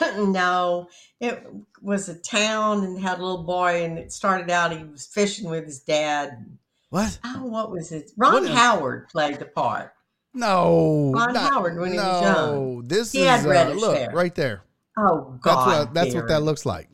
no, 0.00 0.88
it 1.20 1.46
was 1.82 2.08
a 2.08 2.18
town 2.18 2.84
and 2.84 2.98
had 3.00 3.18
a 3.18 3.22
little 3.22 3.42
boy, 3.44 3.84
and 3.84 3.98
it 3.98 4.12
started 4.12 4.50
out 4.50 4.76
he 4.76 4.84
was 4.84 5.06
fishing 5.06 5.48
with 5.48 5.64
his 5.64 5.80
dad. 5.80 6.46
what? 6.90 7.18
Oh, 7.24 7.44
what 7.46 7.70
was 7.70 7.92
it? 7.92 8.10
Ron 8.16 8.42
What 8.44 8.50
Howard 8.50 9.08
played 9.08 9.38
the 9.38 9.44
part. 9.46 9.92
No. 10.34 11.12
Ron 11.14 11.32
not- 11.32 11.52
Howard 11.52 11.78
when 11.78 11.92
he 11.92 11.98
was 11.98 12.22
young. 12.22 12.82
This 12.86 13.12
He 13.12 13.20
is 13.22 13.26
had 13.44 13.46
uh, 13.46 13.70
look 13.74 13.96
hair. 13.96 14.10
right 14.12 14.34
there. 14.34 14.62
Oh 14.98 15.32
That's 15.44 15.56
God, 15.56 15.66
what 15.86 15.94
that's 15.94 16.14
what 16.14 16.28
that 16.28 16.42
looks 16.42 16.64
like. 16.66 16.88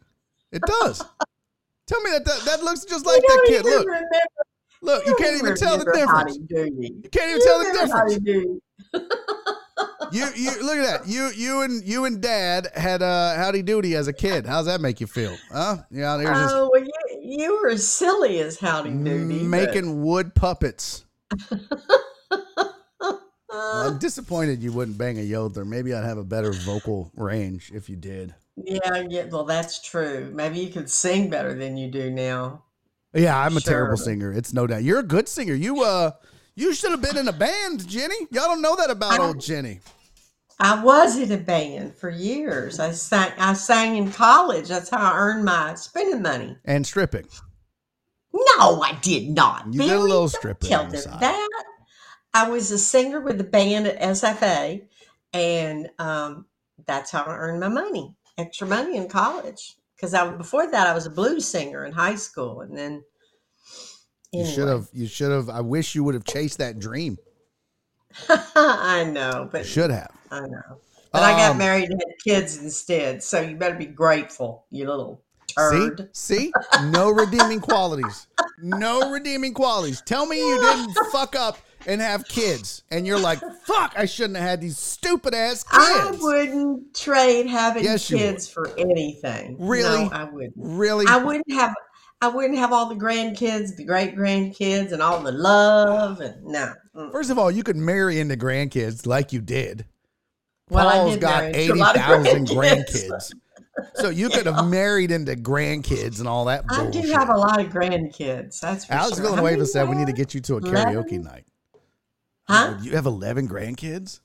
It 0.53 0.63
does. 0.67 1.03
Tell 1.87 2.01
me 2.03 2.11
that, 2.13 2.25
that 2.25 2.41
that 2.47 2.63
looks 2.63 2.85
just 2.85 3.05
like 3.07 3.23
You 3.23 3.29
that 3.29 3.45
kid. 3.47 3.65
Look, 3.65 3.87
remember- 3.87 4.09
look, 4.83 5.07
you 5.07 5.13
don't 5.13 5.19
can't 5.21 5.37
even 5.43 5.55
tell 5.57 5.79
the 5.79 5.85
difference. 5.93 6.39
Doody. 6.39 6.95
You 7.03 7.09
can't 7.11 7.31
even 7.31 7.41
You 7.41 7.47
tell 7.47 7.59
the 7.59 8.61
difference. 8.93 9.13
You 10.13 10.27
you 10.35 10.51
look 10.63 10.77
at 10.77 11.01
that. 11.03 11.09
You 11.09 11.31
you 11.35 11.63
and 11.63 11.83
you 11.87 12.05
and 12.05 12.21
dad 12.21 12.69
had 12.75 13.03
uh 13.03 13.35
howdy 13.37 13.63
doody 13.63 13.95
as 13.95 14.09
a 14.09 14.13
kid. 14.13 14.47
How's 14.47 14.67
that 14.67 14.81
make 14.81 15.01
you 15.01 15.07
feel? 15.07 15.37
Huh? 15.51 15.79
Yeah, 15.91 16.17
there's 16.17 16.29
just 16.37 16.55
Oh, 16.55 16.71
well, 16.73 16.83
you, 16.83 16.93
you 17.23 17.61
were 17.63 17.71
as 17.71 17.87
silly 17.87 18.41
as 18.41 18.59
Howdy 18.59 18.91
Doody. 18.91 19.39
but- 19.41 19.49
making 19.49 20.03
wood 20.03 20.35
puppets. 20.35 21.05
Uh, 21.51 23.15
I'm 23.87 23.99
disappointed 23.99 24.63
you 24.63 24.73
wouldn't 24.73 24.99
bang 24.99 25.19
a 25.19 25.23
yodeler. 25.23 25.67
Maybe 25.67 25.95
I'd 25.95 26.05
have 26.05 26.19
a 26.19 26.25
better 26.25 26.53
vocal 26.53 27.11
range 27.17 27.73
if 27.75 27.89
you 27.89 27.97
did. 27.97 28.35
yeah, 28.57 29.05
yeah. 29.09 29.25
Well, 29.31 29.45
that's 29.45 29.81
true. 29.83 30.31
Maybe 30.35 30.59
you 30.61 30.71
could 30.71 30.91
sing 30.91 31.31
better 31.31 31.55
than 31.55 31.77
you 31.77 31.91
do 31.91 32.11
now. 32.11 32.63
Yeah, 33.15 33.39
I'm 33.39 33.57
a 33.57 33.61
terrible 33.61 33.97
singer. 33.97 34.31
It's 34.33 34.53
no 34.53 34.67
doubt. 34.67 34.83
You're 34.83 34.99
a 34.99 35.03
good 35.05 35.29
singer. 35.29 35.55
You 35.55 35.83
uh 35.83 36.11
you 36.57 36.75
should 36.75 36.91
have 36.91 37.03
been 37.03 37.19
in 37.19 37.29
a 37.29 37.33
band, 37.33 37.87
Jenny. 37.87 38.17
Y'all 38.31 38.47
don't 38.47 38.63
know 38.63 38.75
that 38.77 38.91
about 38.91 39.21
old 39.21 39.41
Jenny. 39.41 39.81
I 40.59 40.83
was 40.83 41.19
in 41.19 41.31
a 41.31 41.37
band 41.37 41.95
for 41.95 42.09
years. 42.09 42.81
I 42.81 42.91
sang. 42.93 43.31
I 43.39 43.53
sang 43.53 43.97
in 43.97 44.11
college. 44.11 44.69
That's 44.69 44.89
how 44.89 45.13
I 45.13 45.17
earned 45.17 45.45
my 45.45 45.75
spending 45.75 46.23
money. 46.23 46.57
And 46.65 46.87
stripping. 46.87 47.29
No, 48.33 48.81
I 48.83 48.99
did 49.03 49.29
not. 49.29 49.67
You 49.67 49.81
did 49.81 49.91
a 49.91 49.93
Billy, 49.93 50.09
little 50.09 50.17
don't 50.23 50.29
stripping 50.29 50.69
Tell 50.69 50.87
them 50.87 51.21
that. 51.21 51.65
I 52.33 52.49
was 52.49 52.71
a 52.71 52.79
singer 52.79 53.21
with 53.21 53.39
the 53.39 53.45
band 53.45 53.87
at 53.87 54.01
SFA, 54.01 54.83
and 55.33 55.91
um, 55.99 56.47
that's 56.87 57.11
how 57.11 57.25
I 57.25 57.37
earned 57.37 57.61
my 57.61 57.69
money, 57.69 58.15
extra 58.39 58.67
money 58.67 58.97
in 58.97 59.09
college. 59.09 59.77
Because 59.95 60.15
I 60.15 60.31
before 60.31 60.71
that 60.71 60.87
I 60.87 60.95
was 60.95 61.07
a 61.07 61.11
blues 61.11 61.47
singer 61.47 61.85
in 61.85 61.93
high 61.93 62.17
school, 62.17 62.63
and 62.63 62.77
then 62.77 63.03
You 64.33 64.45
should 64.45 64.69
have 64.69 64.89
you 64.93 65.07
should 65.07 65.31
have 65.31 65.49
I 65.49 65.61
wish 65.61 65.95
you 65.95 66.05
would 66.05 66.15
have 66.15 66.25
chased 66.25 66.59
that 66.59 66.79
dream. 66.79 67.19
I 68.29 69.05
know, 69.05 69.49
but 69.51 69.67
Should 69.67 69.91
have. 69.91 70.11
I 70.31 70.41
know. 70.41 70.79
But 71.13 71.23
I 71.23 71.33
got 71.33 71.53
Um, 71.53 71.59
married 71.59 71.91
and 71.91 72.01
had 72.01 72.15
kids 72.23 72.59
instead, 72.59 73.23
so 73.23 73.41
you 73.41 73.57
better 73.57 73.75
be 73.77 73.87
grateful, 73.87 74.65
you 74.71 74.87
little 74.87 75.23
turd. 75.57 76.11
See? 76.13 76.37
See? 76.37 76.53
No 76.91 77.11
redeeming 77.11 77.61
qualities. 77.61 78.27
No 78.59 79.11
redeeming 79.11 79.55
qualities. 79.55 80.03
Tell 80.05 80.27
me 80.27 80.39
you 80.39 80.61
didn't 80.61 80.93
fuck 81.13 81.35
up 81.37 81.59
and 81.87 82.01
have 82.01 82.27
kids. 82.27 82.83
And 82.91 83.07
you're 83.07 83.19
like, 83.21 83.39
fuck, 83.65 83.95
I 83.97 84.05
shouldn't 84.07 84.37
have 84.39 84.49
had 84.49 84.61
these 84.61 84.79
stupid 84.79 85.35
ass 85.35 85.63
kids." 85.63 85.75
I 85.79 86.11
wouldn't 86.21 86.95
trade 86.95 87.47
having 87.47 87.85
Yes, 87.85 88.09
kids 88.09 88.49
for 88.49 88.77
anything. 88.77 89.57
Really? 89.59 90.05
No, 90.05 90.11
I 90.11 90.25
wouldn't. 90.25 90.55
Really? 90.57 91.07
I 91.09 91.17
wouldn't 91.19 91.51
have. 91.53 91.75
I 92.27 92.35
wouldn't 92.35 92.59
have 92.59 92.73
all 92.73 92.89
the 92.89 92.95
grandkids, 92.97 93.77
the 93.77 93.85
great 93.85 94.17
grandkids, 94.17 94.93
and 94.93 95.01
all 95.01 95.21
the 95.23 95.33
love. 95.33 96.21
And 96.21 96.45
no. 96.45 96.73
Mm. 96.95 97.13
First 97.13 97.31
of 97.31 97.39
all, 97.39 97.51
you 97.51 97.63
could 97.63 97.77
marry 97.77 98.19
into 98.19 98.37
grandkids 98.37 99.07
like 99.07 99.33
you 99.33 99.41
did. 99.41 99.87
Well, 100.69 100.91
Paul's 100.91 101.17
got 101.19 101.45
marry 101.45 101.63
into 101.63 101.75
a 101.75 101.77
lot 101.77 101.97
of 101.97 102.27
80,000 102.27 102.49
grandkids. 102.49 103.09
grandkids. 103.09 103.33
So 103.95 104.09
you 104.09 104.29
could 104.31 104.47
have 104.47 104.67
married 104.71 105.11
into 105.13 105.37
grandkids 105.37 106.19
and 106.19 106.27
all 106.27 106.47
that 106.47 106.65
I 106.69 106.83
bullshit. 106.85 107.03
do 107.05 107.13
have 107.13 107.29
a 107.29 107.37
lot 107.37 107.61
of 107.61 107.69
grandkids. 107.69 108.59
That's 108.59 108.87
for 108.87 108.95
Alex 108.95 109.19
sure. 109.19 109.27
Villanueva 109.27 109.67
said 109.67 109.89
we 109.89 109.95
need 109.95 110.07
to 110.09 110.13
get 110.13 110.35
you 110.35 110.41
to 110.41 110.55
a 110.55 110.59
Eleven? 110.59 110.95
karaoke 110.95 111.23
night. 111.23 111.45
Huh? 112.49 112.79
You 112.83 112.93
have 112.93 113.07
11 113.07 113.49
grandkids? 113.49 114.21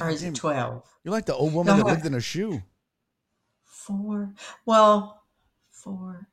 or 0.00 0.10
is 0.10 0.22
it 0.22 0.34
twelve? 0.34 0.82
You're 1.04 1.12
like 1.12 1.26
the 1.26 1.34
old 1.34 1.52
woman 1.54 1.76
Go 1.76 1.82
that 1.84 1.88
lived 1.88 2.06
in 2.06 2.14
a 2.14 2.20
shoe. 2.20 2.62
Four. 3.64 4.32
Well, 4.66 5.22
four, 5.70 6.28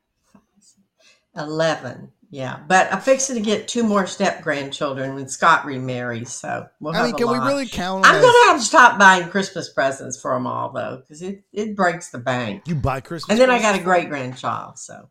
eleven. 1.36 2.12
Yeah, 2.30 2.60
but 2.66 2.90
I'm 2.90 3.00
fixing 3.02 3.36
to 3.36 3.42
get 3.42 3.68
two 3.68 3.82
more 3.82 4.06
step 4.06 4.40
grandchildren 4.40 5.14
when 5.14 5.28
Scott 5.28 5.66
remarries. 5.66 6.32
So 6.32 6.66
we'll 6.80 6.94
I 6.94 6.98
have 6.98 7.06
mean, 7.06 7.16
can 7.16 7.28
we 7.28 7.36
really 7.36 7.68
count 7.68 8.06
I'm 8.06 8.16
on 8.16 8.22
gonna 8.22 8.52
have 8.52 8.56
to 8.58 8.64
stop 8.64 8.98
buying 8.98 9.28
Christmas 9.28 9.70
presents 9.70 10.18
for 10.18 10.32
them 10.32 10.46
all 10.46 10.72
though, 10.72 10.96
because 10.96 11.20
it, 11.20 11.42
it 11.52 11.76
breaks 11.76 12.10
the 12.10 12.18
bank. 12.18 12.62
you 12.66 12.74
buy 12.74 13.00
Christmas? 13.00 13.30
And 13.30 13.38
then 13.38 13.50
I 13.50 13.60
got 13.60 13.78
a 13.78 13.82
great 13.82 14.08
grandchild, 14.08 14.78
so 14.78 15.10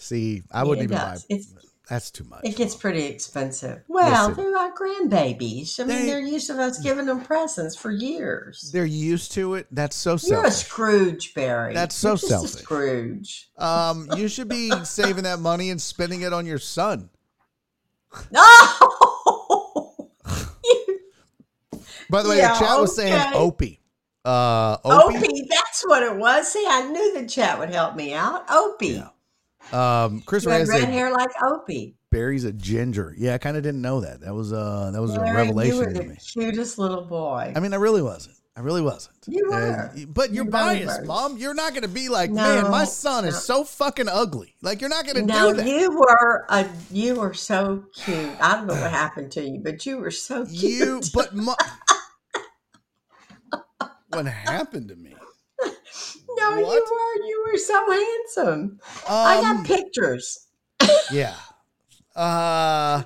See, 0.00 0.42
I 0.50 0.64
wouldn't 0.64 0.90
it 0.90 0.94
even 0.94 0.96
buy. 0.96 1.18
It's 1.28 1.52
That's 1.90 2.10
too 2.12 2.22
much. 2.24 2.42
it 2.44 2.54
gets 2.56 2.76
pretty 2.76 3.04
expensive. 3.04 3.82
Well, 3.88 4.28
Listen. 4.28 4.44
they're 4.44 4.56
our 4.56 4.72
grandbabies. 4.72 5.80
I 5.80 5.84
mean, 5.84 6.06
They- 6.06 6.12
are 6.14 6.20
used 6.20 6.46
to 6.46 6.62
us 6.62 6.78
giving 6.82 7.06
them 7.06 7.20
presents 7.24 7.74
for 7.76 7.90
years. 7.90 8.70
They're 8.72 8.84
used 8.86 9.32
to 9.32 9.56
it. 9.56 9.66
That's 9.72 9.96
so 9.96 10.16
selfish. 10.16 10.30
You're 10.30 10.46
a. 10.46 10.50
Scrooge, 10.52 11.34
Barry. 11.34 11.74
That's 11.74 11.96
so 11.96 12.14
selfish. 12.14 12.54
A 12.54 12.58
Scrooge. 12.58 13.50
Um, 13.58 14.08
you 14.16 14.28
should 14.28 14.48
be 14.48 14.70
saving 14.84 15.24
that 15.24 15.40
money 15.40 15.70
and 15.70 15.82
spending 15.82 16.22
it 16.22 16.32
on 16.32 16.46
your 16.46 16.58
son. 16.60 17.10
No. 18.30 18.40
By 22.10 22.22
the 22.22 22.28
way, 22.28 22.38
Yeah, 22.38 22.54
the 22.54 22.58
chat 22.60 22.80
was 22.80 22.94
saying. 22.96 23.32
Opie. 23.34 23.80
Uh, 24.24 24.76
Opie. 24.84 25.16
Opie, 25.18 25.46
that's 25.48 25.82
what 25.86 26.02
it 26.02 26.16
was. 26.16 26.52
See, 26.52 26.64
I 26.68 26.88
knew 26.90 27.20
the 27.20 27.26
chat 27.28 27.58
would 27.58 27.70
help 27.70 27.94
me 27.96 28.12
out. 28.14 28.44
Opie. 28.50 28.88
Yeah. 28.88 29.08
Um, 29.72 30.20
Chris 30.22 30.44
You 30.44 30.50
Reyes 30.50 30.68
red 30.68 30.80
said 30.80 30.88
hair 30.92 31.12
like 31.12 31.30
Opie. 31.42 31.96
Barry's 32.10 32.44
a 32.44 32.52
ginger. 32.52 33.14
Yeah, 33.16 33.34
I 33.34 33.38
kind 33.38 33.56
of 33.56 33.62
didn't 33.62 33.82
know 33.82 34.00
that. 34.00 34.20
That 34.20 34.34
was 34.34 34.52
uh, 34.52 34.90
that 34.92 35.00
was 35.00 35.14
a 35.14 35.20
revelation 35.20 35.76
You 35.76 35.80
were 35.86 35.92
to 35.92 35.98
the 36.00 36.04
me. 36.04 36.16
cutest 36.16 36.78
little 36.78 37.04
boy. 37.04 37.52
I 37.54 37.60
mean, 37.60 37.72
I 37.72 37.76
really 37.76 38.02
wasn't. 38.02 38.36
I 38.56 38.62
really 38.62 38.82
wasn't. 38.82 39.16
You 39.28 39.48
were. 39.48 39.92
but 40.08 40.32
you're 40.32 40.44
You 40.44 40.50
biased, 40.50 41.00
were. 41.02 41.06
mom. 41.06 41.36
You're 41.38 41.54
not 41.54 41.70
going 41.70 41.84
to 41.84 41.88
be 41.88 42.08
like, 42.08 42.30
man, 42.32 42.68
my 42.70 42.80
No, 42.80 42.84
son 42.84 43.24
is 43.24 43.40
so 43.42 43.62
fucking 43.64 44.08
ugly. 44.08 44.56
Like, 44.60 44.80
you're 44.80 44.90
not 44.90 45.04
going 45.04 45.16
to 45.16 45.22
no, 45.22 45.50
do 45.52 45.58
that. 45.58 45.66
you 45.66 45.90
were 45.96 46.44
a 46.48 46.66
you 46.90 47.14
were 47.14 47.32
so 47.32 47.84
cute. 47.94 48.28
I 48.40 48.56
don't 48.56 48.66
know 48.66 48.74
what 48.74 48.90
happened 48.90 49.30
to 49.32 49.42
you, 49.48 49.60
but 49.62 49.86
you 49.86 49.98
were 49.98 50.10
so 50.10 50.44
cute. 50.44 50.62
You, 50.62 51.00
but 51.14 51.30
what 54.10 54.26
happened 54.26 54.88
to 54.88 54.96
me? 54.96 55.14
No, 56.36 56.56
you 56.56 56.66
were. 56.66 57.26
You 57.26 57.46
were 57.50 57.58
so 57.58 57.90
handsome. 57.90 58.80
I 59.06 59.36
Um, 59.36 59.42
got 59.42 59.64
pictures. 59.64 60.46
yeah. 61.12 61.34
Uh, 62.14 63.02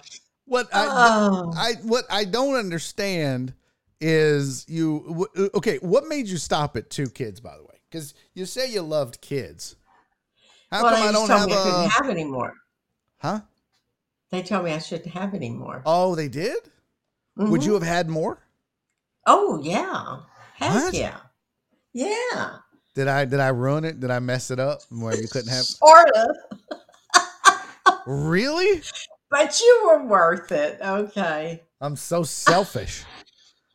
what 0.46 0.68
I, 0.72 0.86
oh, 0.90 1.54
I 1.56 1.72
what 1.82 2.04
I 2.10 2.24
don't 2.24 2.56
understand 2.56 3.54
is 4.00 4.66
you 4.68 5.28
okay? 5.54 5.78
What 5.78 6.06
made 6.08 6.26
you 6.26 6.36
stop 6.36 6.76
at 6.76 6.90
two 6.90 7.08
kids? 7.08 7.40
By 7.40 7.56
the 7.56 7.62
way, 7.62 7.80
because 7.90 8.14
you 8.34 8.46
say 8.46 8.70
you 8.70 8.82
loved 8.82 9.20
kids. 9.20 9.76
How 10.70 10.82
well, 10.82 10.94
come 10.94 11.08
I 11.08 11.12
don't 11.12 11.28
have 11.30 11.46
me 11.46 11.54
I 11.54 11.56
couldn't 11.62 11.80
a? 11.84 11.88
have 11.90 12.10
any 12.10 12.24
more. 12.24 12.52
Huh? 13.18 13.40
They 14.30 14.42
told 14.42 14.64
me 14.64 14.72
I 14.72 14.78
shouldn't 14.78 15.14
have 15.14 15.34
any 15.34 15.50
more. 15.50 15.82
Oh, 15.86 16.14
they 16.14 16.28
did. 16.28 16.58
Would 17.36 17.60
Mhm. 17.60 17.66
you 17.66 17.74
have 17.74 17.82
had 17.82 18.08
more? 18.08 18.38
Oh 19.26 19.60
yeah, 19.62 20.20
heck 20.56 20.74
What? 20.74 20.94
yeah, 20.94 21.20
yeah. 21.92 22.58
Did 22.94 23.08
I 23.08 23.24
did 23.24 23.40
I 23.40 23.48
ruin 23.48 23.84
it? 23.84 23.98
Did 24.00 24.10
I 24.10 24.20
mess 24.20 24.50
it 24.50 24.60
up 24.60 24.82
where 24.90 25.20
you 25.20 25.26
couldn't 25.28 25.50
have? 25.50 25.64
Sort 25.64 26.10
of, 26.14 26.30
Really? 28.06 28.82
but 29.30 29.58
you 29.60 29.82
were 29.86 30.06
worth 30.06 30.52
it. 30.52 30.78
Okay. 30.80 31.62
I'm 31.80 31.96
so 31.96 32.22
selfish. 32.22 33.04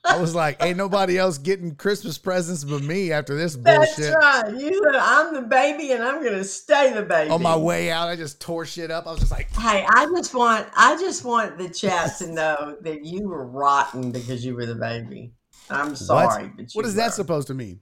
I 0.06 0.18
was 0.18 0.34
like, 0.34 0.64
ain't 0.64 0.78
nobody 0.78 1.18
else 1.18 1.38
getting 1.38 1.76
Christmas 1.76 2.18
presents 2.18 2.64
but 2.64 2.82
me 2.82 3.12
after 3.12 3.36
this 3.36 3.56
That's 3.58 3.98
bullshit. 3.98 4.16
right. 4.16 4.50
You 4.58 4.82
said 4.84 4.96
I'm 4.96 5.34
the 5.34 5.42
baby, 5.42 5.92
and 5.92 6.02
I'm 6.02 6.24
gonna 6.24 6.46
stay 6.46 6.94
the 6.94 7.02
baby. 7.04 7.30
On 7.30 7.42
my 7.44 7.58
way 7.58 7.92
out, 7.92 8.08
I 8.08 8.16
just 8.16 8.40
tore 8.40 8.66
shit 8.66 8.90
up. 8.90 9.06
I 9.06 9.12
was 9.12 9.20
just 9.20 9.32
like, 9.32 9.54
Hey, 9.58 9.86
I 9.90 10.06
just 10.16 10.34
want 10.34 10.68
I 10.78 10.96
just 10.96 11.26
want 11.26 11.58
the 11.58 11.68
chat 11.70 12.18
to 12.20 12.32
know 12.32 12.78
that 12.82 13.04
you 13.06 13.28
were 13.28 13.46
rotten 13.46 14.12
because 14.12 14.46
you 14.46 14.56
were 14.56 14.66
the 14.66 14.76
baby. 14.76 15.34
I'm 15.70 15.96
sorry, 15.96 16.48
but 16.56 16.74
you 16.74 16.80
what 16.80 16.86
is 16.86 16.96
that 16.96 17.14
supposed 17.14 17.48
to 17.48 17.54
mean? 17.54 17.82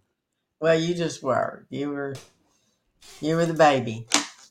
Well, 0.60 0.80
you 0.80 0.94
just 0.96 1.22
were. 1.22 1.66
You 1.70 1.90
were 1.90 2.16
you 3.22 3.36
were 3.36 3.46
the 3.46 3.54
baby. 3.54 4.08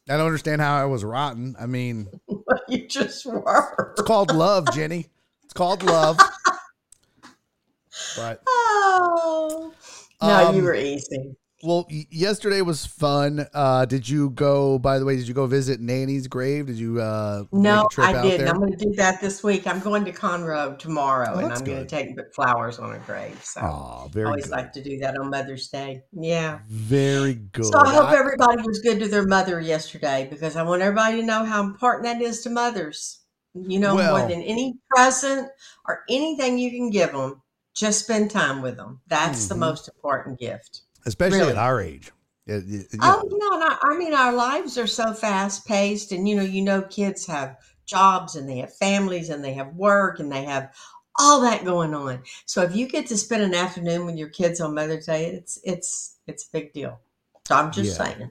I 0.09 0.16
don't 0.16 0.27
understand 0.27 0.61
how 0.61 0.77
I 0.81 0.85
was 0.85 1.05
rotten. 1.05 1.57
I 1.59 1.66
mean, 1.66 2.09
you 2.69 2.87
just 2.87 3.27
were. 3.27 3.93
it's 3.99 4.03
called 4.07 4.33
love, 4.35 4.70
Jenny. 4.73 5.07
It's 5.45 5.53
called 5.55 5.83
love. 5.83 6.19
But 8.16 8.43
Oh. 8.47 9.73
No, 10.23 10.41
you 10.53 10.59
Um, 10.59 10.62
were 10.65 10.74
easy. 10.74 11.35
Well, 11.66 11.86
y- 11.90 12.06
yesterday 12.10 12.62
was 12.62 12.86
fun. 12.86 13.47
Uh, 13.52 13.84
did 13.84 14.09
you 14.09 14.30
go? 14.30 14.78
By 14.78 14.98
the 14.98 15.05
way, 15.05 15.16
did 15.16 15.26
you 15.28 15.34
go 15.34 15.47
visit 15.47 15.80
Nanny's 15.80 16.28
grave? 16.28 16.66
Did 16.66 16.76
you? 16.76 17.01
Uh, 17.01 17.44
No, 17.52 17.88
trip 17.90 18.06
I 18.09 18.22
didn't. 18.22 18.48
I'm 18.48 18.59
going 18.59 18.70
to 18.70 18.84
do 18.84 18.93
that 18.94 19.20
this 19.20 19.43
week. 19.43 19.66
I'm 19.66 19.80
going 19.80 20.05
to 20.05 20.12
Conroe 20.12 20.78
tomorrow, 20.78 21.32
Oh, 21.34 21.38
and 21.38 21.52
I'm 21.52 21.64
going 21.64 21.78
to 21.78 21.86
take 21.86 22.16
flowers 22.34 22.78
on 22.78 22.93
her 22.93 23.02
grave. 23.06 23.38
So 23.44 23.60
Oh, 23.62 24.05
I 24.06 24.09
very 24.12 24.26
always 24.26 24.44
good. 24.44 24.52
like 24.52 24.72
to 24.74 24.82
do 24.82 24.98
that 25.01 25.18
on 25.18 25.28
Mother's 25.30 25.68
Day. 25.68 26.02
Yeah. 26.12 26.60
very 26.68 27.34
good. 27.34 27.66
So 27.66 27.78
I 27.78 27.93
hope 27.93 28.10
I- 28.10 28.16
everybody 28.18 28.62
was 28.62 28.78
good 28.80 29.01
to 29.01 29.09
their 29.09 29.26
mother 29.26 29.60
yesterday 29.60 30.28
because 30.30 30.56
I 30.56 30.62
want 30.62 30.82
everybody 30.82 31.20
to 31.20 31.26
know 31.26 31.44
how 31.44 31.62
important 31.62 32.05
that 32.05 32.22
is 32.22 32.40
to 32.43 32.51
mothers. 32.51 33.20
You 33.55 33.80
know, 33.80 33.94
Well- 33.97 34.18
more 34.18 34.28
than 34.28 34.43
any 34.43 34.74
present 34.94 35.48
or 35.88 36.02
anything 36.09 36.59
you 36.59 36.70
can 36.70 36.90
give 36.90 37.12
them, 37.12 37.43
just 37.74 38.05
spend 38.05 38.30
time 38.30 38.62
with 38.62 38.76
them. 38.76 39.01
That's 39.06 39.48
the 39.48 39.55
Mhm. 39.55 39.59
most 39.59 39.88
important 39.88 40.38
gift. 40.38 40.82
Especially 41.07 41.39
really. 41.39 41.53
at 41.53 41.59
our 41.59 41.81
age. 41.81 42.12
It- 42.47 42.87
Oh 43.01 43.23
no, 43.28 43.59
no, 43.59 43.77
I 43.83 43.97
mean 43.99 44.15
our 44.15 44.33
lives 44.33 44.78
are 44.78 44.87
so 44.87 45.12
fast 45.12 45.66
paced, 45.66 46.12
and 46.12 46.28
you 46.28 46.37
know, 46.37 46.43
you 46.43 46.62
know, 46.62 46.83
kids 46.83 47.27
have 47.27 47.57
jobs 47.87 48.37
and 48.37 48.49
they 48.49 48.59
have 48.59 48.73
families 48.74 49.31
and 49.31 49.45
they 49.45 49.55
have 49.55 49.74
work 49.74 50.20
and 50.20 50.31
they 50.31 50.45
have 50.45 50.73
all 51.19 51.41
that 51.41 51.65
going 51.65 51.95
on. 51.95 52.23
So 52.45 52.62
if 52.62 52.77
you 52.77 52.87
get 52.89 53.07
to 53.09 53.16
spend 53.16 53.43
an 53.43 53.55
afternoon 53.55 54.07
with 54.07 54.16
your 54.16 54.28
kids 54.28 54.61
on 54.61 54.74
Mother's 54.74 55.07
Day, 55.07 55.27
it's 55.31 55.59
it's 55.65 56.16
it's 56.27 56.45
a 56.47 56.53
big 56.53 56.73
deal. 56.73 57.01
So 57.49 57.57
I'm 57.57 57.73
just 57.73 57.99
Yeah. 57.99 58.05
saying. 58.05 58.31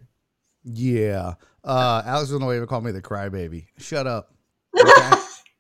yeah. 0.63 1.33
Uh, 1.63 2.03
Alex 2.05 2.29
to 2.29 2.67
call 2.67 2.81
me 2.81 2.91
the 2.91 3.01
crybaby. 3.01 3.65
Shut 3.79 4.07
up. 4.07 4.31
Okay? 4.79 5.11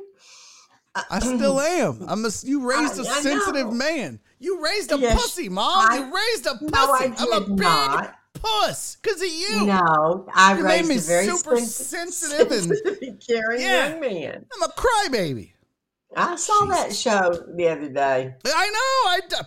I 0.95 1.19
still 1.21 1.59
am. 1.61 2.05
I'm 2.07 2.25
a. 2.25 2.31
You 2.43 2.69
raised 2.69 2.99
a 2.99 3.03
I- 3.09 3.21
sensitive 3.21 3.73
man. 3.73 4.21
You 4.39 4.63
raised 4.63 4.93
a 4.93 4.99
Yes, 4.99 5.21
pussy, 5.21 5.49
mom. 5.49 5.87
I- 5.91 5.99
you 5.99 6.15
raised 6.15 6.47
a 6.47 6.55
pussy. 6.57 7.09
No, 7.09 7.17
I'm 7.19 7.33
a 7.33 7.41
big 7.49 7.61
not. 7.61 8.15
puss 8.35 8.97
because 9.01 9.23
of 9.23 9.29
you. 9.29 9.67
No, 9.67 10.27
I 10.35 10.57
You 10.59 10.65
made 10.65 10.71
raised 10.87 10.89
me 10.89 10.97
a 10.97 11.01
very 11.01 11.27
super 11.27 11.57
sen- 11.59 12.11
sensitive 12.13 12.53
and- 12.53 12.65
sensitive 12.65 12.99
and 13.03 13.25
caring 13.27 13.61
Yeah. 13.63 13.89
young 13.91 14.01
man. 14.01 14.47
I'm 14.55 14.63
a 14.63 14.69
crybaby. 14.73 15.53
I 16.15 16.37
saw 16.37 16.67
that 16.67 16.95
show 16.95 17.43
the 17.57 17.69
other 17.69 17.89
day. 17.89 18.35
I 18.45 18.69
know. 18.69 19.33
I 19.39 19.45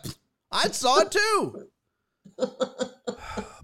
I 0.52 0.72
saw 0.72 1.02
it 1.02 1.12
too. 1.12 1.68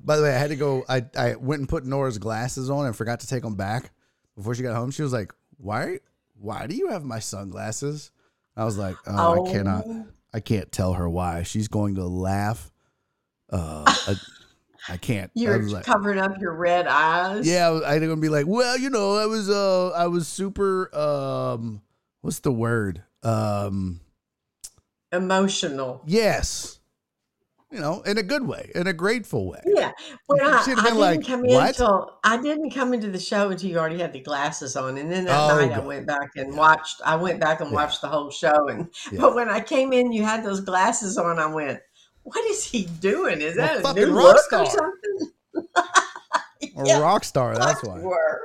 By 0.04 0.18
the 0.18 0.24
way, 0.24 0.34
I 0.36 0.38
had 0.38 0.50
to 0.50 0.56
go. 0.56 0.84
I, 0.90 1.06
I 1.18 1.36
went 1.36 1.60
and 1.62 1.70
put 1.70 1.86
Nora's 1.86 2.18
glasses 2.18 2.70
on 2.70 2.86
and 2.86 2.96
forgot 2.96 3.20
to 3.22 3.28
take 3.28 3.44
them 3.44 3.56
back 3.56 3.92
before 4.36 4.54
she 4.56 4.64
got 4.64 4.76
home. 4.76 4.92
She 4.92 5.02
was 5.04 5.14
like, 5.14 5.34
"Why? 5.58 6.00
Why 6.42 6.68
do 6.68 6.76
you 6.76 6.90
have 6.90 7.04
my 7.04 7.20
sunglasses?" 7.20 8.12
I 8.56 8.66
was 8.66 8.78
like, 8.78 8.98
"Oh, 9.08 9.48
I 9.48 9.52
cannot. 9.52 9.86
I 10.34 10.40
can't 10.40 10.72
tell 10.72 10.94
her 10.94 11.10
why. 11.10 11.44
She's 11.44 11.68
going 11.68 11.96
to 11.96 12.06
laugh. 12.06 12.72
Uh, 13.50 13.84
I, 14.08 14.16
I 14.88 14.98
can't. 14.98 15.30
You're 15.34 15.58
was 15.58 15.74
like, 15.74 15.86
covering 15.86 16.20
up 16.20 16.40
your 16.40 16.54
red 16.54 16.88
eyes. 16.88 17.48
yeah, 17.48 17.68
I 17.68 17.72
was, 17.72 17.84
I 17.84 18.00
was 18.00 18.08
gonna 18.08 18.22
be 18.22 18.30
like, 18.30 18.46
well, 18.48 18.78
you 18.78 18.90
know, 18.90 19.16
I 19.16 19.26
was, 19.26 19.50
uh, 19.50 19.90
I 19.90 20.08
was 20.08 20.28
super. 20.28 20.94
Um, 20.96 21.82
what's 22.22 22.40
the 22.40 22.52
word? 22.52 23.04
Um, 23.24 24.02
Emotional. 25.12 26.02
yes, 26.06 26.80
you 27.72 27.80
know, 27.80 28.02
in 28.02 28.18
a 28.18 28.24
good 28.24 28.46
way, 28.46 28.70
in 28.76 28.88
a 28.88 28.94
grateful 28.94 29.48
way. 29.50 29.62
Yeah. 29.66 29.92
When 30.28 30.42
I, 30.42 30.62
She'd 30.64 30.78
I 30.78 30.84
didn't 30.84 30.98
like, 31.00 31.26
come 31.26 31.46
in 31.46 31.60
until 31.62 32.20
I 32.24 32.42
didn't 32.42 32.72
come 32.72 32.94
into 32.94 33.10
the 33.10 33.20
show 33.20 33.50
until 33.50 33.70
you 33.70 33.78
already 33.78 34.00
had 34.00 34.14
the 34.14 34.20
glasses 34.20 34.76
on. 34.76 34.98
And 34.98 35.12
then 35.12 35.26
that 35.26 35.52
Oh, 35.52 35.58
night 35.58 35.72
I 35.72 35.80
went 35.80 36.06
back 36.06 36.32
and 36.36 36.56
watched 36.56 37.02
I 37.06 37.16
went 37.16 37.40
back 37.40 37.62
and 37.62 37.70
Yeah. 37.70 37.76
watched 37.76 38.02
the 38.02 38.10
whole 38.10 38.30
show. 38.30 38.68
And 38.68 38.90
Yeah. 39.12 39.22
but 39.22 39.36
when 39.36 39.50
I 39.50 39.62
came 39.62 39.94
in, 39.94 40.12
you 40.12 40.24
had 40.24 40.44
those 40.44 40.60
glasses 40.62 41.18
on, 41.18 41.40
I 41.40 41.46
went, 41.48 41.80
What 42.24 42.46
is 42.46 42.64
he 42.64 42.86
doing? 43.00 43.42
Is 43.42 43.56
Well, 43.58 43.82
that 43.82 43.98
a 43.98 44.06
new 44.06 44.14
rock 44.14 44.38
star. 44.40 44.62
or 44.62 44.66
something? 44.66 45.32
A 46.78 46.86
Yeah, 46.86 47.00
rock 47.00 47.24
star. 47.24 47.56
That's 47.58 47.84
why. 47.84 48.00
were. 48.00 48.42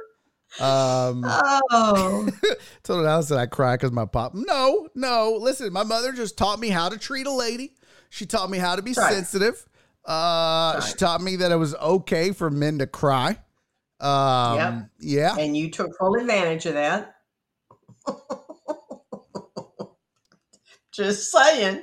Um, 0.59 1.23
Oh. 1.25 2.29
told 2.83 3.05
Alice 3.07 3.29
that 3.29 3.39
I 3.39 3.47
cry 3.47 3.75
because 3.75 3.93
my 3.93 4.07
pop. 4.07 4.33
No, 4.35 4.89
no. 4.95 5.37
Listen, 5.39 5.73
my 5.73 5.83
mother 5.85 6.13
just 6.13 6.39
taught 6.39 6.59
me 6.59 6.69
how 6.71 6.89
to 6.89 6.97
treat 6.97 7.27
a 7.27 7.33
lady. 7.33 7.75
She 8.11 8.27
taught 8.27 8.51
me 8.51 8.59
how 8.59 8.77
to 8.77 8.83
be 8.83 8.93
Right. 8.93 9.13
sensitive. 9.13 9.67
Uh, 10.05 10.81
She 10.81 10.95
taught 10.95 11.21
me 11.21 11.37
that 11.37 11.51
it 11.53 11.57
was 11.57 11.75
okay 11.75 12.33
for 12.33 12.51
men 12.51 12.79
to 12.79 12.87
cry. 12.87 13.39
Um, 14.01 14.57
Yep. 14.57 14.89
Yeah. 15.01 15.37
And 15.39 15.57
you 15.57 15.71
took 15.71 15.97
full 15.99 16.15
advantage 16.17 16.67
of 16.67 16.75
that. 16.75 17.15
Just 20.93 21.31
saying. 21.31 21.83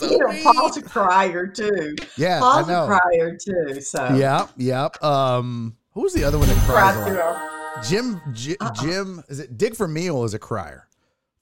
you 0.00 0.18
know, 0.18 0.42
Paul's 0.42 0.76
a 0.78 0.82
crier 0.82 1.46
too. 1.46 1.94
Yeah, 2.16 2.36
I 2.38 2.40
Paul's 2.40 2.68
a 2.68 2.72
know. 2.72 2.86
crier 2.86 3.36
too. 3.36 3.80
So 3.80 4.14
Yep, 4.14 4.50
yep. 4.56 5.02
Um, 5.04 5.76
who's 5.92 6.12
the 6.14 6.24
other 6.24 6.38
one 6.38 6.48
that 6.48 6.56
cries 6.66 6.94
cried 6.94 6.96
a 6.96 7.04
through 7.04 7.18
lot? 7.18 7.84
Jim, 7.84 8.20
J- 8.32 8.56
Jim, 8.80 9.22
is 9.28 9.38
it 9.40 9.58
Dick 9.58 9.76
Vermeil 9.76 10.24
is 10.24 10.32
a 10.34 10.38
crier, 10.38 10.86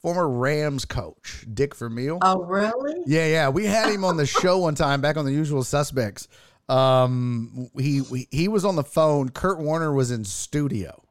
former 0.00 0.28
Rams 0.28 0.84
coach, 0.84 1.44
Dick 1.52 1.74
Vermeil. 1.74 2.18
Oh, 2.22 2.42
really? 2.44 3.00
Yeah, 3.06 3.26
yeah. 3.26 3.48
We 3.48 3.64
had 3.66 3.90
him 3.92 4.04
on 4.04 4.16
the 4.16 4.26
show 4.42 4.58
one 4.58 4.74
time 4.74 5.00
back 5.00 5.16
on 5.16 5.24
the 5.24 5.32
Usual 5.32 5.64
Suspects. 5.64 6.28
Um, 6.68 7.70
he 7.78 8.02
we, 8.02 8.28
he 8.30 8.48
was 8.48 8.64
on 8.64 8.76
the 8.76 8.84
phone. 8.84 9.30
Kurt 9.30 9.58
Warner 9.58 9.92
was 9.92 10.10
in 10.10 10.24
studio, 10.24 11.02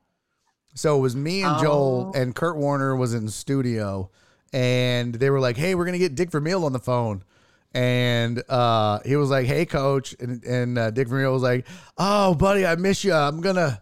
so 0.76 0.98
it 0.98 1.02
was 1.02 1.16
me 1.16 1.42
and 1.42 1.60
Joel, 1.60 2.12
Oh. 2.14 2.20
and 2.20 2.36
Kurt 2.36 2.58
Warner 2.58 2.96
was 2.96 3.14
in 3.16 3.28
studio, 3.30 4.12
and 4.54 5.16
they 5.16 5.30
were 5.32 5.40
like, 5.40 5.58
"Hey, 5.58 5.74
we're 5.74 5.86
gonna 5.86 5.98
get 5.98 6.14
Dick 6.16 6.30
Vermeil 6.32 6.64
on 6.66 6.74
the 6.74 6.80
phone." 6.80 7.24
And 7.74 8.42
uh, 8.50 9.00
he 9.06 9.16
was 9.16 9.30
like, 9.32 9.46
"Hey, 9.48 9.66
coach," 9.66 10.16
and 10.20 10.44
and 10.44 10.78
uh, 10.78 10.92
Dick 10.92 11.08
Vermeil 11.08 11.34
was 11.34 11.42
like, 11.44 11.68
"Oh, 11.98 12.36
buddy, 12.36 12.66
I 12.66 12.76
miss 12.76 13.04
you. 13.04 13.14
I'm 13.14 13.42
gonna." 13.42 13.82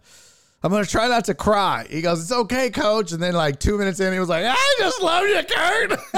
I'm 0.66 0.72
gonna 0.72 0.84
try 0.84 1.08
not 1.08 1.26
to 1.26 1.36
cry. 1.36 1.86
He 1.88 2.02
goes, 2.02 2.24
"It's 2.24 2.32
okay, 2.32 2.72
coach." 2.72 3.12
And 3.12 3.22
then, 3.22 3.36
like 3.36 3.60
two 3.60 3.78
minutes 3.78 4.00
in, 4.00 4.12
he 4.12 4.18
was 4.18 4.30
like, 4.30 4.46
"I 4.48 4.76
just 4.80 5.00
love 5.00 5.24
you, 5.28 5.44
Kurt." 5.44 5.92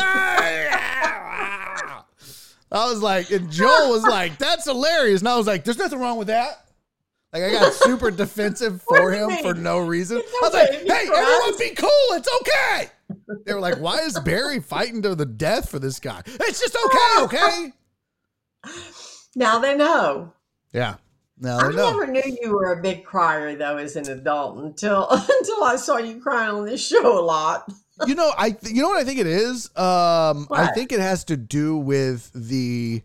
I 2.72 2.72
was 2.72 3.02
like, 3.02 3.30
and 3.30 3.52
Joel 3.52 3.90
was 3.90 4.03
like, 4.03 4.38
"That's 4.38 4.64
hilarious," 4.64 5.19
and 5.19 5.28
I 5.28 5.36
was 5.36 5.48
like, 5.48 5.65
"There's 5.65 5.78
nothing 5.78 5.99
wrong 5.99 6.18
with 6.18 6.28
that." 6.28 6.65
Like 7.34 7.44
I 7.44 7.52
got 7.52 7.74
super 7.74 8.10
defensive 8.10 8.82
for 8.88 9.11
him 9.11 9.32
for 9.41 9.53
no 9.53 9.80
reason. 9.80 10.19
It's 10.19 10.34
I 10.34 10.40
was 10.41 10.53
like, 10.53 10.69
okay 10.69 10.78
if 10.78 10.84
he 10.84 10.94
"Hey, 10.94 11.07
cries." 11.07 11.28
everyone, 11.28 11.60
be 11.60 11.76
cool. 11.76 11.90
It's 12.11 12.30
okay." 12.41 12.88
They 13.45 13.53
were 13.53 13.60
like, 13.60 13.80
"Why 13.80 13.98
is 13.98 14.18
Barry 14.22 14.61
fighting 14.61 15.02
to 15.02 15.14
the 15.14 15.26
death 15.26 15.69
for 15.69 15.80
this 15.80 15.99
guy?" 15.99 16.22
It's 16.26 16.61
just 16.61 16.78
okay, 16.86 17.24
okay. 17.24 17.74
Now 19.36 19.60
they 19.60 19.76
know. 19.76 20.32
Yeah. 20.72 20.95
No, 21.40 21.58
I 21.58 21.70
no. 21.70 21.92
never 21.92 22.08
knew 22.08 22.38
you 22.42 22.52
were 22.52 22.74
a 22.74 22.82
big 22.82 23.04
crier 23.04 23.56
though 23.56 23.78
as 23.78 23.96
an 23.96 24.10
adult 24.10 24.58
until 24.58 25.08
until 25.12 25.64
I 25.64 25.76
saw 25.76 25.98
you 25.98 26.20
crying 26.20 26.50
on 26.56 26.66
this 26.66 26.86
show 26.86 27.20
a 27.20 27.24
lot. 27.24 27.72
you 28.08 28.16
know, 28.16 28.32
I 28.38 28.52
th- 28.52 28.74
you 28.74 28.82
know 28.82 28.90
what 28.90 29.00
I 29.00 29.04
think 29.04 29.20
it 29.20 29.28
is. 29.28 29.66
Um, 29.78 30.48
I 30.52 30.72
think 30.74 30.92
it 30.92 31.00
has 31.00 31.24
to 31.26 31.38
do 31.38 31.78
with 31.78 32.32
the 32.34 33.02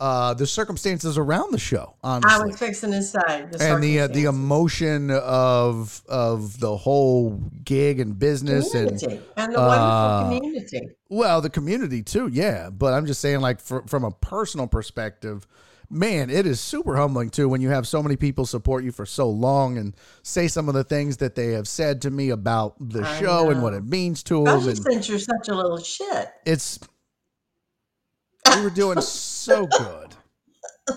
uh 0.00 0.34
the 0.34 0.46
circumstances 0.46 1.16
around 1.16 1.52
the 1.52 1.58
show. 1.58 1.94
Honestly, 2.02 2.30
I 2.42 2.44
was 2.44 2.58
fixing 2.58 2.90
to 2.90 3.02
say 3.02 3.46
the 3.50 3.58
and 3.60 3.82
the 3.82 4.00
uh, 4.00 4.06
the 4.08 4.24
emotion 4.24 5.10
of 5.10 6.02
of 6.08 6.58
the 6.60 6.76
whole 6.76 7.40
gig 7.64 8.00
and 8.00 8.18
business 8.18 8.74
and 8.74 8.98
community 8.98 9.22
and 9.36 9.52
the 9.54 9.60
uh, 9.60 9.66
wonderful 9.68 10.40
community. 10.40 10.88
well 11.10 11.40
the 11.40 11.48
community 11.50 12.02
too 12.02 12.28
yeah 12.32 12.70
but 12.70 12.92
i'm 12.92 13.06
just 13.06 13.20
saying 13.20 13.40
like 13.40 13.60
fr- 13.60 13.86
from 13.86 14.02
a 14.04 14.10
personal 14.10 14.66
perspective 14.66 15.46
man 15.94 16.28
it 16.30 16.46
is 16.46 16.60
super 16.60 16.96
humbling 16.96 17.30
too 17.30 17.48
when 17.48 17.60
you 17.60 17.68
have 17.70 17.86
so 17.86 18.02
many 18.02 18.16
people 18.16 18.44
support 18.44 18.82
you 18.84 18.90
for 18.92 19.06
so 19.06 19.28
long 19.28 19.78
and 19.78 19.94
say 20.22 20.48
some 20.48 20.68
of 20.68 20.74
the 20.74 20.84
things 20.84 21.18
that 21.18 21.34
they 21.34 21.48
have 21.52 21.68
said 21.68 22.02
to 22.02 22.10
me 22.10 22.30
about 22.30 22.74
the 22.80 23.02
I 23.02 23.20
show 23.20 23.50
and 23.50 23.62
what 23.62 23.74
it 23.74 23.84
means 23.84 24.22
to 24.24 24.44
them 24.44 24.68
and 24.68 24.76
since 24.78 25.08
you're 25.08 25.18
such 25.18 25.48
a 25.48 25.54
little 25.54 25.78
shit. 25.78 26.28
it's 26.44 26.78
we 28.56 28.62
were 28.62 28.70
doing 28.70 29.00
so 29.00 29.66
good 29.66 30.14
do 30.86 30.94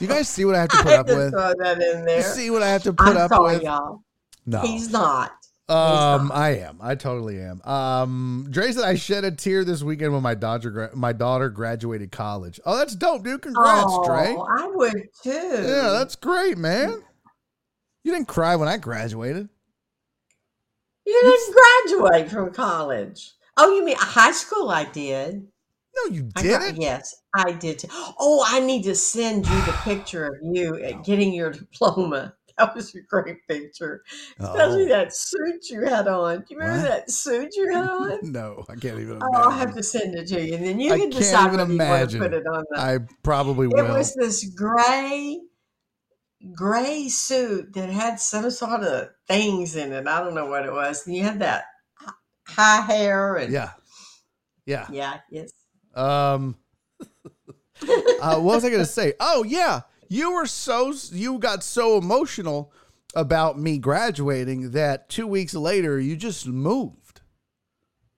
you 0.00 0.08
guys 0.08 0.28
see 0.28 0.44
what 0.44 0.54
i 0.54 0.60
have 0.60 0.68
to 0.70 0.76
put 0.82 0.86
had 0.86 1.00
up 1.00 1.06
with 1.06 1.30
throw 1.32 1.52
that 1.60 1.80
in 1.80 2.08
you 2.08 2.22
see 2.22 2.50
what 2.50 2.62
i 2.62 2.68
have 2.68 2.82
to 2.82 2.92
put 2.92 3.08
I'm 3.08 3.16
up 3.16 3.30
sorry, 3.30 3.54
with 3.54 3.62
y'all. 3.62 4.02
no 4.46 4.60
He's 4.60 4.90
not. 4.90 5.32
Um. 5.68 6.32
I 6.32 6.56
am. 6.60 6.78
I 6.80 6.94
totally 6.94 7.40
am. 7.40 7.60
Um, 7.62 8.46
Dre 8.50 8.72
said 8.72 8.84
I 8.84 8.94
shed 8.94 9.24
a 9.24 9.30
tear 9.30 9.64
this 9.64 9.82
weekend 9.82 10.14
when 10.14 10.22
my 10.22 10.34
daughter 10.34 10.70
gra- 10.70 10.96
my 10.96 11.12
daughter 11.12 11.50
graduated 11.50 12.10
college. 12.10 12.58
Oh, 12.64 12.76
that's 12.78 12.94
dope, 12.94 13.22
dude. 13.22 13.42
Congrats, 13.42 13.84
oh, 13.86 14.04
Dre. 14.04 14.34
I 14.34 14.66
would 14.74 15.08
too. 15.22 15.30
Yeah, 15.30 15.90
that's 15.90 16.16
great, 16.16 16.56
man. 16.56 17.02
You 18.04 18.12
didn't 18.12 18.28
cry 18.28 18.56
when 18.56 18.68
I 18.68 18.78
graduated. 18.78 19.48
you 21.04 21.20
didn't 21.22 21.56
graduate 22.00 22.30
from 22.30 22.52
college. 22.52 23.32
Oh, 23.58 23.74
you 23.74 23.84
mean 23.84 23.96
high 23.98 24.32
school? 24.32 24.70
I 24.70 24.84
did. 24.84 25.46
No, 25.96 26.14
you 26.14 26.22
didn't. 26.36 26.80
yes, 26.80 27.22
I 27.34 27.52
did. 27.52 27.80
Too. 27.80 27.88
Oh, 27.90 28.44
I 28.48 28.60
need 28.60 28.84
to 28.84 28.94
send 28.94 29.46
you 29.46 29.60
the 29.66 29.76
picture 29.82 30.26
of 30.26 30.34
you 30.42 30.76
at 30.82 31.04
getting 31.04 31.34
your 31.34 31.50
diploma. 31.52 32.34
That 32.58 32.74
was 32.74 32.94
a 32.94 33.00
great 33.02 33.46
picture, 33.46 34.02
especially 34.38 34.86
Oh, 34.86 34.88
that 34.88 35.14
suit 35.14 35.70
you 35.70 35.82
had 35.82 36.08
on. 36.08 36.40
Do 36.40 36.44
you 36.50 36.58
remember 36.58 36.82
What? 36.82 36.88
that 36.88 37.10
suit 37.10 37.50
you 37.54 37.70
had 37.72 37.84
on? 37.88 38.18
no, 38.32 38.64
I 38.68 38.74
can't 38.74 38.98
even 38.98 39.18
Oh, 39.22 39.28
I'll 39.34 39.50
have 39.50 39.74
to 39.74 39.82
send 39.82 40.14
it 40.16 40.26
to 40.28 40.44
you, 40.44 40.54
and 40.56 40.64
then 40.66 40.80
you 40.80 40.92
I 40.92 40.98
can 40.98 41.10
decide 41.10 41.52
whether 41.52 41.72
you 41.72 41.78
want 41.78 41.80
to 41.80 41.84
imagine. 41.86 42.20
put 42.20 42.34
it 42.34 42.46
on 42.46 42.64
the. 42.70 42.80
I 42.80 42.98
probably 43.22 43.66
will. 43.68 43.78
it 43.86 43.88
was 43.96 44.14
this 44.14 44.44
gray, 44.56 45.38
gray 46.54 47.08
suit 47.08 47.72
that 47.74 47.90
had 47.90 48.20
some 48.20 48.50
sort 48.50 48.82
of 48.82 49.08
things 49.26 49.76
in 49.76 49.92
it. 49.92 50.06
I 50.06 50.20
don't 50.20 50.34
know 50.34 50.46
what 50.46 50.66
it 50.66 50.72
was. 50.72 51.06
And 51.06 51.14
you 51.16 51.22
had 51.24 51.38
that 51.40 51.64
high 52.46 52.80
hair 52.80 53.36
and 53.36 53.52
yeah, 53.52 53.70
yeah. 54.66 54.86
yeah, 54.90 55.18
yes. 55.30 55.50
Um, 55.94 56.56
uh, 57.80 58.38
what 58.40 58.42
was 58.56 58.64
I 58.64 58.70
going 58.70 58.80
to 58.82 58.86
say? 58.86 59.14
Oh 59.20 59.44
yeah, 59.44 59.82
you 60.08 60.32
were 60.32 60.46
so 60.46 60.92
you 61.12 61.38
got 61.38 61.62
so 61.62 61.96
emotional 61.98 62.72
about 63.14 63.58
me 63.58 63.78
graduating 63.78 64.72
that 64.72 65.08
two 65.08 65.26
weeks 65.26 65.54
later 65.54 65.98
you 66.00 66.16
just 66.16 66.46
moved. 66.46 67.20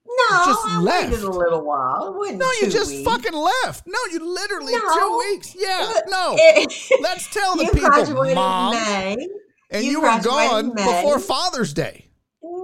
No, 0.07 0.45
just 0.47 0.61
I 0.67 0.81
left. 0.81 1.11
waited 1.11 1.25
a 1.25 1.31
little 1.31 1.65
while. 1.65 2.15
No, 2.37 2.51
you 2.61 2.69
just 2.71 2.91
weeks. 2.91 3.05
fucking 3.09 3.33
left. 3.33 3.87
No, 3.87 3.99
you 4.13 4.19
literally 4.35 4.73
two 4.75 5.19
weeks. 5.31 5.55
Yeah, 5.59 5.93
no. 6.09 6.37
Let's 7.01 7.33
tell 7.33 7.57
the 7.57 7.65
you 7.65 7.71
people, 7.73 7.89
graduated 7.89 8.35
mom, 8.35 8.75
in 8.75 8.83
May. 8.83 9.29
and 9.71 9.85
you 9.85 9.93
you, 9.93 10.01
were 10.03 10.21
gone 10.23 10.75
before 10.75 11.19
Father's 11.19 11.73
Day. 11.75 12.07
No, 12.43 12.61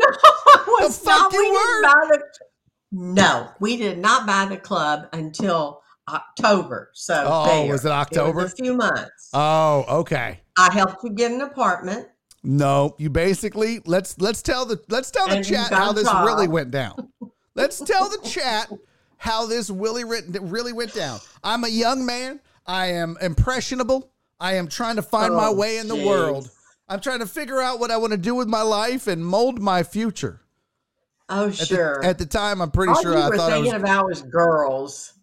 The 0.88 0.92
fuck 0.92 1.32
not. 1.32 1.32
you 1.32 1.40
we 1.40 1.50
were? 1.50 1.56
didn't 1.56 1.82
buy 1.82 2.08
the. 2.10 2.22
No, 2.92 3.48
we 3.60 3.76
did 3.76 3.98
not 3.98 4.26
buy 4.26 4.46
the 4.46 4.56
club 4.56 5.08
until 5.12 5.80
October. 6.08 6.90
So 6.94 7.24
Oh, 7.26 7.62
there. 7.62 7.72
was 7.72 7.84
it 7.84 7.90
October? 7.92 8.42
was 8.42 8.52
a 8.52 8.56
few 8.56 8.74
months. 8.74 9.30
Oh, 9.32 9.84
okay. 10.00 10.40
I 10.58 10.72
helped 10.72 11.02
you 11.04 11.10
get 11.10 11.32
an 11.32 11.40
apartment. 11.40 12.08
No, 12.42 12.94
you 12.98 13.10
basically 13.10 13.80
let's 13.86 14.20
let's 14.20 14.40
tell 14.40 14.64
the 14.66 14.80
let's 14.88 15.10
tell 15.10 15.26
the 15.28 15.36
And 15.36 15.44
chat 15.44 15.72
how 15.72 15.92
this 15.92 16.04
job. 16.04 16.26
really 16.26 16.46
went 16.48 16.70
down. 16.70 17.08
Let's 17.56 17.80
tell 17.80 18.10
the 18.10 18.18
chat 18.18 18.70
how 19.16 19.46
this 19.46 19.70
really 19.70 20.04
written 20.04 20.50
really 20.50 20.74
went 20.74 20.92
down. 20.92 21.20
I'm 21.42 21.64
a 21.64 21.68
young 21.68 22.04
man. 22.04 22.38
I 22.66 22.88
am 22.88 23.16
impressionable. 23.22 24.10
I 24.38 24.56
am 24.56 24.68
trying 24.68 24.96
to 24.96 25.02
find 25.02 25.34
my 25.34 25.46
Oh, 25.46 25.54
way 25.54 25.78
in 25.78 25.88
the 25.88 25.96
jeez. 25.96 26.04
world. 26.06 26.50
I'm 26.86 27.00
trying 27.00 27.20
to 27.20 27.26
figure 27.26 27.58
out 27.62 27.80
what 27.80 27.90
I 27.90 27.96
want 27.96 28.10
to 28.12 28.18
do 28.18 28.34
with 28.34 28.46
my 28.46 28.60
life 28.60 29.06
and 29.06 29.24
mold 29.24 29.58
my 29.58 29.82
future. 29.84 30.42
Oh, 31.30 31.48
At, 31.48 31.54
sure. 31.54 31.98
the, 32.02 32.06
at 32.08 32.18
the 32.18 32.26
time, 32.26 32.60
I'm 32.60 32.70
pretty 32.70 32.92
All 32.92 33.00
sure 33.00 33.16
I 33.16 33.30
thought 33.34 33.50
I 33.50 33.54
thinking 33.54 33.72
was 33.72 33.82
about 33.82 34.06
was 34.06 34.20
girls. 34.22 35.14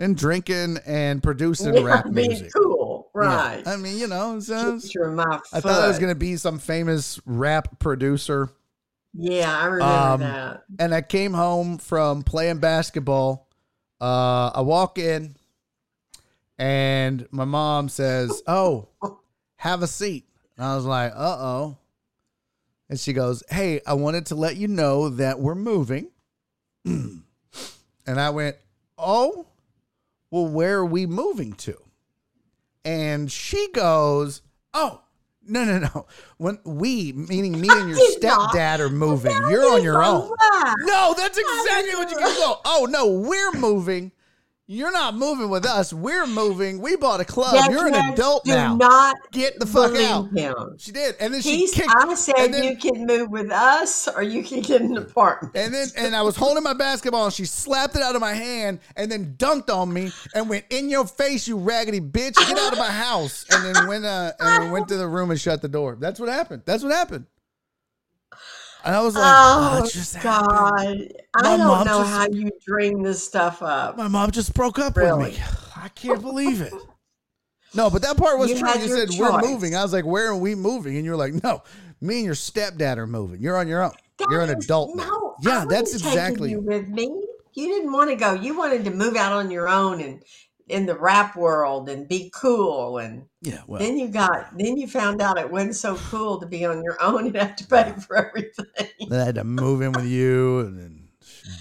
And 0.00 0.16
drinking 0.16 0.78
and 0.86 1.22
producing 1.22 1.74
Yeah, 1.74 1.82
rap 1.82 2.06
music. 2.06 2.50
cool, 2.56 3.10
Yeah. 3.14 3.20
right? 3.36 3.66
I 3.68 3.76
mean, 3.76 3.98
you 3.98 4.08
know, 4.08 4.40
so 4.40 4.80
I 5.52 5.60
thought 5.60 5.82
I 5.82 5.86
was 5.86 5.98
going 6.00 6.10
to 6.10 6.18
be 6.18 6.36
some 6.36 6.58
famous 6.58 7.20
rap 7.26 7.78
producer. 7.78 8.50
Yeah, 9.12 9.56
I 9.56 9.66
remember 9.66 9.84
Um, 9.84 10.20
that. 10.20 10.64
and 10.78 10.94
I 10.94 11.02
came 11.02 11.34
home 11.34 11.78
from 11.78 12.22
playing 12.22 12.58
basketball. 12.58 13.48
Uh, 14.00 14.50
I 14.54 14.62
walk 14.62 14.98
in, 14.98 15.36
and 16.58 17.26
my 17.30 17.44
mom 17.44 17.88
says, 17.88 18.42
"Oh, 18.46 18.88
have 19.56 19.82
a 19.82 19.86
seat." 19.86 20.26
And 20.56 20.64
I 20.64 20.76
was 20.76 20.84
like, 20.86 21.12
"Uh 21.14 21.36
oh." 21.38 21.76
And 22.88 22.98
she 22.98 23.12
goes, 23.12 23.42
"Hey, 23.50 23.80
I 23.86 23.94
wanted 23.94 24.26
to 24.26 24.34
let 24.34 24.56
you 24.56 24.68
know 24.68 25.10
that 25.10 25.40
we're 25.40 25.54
moving." 25.54 26.08
and 26.84 27.22
I 28.06 28.30
went, 28.30 28.56
"Oh, 28.96 29.46
well, 30.30 30.46
where 30.46 30.78
are 30.78 30.86
we 30.86 31.06
moving 31.06 31.52
to?" 31.54 31.76
And 32.84 33.30
she 33.30 33.68
goes, 33.72 34.42
"Oh." 34.74 35.02
No, 35.42 35.64
no, 35.64 35.78
no. 35.78 36.06
When 36.36 36.60
we, 36.64 37.12
meaning 37.12 37.60
me 37.60 37.68
and 37.70 37.88
your 37.88 37.98
did 38.20 38.22
not. 38.22 38.52
stepdad, 38.52 38.78
are 38.78 38.88
moving, 38.90 39.32
That 39.32 39.50
you're 39.50 39.68
on 39.72 39.82
your 39.82 40.00
own. 40.04 40.30
No, 40.80 41.12
that's 41.16 41.36
exactly 41.38 41.94
what 41.96 42.08
you 42.10 42.18
can 42.18 42.36
go. 42.36 42.60
Oh 42.64 42.86
no, 42.88 43.06
we're 43.10 43.50
moving. 43.52 44.12
You're 44.72 44.92
not 44.92 45.16
moving 45.16 45.48
with 45.50 45.66
us. 45.66 45.92
We're 45.92 46.28
moving. 46.28 46.80
We 46.80 46.94
bought 46.94 47.18
a 47.18 47.24
club. 47.24 47.68
You're 47.72 47.88
an 47.88 48.12
adult 48.12 48.44
do 48.44 48.52
now. 48.52 48.76
not 48.76 49.16
Get 49.32 49.58
the 49.58 49.66
fuck 49.66 49.96
out. 49.96 50.30
him. 50.30 50.76
She 50.78 50.92
did, 50.92 51.16
and 51.18 51.34
then 51.34 51.42
she 51.42 51.56
He's, 51.56 51.74
kicked. 51.74 51.92
I 51.92 52.14
said 52.14 52.36
and 52.38 52.54
then- 52.54 52.62
you 52.62 52.76
can 52.76 53.04
move 53.04 53.30
with 53.32 53.50
us 53.50 54.06
or 54.06 54.22
you 54.22 54.44
can 54.44 54.60
get 54.60 54.80
an 54.80 54.96
apartment. 54.96 55.56
And 55.56 55.74
then 55.74 55.88
and 55.96 56.14
I 56.14 56.22
was 56.22 56.36
holding 56.36 56.62
my 56.62 56.72
basketball 56.74 57.24
and 57.24 57.34
she 57.34 57.46
slapped 57.46 57.96
it 57.96 58.02
out 58.02 58.14
of 58.14 58.20
my 58.20 58.32
hand 58.32 58.78
and 58.94 59.10
then 59.10 59.34
dunked 59.36 59.74
on 59.74 59.92
me 59.92 60.12
and 60.36 60.48
went 60.48 60.66
in 60.70 60.88
your 60.88 61.04
face, 61.04 61.48
you 61.48 61.56
raggedy 61.58 62.00
bitch, 62.00 62.36
get 62.36 62.56
out 62.56 62.72
of 62.72 62.78
my 62.78 62.92
house. 62.92 63.46
And 63.50 63.74
then 63.74 63.88
went 63.88 64.04
uh 64.04 64.34
and 64.38 64.70
went 64.70 64.86
to 64.86 64.96
the 64.96 65.08
room 65.08 65.32
and 65.32 65.40
shut 65.40 65.62
the 65.62 65.68
door. 65.68 65.96
That's 65.98 66.20
what 66.20 66.28
happened. 66.28 66.62
That's 66.64 66.84
what 66.84 66.92
happened. 66.92 67.26
And 68.84 68.94
I 68.96 69.00
was 69.02 69.14
like, 69.14 69.24
oh, 69.26 69.80
oh 69.82 69.88
just 69.88 70.20
God. 70.22 70.72
I 71.36 71.56
don't 71.56 71.58
know 71.84 71.84
just- 72.00 72.10
how 72.10 72.26
you 72.30 72.50
dream 72.66 73.02
this 73.02 73.24
stuff 73.26 73.62
up. 73.62 73.96
My 73.96 74.08
mom 74.08 74.30
just 74.30 74.54
broke 74.54 74.78
up 74.78 74.96
with 74.96 75.18
me. 75.18 75.38
I 75.76 75.88
can't 75.88 76.20
believe 76.22 76.60
it. 76.60 76.72
No, 77.74 77.88
but 77.88 78.02
that 78.02 78.16
part 78.16 78.38
was 78.38 78.50
You 78.50 78.58
true. 78.58 78.72
You 78.80 78.88
said 79.06 79.10
we're 79.18 79.40
moving. 79.40 79.76
I 79.76 79.82
was 79.82 79.92
like, 79.92 80.04
where 80.04 80.26
are 80.28 80.36
we 80.36 80.54
moving? 80.54 80.96
And 80.96 81.04
you're 81.04 81.16
like, 81.16 81.42
no, 81.44 81.62
me 82.00 82.16
and 82.16 82.24
your 82.24 82.34
stepdad 82.34 82.96
are 82.96 83.06
moving. 83.06 83.40
You're 83.40 83.56
on 83.56 83.68
your 83.68 83.82
own. 83.82 83.92
You're 84.28 84.40
an 84.42 84.48
That 84.48 84.58
is- 84.58 84.64
adult. 84.64 84.96
now. 84.96 85.04
No, 85.42 85.50
Yeah, 85.50 85.64
that's 85.68 85.94
exactly. 85.94 86.50
you 86.50 86.60
with 86.60 86.88
me. 86.88 87.06
You 87.54 87.68
didn't 87.68 87.92
want 87.92 88.10
to 88.10 88.16
go. 88.16 88.34
You 88.34 88.56
wanted 88.56 88.84
to 88.86 88.90
move 88.90 89.16
out 89.16 89.32
on 89.32 89.50
your 89.50 89.68
own 89.68 90.00
and 90.00 90.22
in 90.70 90.86
the 90.86 90.94
rap 90.94 91.36
world 91.36 91.88
and 91.88 92.08
be 92.08 92.30
cool. 92.34 92.98
And 92.98 93.24
Yeah, 93.42 93.60
well, 93.66 93.80
then 93.80 93.98
you 93.98 94.08
got, 94.08 94.56
then 94.56 94.76
you 94.76 94.86
found 94.86 95.20
out 95.20 95.38
it 95.38 95.50
wasn't 95.50 95.76
so 95.76 95.96
cool 95.96 96.38
to 96.40 96.46
be 96.46 96.64
on 96.64 96.82
your 96.82 96.96
own 97.02 97.26
and 97.26 97.36
have 97.36 97.56
to 97.56 97.66
pay 97.66 97.92
for 98.06 98.16
everything. 98.16 98.66
Then 99.08 99.20
I 99.20 99.24
had 99.24 99.34
to 99.36 99.44
move 99.44 99.82
in 99.82 99.92
with 99.92 100.06
you 100.06 100.60
and 100.60 100.78
then 100.78 101.08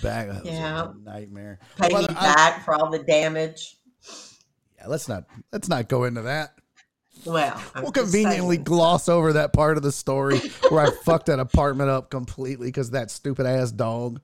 back. 0.04 0.30
Yeah. 0.44 0.90
a 0.92 0.94
nightmare. 1.04 1.60
Pay 1.82 1.90
Well, 1.92 2.04
me 2.04 2.08
I- 2.10 2.34
back 2.36 2.66
for 2.66 2.74
all 2.76 2.90
the 2.90 3.00
damage. 3.00 3.78
yeah, 4.78 4.88
let's 4.88 5.08
not 5.10 5.26
let's 5.52 5.68
not 5.68 5.90
go 5.90 6.04
into 6.06 6.22
that. 6.24 6.54
Well, 7.26 7.62
I'm 7.76 7.84
We'll 7.84 7.92
conveniently 7.92 8.56
saying. 8.58 8.64
gloss 8.64 9.10
over 9.10 9.34
that 9.34 9.52
part 9.52 9.76
of 9.76 9.84
the 9.84 9.92
story 9.92 10.40
where 10.70 10.86
I 10.88 10.92
fucked 11.04 11.26
that 11.26 11.40
apartment 11.40 11.90
up 11.90 12.10
completely 12.10 12.68
because 12.68 12.92
that 12.92 13.12
stupid 13.12 13.46
ass 13.46 13.72
dog. 13.72 14.22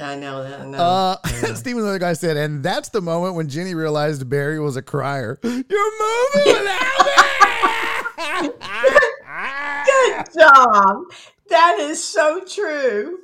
I 0.00 0.14
know 0.16 0.42
that. 0.42 0.60
I 0.60 0.66
know. 0.66 0.78
Uh, 0.78 1.16
Steven, 1.54 1.82
the 1.82 1.88
other 1.88 1.98
guy 1.98 2.12
said, 2.12 2.36
and 2.36 2.62
that's 2.62 2.90
the 2.90 3.00
moment 3.00 3.34
when 3.34 3.48
Jenny 3.48 3.74
realized 3.74 4.28
Barry 4.28 4.60
was 4.60 4.76
a 4.76 4.82
crier. 4.82 5.38
You're 5.44 5.54
moving 5.64 6.44
without 6.46 7.06
me. 7.06 8.50
Good 9.86 10.26
job. 10.38 10.96
That 11.48 11.78
is 11.80 12.02
so 12.02 12.42
true. 12.44 13.18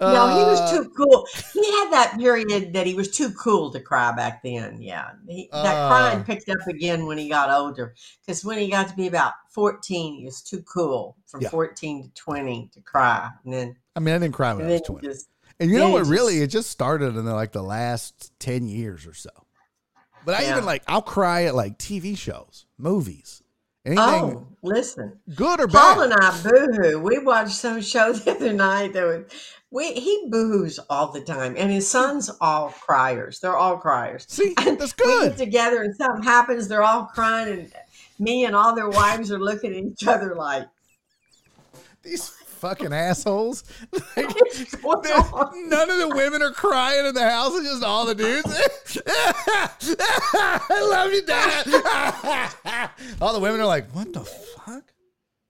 No, 0.00 0.26
he 0.36 0.42
was 0.44 0.60
Uh, 0.60 0.70
too 0.82 0.90
cool. 0.96 1.26
He 1.52 1.70
had 1.78 1.90
that 1.92 2.16
period 2.18 2.72
that 2.72 2.86
he 2.86 2.94
was 2.94 3.10
too 3.10 3.30
cool 3.32 3.70
to 3.72 3.78
cry 3.78 4.10
back 4.12 4.42
then. 4.42 4.80
Yeah, 4.80 5.10
he, 5.28 5.48
that 5.52 5.64
Uh. 5.76 5.88
crying 5.88 6.24
picked 6.24 6.48
up 6.48 6.66
again 6.66 7.06
when 7.06 7.18
he 7.18 7.28
got 7.28 7.50
older. 7.50 7.94
Because 8.26 8.44
when 8.44 8.58
he 8.58 8.68
got 8.70 8.88
to 8.88 8.96
be 8.96 9.06
about 9.06 9.34
fourteen, 9.50 10.14
he 10.14 10.24
was 10.24 10.40
too 10.42 10.62
cool 10.62 11.16
from 11.26 11.42
Yeah. 11.42 11.50
fourteen 11.50 12.02
to 12.04 12.08
twenty 12.14 12.70
to 12.74 12.80
cry, 12.80 13.28
and 13.44 13.52
then 13.52 13.76
I 13.94 14.00
mean, 14.00 14.14
I 14.14 14.18
didn't 14.18 14.34
cry 14.34 14.54
when 14.54 14.66
I 14.66 14.70
was 14.72 14.80
20. 14.82 15.06
just 15.06 15.28
And 15.60 15.70
you 15.70 15.78
know 15.78 15.90
what? 15.90 16.06
Really, 16.06 16.38
it 16.42 16.48
just 16.48 16.70
started 16.70 17.16
in 17.16 17.24
the, 17.24 17.34
like 17.34 17.52
the 17.52 17.62
last 17.62 18.32
10 18.40 18.66
years 18.68 19.06
or 19.06 19.14
so. 19.14 19.30
But 20.24 20.36
I 20.36 20.42
Yeah. 20.42 20.52
even 20.52 20.64
like, 20.64 20.82
I'll 20.86 21.02
cry 21.02 21.44
at 21.44 21.54
like 21.54 21.78
TV 21.78 22.16
shows, 22.16 22.66
movies, 22.78 23.42
anything 23.84 24.04
oh, 24.06 24.46
listen. 24.62 25.18
good 25.34 25.60
or 25.60 25.66
Paul 25.68 25.68
bad. 25.68 25.94
Paul 25.94 26.02
and 26.04 26.14
I 26.14 26.42
boohoo. 26.42 26.98
We 27.00 27.18
watched 27.18 27.54
some 27.56 27.80
show 27.80 28.12
the 28.12 28.30
other 28.32 28.52
night 28.52 28.92
that 28.94 29.04
was 29.04 29.24
we 29.70 29.92
he 29.94 30.28
boohoos 30.30 30.78
all 30.90 31.10
the 31.12 31.22
time, 31.22 31.54
and 31.56 31.72
his 31.72 31.88
sons 31.90 32.30
all 32.40 32.68
criers. 32.68 33.40
They're 33.40 33.56
all 33.56 33.78
criers. 33.78 34.26
See, 34.28 34.54
And 34.58 34.78
that's 34.78 34.94
We 35.02 35.06
get 35.06 35.36
good. 35.36 35.38
together 35.38 35.82
and 35.82 35.96
something 35.96 36.22
happens, 36.22 36.68
they're 36.68 36.82
all 36.82 37.06
crying, 37.06 37.48
and 37.58 37.72
me 38.18 38.44
and 38.44 38.54
all 38.54 38.74
their 38.74 38.90
wives 38.90 39.32
are 39.32 39.40
looking 39.40 39.72
at 39.72 39.82
each 39.82 40.06
other 40.06 40.34
like, 40.34 40.68
These 42.02 42.28
fucking 42.62 42.92
assholes. 42.92 43.64
Like, 44.16 44.30
"What's 44.82 45.06
going 45.06 45.06
on?" 45.32 45.68
none 45.68 45.90
of 45.90 45.98
the 45.98 46.08
women 46.14 46.42
are 46.42 46.50
crying 46.52 47.04
in 47.06 47.14
the 47.14 47.28
house. 47.28 47.52
It's 47.54 47.68
just 47.68 47.82
all 47.84 48.06
the 48.06 48.14
dudes. 48.14 49.02
I 50.34 50.88
love 50.90 51.12
you, 51.12 51.22
Dad. 51.26 52.90
all 53.20 53.32
the 53.34 53.40
women 53.40 53.60
are 53.60 53.66
like, 53.66 53.90
what 53.92 54.12
the 54.12 54.20
fuck? 54.20 54.84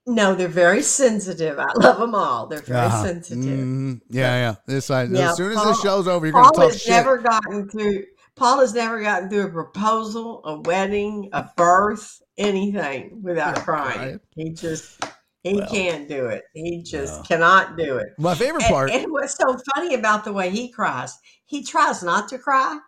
No, 0.05 0.35
they're 0.35 0.47
very 0.49 0.81
sensitive. 0.81 1.57
I 1.59 1.71
love 1.77 1.97
them 1.99 2.13
all. 2.15 2.47
They're 2.47 2.59
very 2.59 2.79
Uh-huh. 2.87 3.03
sensitive. 3.03 3.43
Mhm. 3.43 4.01
Yeah, 4.09 4.35
yeah. 4.35 4.55
This 4.67 4.89
I, 4.89 5.03
Yeah, 5.03 5.29
as 5.31 5.37
soon 5.37 5.51
as 5.51 5.57
Paul- 5.57 5.65
this 5.67 5.81
show's 5.81 6.07
over, 6.07 6.25
you're 6.25 6.33
gonna 6.33 6.43
Paul 6.45 6.53
talk 6.53 6.71
has 6.73 6.81
shit. 6.81 6.91
never 6.91 7.17
gotten 7.19 7.69
through. 7.69 8.03
Paul 8.35 8.59
has 8.59 8.73
never 8.73 9.01
gotten 9.01 9.29
through 9.29 9.45
a 9.47 9.49
proposal, 9.51 10.41
a 10.45 10.59
wedding, 10.61 11.29
a 11.33 11.49
birth, 11.55 12.21
anything 12.37 13.21
without 13.21 13.57
Yeah, 13.57 13.63
crying. 13.63 13.93
crying. 13.93 14.19
He 14.35 14.49
just 14.49 14.99
he 15.43 15.55
Well, 15.55 15.67
can't 15.69 16.07
do 16.07 16.25
it. 16.27 16.43
He 16.53 16.81
just 16.83 17.17
no. 17.19 17.23
cannot 17.23 17.77
do 17.77 17.97
it. 17.97 18.09
My 18.17 18.33
favorite 18.35 18.63
part. 18.63 18.91
and 18.91 19.11
what's 19.11 19.35
so 19.35 19.57
funny 19.75 19.93
about 19.95 20.23
the 20.23 20.33
way 20.33 20.49
he 20.49 20.69
cries, 20.71 21.17
he 21.45 21.63
tries 21.63 22.01
not 22.03 22.29
to 22.29 22.37
cry, 22.39 22.79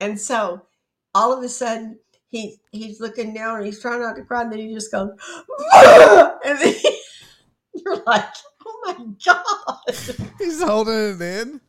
and 0.00 0.20
so 0.20 0.66
all 1.14 1.32
of 1.36 1.42
a 1.42 1.48
sudden 1.48 1.98
he 2.28 2.58
he's 2.72 3.00
looking 3.00 3.32
down 3.34 3.56
and 3.58 3.66
he's 3.66 3.80
trying 3.80 4.00
not 4.00 4.16
to 4.16 4.22
cry, 4.24 4.42
and 4.42 4.52
then 4.52 4.58
he 4.60 4.74
just 4.74 4.92
goes, 4.92 5.10
and 5.74 6.58
then 6.60 6.74
you're 7.74 8.02
like, 8.06 8.24
oh 8.66 8.82
my 8.86 9.06
god. 9.24 9.96
He's 10.38 10.62
holding 10.62 10.94
it 10.94 11.20
in. 11.22 11.60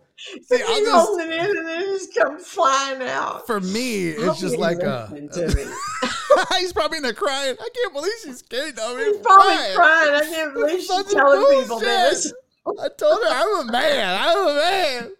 See, 0.44 0.62
I'll 0.62 0.68
He's 0.76 0.86
just 0.86 1.07
holding 1.07 1.32
it 1.32 1.49
in 1.49 1.57
and 1.57 1.68
then 1.68 1.82
it 1.82 1.86
just 1.86 2.16
comes 2.16 2.48
flying 2.48 3.02
out. 3.03 3.45
for 3.45 3.60
me, 3.60 4.12
I 4.12 4.22
hope 4.22 4.32
it's 4.32 4.41
just 4.41 4.57
like 4.57 4.84
uh, 4.84 5.07
a. 5.12 6.10
he's 6.60 6.74
probably 6.74 6.98
in 6.98 7.03
there 7.03 7.14
crying. 7.14 7.56
I 7.60 7.70
can't 7.74 7.94
believe 7.94 8.14
she's 8.24 8.40
skating 8.40 8.80
on 8.80 8.98
me. 8.98 9.06
He's 9.06 9.18
probably 9.18 9.56
crying. 9.56 9.76
crying. 9.76 10.16
I 10.16 10.22
can't 10.22 10.53
believe 10.53 10.80
she's 10.82 11.14
telling 11.14 11.62
people 11.62 11.80
this. 11.80 12.34
I 12.68 12.90
told 12.98 13.20
her 13.24 13.30
I'm 13.30 13.70
a 13.70 13.72
man. 13.72 14.20
I'm 14.22 14.48
a 14.48 14.53
man. 14.56 15.12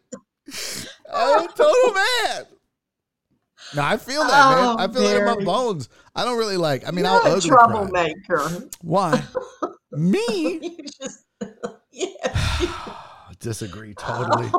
I'm 1.14 1.46
a 1.46 1.48
total 1.48 1.94
man. 1.94 2.46
No, 3.76 3.82
I 3.82 3.98
feel 3.98 4.22
that, 4.22 4.56
man. 4.56 4.66
Oh, 4.68 4.76
I 4.78 4.88
feel 4.88 5.04
it 5.04 5.18
in 5.18 5.26
my 5.26 5.44
bones. 5.44 5.90
I 6.16 6.24
don't 6.24 6.38
really 6.38 6.58
like. 6.58 6.88
I 6.88 6.92
mean, 6.92 7.06
You're 7.06 7.14
I'll 7.14 7.38
a 7.38 7.42
troublemaker. 7.42 8.70
Why? 8.82 9.24
Me? 9.92 10.60
you 10.62 10.78
just, 10.84 11.26
yeah. 11.92 12.62
Disagree 13.40 13.94
totally. 13.94 14.50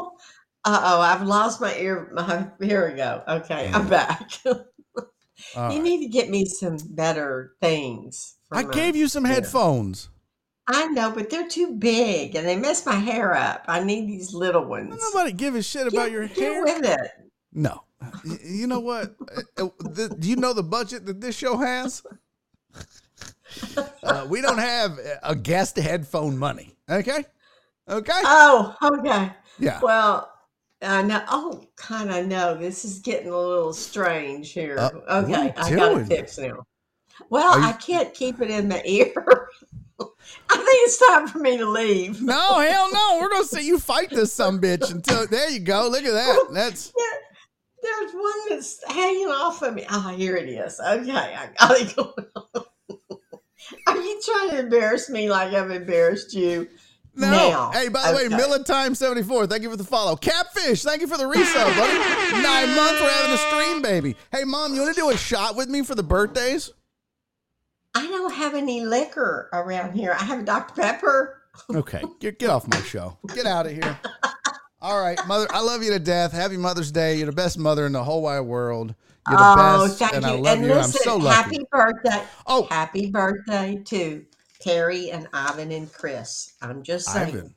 Uh 0.64 0.80
oh, 0.82 1.00
I've 1.00 1.22
lost 1.22 1.60
my 1.60 1.74
ear. 1.76 2.10
My, 2.12 2.48
here 2.60 2.90
we 2.90 2.96
go. 2.96 3.22
Okay, 3.28 3.70
I'm 3.72 3.88
back. 3.88 4.30
All 5.54 5.70
you 5.70 5.76
right. 5.78 5.82
need 5.82 6.00
to 6.06 6.08
get 6.08 6.30
me 6.30 6.44
some 6.46 6.78
better 6.90 7.52
things. 7.60 8.36
I 8.50 8.62
my- 8.62 8.72
gave 8.72 8.96
you 8.96 9.08
some 9.08 9.24
headphones. 9.24 10.08
I 10.68 10.86
know, 10.88 11.12
but 11.12 11.30
they're 11.30 11.46
too 11.48 11.76
big 11.76 12.34
and 12.34 12.44
they 12.46 12.56
mess 12.56 12.84
my 12.84 12.96
hair 12.96 13.36
up. 13.36 13.64
I 13.68 13.84
need 13.84 14.08
these 14.08 14.34
little 14.34 14.64
ones. 14.64 15.00
Nobody 15.00 15.32
give 15.32 15.54
a 15.54 15.62
shit 15.62 15.86
about 15.86 16.06
Get- 16.06 16.10
your 16.12 16.26
get 16.26 16.38
hair. 16.38 16.62
with 16.64 16.84
it. 16.84 17.10
No. 17.52 17.82
You 18.44 18.66
know 18.66 18.80
what? 18.80 19.14
Uh, 19.58 19.66
uh, 19.66 20.08
Do 20.18 20.28
you 20.28 20.36
know 20.36 20.52
the 20.52 20.62
budget 20.64 21.06
that 21.06 21.20
this 21.20 21.36
show 21.36 21.56
has? 21.56 22.02
Uh, 24.02 24.26
we 24.28 24.40
don't 24.40 24.58
have 24.58 24.98
a 25.22 25.34
guest 25.34 25.76
headphone 25.76 26.36
money. 26.36 26.76
Okay. 26.90 27.24
Okay. 27.88 28.20
Oh, 28.24 28.74
okay. 28.82 29.32
Yeah. 29.58 29.80
Well, 29.82 30.30
I 30.82 31.02
know. 31.02 31.22
Oh, 31.28 31.64
kind 31.76 32.10
of 32.10 32.26
know. 32.26 32.54
This 32.54 32.84
is 32.84 32.98
getting 32.98 33.28
a 33.28 33.38
little 33.38 33.72
strange 33.72 34.52
here. 34.52 34.78
Uh, 34.78 34.90
okay, 35.24 35.52
I 35.56 35.74
got 35.74 36.00
it 36.00 36.06
fixed 36.06 36.38
now. 36.38 36.64
Well, 37.30 37.58
you- 37.58 37.66
I 37.66 37.72
can't 37.72 38.12
keep 38.12 38.40
it 38.40 38.50
in 38.50 38.68
the 38.68 38.86
ear. 38.88 39.12
I 40.50 40.56
think 40.56 40.68
it's 40.82 40.98
time 41.08 41.28
for 41.28 41.38
me 41.38 41.56
to 41.56 41.68
leave. 41.68 42.20
No, 42.20 42.58
hell 42.60 42.92
no. 42.92 43.18
We're 43.20 43.30
gonna 43.30 43.44
see 43.44 43.66
you 43.66 43.78
fight 43.78 44.10
this 44.10 44.32
some 44.32 44.60
bitch 44.60 44.90
until 44.90 45.26
there 45.26 45.48
you 45.48 45.60
go. 45.60 45.88
Look 45.88 46.04
at 46.04 46.12
that. 46.12 46.48
That's 46.52 46.92
There, 46.96 47.20
there's 47.82 48.12
one 48.12 48.48
that's 48.50 48.80
hanging 48.88 49.28
off 49.28 49.62
of 49.62 49.74
me. 49.74 49.86
Oh, 49.90 50.08
here 50.16 50.36
it 50.36 50.48
is. 50.48 50.78
Okay, 50.80 51.10
I 51.12 51.48
got 51.58 51.80
it 51.80 51.94
going 51.96 52.12
on. 52.34 52.64
Are 53.86 53.96
you 53.96 54.20
trying 54.24 54.50
to 54.50 54.58
embarrass 54.58 55.08
me 55.08 55.30
like 55.30 55.54
I've 55.54 55.70
embarrassed 55.70 56.34
you? 56.34 56.68
No. 57.16 57.30
Now. 57.30 57.70
Hey, 57.72 57.88
by 57.88 58.10
the 58.10 58.16
way. 58.16 58.28
Miller 58.28 58.62
Time 58.62 58.94
74, 58.94 59.46
thank 59.46 59.62
you 59.62 59.70
for 59.70 59.76
the 59.76 59.84
follow. 59.84 60.16
Catfish, 60.16 60.82
thank 60.82 61.00
you 61.00 61.06
for 61.06 61.16
the 61.16 61.24
resub, 61.24 61.76
buddy. 61.76 61.98
Nine 62.42 62.76
months, 62.76 63.00
we're 63.00 63.10
having 63.10 63.32
a 63.32 63.38
stream, 63.38 63.82
baby. 63.82 64.16
Hey, 64.32 64.44
mom, 64.44 64.74
you 64.74 64.80
wanna 64.80 64.94
do 64.94 65.10
a 65.10 65.16
shot 65.16 65.56
with 65.56 65.68
me 65.68 65.82
for 65.82 65.94
the 65.94 66.02
birthdays? 66.02 66.72
I 67.94 68.06
don't 68.06 68.34
have 68.34 68.54
any 68.54 68.84
liquor 68.84 69.48
around 69.52 69.94
here. 69.94 70.14
I 70.18 70.24
have 70.24 70.44
Dr. 70.44 70.80
Pepper. 70.80 71.42
Okay, 71.74 72.02
get, 72.20 72.38
get 72.38 72.50
off 72.50 72.68
my 72.68 72.80
show. 72.82 73.16
Get 73.34 73.46
out 73.46 73.64
of 73.64 73.72
here. 73.72 73.98
All 74.82 75.00
right, 75.00 75.18
mother, 75.26 75.46
I 75.50 75.60
love 75.60 75.82
you 75.82 75.90
to 75.92 75.98
death. 75.98 76.32
Happy 76.32 76.58
Mother's 76.58 76.92
Day. 76.92 77.16
You're 77.16 77.26
the 77.26 77.32
best 77.32 77.58
mother 77.58 77.86
in 77.86 77.92
the 77.92 78.04
whole 78.04 78.22
wide 78.22 78.40
world. 78.40 78.94
You're 79.28 79.38
the 79.38 79.44
oh, 79.44 79.86
best, 79.86 79.98
thank 79.98 80.14
and 80.14 80.24
you. 80.24 80.30
I 80.30 80.34
love 80.34 80.58
and 80.58 80.66
you. 80.66 80.74
listen, 80.74 81.00
I'm 81.00 81.02
so 81.02 81.16
lucky. 81.16 81.42
happy 81.42 81.58
birthday. 81.72 82.22
oh, 82.46 82.66
Happy 82.70 83.10
birthday 83.10 83.82
to 83.86 84.24
Terry 84.66 85.10
and 85.10 85.28
Ivan 85.32 85.70
and 85.70 85.92
Chris. 85.92 86.54
I'm 86.60 86.82
just 86.82 87.08
saying. 87.08 87.28
Ivan. 87.28 87.54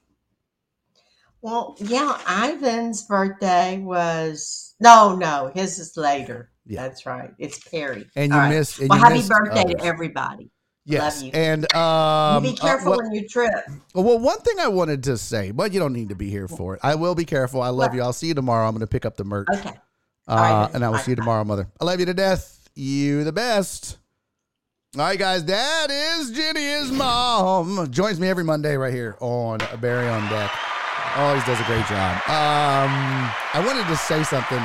Well, 1.41 1.75
yeah, 1.79 2.19
Ivan's 2.27 3.03
birthday 3.03 3.79
was 3.79 4.75
no, 4.79 5.15
no, 5.15 5.51
his 5.55 5.79
is 5.79 5.97
later. 5.97 6.51
Yeah. 6.65 6.83
That's 6.83 7.05
right. 7.05 7.31
It's 7.39 7.59
Perry. 7.69 8.05
And 8.15 8.31
you 8.31 8.37
All 8.37 8.43
right. 8.43 8.49
missed. 8.49 8.79
And 8.79 8.89
Well, 8.89 8.99
you 8.99 9.03
happy 9.03 9.15
missed 9.15 9.29
birthday 9.29 9.61
others. 9.61 9.75
to 9.81 9.85
everybody. 9.85 10.51
Yes, 10.85 11.23
you. 11.23 11.31
and 11.33 11.71
um, 11.75 12.43
you 12.43 12.51
be 12.51 12.57
uh, 12.57 12.61
careful 12.61 12.97
when 12.97 13.11
you 13.13 13.27
trip. 13.27 13.51
Well, 13.93 14.17
one 14.17 14.39
thing 14.39 14.59
I 14.59 14.69
wanted 14.69 15.03
to 15.03 15.17
say, 15.17 15.51
but 15.51 15.71
you 15.71 15.79
don't 15.79 15.93
need 15.93 16.09
to 16.09 16.15
be 16.15 16.29
here 16.31 16.47
for 16.47 16.75
it. 16.75 16.79
I 16.83 16.95
will 16.95 17.13
be 17.15 17.25
careful. 17.25 17.61
I 17.61 17.69
love 17.69 17.91
What? 17.91 17.93
you. 17.93 18.01
I'll 18.01 18.13
see 18.13 18.27
you 18.27 18.33
tomorrow. 18.33 18.65
I'm 18.67 18.73
going 18.73 18.81
to 18.81 18.87
pick 18.87 19.05
up 19.05 19.15
the 19.15 19.23
merch. 19.23 19.47
Okay. 19.53 19.73
Uh, 20.27 20.35
right, 20.35 20.73
and 20.73 20.83
I 20.83 20.89
will 20.89 20.97
Bye. 20.97 21.03
see 21.03 21.11
you 21.11 21.15
tomorrow, 21.15 21.43
mother. 21.43 21.67
I 21.79 21.85
love 21.85 21.99
you 21.99 22.07
to 22.07 22.13
death. 22.13 22.69
You 22.75 23.23
the 23.23 23.31
best. 23.31 23.98
All 24.97 25.03
right, 25.03 25.19
guys. 25.19 25.45
That 25.45 25.91
is 25.91 26.31
Jenny's 26.31 26.91
mom. 26.91 27.91
Joins 27.91 28.19
me 28.19 28.27
every 28.27 28.43
Monday 28.43 28.75
right 28.75 28.91
here 28.91 29.15
on 29.19 29.59
Barry 29.79 30.07
on 30.07 30.27
Deck. 30.31 30.49
Always 31.15 31.43
does 31.45 31.59
a 31.59 31.63
great 31.65 31.85
job. 31.85 32.15
Um, 32.27 32.89
I 33.53 33.63
wanted 33.63 33.85
to 33.87 33.95
say 33.95 34.23
something. 34.23 34.57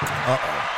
Uh 0.00 0.38
oh. 0.40 0.68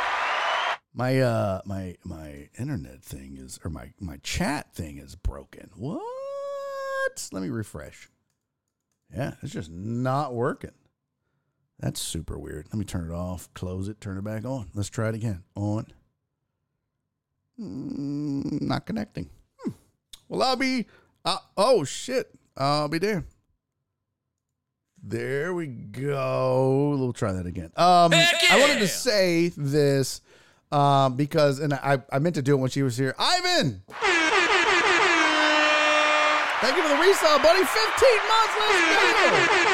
My 0.93 1.21
uh 1.21 1.61
my 1.63 1.95
my 2.03 2.49
internet 2.59 3.01
thing 3.01 3.37
is 3.39 3.61
or 3.63 3.69
my 3.69 3.93
my 3.97 4.17
chat 4.17 4.73
thing 4.73 4.97
is 4.97 5.15
broken. 5.15 5.69
What? 5.77 7.29
Let 7.31 7.43
me 7.43 7.49
refresh. 7.49 8.09
Yeah, 9.15 9.35
it's 9.41 9.53
just 9.53 9.71
not 9.71 10.33
working. 10.33 10.71
That's 11.79 12.01
super 12.01 12.37
weird. 12.37 12.67
Let 12.73 12.77
me 12.77 12.83
turn 12.83 13.09
it 13.09 13.13
off, 13.13 13.53
close 13.53 13.87
it, 13.87 14.01
turn 14.01 14.17
it 14.17 14.25
back 14.25 14.43
on. 14.43 14.69
Let's 14.73 14.89
try 14.89 15.07
it 15.07 15.15
again. 15.15 15.43
On. 15.55 15.85
Mm, 17.59 18.61
not 18.61 18.85
connecting. 18.85 19.29
Hmm. 19.59 19.71
Well, 20.27 20.43
I'll 20.43 20.55
be. 20.55 20.85
Uh, 21.23 21.37
oh 21.55 21.83
shit! 21.83 22.29
I'll 22.57 22.87
be 22.89 22.97
there. 22.97 23.23
There 25.01 25.53
we 25.53 25.67
go. 25.67 26.95
We'll 26.97 27.13
try 27.13 27.31
that 27.33 27.45
again. 27.45 27.71
Um, 27.75 28.11
I 28.13 28.57
wanted 28.59 28.79
to 28.79 28.87
say 28.87 29.49
this 29.55 30.21
um, 30.71 31.15
because, 31.15 31.59
and 31.59 31.75
I, 31.75 32.01
I 32.11 32.17
meant 32.19 32.35
to 32.35 32.41
do 32.41 32.55
it 32.55 32.57
when 32.57 32.71
she 32.71 32.81
was 32.81 32.97
here. 32.97 33.13
Ivan, 33.19 33.83
thank 36.61 36.75
you 36.75 36.81
for 36.81 36.89
the 36.89 36.97
resale, 36.99 37.37
buddy. 37.39 37.63
Fifteen 37.63 38.19
months. 38.27 38.53
Let's 38.59 39.65
go. 39.65 39.71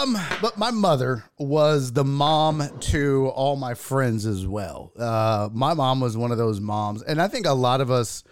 Um, 0.00 0.16
but 0.40 0.56
my 0.56 0.70
mother 0.70 1.24
was 1.38 1.92
the 1.92 2.04
mom 2.04 2.62
to 2.80 3.28
all 3.34 3.56
my 3.56 3.74
friends 3.74 4.24
as 4.24 4.46
well. 4.46 4.92
Uh, 4.98 5.50
my 5.52 5.74
mom 5.74 6.00
was 6.00 6.16
one 6.16 6.32
of 6.32 6.38
those 6.38 6.58
moms, 6.58 7.02
and 7.02 7.20
I 7.20 7.28
think 7.28 7.46
a 7.46 7.52
lot 7.52 7.82
of 7.82 7.90
us, 7.90 8.24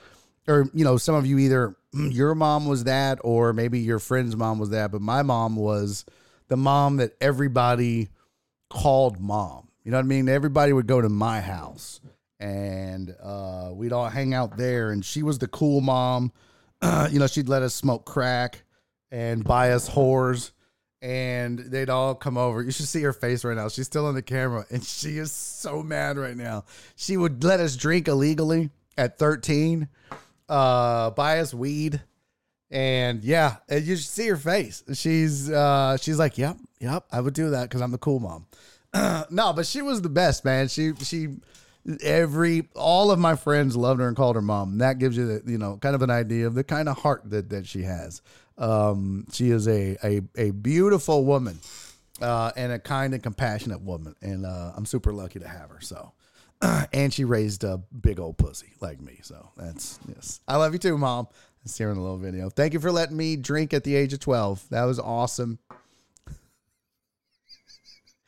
or 0.47 0.71
you 0.73 0.83
know, 0.83 0.97
some 0.97 1.15
of 1.15 1.27
you 1.27 1.39
either 1.39 1.77
your 1.93 2.35
mom 2.35 2.67
was 2.67 2.85
that, 2.85 3.19
or 3.23 3.53
maybe 3.53 3.81
your 3.81 3.99
friend's 3.99 4.35
mom 4.35 4.59
was 4.59 4.71
that. 4.71 4.91
But 4.91 5.03
my 5.03 5.23
mom 5.23 5.57
was 5.57 6.07
the 6.49 6.57
mom 6.57 6.99
that 6.99 7.13
everybody 7.21 8.09
called 8.71 9.21
mom. 9.21 9.69
You 9.85 9.91
know 9.91 9.99
what 9.99 10.05
I 10.05 10.09
mean? 10.09 10.29
Everybody 10.29 10.73
would 10.73 10.87
go 10.87 11.03
to 11.03 11.11
my 11.11 11.43
house, 11.43 12.01
and 12.41 13.15
uh, 13.23 13.73
we'd 13.75 13.93
all 13.93 14.09
hang 14.09 14.33
out 14.33 14.57
there. 14.57 14.91
And 14.91 15.05
she 15.05 15.23
was 15.23 15.39
the 15.39 15.49
cool 15.49 15.83
mom. 15.83 16.33
you 17.11 17.19
know, 17.19 17.27
she'd 17.27 17.49
let 17.49 17.63
us 17.63 17.75
smoke 17.75 18.07
crack 18.07 18.63
and 19.11 19.45
buy 19.45 19.73
us 19.73 19.91
whores 19.91 20.53
and 21.01 21.59
they'd 21.59 21.91
all 21.91 22.15
come 22.15 22.37
over. 22.37 22.63
You 22.63 22.71
should 22.71 22.87
see 22.87 23.03
her 23.03 23.13
face 23.13 23.45
right 23.45 23.57
now. 23.57 23.69
She's 23.69 23.87
still 23.87 24.07
on 24.07 24.15
the 24.15 24.23
camera 24.23 24.67
and 24.71 24.83
she 24.83 25.19
is 25.19 25.33
so 25.33 25.83
mad 25.83 26.17
right 26.17 26.37
now. 26.37 26.65
She 26.97 27.17
would 27.17 27.45
let 27.45 27.61
us 27.61 27.77
drink 27.77 28.09
illegally 28.09 28.71
at 28.97 29.19
13, 29.19 29.89
uh, 30.49 31.11
buy 31.11 31.39
us 31.41 31.55
weed. 31.55 32.03
And 32.71 33.25
yeah, 33.25 33.57
and 33.69 33.85
you 33.85 33.97
should 33.97 34.07
see 34.07 34.29
her 34.29 34.37
face. 34.37 34.83
She's 34.93 35.51
uh 35.51 35.97
she's 35.97 36.19
like, 36.19 36.37
"Yep, 36.37 36.59
yep, 36.81 37.07
I 37.11 37.23
would 37.23 37.33
do 37.33 37.49
that 37.49 37.71
cuz 37.71 37.81
I'm 37.81 37.93
the 37.93 37.99
cool 37.99 38.21
mom." 38.21 38.47
no, 39.31 39.55
but 39.55 39.67
she 39.67 39.81
was 39.81 40.03
the 40.03 40.11
best, 40.11 40.45
man. 40.45 40.69
She 40.69 40.93
she 40.97 41.39
every 42.03 42.69
all 42.75 43.11
of 43.11 43.19
my 43.19 43.37
friends 43.37 43.77
loved 43.77 44.01
her 44.01 44.09
and 44.09 44.17
called 44.17 44.37
her 44.37 44.43
mom. 44.43 44.79
That 44.79 44.99
gives 44.99 45.17
you 45.17 45.27
the, 45.39 45.51
you 45.51 45.59
know, 45.59 45.79
kind 45.79 45.95
of 45.95 46.03
an 46.03 46.11
idea 46.11 46.47
of 46.47 46.55
the 46.55 46.65
kind 46.65 46.89
of 46.89 46.99
heart 46.99 47.23
that 47.31 47.49
that 47.51 47.67
she 47.67 47.83
has. 47.85 48.21
Um, 48.59 49.27
she 49.33 49.51
is 49.51 49.69
a 49.69 49.97
a, 50.05 50.21
a 50.37 50.51
beautiful 50.51 51.25
woman, 51.25 51.59
uh, 52.21 52.53
and 52.57 52.73
a 52.73 52.79
kind 52.79 53.15
and 53.15 53.23
compassionate 53.23 53.81
woman, 53.81 54.15
and 54.21 54.45
uh, 54.45 54.73
I'm 54.77 54.87
super 54.87 55.13
lucky 55.13 55.39
to 55.39 55.49
have 55.49 55.71
her. 55.71 55.81
So, 55.81 56.13
and 56.93 57.13
she 57.13 57.25
raised 57.25 57.65
a 57.65 57.79
big 58.01 58.19
old 58.21 58.37
pussy 58.37 58.73
like 58.81 59.01
me. 59.01 59.21
So 59.23 59.51
that's 59.57 59.99
yes, 60.09 60.41
I 60.49 60.57
love 60.57 60.73
you 60.73 60.79
too, 60.79 60.99
mom. 60.99 61.29
It's 61.65 61.77
here 61.77 61.91
in 61.91 61.97
a 61.97 62.03
little 62.03 62.19
video. 62.19 62.51
Thank 62.51 62.73
you 62.73 62.81
for 62.81 62.91
letting 62.91 63.17
me 63.17 63.37
drink 63.37 63.75
at 63.75 63.85
the 63.85 63.95
age 63.95 64.13
of 64.13 64.21
12. 64.21 64.69
That 64.71 64.85
was 64.85 64.99
awesome. 64.99 65.59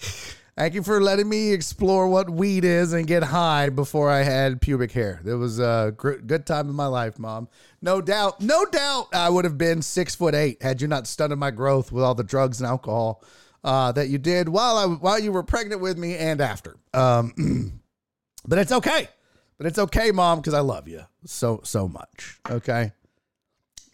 Thank 0.57 0.75
you 0.75 0.83
for 0.83 1.01
letting 1.01 1.29
me 1.29 1.53
explore 1.53 2.07
what 2.07 2.29
weed 2.29 2.65
is 2.65 2.93
and 2.93 3.07
get 3.07 3.23
high 3.23 3.71
before 3.71 4.11
I 4.11 4.23
had 4.23 4.61
pubic 4.61 4.93
hair. 4.93 5.21
It 5.25 5.35
was 5.35 5.59
a 5.59 5.95
gr- 5.97 6.15
good 6.15 6.45
time 6.45 6.69
in 6.69 6.75
my 6.75 6.87
life, 6.87 7.19
mom. 7.19 7.49
No 7.81 8.01
doubt, 8.01 8.41
no 8.41 8.67
doubt, 8.67 9.09
I 9.15 9.31
would 9.31 9.45
have 9.45 9.57
been 9.57 9.81
six 9.81 10.15
foot 10.15 10.35
eight 10.35 10.63
had 10.63 10.83
you 10.83 10.89
not 10.89 11.07
stunted 11.07 11.39
my 11.39 11.51
growth 11.51 11.93
with 11.93 12.05
all 12.05 12.15
the 12.15 12.25
drugs 12.25 12.61
and 12.61 12.69
alcohol 12.69 13.23
uh, 13.65 13.93
that 13.93 14.09
you 14.09 14.19
did 14.19 14.49
while 14.49 14.77
I 14.77 14.87
while 14.87 15.19
you 15.19 15.33
were 15.33 15.43
pregnant 15.43 15.81
with 15.81 15.97
me 15.99 16.17
and 16.17 16.41
after. 16.41 16.77
Um, 16.93 17.81
but 18.47 18.59
it's 18.59 18.73
okay. 18.73 19.09
But 19.57 19.67
it's 19.67 19.79
okay, 19.79 20.11
mom, 20.11 20.39
because 20.39 20.55
I 20.55 20.61
love 20.61 20.89
you 20.89 21.03
so 21.27 21.61
so 21.65 21.87
much. 21.87 22.39
Okay, 22.49 22.93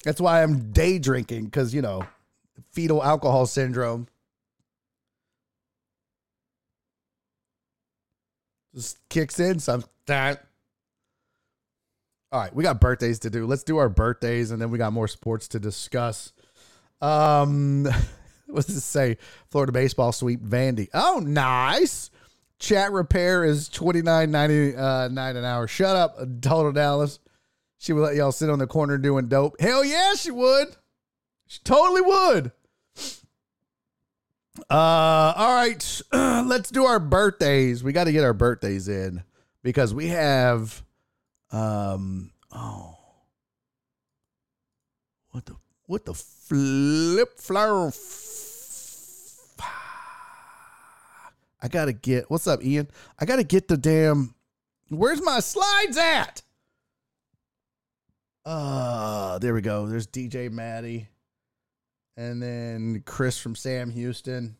that's 0.04 0.20
why 0.20 0.42
I'm 0.42 0.72
day 0.72 0.98
drinking 0.98 1.46
because 1.46 1.74
you 1.74 1.82
know 1.82 2.06
fetal 2.72 3.02
alcohol 3.02 3.46
syndrome. 3.46 4.08
Just 8.76 9.08
kicks 9.08 9.40
in 9.40 9.58
sometimes. 9.58 10.38
All 12.32 12.40
right, 12.40 12.54
we 12.54 12.62
got 12.62 12.80
birthdays 12.80 13.20
to 13.20 13.30
do. 13.30 13.46
Let's 13.46 13.62
do 13.62 13.78
our 13.78 13.88
birthdays, 13.88 14.50
and 14.50 14.60
then 14.60 14.70
we 14.70 14.78
got 14.78 14.92
more 14.92 15.08
sports 15.08 15.48
to 15.48 15.60
discuss. 15.60 16.32
Um, 17.00 17.88
what's 18.46 18.68
it 18.68 18.80
say? 18.80 19.16
Florida 19.50 19.72
baseball 19.72 20.12
sweep 20.12 20.42
Vandy. 20.42 20.88
Oh, 20.92 21.22
nice. 21.24 22.10
Chat 22.58 22.92
repair 22.92 23.44
is 23.44 23.68
twenty 23.68 24.02
nine 24.02 24.30
ninety 24.30 24.72
nine 24.72 25.36
an 25.36 25.44
hour. 25.44 25.66
Shut 25.68 25.94
up, 25.94 26.18
total 26.40 26.72
Dallas. 26.72 27.18
She 27.78 27.92
would 27.92 28.00
let 28.00 28.16
y'all 28.16 28.32
sit 28.32 28.50
on 28.50 28.58
the 28.58 28.66
corner 28.66 28.98
doing 28.98 29.28
dope. 29.28 29.60
Hell 29.60 29.84
yeah, 29.84 30.14
she 30.14 30.30
would. 30.30 30.68
She 31.46 31.60
totally 31.64 32.00
would. 32.00 32.52
Uh, 34.68 35.32
all 35.36 35.54
right, 35.54 36.02
let's 36.12 36.70
do 36.70 36.84
our 36.86 36.98
birthdays. 36.98 37.84
We 37.84 37.92
got 37.92 38.04
to 38.04 38.12
get 38.12 38.24
our 38.24 38.34
birthdays 38.34 38.88
in 38.88 39.22
because 39.62 39.94
we 39.94 40.08
have, 40.08 40.82
um, 41.52 42.32
oh, 42.50 42.98
what 45.30 45.46
the 45.46 45.54
what 45.84 46.04
the 46.04 46.14
flip 46.14 47.38
flower? 47.38 47.92
I 51.62 51.68
gotta 51.68 51.92
get. 51.92 52.28
What's 52.28 52.48
up, 52.48 52.64
Ian? 52.64 52.88
I 53.20 53.24
gotta 53.24 53.44
get 53.44 53.68
the 53.68 53.76
damn. 53.76 54.34
Where's 54.88 55.22
my 55.22 55.38
slides 55.38 55.96
at? 55.96 56.42
Uh, 58.44 59.38
there 59.38 59.54
we 59.54 59.60
go. 59.60 59.86
There's 59.86 60.08
DJ 60.08 60.50
Maddie 60.50 61.08
and 62.16 62.42
then 62.42 63.02
Chris 63.04 63.38
from 63.38 63.54
Sam 63.54 63.90
Houston, 63.90 64.56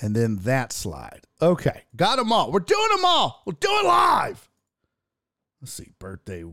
and 0.00 0.14
then 0.16 0.36
that 0.42 0.72
slide. 0.72 1.26
Okay, 1.40 1.82
got 1.96 2.16
them 2.16 2.32
all. 2.32 2.50
We're 2.52 2.60
doing 2.60 2.88
them 2.90 3.04
all. 3.04 3.42
We'll 3.46 3.56
do 3.58 3.68
it 3.70 3.84
live. 3.86 4.48
Let's 5.60 5.72
see, 5.72 5.92
birthday. 5.98 6.44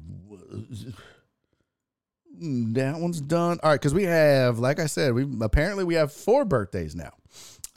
Mm, 2.42 2.74
That 2.76 2.98
one's 3.00 3.22
done. 3.22 3.60
All 3.64 3.72
right, 3.72 3.80
because 3.80 3.94
we 3.94 4.04
have, 4.04 4.60
like 4.60 4.80
I 4.80 4.86
said, 4.86 5.14
we 5.14 5.26
apparently 5.42 5.84
we 5.84 5.96
have 5.96 6.12
four 6.12 6.46
birthdays 6.46 6.96
now. 6.96 7.14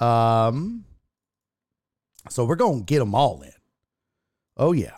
Um, 0.04 0.84
so 2.28 2.44
we're 2.44 2.56
gonna 2.56 2.82
get 2.82 2.98
them 2.98 3.14
all 3.14 3.42
in. 3.42 3.52
Oh 4.56 4.72
yeah, 4.72 4.96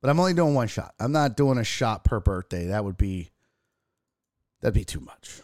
but 0.00 0.10
I'm 0.10 0.20
only 0.20 0.34
doing 0.34 0.54
one 0.54 0.68
shot. 0.68 0.94
I'm 1.00 1.12
not 1.12 1.36
doing 1.36 1.58
a 1.58 1.64
shot 1.64 2.04
per 2.04 2.20
birthday. 2.20 2.66
That 2.66 2.84
would 2.84 2.98
be 2.98 3.30
that'd 4.60 4.74
be 4.74 4.84
too 4.84 5.00
much. 5.00 5.40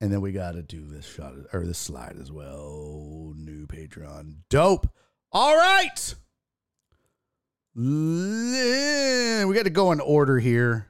And 0.00 0.12
then 0.12 0.20
we 0.20 0.30
got 0.30 0.52
to 0.52 0.62
do 0.62 0.86
this 0.86 1.04
shot 1.04 1.34
or 1.52 1.66
this 1.66 1.78
slide 1.78 2.16
as 2.20 2.30
well. 2.30 3.32
New 3.36 3.66
Patreon. 3.66 4.34
Dope. 4.48 4.88
All 5.32 5.56
right. 5.56 6.14
We 7.74 9.54
got 9.54 9.64
to 9.64 9.70
go 9.70 9.90
in 9.90 10.00
order 10.00 10.38
here. 10.38 10.86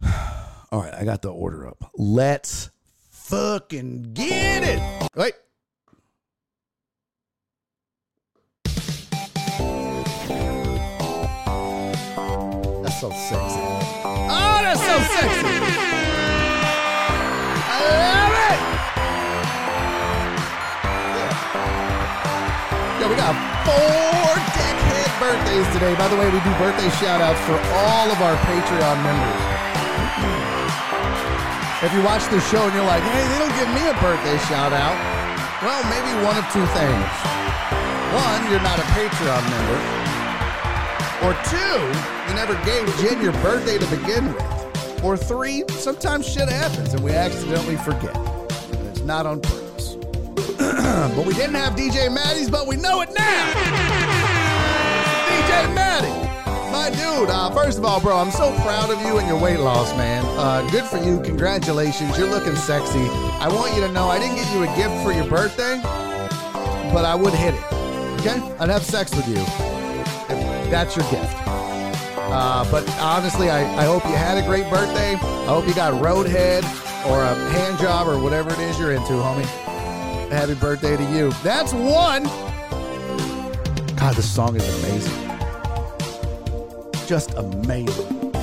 All 0.72 0.80
right. 0.82 0.94
I 0.94 1.04
got 1.04 1.22
the 1.22 1.30
order 1.32 1.68
up. 1.68 1.92
Let's 1.96 2.70
fucking 3.10 4.12
get 4.12 4.64
it. 4.64 5.08
Wait. 5.14 5.34
That's 12.82 13.00
so 13.00 13.10
sexy. 13.10 13.60
Oh, 14.04 14.60
that's 14.62 14.80
so 14.80 14.98
sexy. 15.14 15.85
Four 23.06 24.34
deckhead 24.58 25.10
birthdays 25.20 25.66
today. 25.72 25.94
By 25.94 26.08
the 26.08 26.16
way, 26.16 26.26
we 26.26 26.40
do 26.42 26.50
birthday 26.58 26.90
shout 26.98 27.20
outs 27.22 27.38
for 27.46 27.54
all 27.54 28.10
of 28.10 28.18
our 28.20 28.36
Patreon 28.50 28.98
members. 29.06 29.42
If 31.82 31.92
you 31.94 32.02
watch 32.02 32.26
the 32.30 32.40
show 32.50 32.66
and 32.66 32.74
you're 32.74 32.84
like, 32.84 33.02
hey, 33.02 33.22
they 33.28 33.38
don't 33.38 33.54
give 33.54 33.68
me 33.70 33.86
a 33.86 33.94
birthday 34.02 34.38
shout 34.50 34.72
out, 34.72 34.96
well, 35.62 35.82
maybe 35.86 36.10
one 36.24 36.36
of 36.36 36.44
two 36.50 36.66
things. 36.74 37.06
One, 38.10 38.50
you're 38.50 38.62
not 38.62 38.78
a 38.78 38.86
Patreon 38.96 39.42
member. 39.54 39.78
Or 41.22 41.32
two, 41.46 41.78
you 42.28 42.34
never 42.34 42.54
gave 42.64 42.86
Jen 42.98 43.22
your 43.22 43.32
birthday 43.42 43.78
to 43.78 43.86
begin 43.86 44.32
with. 44.32 45.04
Or 45.04 45.16
three, 45.16 45.64
sometimes 45.68 46.26
shit 46.26 46.48
happens 46.48 46.94
and 46.94 47.04
we 47.04 47.12
accidentally 47.12 47.76
forget. 47.76 48.16
And 48.16 48.88
it's 48.88 49.02
not 49.02 49.26
on 49.26 49.40
purpose. 49.40 49.65
but 51.16 51.24
we 51.24 51.32
didn't 51.32 51.54
have 51.54 51.74
DJ 51.74 52.12
Maddie's, 52.12 52.50
but 52.50 52.66
we 52.66 52.76
know 52.76 53.00
it 53.00 53.08
now. 53.16 53.52
DJ 55.26 55.74
Maddie. 55.74 56.26
My 56.70 56.90
dude, 56.90 57.30
uh, 57.30 57.50
first 57.52 57.78
of 57.78 57.84
all, 57.86 57.98
bro, 57.98 58.18
I'm 58.18 58.30
so 58.30 58.54
proud 58.60 58.90
of 58.90 59.00
you 59.00 59.16
and 59.16 59.26
your 59.26 59.40
weight 59.40 59.58
loss, 59.58 59.90
man. 59.96 60.22
Uh, 60.36 60.68
good 60.70 60.84
for 60.84 60.98
you. 60.98 61.22
Congratulations. 61.22 62.18
You're 62.18 62.28
looking 62.28 62.54
sexy. 62.56 63.06
I 63.40 63.48
want 63.48 63.74
you 63.74 63.80
to 63.86 63.92
know 63.92 64.08
I 64.08 64.18
didn't 64.18 64.36
get 64.36 64.52
you 64.52 64.64
a 64.64 64.76
gift 64.76 65.02
for 65.02 65.12
your 65.12 65.26
birthday, 65.26 65.80
but 66.92 67.06
I 67.06 67.14
would 67.14 67.32
hit 67.32 67.54
it. 67.54 67.72
Okay? 68.20 68.38
I'd 68.58 68.68
have 68.68 68.84
sex 68.84 69.16
with 69.16 69.26
you. 69.28 69.42
That's 70.68 70.94
your 70.94 71.10
gift. 71.10 71.34
Uh, 72.28 72.70
but 72.70 72.86
honestly, 72.98 73.48
I, 73.48 73.62
I 73.80 73.84
hope 73.84 74.04
you 74.04 74.14
had 74.14 74.36
a 74.36 74.42
great 74.42 74.68
birthday. 74.68 75.14
I 75.14 75.46
hope 75.46 75.66
you 75.66 75.74
got 75.74 75.94
roadhead 76.02 76.64
or 77.08 77.22
a 77.22 77.34
hand 77.52 77.78
job 77.78 78.08
or 78.08 78.18
whatever 78.20 78.50
it 78.50 78.58
is 78.58 78.78
you're 78.78 78.92
into, 78.92 79.12
homie. 79.12 79.75
Happy 80.30 80.54
birthday 80.54 80.96
to 80.96 81.04
you. 81.12 81.30
That's 81.42 81.72
one. 81.72 82.24
God, 83.96 84.14
this 84.16 84.28
song 84.28 84.56
is 84.56 84.84
amazing. 84.84 85.12
Just 87.06 87.34
amazing. 87.34 88.34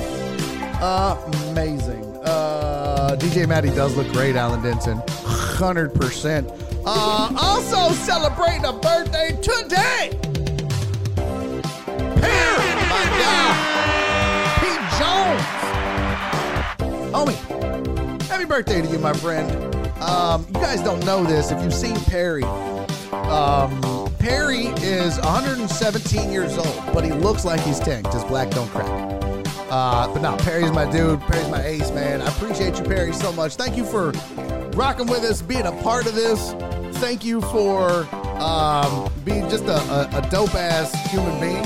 Amazing. 0.80 2.04
Uh, 2.24 3.16
DJ 3.18 3.46
Maddie 3.46 3.68
does 3.68 3.94
look 3.96 4.10
great, 4.12 4.34
Alan 4.34 4.62
Denson. 4.62 4.98
100%. 4.98 6.82
Uh, 6.86 7.32
also 7.38 7.94
celebrating 7.94 8.64
a 8.64 8.72
birthday 8.72 9.32
today. 9.42 10.18
Perry, 12.16 12.74
my 12.88 13.04
guy. 13.20 13.52
Pete 14.60 14.84
Jones. 14.98 15.42
Homie, 17.12 18.22
happy 18.22 18.44
birthday 18.46 18.80
to 18.80 18.88
you, 18.88 18.98
my 18.98 19.12
friend. 19.12 19.73
Um, 20.00 20.46
you 20.48 20.54
guys 20.54 20.82
don't 20.82 21.04
know 21.04 21.24
this. 21.24 21.50
If 21.50 21.62
you've 21.62 21.74
seen 21.74 21.96
Perry, 22.02 22.44
um, 22.44 23.80
Perry 24.18 24.66
is 24.82 25.18
117 25.20 26.30
years 26.30 26.56
old, 26.56 26.82
but 26.92 27.04
he 27.04 27.12
looks 27.12 27.44
like 27.44 27.60
he's 27.60 27.78
10 27.80 28.02
because 28.02 28.24
black 28.24 28.50
don't 28.50 28.68
crack. 28.68 29.14
Uh, 29.70 30.06
but 30.12 30.22
no, 30.22 30.36
Perry's 30.36 30.72
my 30.72 30.90
dude. 30.90 31.20
Perry's 31.22 31.48
my 31.48 31.62
ace, 31.64 31.90
man. 31.90 32.22
I 32.22 32.26
appreciate 32.26 32.78
you, 32.78 32.84
Perry, 32.84 33.12
so 33.12 33.32
much. 33.32 33.56
Thank 33.56 33.76
you 33.76 33.84
for 33.84 34.12
rocking 34.76 35.06
with 35.06 35.24
us, 35.24 35.42
being 35.42 35.66
a 35.66 35.72
part 35.82 36.06
of 36.06 36.14
this. 36.14 36.52
Thank 36.98 37.24
you 37.24 37.40
for 37.40 38.06
um, 38.40 39.10
being 39.24 39.48
just 39.48 39.64
a, 39.64 39.76
a, 39.76 40.22
a 40.22 40.30
dope 40.30 40.54
ass 40.54 40.92
human 41.10 41.40
being. 41.40 41.64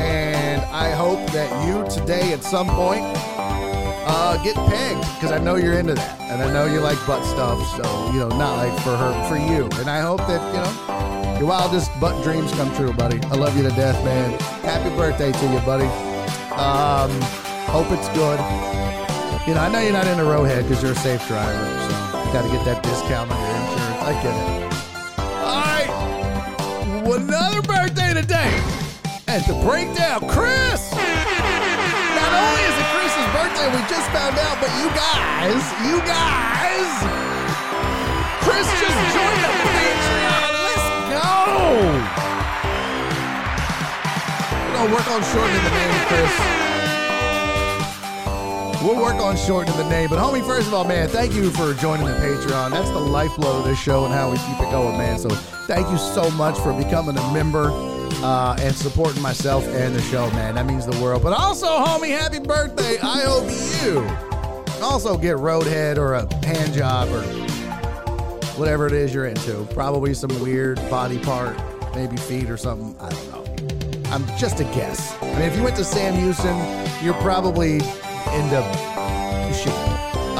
And 0.00 0.62
I 0.62 0.90
hope 0.90 1.18
that 1.32 1.66
you 1.66 1.84
today 1.90 2.32
at 2.32 2.42
some 2.42 2.68
point 2.68 3.02
uh, 4.06 4.42
get 4.42 4.56
pegged 4.56 5.00
because 5.14 5.32
I 5.32 5.38
know 5.38 5.56
you're 5.56 5.78
into 5.78 5.94
that, 5.94 6.20
and 6.20 6.42
I 6.42 6.52
know 6.52 6.66
you 6.66 6.80
like 6.80 6.98
butt 7.06 7.24
stuff. 7.24 7.58
So 7.76 8.12
you 8.12 8.20
know, 8.20 8.28
not 8.28 8.56
like 8.56 8.74
for 8.80 8.96
her, 8.96 9.28
for 9.28 9.36
you. 9.36 9.64
And 9.80 9.90
I 9.90 10.00
hope 10.00 10.20
that 10.26 10.40
you 10.54 10.60
know 10.60 11.38
your 11.38 11.48
wildest 11.48 11.90
butt 12.00 12.22
dreams 12.22 12.52
come 12.52 12.74
true, 12.76 12.92
buddy. 12.92 13.20
I 13.24 13.34
love 13.34 13.56
you 13.56 13.62
to 13.62 13.70
death, 13.70 14.02
man. 14.04 14.38
Happy 14.62 14.94
birthday 14.96 15.32
to 15.32 15.46
you, 15.46 15.60
buddy. 15.60 15.86
Um, 16.52 17.10
hope 17.68 17.90
it's 17.90 18.08
good. 18.10 18.38
You 19.48 19.54
know, 19.54 19.62
I 19.62 19.70
know 19.72 19.80
you're 19.80 19.92
not 19.92 20.06
into 20.06 20.24
Rowhead 20.24 20.68
because 20.68 20.82
you're 20.82 20.92
a 20.92 20.96
safe 20.96 21.26
driver, 21.26 21.52
so 21.52 22.24
you 22.24 22.32
got 22.32 22.42
to 22.42 22.50
get 22.50 22.64
that 22.66 22.82
discount 22.82 23.30
on 23.30 23.40
your 23.40 23.56
insurance. 23.56 24.02
I 24.02 24.12
get 24.22 24.34
it. 24.36 24.70
All 25.48 25.64
right, 25.74 27.20
another 27.20 27.62
birthday 27.62 28.12
today. 28.14 28.52
And 29.26 29.44
to 29.44 29.54
break 29.64 29.94
down, 29.94 30.28
Chris. 30.28 30.92
We 33.60 33.82
just 33.88 34.08
found 34.10 34.38
out, 34.38 34.56
but 34.58 34.70
you 34.80 34.88
guys, 34.96 35.62
you 35.84 36.00
guys, 36.08 36.88
Chris 38.40 38.66
just 38.80 38.98
joined 39.12 39.42
the 39.44 39.52
Patreon. 39.68 40.50
Let's 40.64 40.86
go. 41.12 41.28
We're 44.64 44.72
gonna 44.72 44.94
work 44.94 45.08
on 45.10 45.22
shortening 45.22 45.62
the 45.62 45.70
name, 45.70 45.94
Chris. 46.08 46.32
We'll 48.82 48.96
work 48.96 49.16
on 49.16 49.36
shortening 49.36 49.76
the 49.76 49.88
name, 49.90 50.08
but 50.08 50.18
homie, 50.18 50.44
first 50.44 50.68
of 50.68 50.74
all, 50.74 50.84
man, 50.84 51.08
thank 51.08 51.34
you 51.34 51.50
for 51.50 51.74
joining 51.74 52.06
the 52.06 52.14
Patreon. 52.14 52.70
That's 52.70 52.88
the 52.88 52.98
lifeblood 52.98 53.56
of 53.56 53.64
this 53.64 53.78
show 53.78 54.06
and 54.06 54.14
how 54.14 54.30
we 54.30 54.38
keep 54.38 54.58
it 54.58 54.70
going, 54.70 54.96
man. 54.96 55.18
So 55.18 55.28
thank 55.68 55.86
you 55.90 55.98
so 55.98 56.30
much 56.30 56.58
for 56.58 56.72
becoming 56.72 57.18
a 57.18 57.32
member 57.32 57.70
uh, 58.22 58.56
and 58.60 58.74
supporting 58.74 59.22
myself 59.22 59.66
and 59.68 59.94
the 59.94 60.02
show, 60.02 60.30
man. 60.30 60.54
That 60.56 60.66
means 60.66 60.86
the 60.86 61.00
world. 61.02 61.22
But 61.22 61.32
also, 61.32 61.66
homie, 61.66 62.10
happy 62.10 62.38
birthday. 62.40 62.98
I 63.02 63.22
hope 63.22 63.50
you 63.82 64.30
also 64.82 65.16
get 65.16 65.36
roadhead 65.36 65.98
or 65.98 66.14
a 66.14 66.34
hand 66.44 66.72
job 66.74 67.08
or 67.08 67.22
whatever 68.58 68.86
it 68.86 68.92
is 68.92 69.14
you're 69.14 69.26
into. 69.26 69.64
Probably 69.74 70.14
some 70.14 70.30
weird 70.40 70.76
body 70.90 71.18
part, 71.18 71.56
maybe 71.94 72.16
feet 72.16 72.50
or 72.50 72.56
something. 72.56 72.94
I 73.00 73.10
don't 73.10 73.32
know. 73.32 73.50
I'm 74.12 74.26
just 74.38 74.60
a 74.60 74.64
guess. 74.64 75.16
I 75.22 75.26
mean, 75.26 75.42
if 75.42 75.56
you 75.56 75.62
went 75.62 75.76
to 75.76 75.84
Sam 75.84 76.14
Houston, 76.14 76.56
you're 77.04 77.14
probably 77.14 77.74
into 77.74 78.62
shit. 79.54 79.72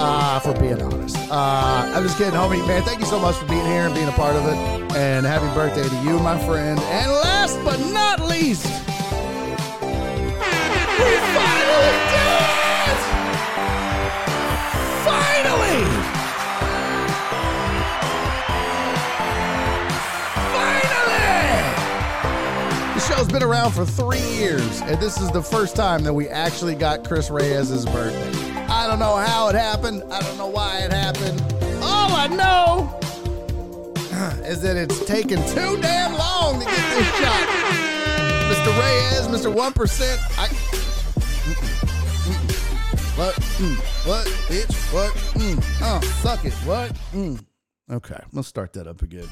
Uh, 0.03 0.39
for 0.41 0.55
being 0.59 0.81
honest. 0.81 1.17
Uh, 1.31 1.93
I'm 1.95 2.03
just 2.03 2.17
kidding, 2.17 2.33
homie. 2.33 2.67
Man, 2.67 2.83
thank 2.83 3.01
you 3.01 3.07
so 3.07 3.19
much 3.19 3.37
for 3.37 3.47
being 3.47 3.65
here 3.67 3.83
and 3.83 3.95
being 3.95 4.09
a 4.09 4.13
part 4.13 4.35
of 4.35 4.47
it. 4.47 4.97
And 4.97 5.27
happy 5.27 5.53
birthday 5.55 5.87
to 5.87 6.03
you, 6.03 6.19
my 6.21 6.39
friend. 6.47 6.79
And 6.81 7.11
but 7.65 7.79
not 7.93 8.21
least, 8.21 8.65
we 8.65 8.71
finally 11.37 11.97
did 12.11 12.89
it! 12.89 13.01
Finally! 15.05 15.85
Finally! 20.53 21.75
The 22.95 23.01
show's 23.01 23.29
been 23.29 23.43
around 23.43 23.73
for 23.73 23.85
three 23.85 24.21
years, 24.37 24.81
and 24.83 25.01
this 25.01 25.21
is 25.21 25.31
the 25.31 25.43
first 25.43 25.77
time 25.77 26.03
that 26.05 26.13
we 26.15 26.29
actually 26.29 26.75
got 26.75 27.07
Chris 27.07 27.31
Reyes' 27.31 27.85
birthday. 27.87 28.51
I 28.69 28.87
don't 28.87 28.99
know 28.99 29.17
how 29.17 29.49
it 29.49 29.55
happened. 29.55 30.03
I 30.11 30.21
don't 30.23 30.39
know 30.39 30.49
why 30.49 30.79
it 30.81 30.93
happened. 30.93 31.41
All 31.83 32.13
I 32.13 32.27
know 32.29 32.99
is 34.47 34.61
that 34.63 34.77
it's 34.77 35.05
taken 35.05 35.39
too 35.49 35.81
damn 35.81 36.13
long 36.15 36.30
to 36.61 36.67
get 36.67 36.95
this 36.95 37.07
shot. 37.19 37.45
Mr. 38.51 38.71
Reyes, 38.79 39.27
Mr. 39.29 39.53
1%, 39.55 40.19
I. 40.39 40.49
What? 43.17 43.35
Mm. 43.35 43.77
What? 44.07 44.27
Bitch? 44.49 44.95
What? 44.95 45.13
Mm. 45.35 45.63
Oh, 45.83 46.01
suck 46.23 46.45
it. 46.45 46.53
What? 46.65 46.93
Mm. 47.13 47.45
Okay, 47.91 48.19
let's 48.33 48.49
start 48.49 48.73
that 48.75 48.87
up 48.87 49.03
again. 49.03 49.29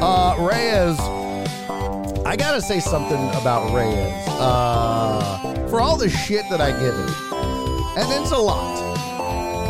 Uh, 0.00 0.36
Reyes, 0.38 0.98
I 2.24 2.36
gotta 2.36 2.60
say 2.62 2.80
something 2.80 3.28
about 3.40 3.74
Reyes. 3.74 4.28
Uh, 4.28 5.66
for 5.68 5.80
all 5.80 5.96
the 5.96 6.08
shit 6.08 6.44
that 6.50 6.60
I 6.60 6.70
give 6.70 6.94
him, 6.94 7.08
and 7.98 8.22
it's 8.22 8.32
a 8.32 8.38
lot. 8.38 8.91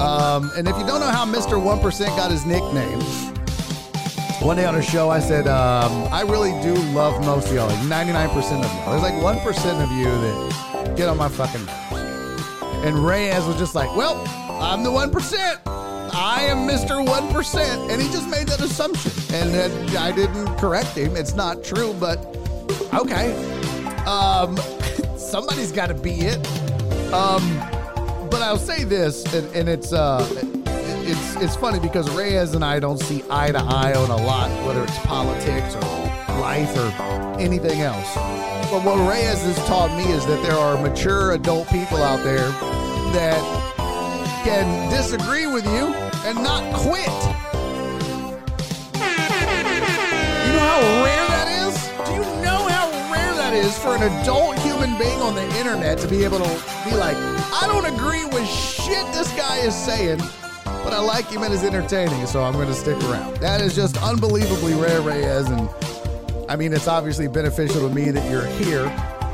Um, 0.03 0.51
and 0.57 0.67
if 0.67 0.77
you 0.77 0.85
don't 0.85 0.99
know 0.99 1.11
how 1.11 1.25
Mr. 1.25 1.63
1% 1.63 2.07
got 2.17 2.33
his 2.33 2.45
nickname, 2.45 3.01
one 4.45 4.57
day 4.57 4.65
on 4.65 4.75
a 4.75 4.83
show 4.83 5.11
I 5.11 5.21
said, 5.21 5.47
um, 5.47 5.93
I 6.13 6.23
really 6.23 6.51
do 6.61 6.75
love 6.93 7.25
most 7.25 7.47
of 7.49 7.55
y'all, 7.55 7.69
like 7.69 7.79
99% 7.79 8.29
of 8.37 8.65
y'all. 8.65 8.91
There's 8.91 9.03
like 9.03 9.15
1% 9.15 9.81
of 9.81 9.93
you 9.93 10.07
that 10.07 10.97
get 10.97 11.09
on 11.09 11.17
my 11.17 11.29
fucking 11.29 11.65
nerves. 11.65 12.85
And 12.85 13.07
Reyes 13.07 13.45
was 13.45 13.57
just 13.57 13.77
like, 13.77 13.95
well, 13.95 14.17
I'm 14.61 14.83
the 14.83 14.91
1%. 14.91 15.61
I 15.67 16.47
am 16.49 16.67
Mr. 16.69 17.07
1%. 17.07 17.93
And 17.93 18.03
he 18.03 18.09
just 18.09 18.29
made 18.29 18.49
that 18.49 18.61
assumption. 18.61 19.13
And 19.33 19.97
I 19.97 20.11
didn't 20.11 20.57
correct 20.57 20.97
him. 20.97 21.15
It's 21.15 21.35
not 21.35 21.63
true, 21.63 21.95
but 22.01 22.19
okay. 22.93 23.33
Um, 24.05 24.57
somebody's 25.17 25.71
got 25.71 25.87
to 25.87 25.95
be 25.95 26.23
it. 26.23 26.45
Um, 27.13 27.61
but 28.33 28.41
I'll 28.41 28.57
say 28.57 28.85
this, 28.85 29.23
and, 29.35 29.47
and 29.55 29.69
it's 29.69 29.93
uh, 29.93 30.27
it's 31.05 31.37
it's 31.37 31.55
funny 31.55 31.79
because 31.79 32.09
Reyes 32.17 32.55
and 32.55 32.65
I 32.65 32.81
don't 32.81 32.99
see 32.99 33.23
eye 33.31 33.53
to 33.53 33.59
eye 33.59 33.93
on 33.95 34.11
a 34.11 34.17
lot, 34.17 34.49
whether 34.67 34.83
it's 34.83 34.99
politics 35.01 35.75
or 35.75 35.81
life 36.41 36.75
or 36.75 36.89
anything 37.39 37.83
else. 37.83 38.15
But 38.71 38.85
what 38.85 38.97
Reyes 39.07 39.43
has 39.43 39.57
taught 39.67 39.95
me 39.99 40.11
is 40.11 40.25
that 40.25 40.43
there 40.43 40.57
are 40.57 40.81
mature 40.81 41.33
adult 41.33 41.69
people 41.69 41.99
out 41.99 42.25
there 42.25 42.49
that 43.13 43.39
can 44.45 44.91
disagree 44.91 45.47
with 45.47 45.67
you 45.67 45.93
and 46.25 46.43
not 46.43 46.75
quit. 46.75 47.13
You 50.47 50.53
know 50.55 50.65
how 50.65 51.05
rare 51.05 51.32
that 53.53 53.67
is 53.67 53.79
for 53.79 53.95
an 53.95 54.03
adult 54.03 54.59
human 54.61 54.97
being 54.97 55.21
on 55.21 55.35
the 55.35 55.45
internet 55.59 55.99
to 55.99 56.09
be 56.09 56.25
able 56.25 56.39
to 56.39 56.49
be 56.87 56.97
like, 56.97 57.17
I 57.53 57.65
don't 57.67 57.85
agree 57.85 58.25
with 58.25 58.49
shit 58.49 59.05
this 59.13 59.31
guy 59.33 59.59
is 59.59 59.75
saying, 59.75 60.19
but 60.65 60.95
I 60.95 61.01
like 61.01 61.27
him 61.27 61.43
and 61.43 61.53
he's 61.53 61.63
entertaining, 61.63 62.27
so 62.27 62.43
I'm 62.43 62.55
going 62.55 62.69
to 62.69 62.75
stick 62.75 62.97
around. 63.05 63.37
That 63.37 63.61
is 63.61 63.77
just 63.77 64.03
unbelievably 64.03 64.75
rare, 64.75 65.03
Reyes, 65.03 65.51
and 65.51 65.69
I 66.49 66.57
mean, 66.57 66.73
it's 66.73 66.89
obviously 66.89 67.29
beneficial 67.29 67.87
to 67.87 67.95
me 67.95 68.11
that 68.11 68.31
you're 68.31 68.47
here 68.47 68.91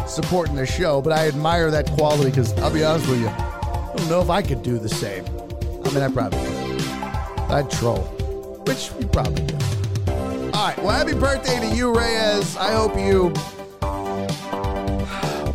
supporting 0.09 0.57
the 0.57 0.67
show, 0.67 1.01
but 1.01 1.13
I 1.13 1.29
admire 1.29 1.71
that 1.71 1.87
quality 1.93 2.31
because 2.31 2.53
I'll 2.59 2.75
be 2.75 2.83
honest 2.83 3.09
with 3.09 3.21
you, 3.21 3.29
I 3.29 3.93
don't 3.97 4.09
know 4.09 4.21
if 4.21 4.31
I 4.31 4.43
could 4.43 4.65
do 4.65 4.79
the 4.79 4.89
same. 4.89 5.25
I 5.85 5.91
mean, 5.93 6.03
I 6.03 6.09
probably 6.09 6.41
could. 6.41 6.83
I'd 7.53 7.71
troll, 7.71 8.01
which 8.67 8.91
you 8.99 9.07
probably 9.07 9.45
do. 9.47 9.55
All 10.55 10.67
right, 10.67 10.79
well, 10.79 10.91
happy 10.91 11.15
birthday 11.15 11.61
to 11.61 11.77
you, 11.77 11.95
Reyes. 11.95 12.57
I 12.57 12.73
hope 12.73 12.97
you. 12.99 13.33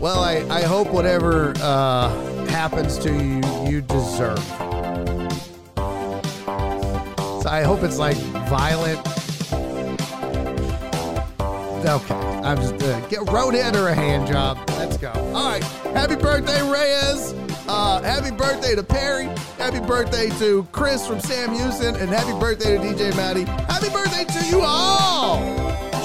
Well, 0.04 0.20
I, 0.20 0.46
I 0.50 0.64
hope 0.64 0.90
whatever 0.90 1.54
uh, 1.62 2.10
happens 2.48 2.98
to 2.98 3.10
you, 3.10 3.42
you 3.66 3.80
deserve. 3.80 4.38
So 7.42 7.48
I 7.50 7.64
hope 7.64 7.84
it's 7.84 7.98
like 7.98 8.18
violent. 8.50 9.00
Okay, 11.86 12.16
I'm 12.44 12.58
just 12.58 12.84
uh, 12.84 13.00
get 13.08 13.22
roadhead 13.22 13.76
or 13.76 13.88
a 13.88 13.96
hand 13.96 14.28
job. 14.28 14.58
Let's 14.72 14.98
go. 14.98 15.10
All 15.34 15.50
right, 15.50 15.64
happy 15.96 16.18
birthday, 16.18 16.62
Reyes. 16.70 17.32
Uh, 17.70 18.02
happy 18.02 18.36
birthday 18.36 18.76
to 18.76 18.84
Perry. 18.84 19.28
Happy 19.58 19.80
birthday 19.80 20.30
to 20.32 20.68
Chris 20.74 21.08
from 21.08 21.22
Sam 21.22 21.56
Houston, 21.56 21.96
and 21.96 22.10
happy 22.10 22.38
birthday 22.42 22.76
to 22.76 22.84
DJ 22.84 23.16
Maddie. 23.16 23.46
Happy 23.46 23.88
birthday 23.88 24.26
to 24.26 24.46
you 24.48 24.64
all. 24.66 25.40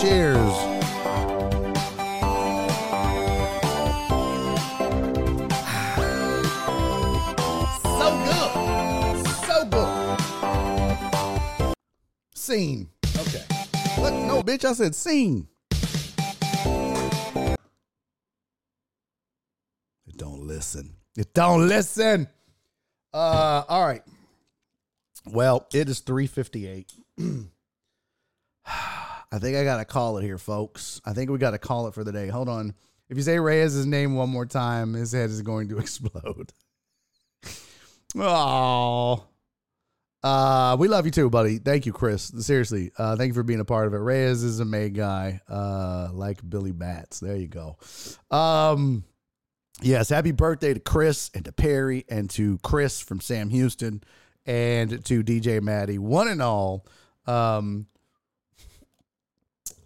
Cheers. 0.01 0.78
Scene. 12.49 12.89
Okay. 13.05 13.45
What? 13.97 14.11
No, 14.11 14.43
bitch, 14.43 14.65
I 14.65 14.73
said 14.73 14.95
scene. 14.95 15.49
It 20.07 20.17
don't 20.17 20.47
listen. 20.47 20.95
It 21.15 21.35
don't 21.35 21.69
listen. 21.69 22.27
Uh, 23.13 23.65
all 23.69 23.87
right. 23.87 24.01
Well, 25.27 25.67
it 25.75 25.91
is 25.91 26.01
358. 26.01 26.91
I 28.67 29.39
think 29.39 29.59
I 29.59 29.65
gotta 29.65 29.85
call 29.85 30.17
it 30.17 30.23
here, 30.23 30.39
folks. 30.39 31.03
I 31.05 31.13
think 31.13 31.31
we 31.31 31.37
gotta 31.37 31.59
call 31.59 31.87
it 31.87 31.93
for 31.93 32.03
the 32.03 32.13
day. 32.13 32.29
Hold 32.29 32.49
on. 32.49 32.73
If 33.11 33.19
you 33.19 33.23
say 33.23 33.39
Reyes' 33.39 33.85
name 33.85 34.15
one 34.15 34.31
more 34.31 34.47
time, 34.47 34.95
his 34.95 35.13
head 35.13 35.29
is 35.29 35.43
going 35.43 35.69
to 35.69 35.79
explode. 35.81 36.55
Oh. 38.17 39.27
Uh, 40.23 40.77
we 40.79 40.89
love 40.89 41.05
you 41.05 41.13
too, 41.13 41.31
buddy. 41.31 41.59
Thank 41.59 41.87
you, 41.87 41.93
Chris. 41.93 42.33
Seriously, 42.41 42.91
uh, 42.99 43.17
thank 43.17 43.29
you 43.29 43.35
for 43.35 43.45
being 43.45 43.61
a 43.61 43.65
part 43.65 43.87
of 43.87 43.95
it. 43.95 43.99
Reyes 43.99 44.43
is 44.43 44.59
a 44.59 44.65
May 44.65 44.91
guy, 44.91 45.41
uh, 45.49 46.09
like 46.13 46.39
Billy 46.49 46.73
Bats. 46.73 47.21
There 47.21 47.37
you 47.37 47.47
go. 47.47 47.77
Um, 48.31 49.05
yes, 49.81 50.09
happy 50.09 50.33
birthday 50.33 50.75
to 50.75 50.81
Chris 50.81 51.31
and 51.35 51.45
to 51.45 51.53
Perry 51.53 52.05
and 52.09 52.29
to 52.31 52.59
Chris 52.59 53.01
from 53.01 53.21
Sam 53.21 53.49
Houston 53.51 54.03
and 54.45 55.05
to 55.05 55.23
DJ 55.23 55.63
Maddie, 55.63 55.99
one 55.99 56.27
and 56.27 56.43
all. 56.43 56.85
Um, 57.27 57.87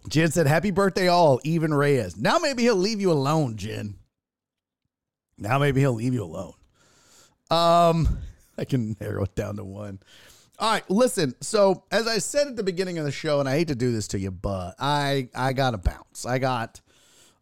Jen 0.09 0.31
said, 0.31 0.47
"Happy 0.47 0.71
birthday, 0.71 1.09
all, 1.09 1.39
even 1.43 1.73
Reyes." 1.73 2.17
Now 2.17 2.39
maybe 2.39 2.63
he'll 2.63 2.75
leave 2.75 2.99
you 2.99 3.11
alone, 3.11 3.55
Jen. 3.55 3.95
Now 5.37 5.59
maybe 5.59 5.81
he'll 5.81 5.93
leave 5.93 6.13
you 6.13 6.23
alone. 6.23 6.53
Um, 7.51 8.17
I 8.57 8.65
can 8.65 8.95
narrow 8.99 9.23
it 9.23 9.35
down 9.35 9.57
to 9.57 9.63
one. 9.63 9.99
All 10.59 10.71
right, 10.71 10.89
listen. 10.89 11.33
So 11.41 11.83
as 11.91 12.07
I 12.07 12.19
said 12.19 12.47
at 12.47 12.55
the 12.55 12.63
beginning 12.63 12.97
of 12.97 13.05
the 13.05 13.11
show, 13.11 13.39
and 13.39 13.49
I 13.49 13.57
hate 13.57 13.69
to 13.69 13.75
do 13.75 13.91
this 13.91 14.07
to 14.09 14.19
you, 14.19 14.31
but 14.31 14.75
I 14.79 15.29
I 15.35 15.53
gotta 15.53 15.77
bounce. 15.77 16.25
I 16.25 16.37
got 16.37 16.81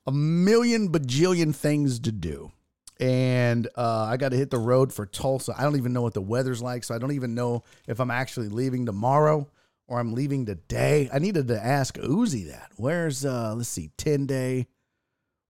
a 0.07 0.11
million 0.11 0.89
bajillion 0.89 1.55
things 1.55 1.99
to 2.01 2.11
do. 2.11 2.51
And 2.99 3.67
uh, 3.75 4.03
I 4.03 4.17
got 4.17 4.29
to 4.29 4.37
hit 4.37 4.51
the 4.51 4.59
road 4.59 4.93
for 4.93 5.07
Tulsa. 5.07 5.55
I 5.57 5.63
don't 5.63 5.75
even 5.75 5.91
know 5.91 6.03
what 6.03 6.13
the 6.13 6.21
weather's 6.21 6.61
like, 6.61 6.83
so 6.83 6.93
I 6.93 6.99
don't 6.99 7.13
even 7.13 7.33
know 7.33 7.63
if 7.87 7.99
I'm 7.99 8.11
actually 8.11 8.49
leaving 8.49 8.85
tomorrow 8.85 9.49
or 9.87 9.99
I'm 9.99 10.13
leaving 10.13 10.45
today. 10.45 11.09
I 11.11 11.17
needed 11.17 11.47
to 11.47 11.63
ask 11.63 11.97
Uzi 11.97 12.49
that. 12.51 12.71
Where's 12.77 13.25
uh 13.25 13.55
let's 13.55 13.69
see, 13.69 13.89
10 13.97 14.27
day, 14.27 14.67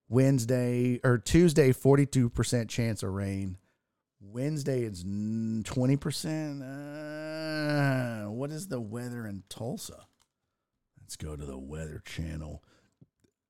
Wednesday 0.10 1.00
or 1.04 1.18
Tuesday, 1.18 1.72
42% 1.72 2.70
chance 2.70 3.04
of 3.04 3.12
rain. 3.12 3.58
Wednesday 4.22 4.84
it's 4.84 5.03
mm, 5.03 5.64
20%. 5.64 6.61
Uh, 8.27 8.31
what 8.31 8.52
is 8.52 8.68
the 8.68 8.80
weather 8.80 9.26
in 9.26 9.43
Tulsa? 9.49 10.06
Let's 11.02 11.15
go 11.15 11.35
to 11.35 11.45
the 11.45 11.57
weather 11.57 12.02
channel. 12.06 12.64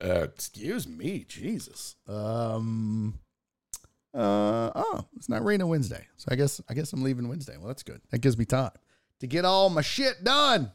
Uh, 0.03 0.23
excuse 0.23 0.87
me, 0.87 1.25
Jesus. 1.27 1.95
Um 2.07 3.19
uh 4.13 4.71
oh, 4.75 5.05
it's 5.15 5.29
not 5.29 5.43
raining 5.45 5.67
Wednesday. 5.67 6.07
So 6.17 6.27
I 6.31 6.35
guess 6.35 6.59
I 6.69 6.73
guess 6.73 6.91
I'm 6.91 7.03
leaving 7.03 7.29
Wednesday. 7.29 7.55
Well, 7.57 7.67
that's 7.67 7.83
good. 7.83 8.01
That 8.09 8.19
gives 8.19 8.37
me 8.37 8.45
time 8.45 8.71
to 9.19 9.27
get 9.27 9.45
all 9.45 9.69
my 9.69 9.81
shit 9.81 10.23
done. 10.23 10.71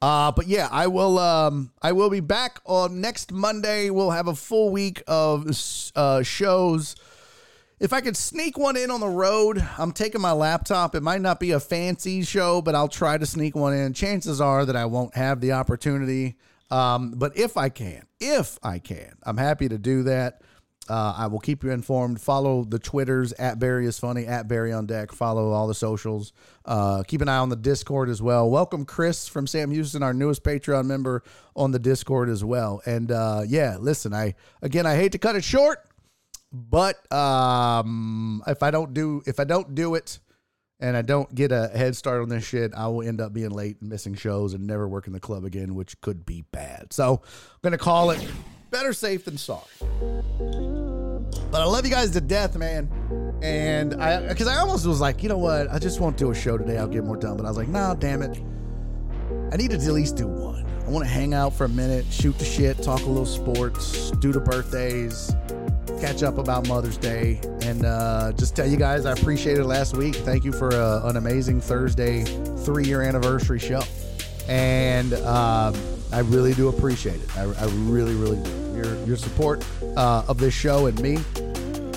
Uh, 0.00 0.30
but 0.30 0.46
yeah, 0.46 0.68
I 0.70 0.86
will. 0.86 1.18
Um, 1.18 1.72
I 1.82 1.92
will 1.92 2.10
be 2.10 2.20
back 2.20 2.60
on 2.64 3.00
next 3.00 3.32
Monday. 3.32 3.90
We'll 3.90 4.10
have 4.10 4.28
a 4.28 4.34
full 4.34 4.70
week 4.70 5.02
of 5.08 5.48
uh, 5.96 6.22
shows. 6.22 6.94
If 7.80 7.92
I 7.92 8.00
could 8.00 8.16
sneak 8.16 8.58
one 8.58 8.76
in 8.76 8.90
on 8.90 8.98
the 8.98 9.08
road, 9.08 9.64
I'm 9.78 9.92
taking 9.92 10.20
my 10.20 10.32
laptop. 10.32 10.96
It 10.96 11.02
might 11.02 11.20
not 11.20 11.38
be 11.38 11.52
a 11.52 11.60
fancy 11.60 12.22
show, 12.22 12.60
but 12.60 12.74
I'll 12.74 12.88
try 12.88 13.16
to 13.16 13.24
sneak 13.24 13.54
one 13.54 13.72
in. 13.72 13.92
Chances 13.92 14.40
are 14.40 14.64
that 14.64 14.74
I 14.74 14.86
won't 14.86 15.14
have 15.14 15.40
the 15.40 15.52
opportunity. 15.52 16.36
Um, 16.72 17.12
but 17.12 17.38
if 17.38 17.56
I 17.56 17.68
can, 17.68 18.02
if 18.18 18.58
I 18.64 18.80
can, 18.80 19.12
I'm 19.22 19.36
happy 19.36 19.68
to 19.68 19.78
do 19.78 20.02
that. 20.04 20.42
Uh, 20.88 21.14
I 21.18 21.26
will 21.28 21.38
keep 21.38 21.62
you 21.62 21.70
informed. 21.70 22.20
Follow 22.20 22.64
the 22.64 22.78
Twitters 22.80 23.32
at 23.34 23.60
Barry 23.60 23.86
is 23.86 23.98
funny 23.98 24.26
at 24.26 24.48
Barry 24.48 24.72
on 24.72 24.86
deck. 24.86 25.12
Follow 25.12 25.52
all 25.52 25.68
the 25.68 25.74
socials. 25.74 26.32
Uh, 26.64 27.04
keep 27.06 27.20
an 27.20 27.28
eye 27.28 27.36
on 27.36 27.50
the 27.50 27.56
Discord 27.56 28.08
as 28.08 28.20
well. 28.20 28.50
Welcome 28.50 28.86
Chris 28.86 29.28
from 29.28 29.46
Sam 29.46 29.70
Houston, 29.70 30.02
our 30.02 30.14
newest 30.14 30.42
Patreon 30.42 30.86
member 30.86 31.22
on 31.54 31.70
the 31.70 31.78
Discord 31.78 32.28
as 32.28 32.42
well. 32.42 32.80
And 32.86 33.12
uh, 33.12 33.42
yeah, 33.46 33.76
listen, 33.78 34.14
I 34.14 34.34
again 34.62 34.86
I 34.86 34.96
hate 34.96 35.12
to 35.12 35.18
cut 35.18 35.36
it 35.36 35.44
short, 35.44 35.87
but 36.52 37.10
um, 37.12 38.42
if 38.46 38.62
I 38.62 38.70
don't 38.70 38.94
do 38.94 39.22
if 39.26 39.40
I 39.40 39.44
don't 39.44 39.74
do 39.74 39.94
it 39.94 40.18
and 40.80 40.96
I 40.96 41.02
don't 41.02 41.32
get 41.34 41.52
a 41.52 41.68
head 41.68 41.96
start 41.96 42.22
on 42.22 42.28
this 42.28 42.44
shit, 42.44 42.72
I 42.74 42.86
will 42.88 43.02
end 43.02 43.20
up 43.20 43.32
being 43.32 43.50
late 43.50 43.78
and 43.80 43.90
missing 43.90 44.14
shows 44.14 44.54
and 44.54 44.66
never 44.66 44.88
working 44.88 45.12
the 45.12 45.20
club 45.20 45.44
again, 45.44 45.74
which 45.74 46.00
could 46.00 46.24
be 46.24 46.44
bad. 46.52 46.92
So 46.92 47.20
I'm 47.22 47.60
gonna 47.62 47.78
call 47.78 48.10
it 48.10 48.24
better 48.70 48.92
safe 48.92 49.24
than 49.24 49.38
sorry. 49.38 49.64
But 51.50 51.62
I 51.62 51.64
love 51.64 51.84
you 51.84 51.90
guys 51.90 52.10
to 52.12 52.20
death, 52.20 52.56
man. 52.56 52.90
And 53.42 53.94
I, 54.02 54.28
because 54.28 54.48
I 54.48 54.56
almost 54.58 54.86
was 54.86 55.00
like, 55.00 55.22
you 55.22 55.28
know 55.28 55.38
what? 55.38 55.70
I 55.70 55.78
just 55.78 56.00
won't 56.00 56.16
do 56.16 56.30
a 56.30 56.34
show 56.34 56.58
today. 56.58 56.76
I'll 56.78 56.88
get 56.88 57.04
more 57.04 57.16
done. 57.16 57.36
But 57.36 57.46
I 57.46 57.48
was 57.48 57.56
like, 57.56 57.68
no, 57.68 57.96
damn 57.98 58.22
it. 58.22 58.40
I 59.52 59.56
need 59.56 59.70
to 59.70 59.76
at 59.76 59.92
least 59.92 60.16
do 60.16 60.26
one. 60.26 60.66
I 60.86 60.90
want 60.90 61.04
to 61.04 61.10
hang 61.10 61.34
out 61.34 61.54
for 61.54 61.64
a 61.64 61.68
minute, 61.68 62.06
shoot 62.10 62.38
the 62.38 62.44
shit, 62.44 62.82
talk 62.82 63.02
a 63.02 63.06
little 63.06 63.26
sports, 63.26 64.10
do 64.12 64.32
the 64.32 64.40
birthdays, 64.40 65.34
catch 66.00 66.22
up 66.22 66.38
about 66.38 66.68
Mother's 66.68 66.96
Day, 66.96 67.40
and 67.62 67.84
uh, 67.84 68.32
just 68.32 68.54
tell 68.54 68.66
you 68.66 68.76
guys 68.76 69.06
I 69.06 69.12
appreciated 69.12 69.64
last 69.64 69.96
week. 69.96 70.14
Thank 70.14 70.44
you 70.44 70.52
for 70.52 70.72
uh, 70.72 71.08
an 71.08 71.16
amazing 71.16 71.60
Thursday 71.60 72.24
three 72.64 72.84
year 72.84 73.02
anniversary 73.02 73.58
show. 73.58 73.82
And 74.48 75.14
um, 75.14 75.74
I 76.12 76.20
really 76.20 76.54
do 76.54 76.68
appreciate 76.68 77.20
it. 77.20 77.36
I, 77.36 77.42
I 77.42 77.66
really, 77.86 78.14
really 78.14 78.42
do. 78.42 78.50
Your, 78.76 79.04
your 79.04 79.16
support 79.16 79.64
uh, 79.96 80.24
of 80.28 80.38
this 80.38 80.54
show 80.54 80.86
and 80.86 81.00
me 81.00 81.18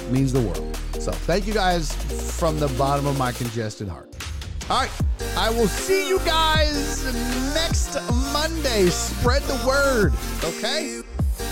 means 0.09 0.33
the 0.33 0.41
world. 0.41 0.75
So 0.99 1.11
thank 1.11 1.47
you 1.47 1.53
guys 1.53 1.91
from 2.37 2.59
the 2.59 2.67
bottom 2.69 3.05
of 3.05 3.17
my 3.17 3.31
congested 3.31 3.87
heart. 3.87 4.09
All 4.69 4.79
right. 4.79 4.91
I 5.37 5.49
will 5.49 5.67
see 5.67 6.07
you 6.07 6.19
guys 6.19 7.05
next 7.53 7.95
Monday. 8.33 8.87
Spread 8.89 9.41
the 9.43 9.67
word, 9.67 10.13
okay? 10.43 11.01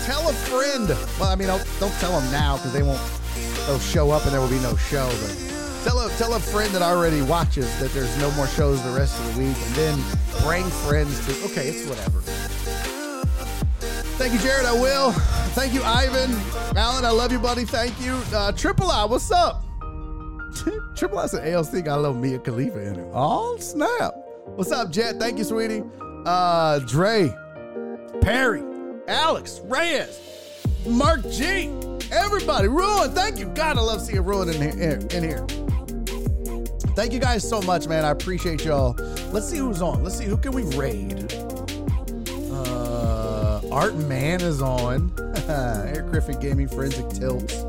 Tell 0.04 0.28
a 0.28 0.32
friend. 0.32 0.88
Well, 1.18 1.28
I 1.28 1.36
mean, 1.36 1.48
don't, 1.48 1.64
don't 1.78 1.92
tell 1.94 2.18
them 2.18 2.30
now 2.32 2.56
because 2.56 2.72
they 2.72 2.82
won't. 2.82 3.00
They'll 3.66 3.78
show 3.78 4.10
up 4.10 4.24
and 4.24 4.32
there 4.32 4.40
will 4.40 4.48
be 4.50 4.58
no 4.60 4.76
show. 4.76 5.06
But 5.08 5.84
tell 5.84 6.00
a 6.00 6.08
tell 6.16 6.34
a 6.34 6.40
friend 6.40 6.72
that 6.74 6.82
already 6.82 7.22
watches 7.22 7.68
that 7.80 7.90
there's 7.92 8.16
no 8.18 8.30
more 8.32 8.46
shows 8.48 8.82
the 8.82 8.90
rest 8.90 9.18
of 9.20 9.34
the 9.34 9.40
week, 9.44 9.56
and 9.56 9.74
then 9.74 9.98
bring 10.42 10.64
friends 10.64 11.24
to. 11.26 11.44
Okay, 11.52 11.68
it's 11.68 11.86
whatever. 11.88 12.20
Thank 14.18 14.32
you, 14.34 14.38
Jared. 14.40 14.66
I 14.66 14.72
will. 14.72 15.12
Thank 15.54 15.72
you, 15.72 15.82
Ivan. 15.82 16.30
Alan, 16.76 17.04
I 17.04 17.10
love 17.10 17.32
you, 17.32 17.38
buddy. 17.38 17.64
Thank 17.64 17.98
you. 18.00 18.14
Uh, 18.32 18.52
Triple 18.52 18.90
I, 18.90 19.04
what's 19.04 19.30
up? 19.30 19.64
Triple 20.96 21.18
I 21.18 21.26
said 21.26 21.46
ALC 21.48 21.84
got 21.84 21.98
a 21.98 22.00
little 22.02 22.16
Mia 22.16 22.38
Khalifa 22.38 22.80
in 22.80 22.96
it. 22.98 23.08
Oh, 23.14 23.56
snap. 23.58 24.14
What's 24.56 24.72
up, 24.72 24.90
Jet? 24.90 25.16
Thank 25.18 25.38
you, 25.38 25.44
sweetie. 25.44 25.82
uh, 26.26 26.80
Dre, 26.80 27.34
Perry, 28.20 28.62
Alex, 29.08 29.60
Reyes, 29.64 30.18
Mark 30.86 31.22
G, 31.30 31.70
everybody, 32.12 32.68
Ruin. 32.68 33.10
Thank 33.12 33.38
you. 33.38 33.46
God, 33.46 33.78
I 33.78 33.80
love 33.80 34.00
seeing 34.00 34.24
Ruin 34.24 34.48
in 34.48 34.78
here. 34.78 35.00
In 35.10 35.22
here. 35.22 35.46
Thank 36.94 37.12
you 37.12 37.18
guys 37.18 37.48
so 37.48 37.62
much, 37.62 37.86
man. 37.86 38.04
I 38.04 38.10
appreciate 38.10 38.64
y'all. 38.64 38.92
Let's 39.32 39.48
see 39.48 39.58
who's 39.58 39.80
on. 39.80 40.02
Let's 40.02 40.18
see 40.18 40.24
who 40.24 40.36
can 40.36 40.52
we 40.52 40.64
raid. 40.76 41.32
Uh, 42.52 43.60
Art 43.72 43.94
Man 43.94 44.40
is 44.40 44.60
on. 44.60 45.12
Eric 45.48 46.10
Griffin 46.10 46.38
Gaming 46.40 46.68
Forensic 46.68 47.08
Tilts. 47.10 47.64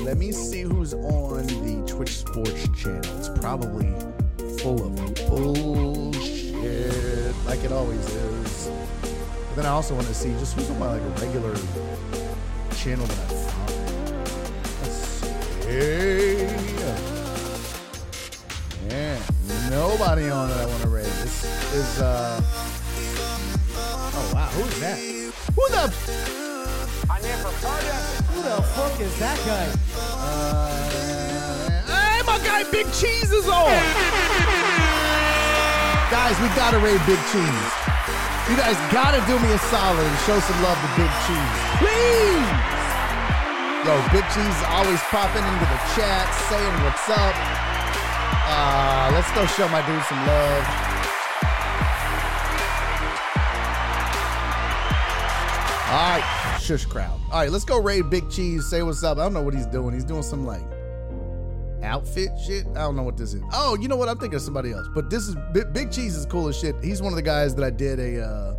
Let 0.00 0.16
me 0.16 0.32
see 0.32 0.62
who's 0.62 0.94
on 0.94 1.46
the 1.46 1.84
Twitch 1.86 2.16
Sports 2.16 2.68
channel. 2.76 3.18
It's 3.18 3.28
probably 3.28 3.92
full 4.58 4.86
of 4.86 5.14
bullshit, 5.28 7.34
like 7.44 7.62
it 7.64 7.72
always 7.72 7.98
is. 8.08 8.37
Then 9.58 9.66
I 9.66 9.70
also 9.70 9.92
want 9.96 10.06
to 10.06 10.14
see 10.14 10.30
just 10.34 10.54
who's 10.54 10.70
on 10.70 10.78
my 10.78 10.86
like 10.86 11.02
a 11.02 11.08
regular 11.20 11.52
channel 12.76 13.04
that 13.06 13.18
I 13.18 13.26
follow. 13.50 13.74
Let's 14.82 14.94
see. 14.94 15.34
Yeah, 18.88 19.18
nobody 19.68 20.30
on 20.30 20.48
it 20.48 20.54
I 20.54 20.64
want 20.64 20.82
to 20.82 20.88
raid. 20.88 21.06
This 21.06 21.42
is 21.74 22.00
uh. 22.00 22.40
Oh 23.74 24.30
wow, 24.32 24.46
who's 24.54 24.78
that? 24.78 24.96
Who 24.96 25.68
the? 25.74 25.92
I 27.10 27.20
never 27.20 27.50
heard 27.50 27.82
that. 27.82 28.24
Who 28.30 28.42
the 28.42 28.62
fuck 28.62 29.00
is 29.00 29.18
that 29.18 29.38
guy? 29.44 29.66
Uh, 29.98 30.70
hey, 31.82 32.22
my 32.24 32.38
guy 32.46 32.62
Big 32.70 32.86
Cheese 32.92 33.32
is 33.32 33.48
on. 33.48 33.66
guys, 36.12 36.38
we 36.40 36.46
gotta 36.54 36.78
raid 36.78 37.00
Big 37.06 37.18
Cheese. 37.32 37.87
You 38.48 38.56
guys 38.56 38.76
gotta 38.90 39.20
do 39.28 39.38
me 39.44 39.52
a 39.52 39.58
solid 39.58 40.06
and 40.06 40.18
show 40.24 40.40
some 40.40 40.62
love 40.62 40.80
to 40.80 40.88
Big 40.96 41.12
Cheese, 41.28 41.60
please. 41.76 42.48
Yo, 43.84 43.92
Big 44.10 44.24
Cheese 44.32 44.56
is 44.56 44.64
always 44.68 45.00
popping 45.12 45.44
into 45.44 45.66
the 45.68 45.80
chat, 45.92 46.24
saying 46.48 46.74
what's 46.82 47.08
up. 47.10 47.34
Uh, 48.48 49.10
let's 49.12 49.30
go 49.32 49.44
show 49.44 49.68
my 49.68 49.84
dude 49.86 50.02
some 50.04 50.26
love. 50.26 50.64
All 55.90 56.16
right, 56.16 56.58
shush 56.60 56.86
crowd. 56.86 57.20
All 57.30 57.40
right, 57.40 57.50
let's 57.50 57.66
go 57.66 57.78
raid 57.78 58.08
Big 58.08 58.30
Cheese. 58.30 58.66
Say 58.66 58.82
what's 58.82 59.04
up. 59.04 59.18
I 59.18 59.24
don't 59.24 59.34
know 59.34 59.42
what 59.42 59.52
he's 59.52 59.66
doing. 59.66 59.92
He's 59.92 60.04
doing 60.04 60.22
some 60.22 60.46
like 60.46 60.62
outfit 61.82 62.30
shit. 62.44 62.66
I 62.68 62.80
don't 62.80 62.96
know 62.96 63.02
what 63.02 63.16
this 63.16 63.34
is. 63.34 63.42
Oh, 63.52 63.76
you 63.80 63.88
know 63.88 63.96
what? 63.96 64.08
I'm 64.08 64.18
thinking 64.18 64.36
of 64.36 64.42
somebody 64.42 64.72
else. 64.72 64.88
But 64.94 65.10
this 65.10 65.28
is 65.28 65.36
Big, 65.52 65.90
Cheese 65.90 66.16
is 66.16 66.26
cool 66.26 66.48
as 66.48 66.58
shit. 66.58 66.76
He's 66.82 67.02
one 67.02 67.12
of 67.12 67.16
the 67.16 67.22
guys 67.22 67.54
that 67.54 67.64
I 67.64 67.70
did 67.70 67.98
a 67.98 68.22
uh, 68.22 68.54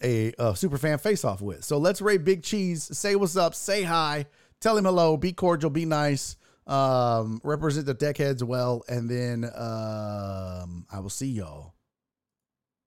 a 0.00 0.56
super 0.56 0.78
fan 0.78 0.98
face 0.98 1.24
off 1.24 1.40
with. 1.40 1.64
So 1.64 1.78
let's 1.78 2.00
raid 2.00 2.24
Big 2.24 2.42
Cheese. 2.42 2.96
Say 2.96 3.16
what's 3.16 3.36
up. 3.36 3.54
Say 3.54 3.82
hi. 3.82 4.26
Tell 4.60 4.76
him 4.76 4.84
hello. 4.84 5.16
Be 5.16 5.32
cordial. 5.32 5.70
Be 5.70 5.84
nice. 5.84 6.36
Um, 6.66 7.40
represent 7.44 7.86
the 7.86 7.94
deckheads 7.94 8.42
well, 8.42 8.84
and 8.88 9.08
then 9.08 9.44
um, 9.44 10.86
I 10.92 11.00
will 11.00 11.08
see 11.08 11.28
y'all 11.28 11.74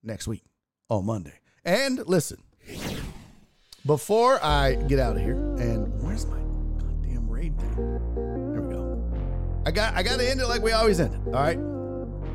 next 0.04 0.28
week 0.28 0.44
on 0.90 1.06
Monday. 1.06 1.34
And 1.66 1.98
listen, 2.08 2.44
before 3.86 4.44
I 4.44 4.76
get 4.76 5.00
out 5.00 5.16
of 5.16 5.24
here, 5.24 5.34
and 5.34 6.00
where's 6.04 6.28
my 6.28 6.38
goddamn 6.78 7.28
raid 7.28 7.60
thing? 7.60 7.91
I 9.66 9.72
got 9.72 9.96
I 9.96 10.04
gotta 10.04 10.28
end 10.28 10.40
it 10.42 10.48
like 10.48 10.62
we 10.62 10.72
always 10.72 11.00
end 11.00 11.14
it. 11.14 11.22
All 11.28 11.34
right. 11.34 11.60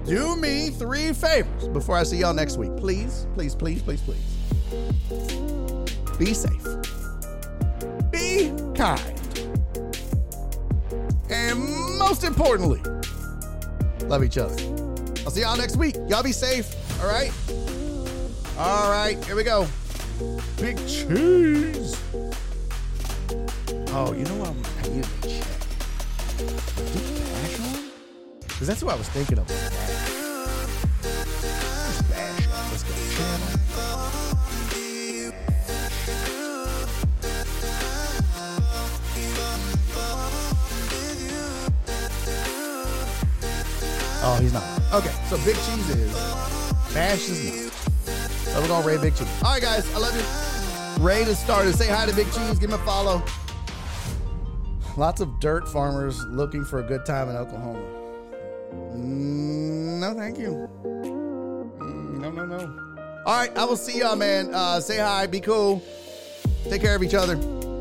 Do 0.07 0.37
me 0.37 0.71
three 0.71 1.13
favors 1.13 1.67
before 1.69 1.97
I 1.97 2.05
see 2.05 2.19
y'all 2.19 2.33
next 2.33 2.57
week. 2.57 2.77
Please, 2.77 3.27
please, 3.35 3.57
please, 3.57 3.83
please, 3.83 4.01
please. 4.01 4.37
Be 6.17 6.33
safe. 6.33 6.65
Be 8.13 8.53
kind. 8.77 9.01
And 11.29 11.59
most 11.99 12.23
importantly, 12.23 12.81
love 14.07 14.23
each 14.23 14.39
other. 14.39 14.55
I'll 15.25 15.33
see 15.33 15.41
y'all 15.41 15.57
next 15.57 15.77
week. 15.77 15.97
Y'all 16.09 16.23
be 16.23 16.31
safe. 16.31 16.73
All 17.01 17.09
right. 17.09 17.33
All 18.59 18.89
right. 18.89 19.23
Here 19.25 19.35
we 19.35 19.43
go. 19.43 19.67
Big 20.59 20.79
cheese. 20.87 22.01
Oh, 23.89 24.15
you 24.17 24.25
know 24.25 24.37
what? 24.37 24.55
I 24.85 24.89
need 24.89 25.05
to 25.05 25.29
check. 25.29 27.16
Because 28.57 28.69
that's 28.69 28.83
what 28.83 28.95
I 28.95 28.97
was 28.97 29.07
thinking 29.11 29.39
of. 29.39 29.47
Oh, 44.23 44.39
he's 44.41 44.55
not. 44.55 44.65
Okay, 44.95 45.13
so 45.29 45.37
Big 45.45 45.55
Cheese 45.57 45.91
is. 45.91 46.15
Bash 46.95 47.29
is 47.29 47.67
not. 47.67 47.73
So 47.75 48.63
we're 48.63 48.69
gonna 48.69 48.87
raid 48.87 49.03
Big 49.03 49.15
Cheese. 49.15 49.29
All 49.45 49.53
right, 49.53 49.61
guys, 49.61 49.95
I 49.95 49.99
love 49.99 50.17
you. 50.17 51.05
Raid 51.05 51.29
is 51.29 51.39
started. 51.39 51.75
Say 51.75 51.89
hi 51.89 52.07
to 52.07 52.17
Big 52.17 52.33
Cheese. 52.33 52.59
Give 52.59 52.71
him 52.71 52.81
a 52.81 52.85
follow. 52.87 53.23
Lots 54.97 55.21
of 55.21 55.41
dirt 55.41 55.69
farmers 55.69 56.25
looking 56.25 56.65
for 56.65 56.79
a 56.79 56.83
good 56.83 57.05
time 57.05 57.29
in 57.29 57.37
Oklahoma. 57.37 57.96
Mm, 58.95 60.01
no, 60.01 60.15
thank 60.15 60.39
you. 60.39 60.69
Mm, 60.85 62.21
no, 62.21 62.31
no, 62.31 62.47
no. 62.47 62.87
All 63.27 63.37
right, 63.37 63.57
I 63.57 63.65
will 63.65 63.77
see 63.77 63.99
y'all, 63.99 64.17
man. 64.17 64.55
Uh, 64.55 64.81
say 64.81 64.99
hi. 64.99 65.27
Be 65.27 65.41
cool. 65.41 65.83
Take 66.65 66.81
care 66.81 66.95
of 66.95 67.03
each 67.03 67.15
other. 67.15 67.37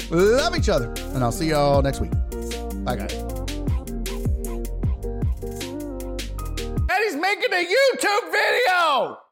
Love 0.09 0.55
each 0.55 0.69
other. 0.69 0.93
And 1.13 1.23
I'll 1.23 1.31
see 1.31 1.49
y'all 1.49 1.81
next 1.81 2.01
week. 2.01 2.11
Bye, 2.83 2.95
guys. 2.95 3.13
And 6.87 7.03
he's 7.03 7.15
making 7.15 7.53
a 7.53 7.65
YouTube 7.65 8.31
video. 8.31 9.24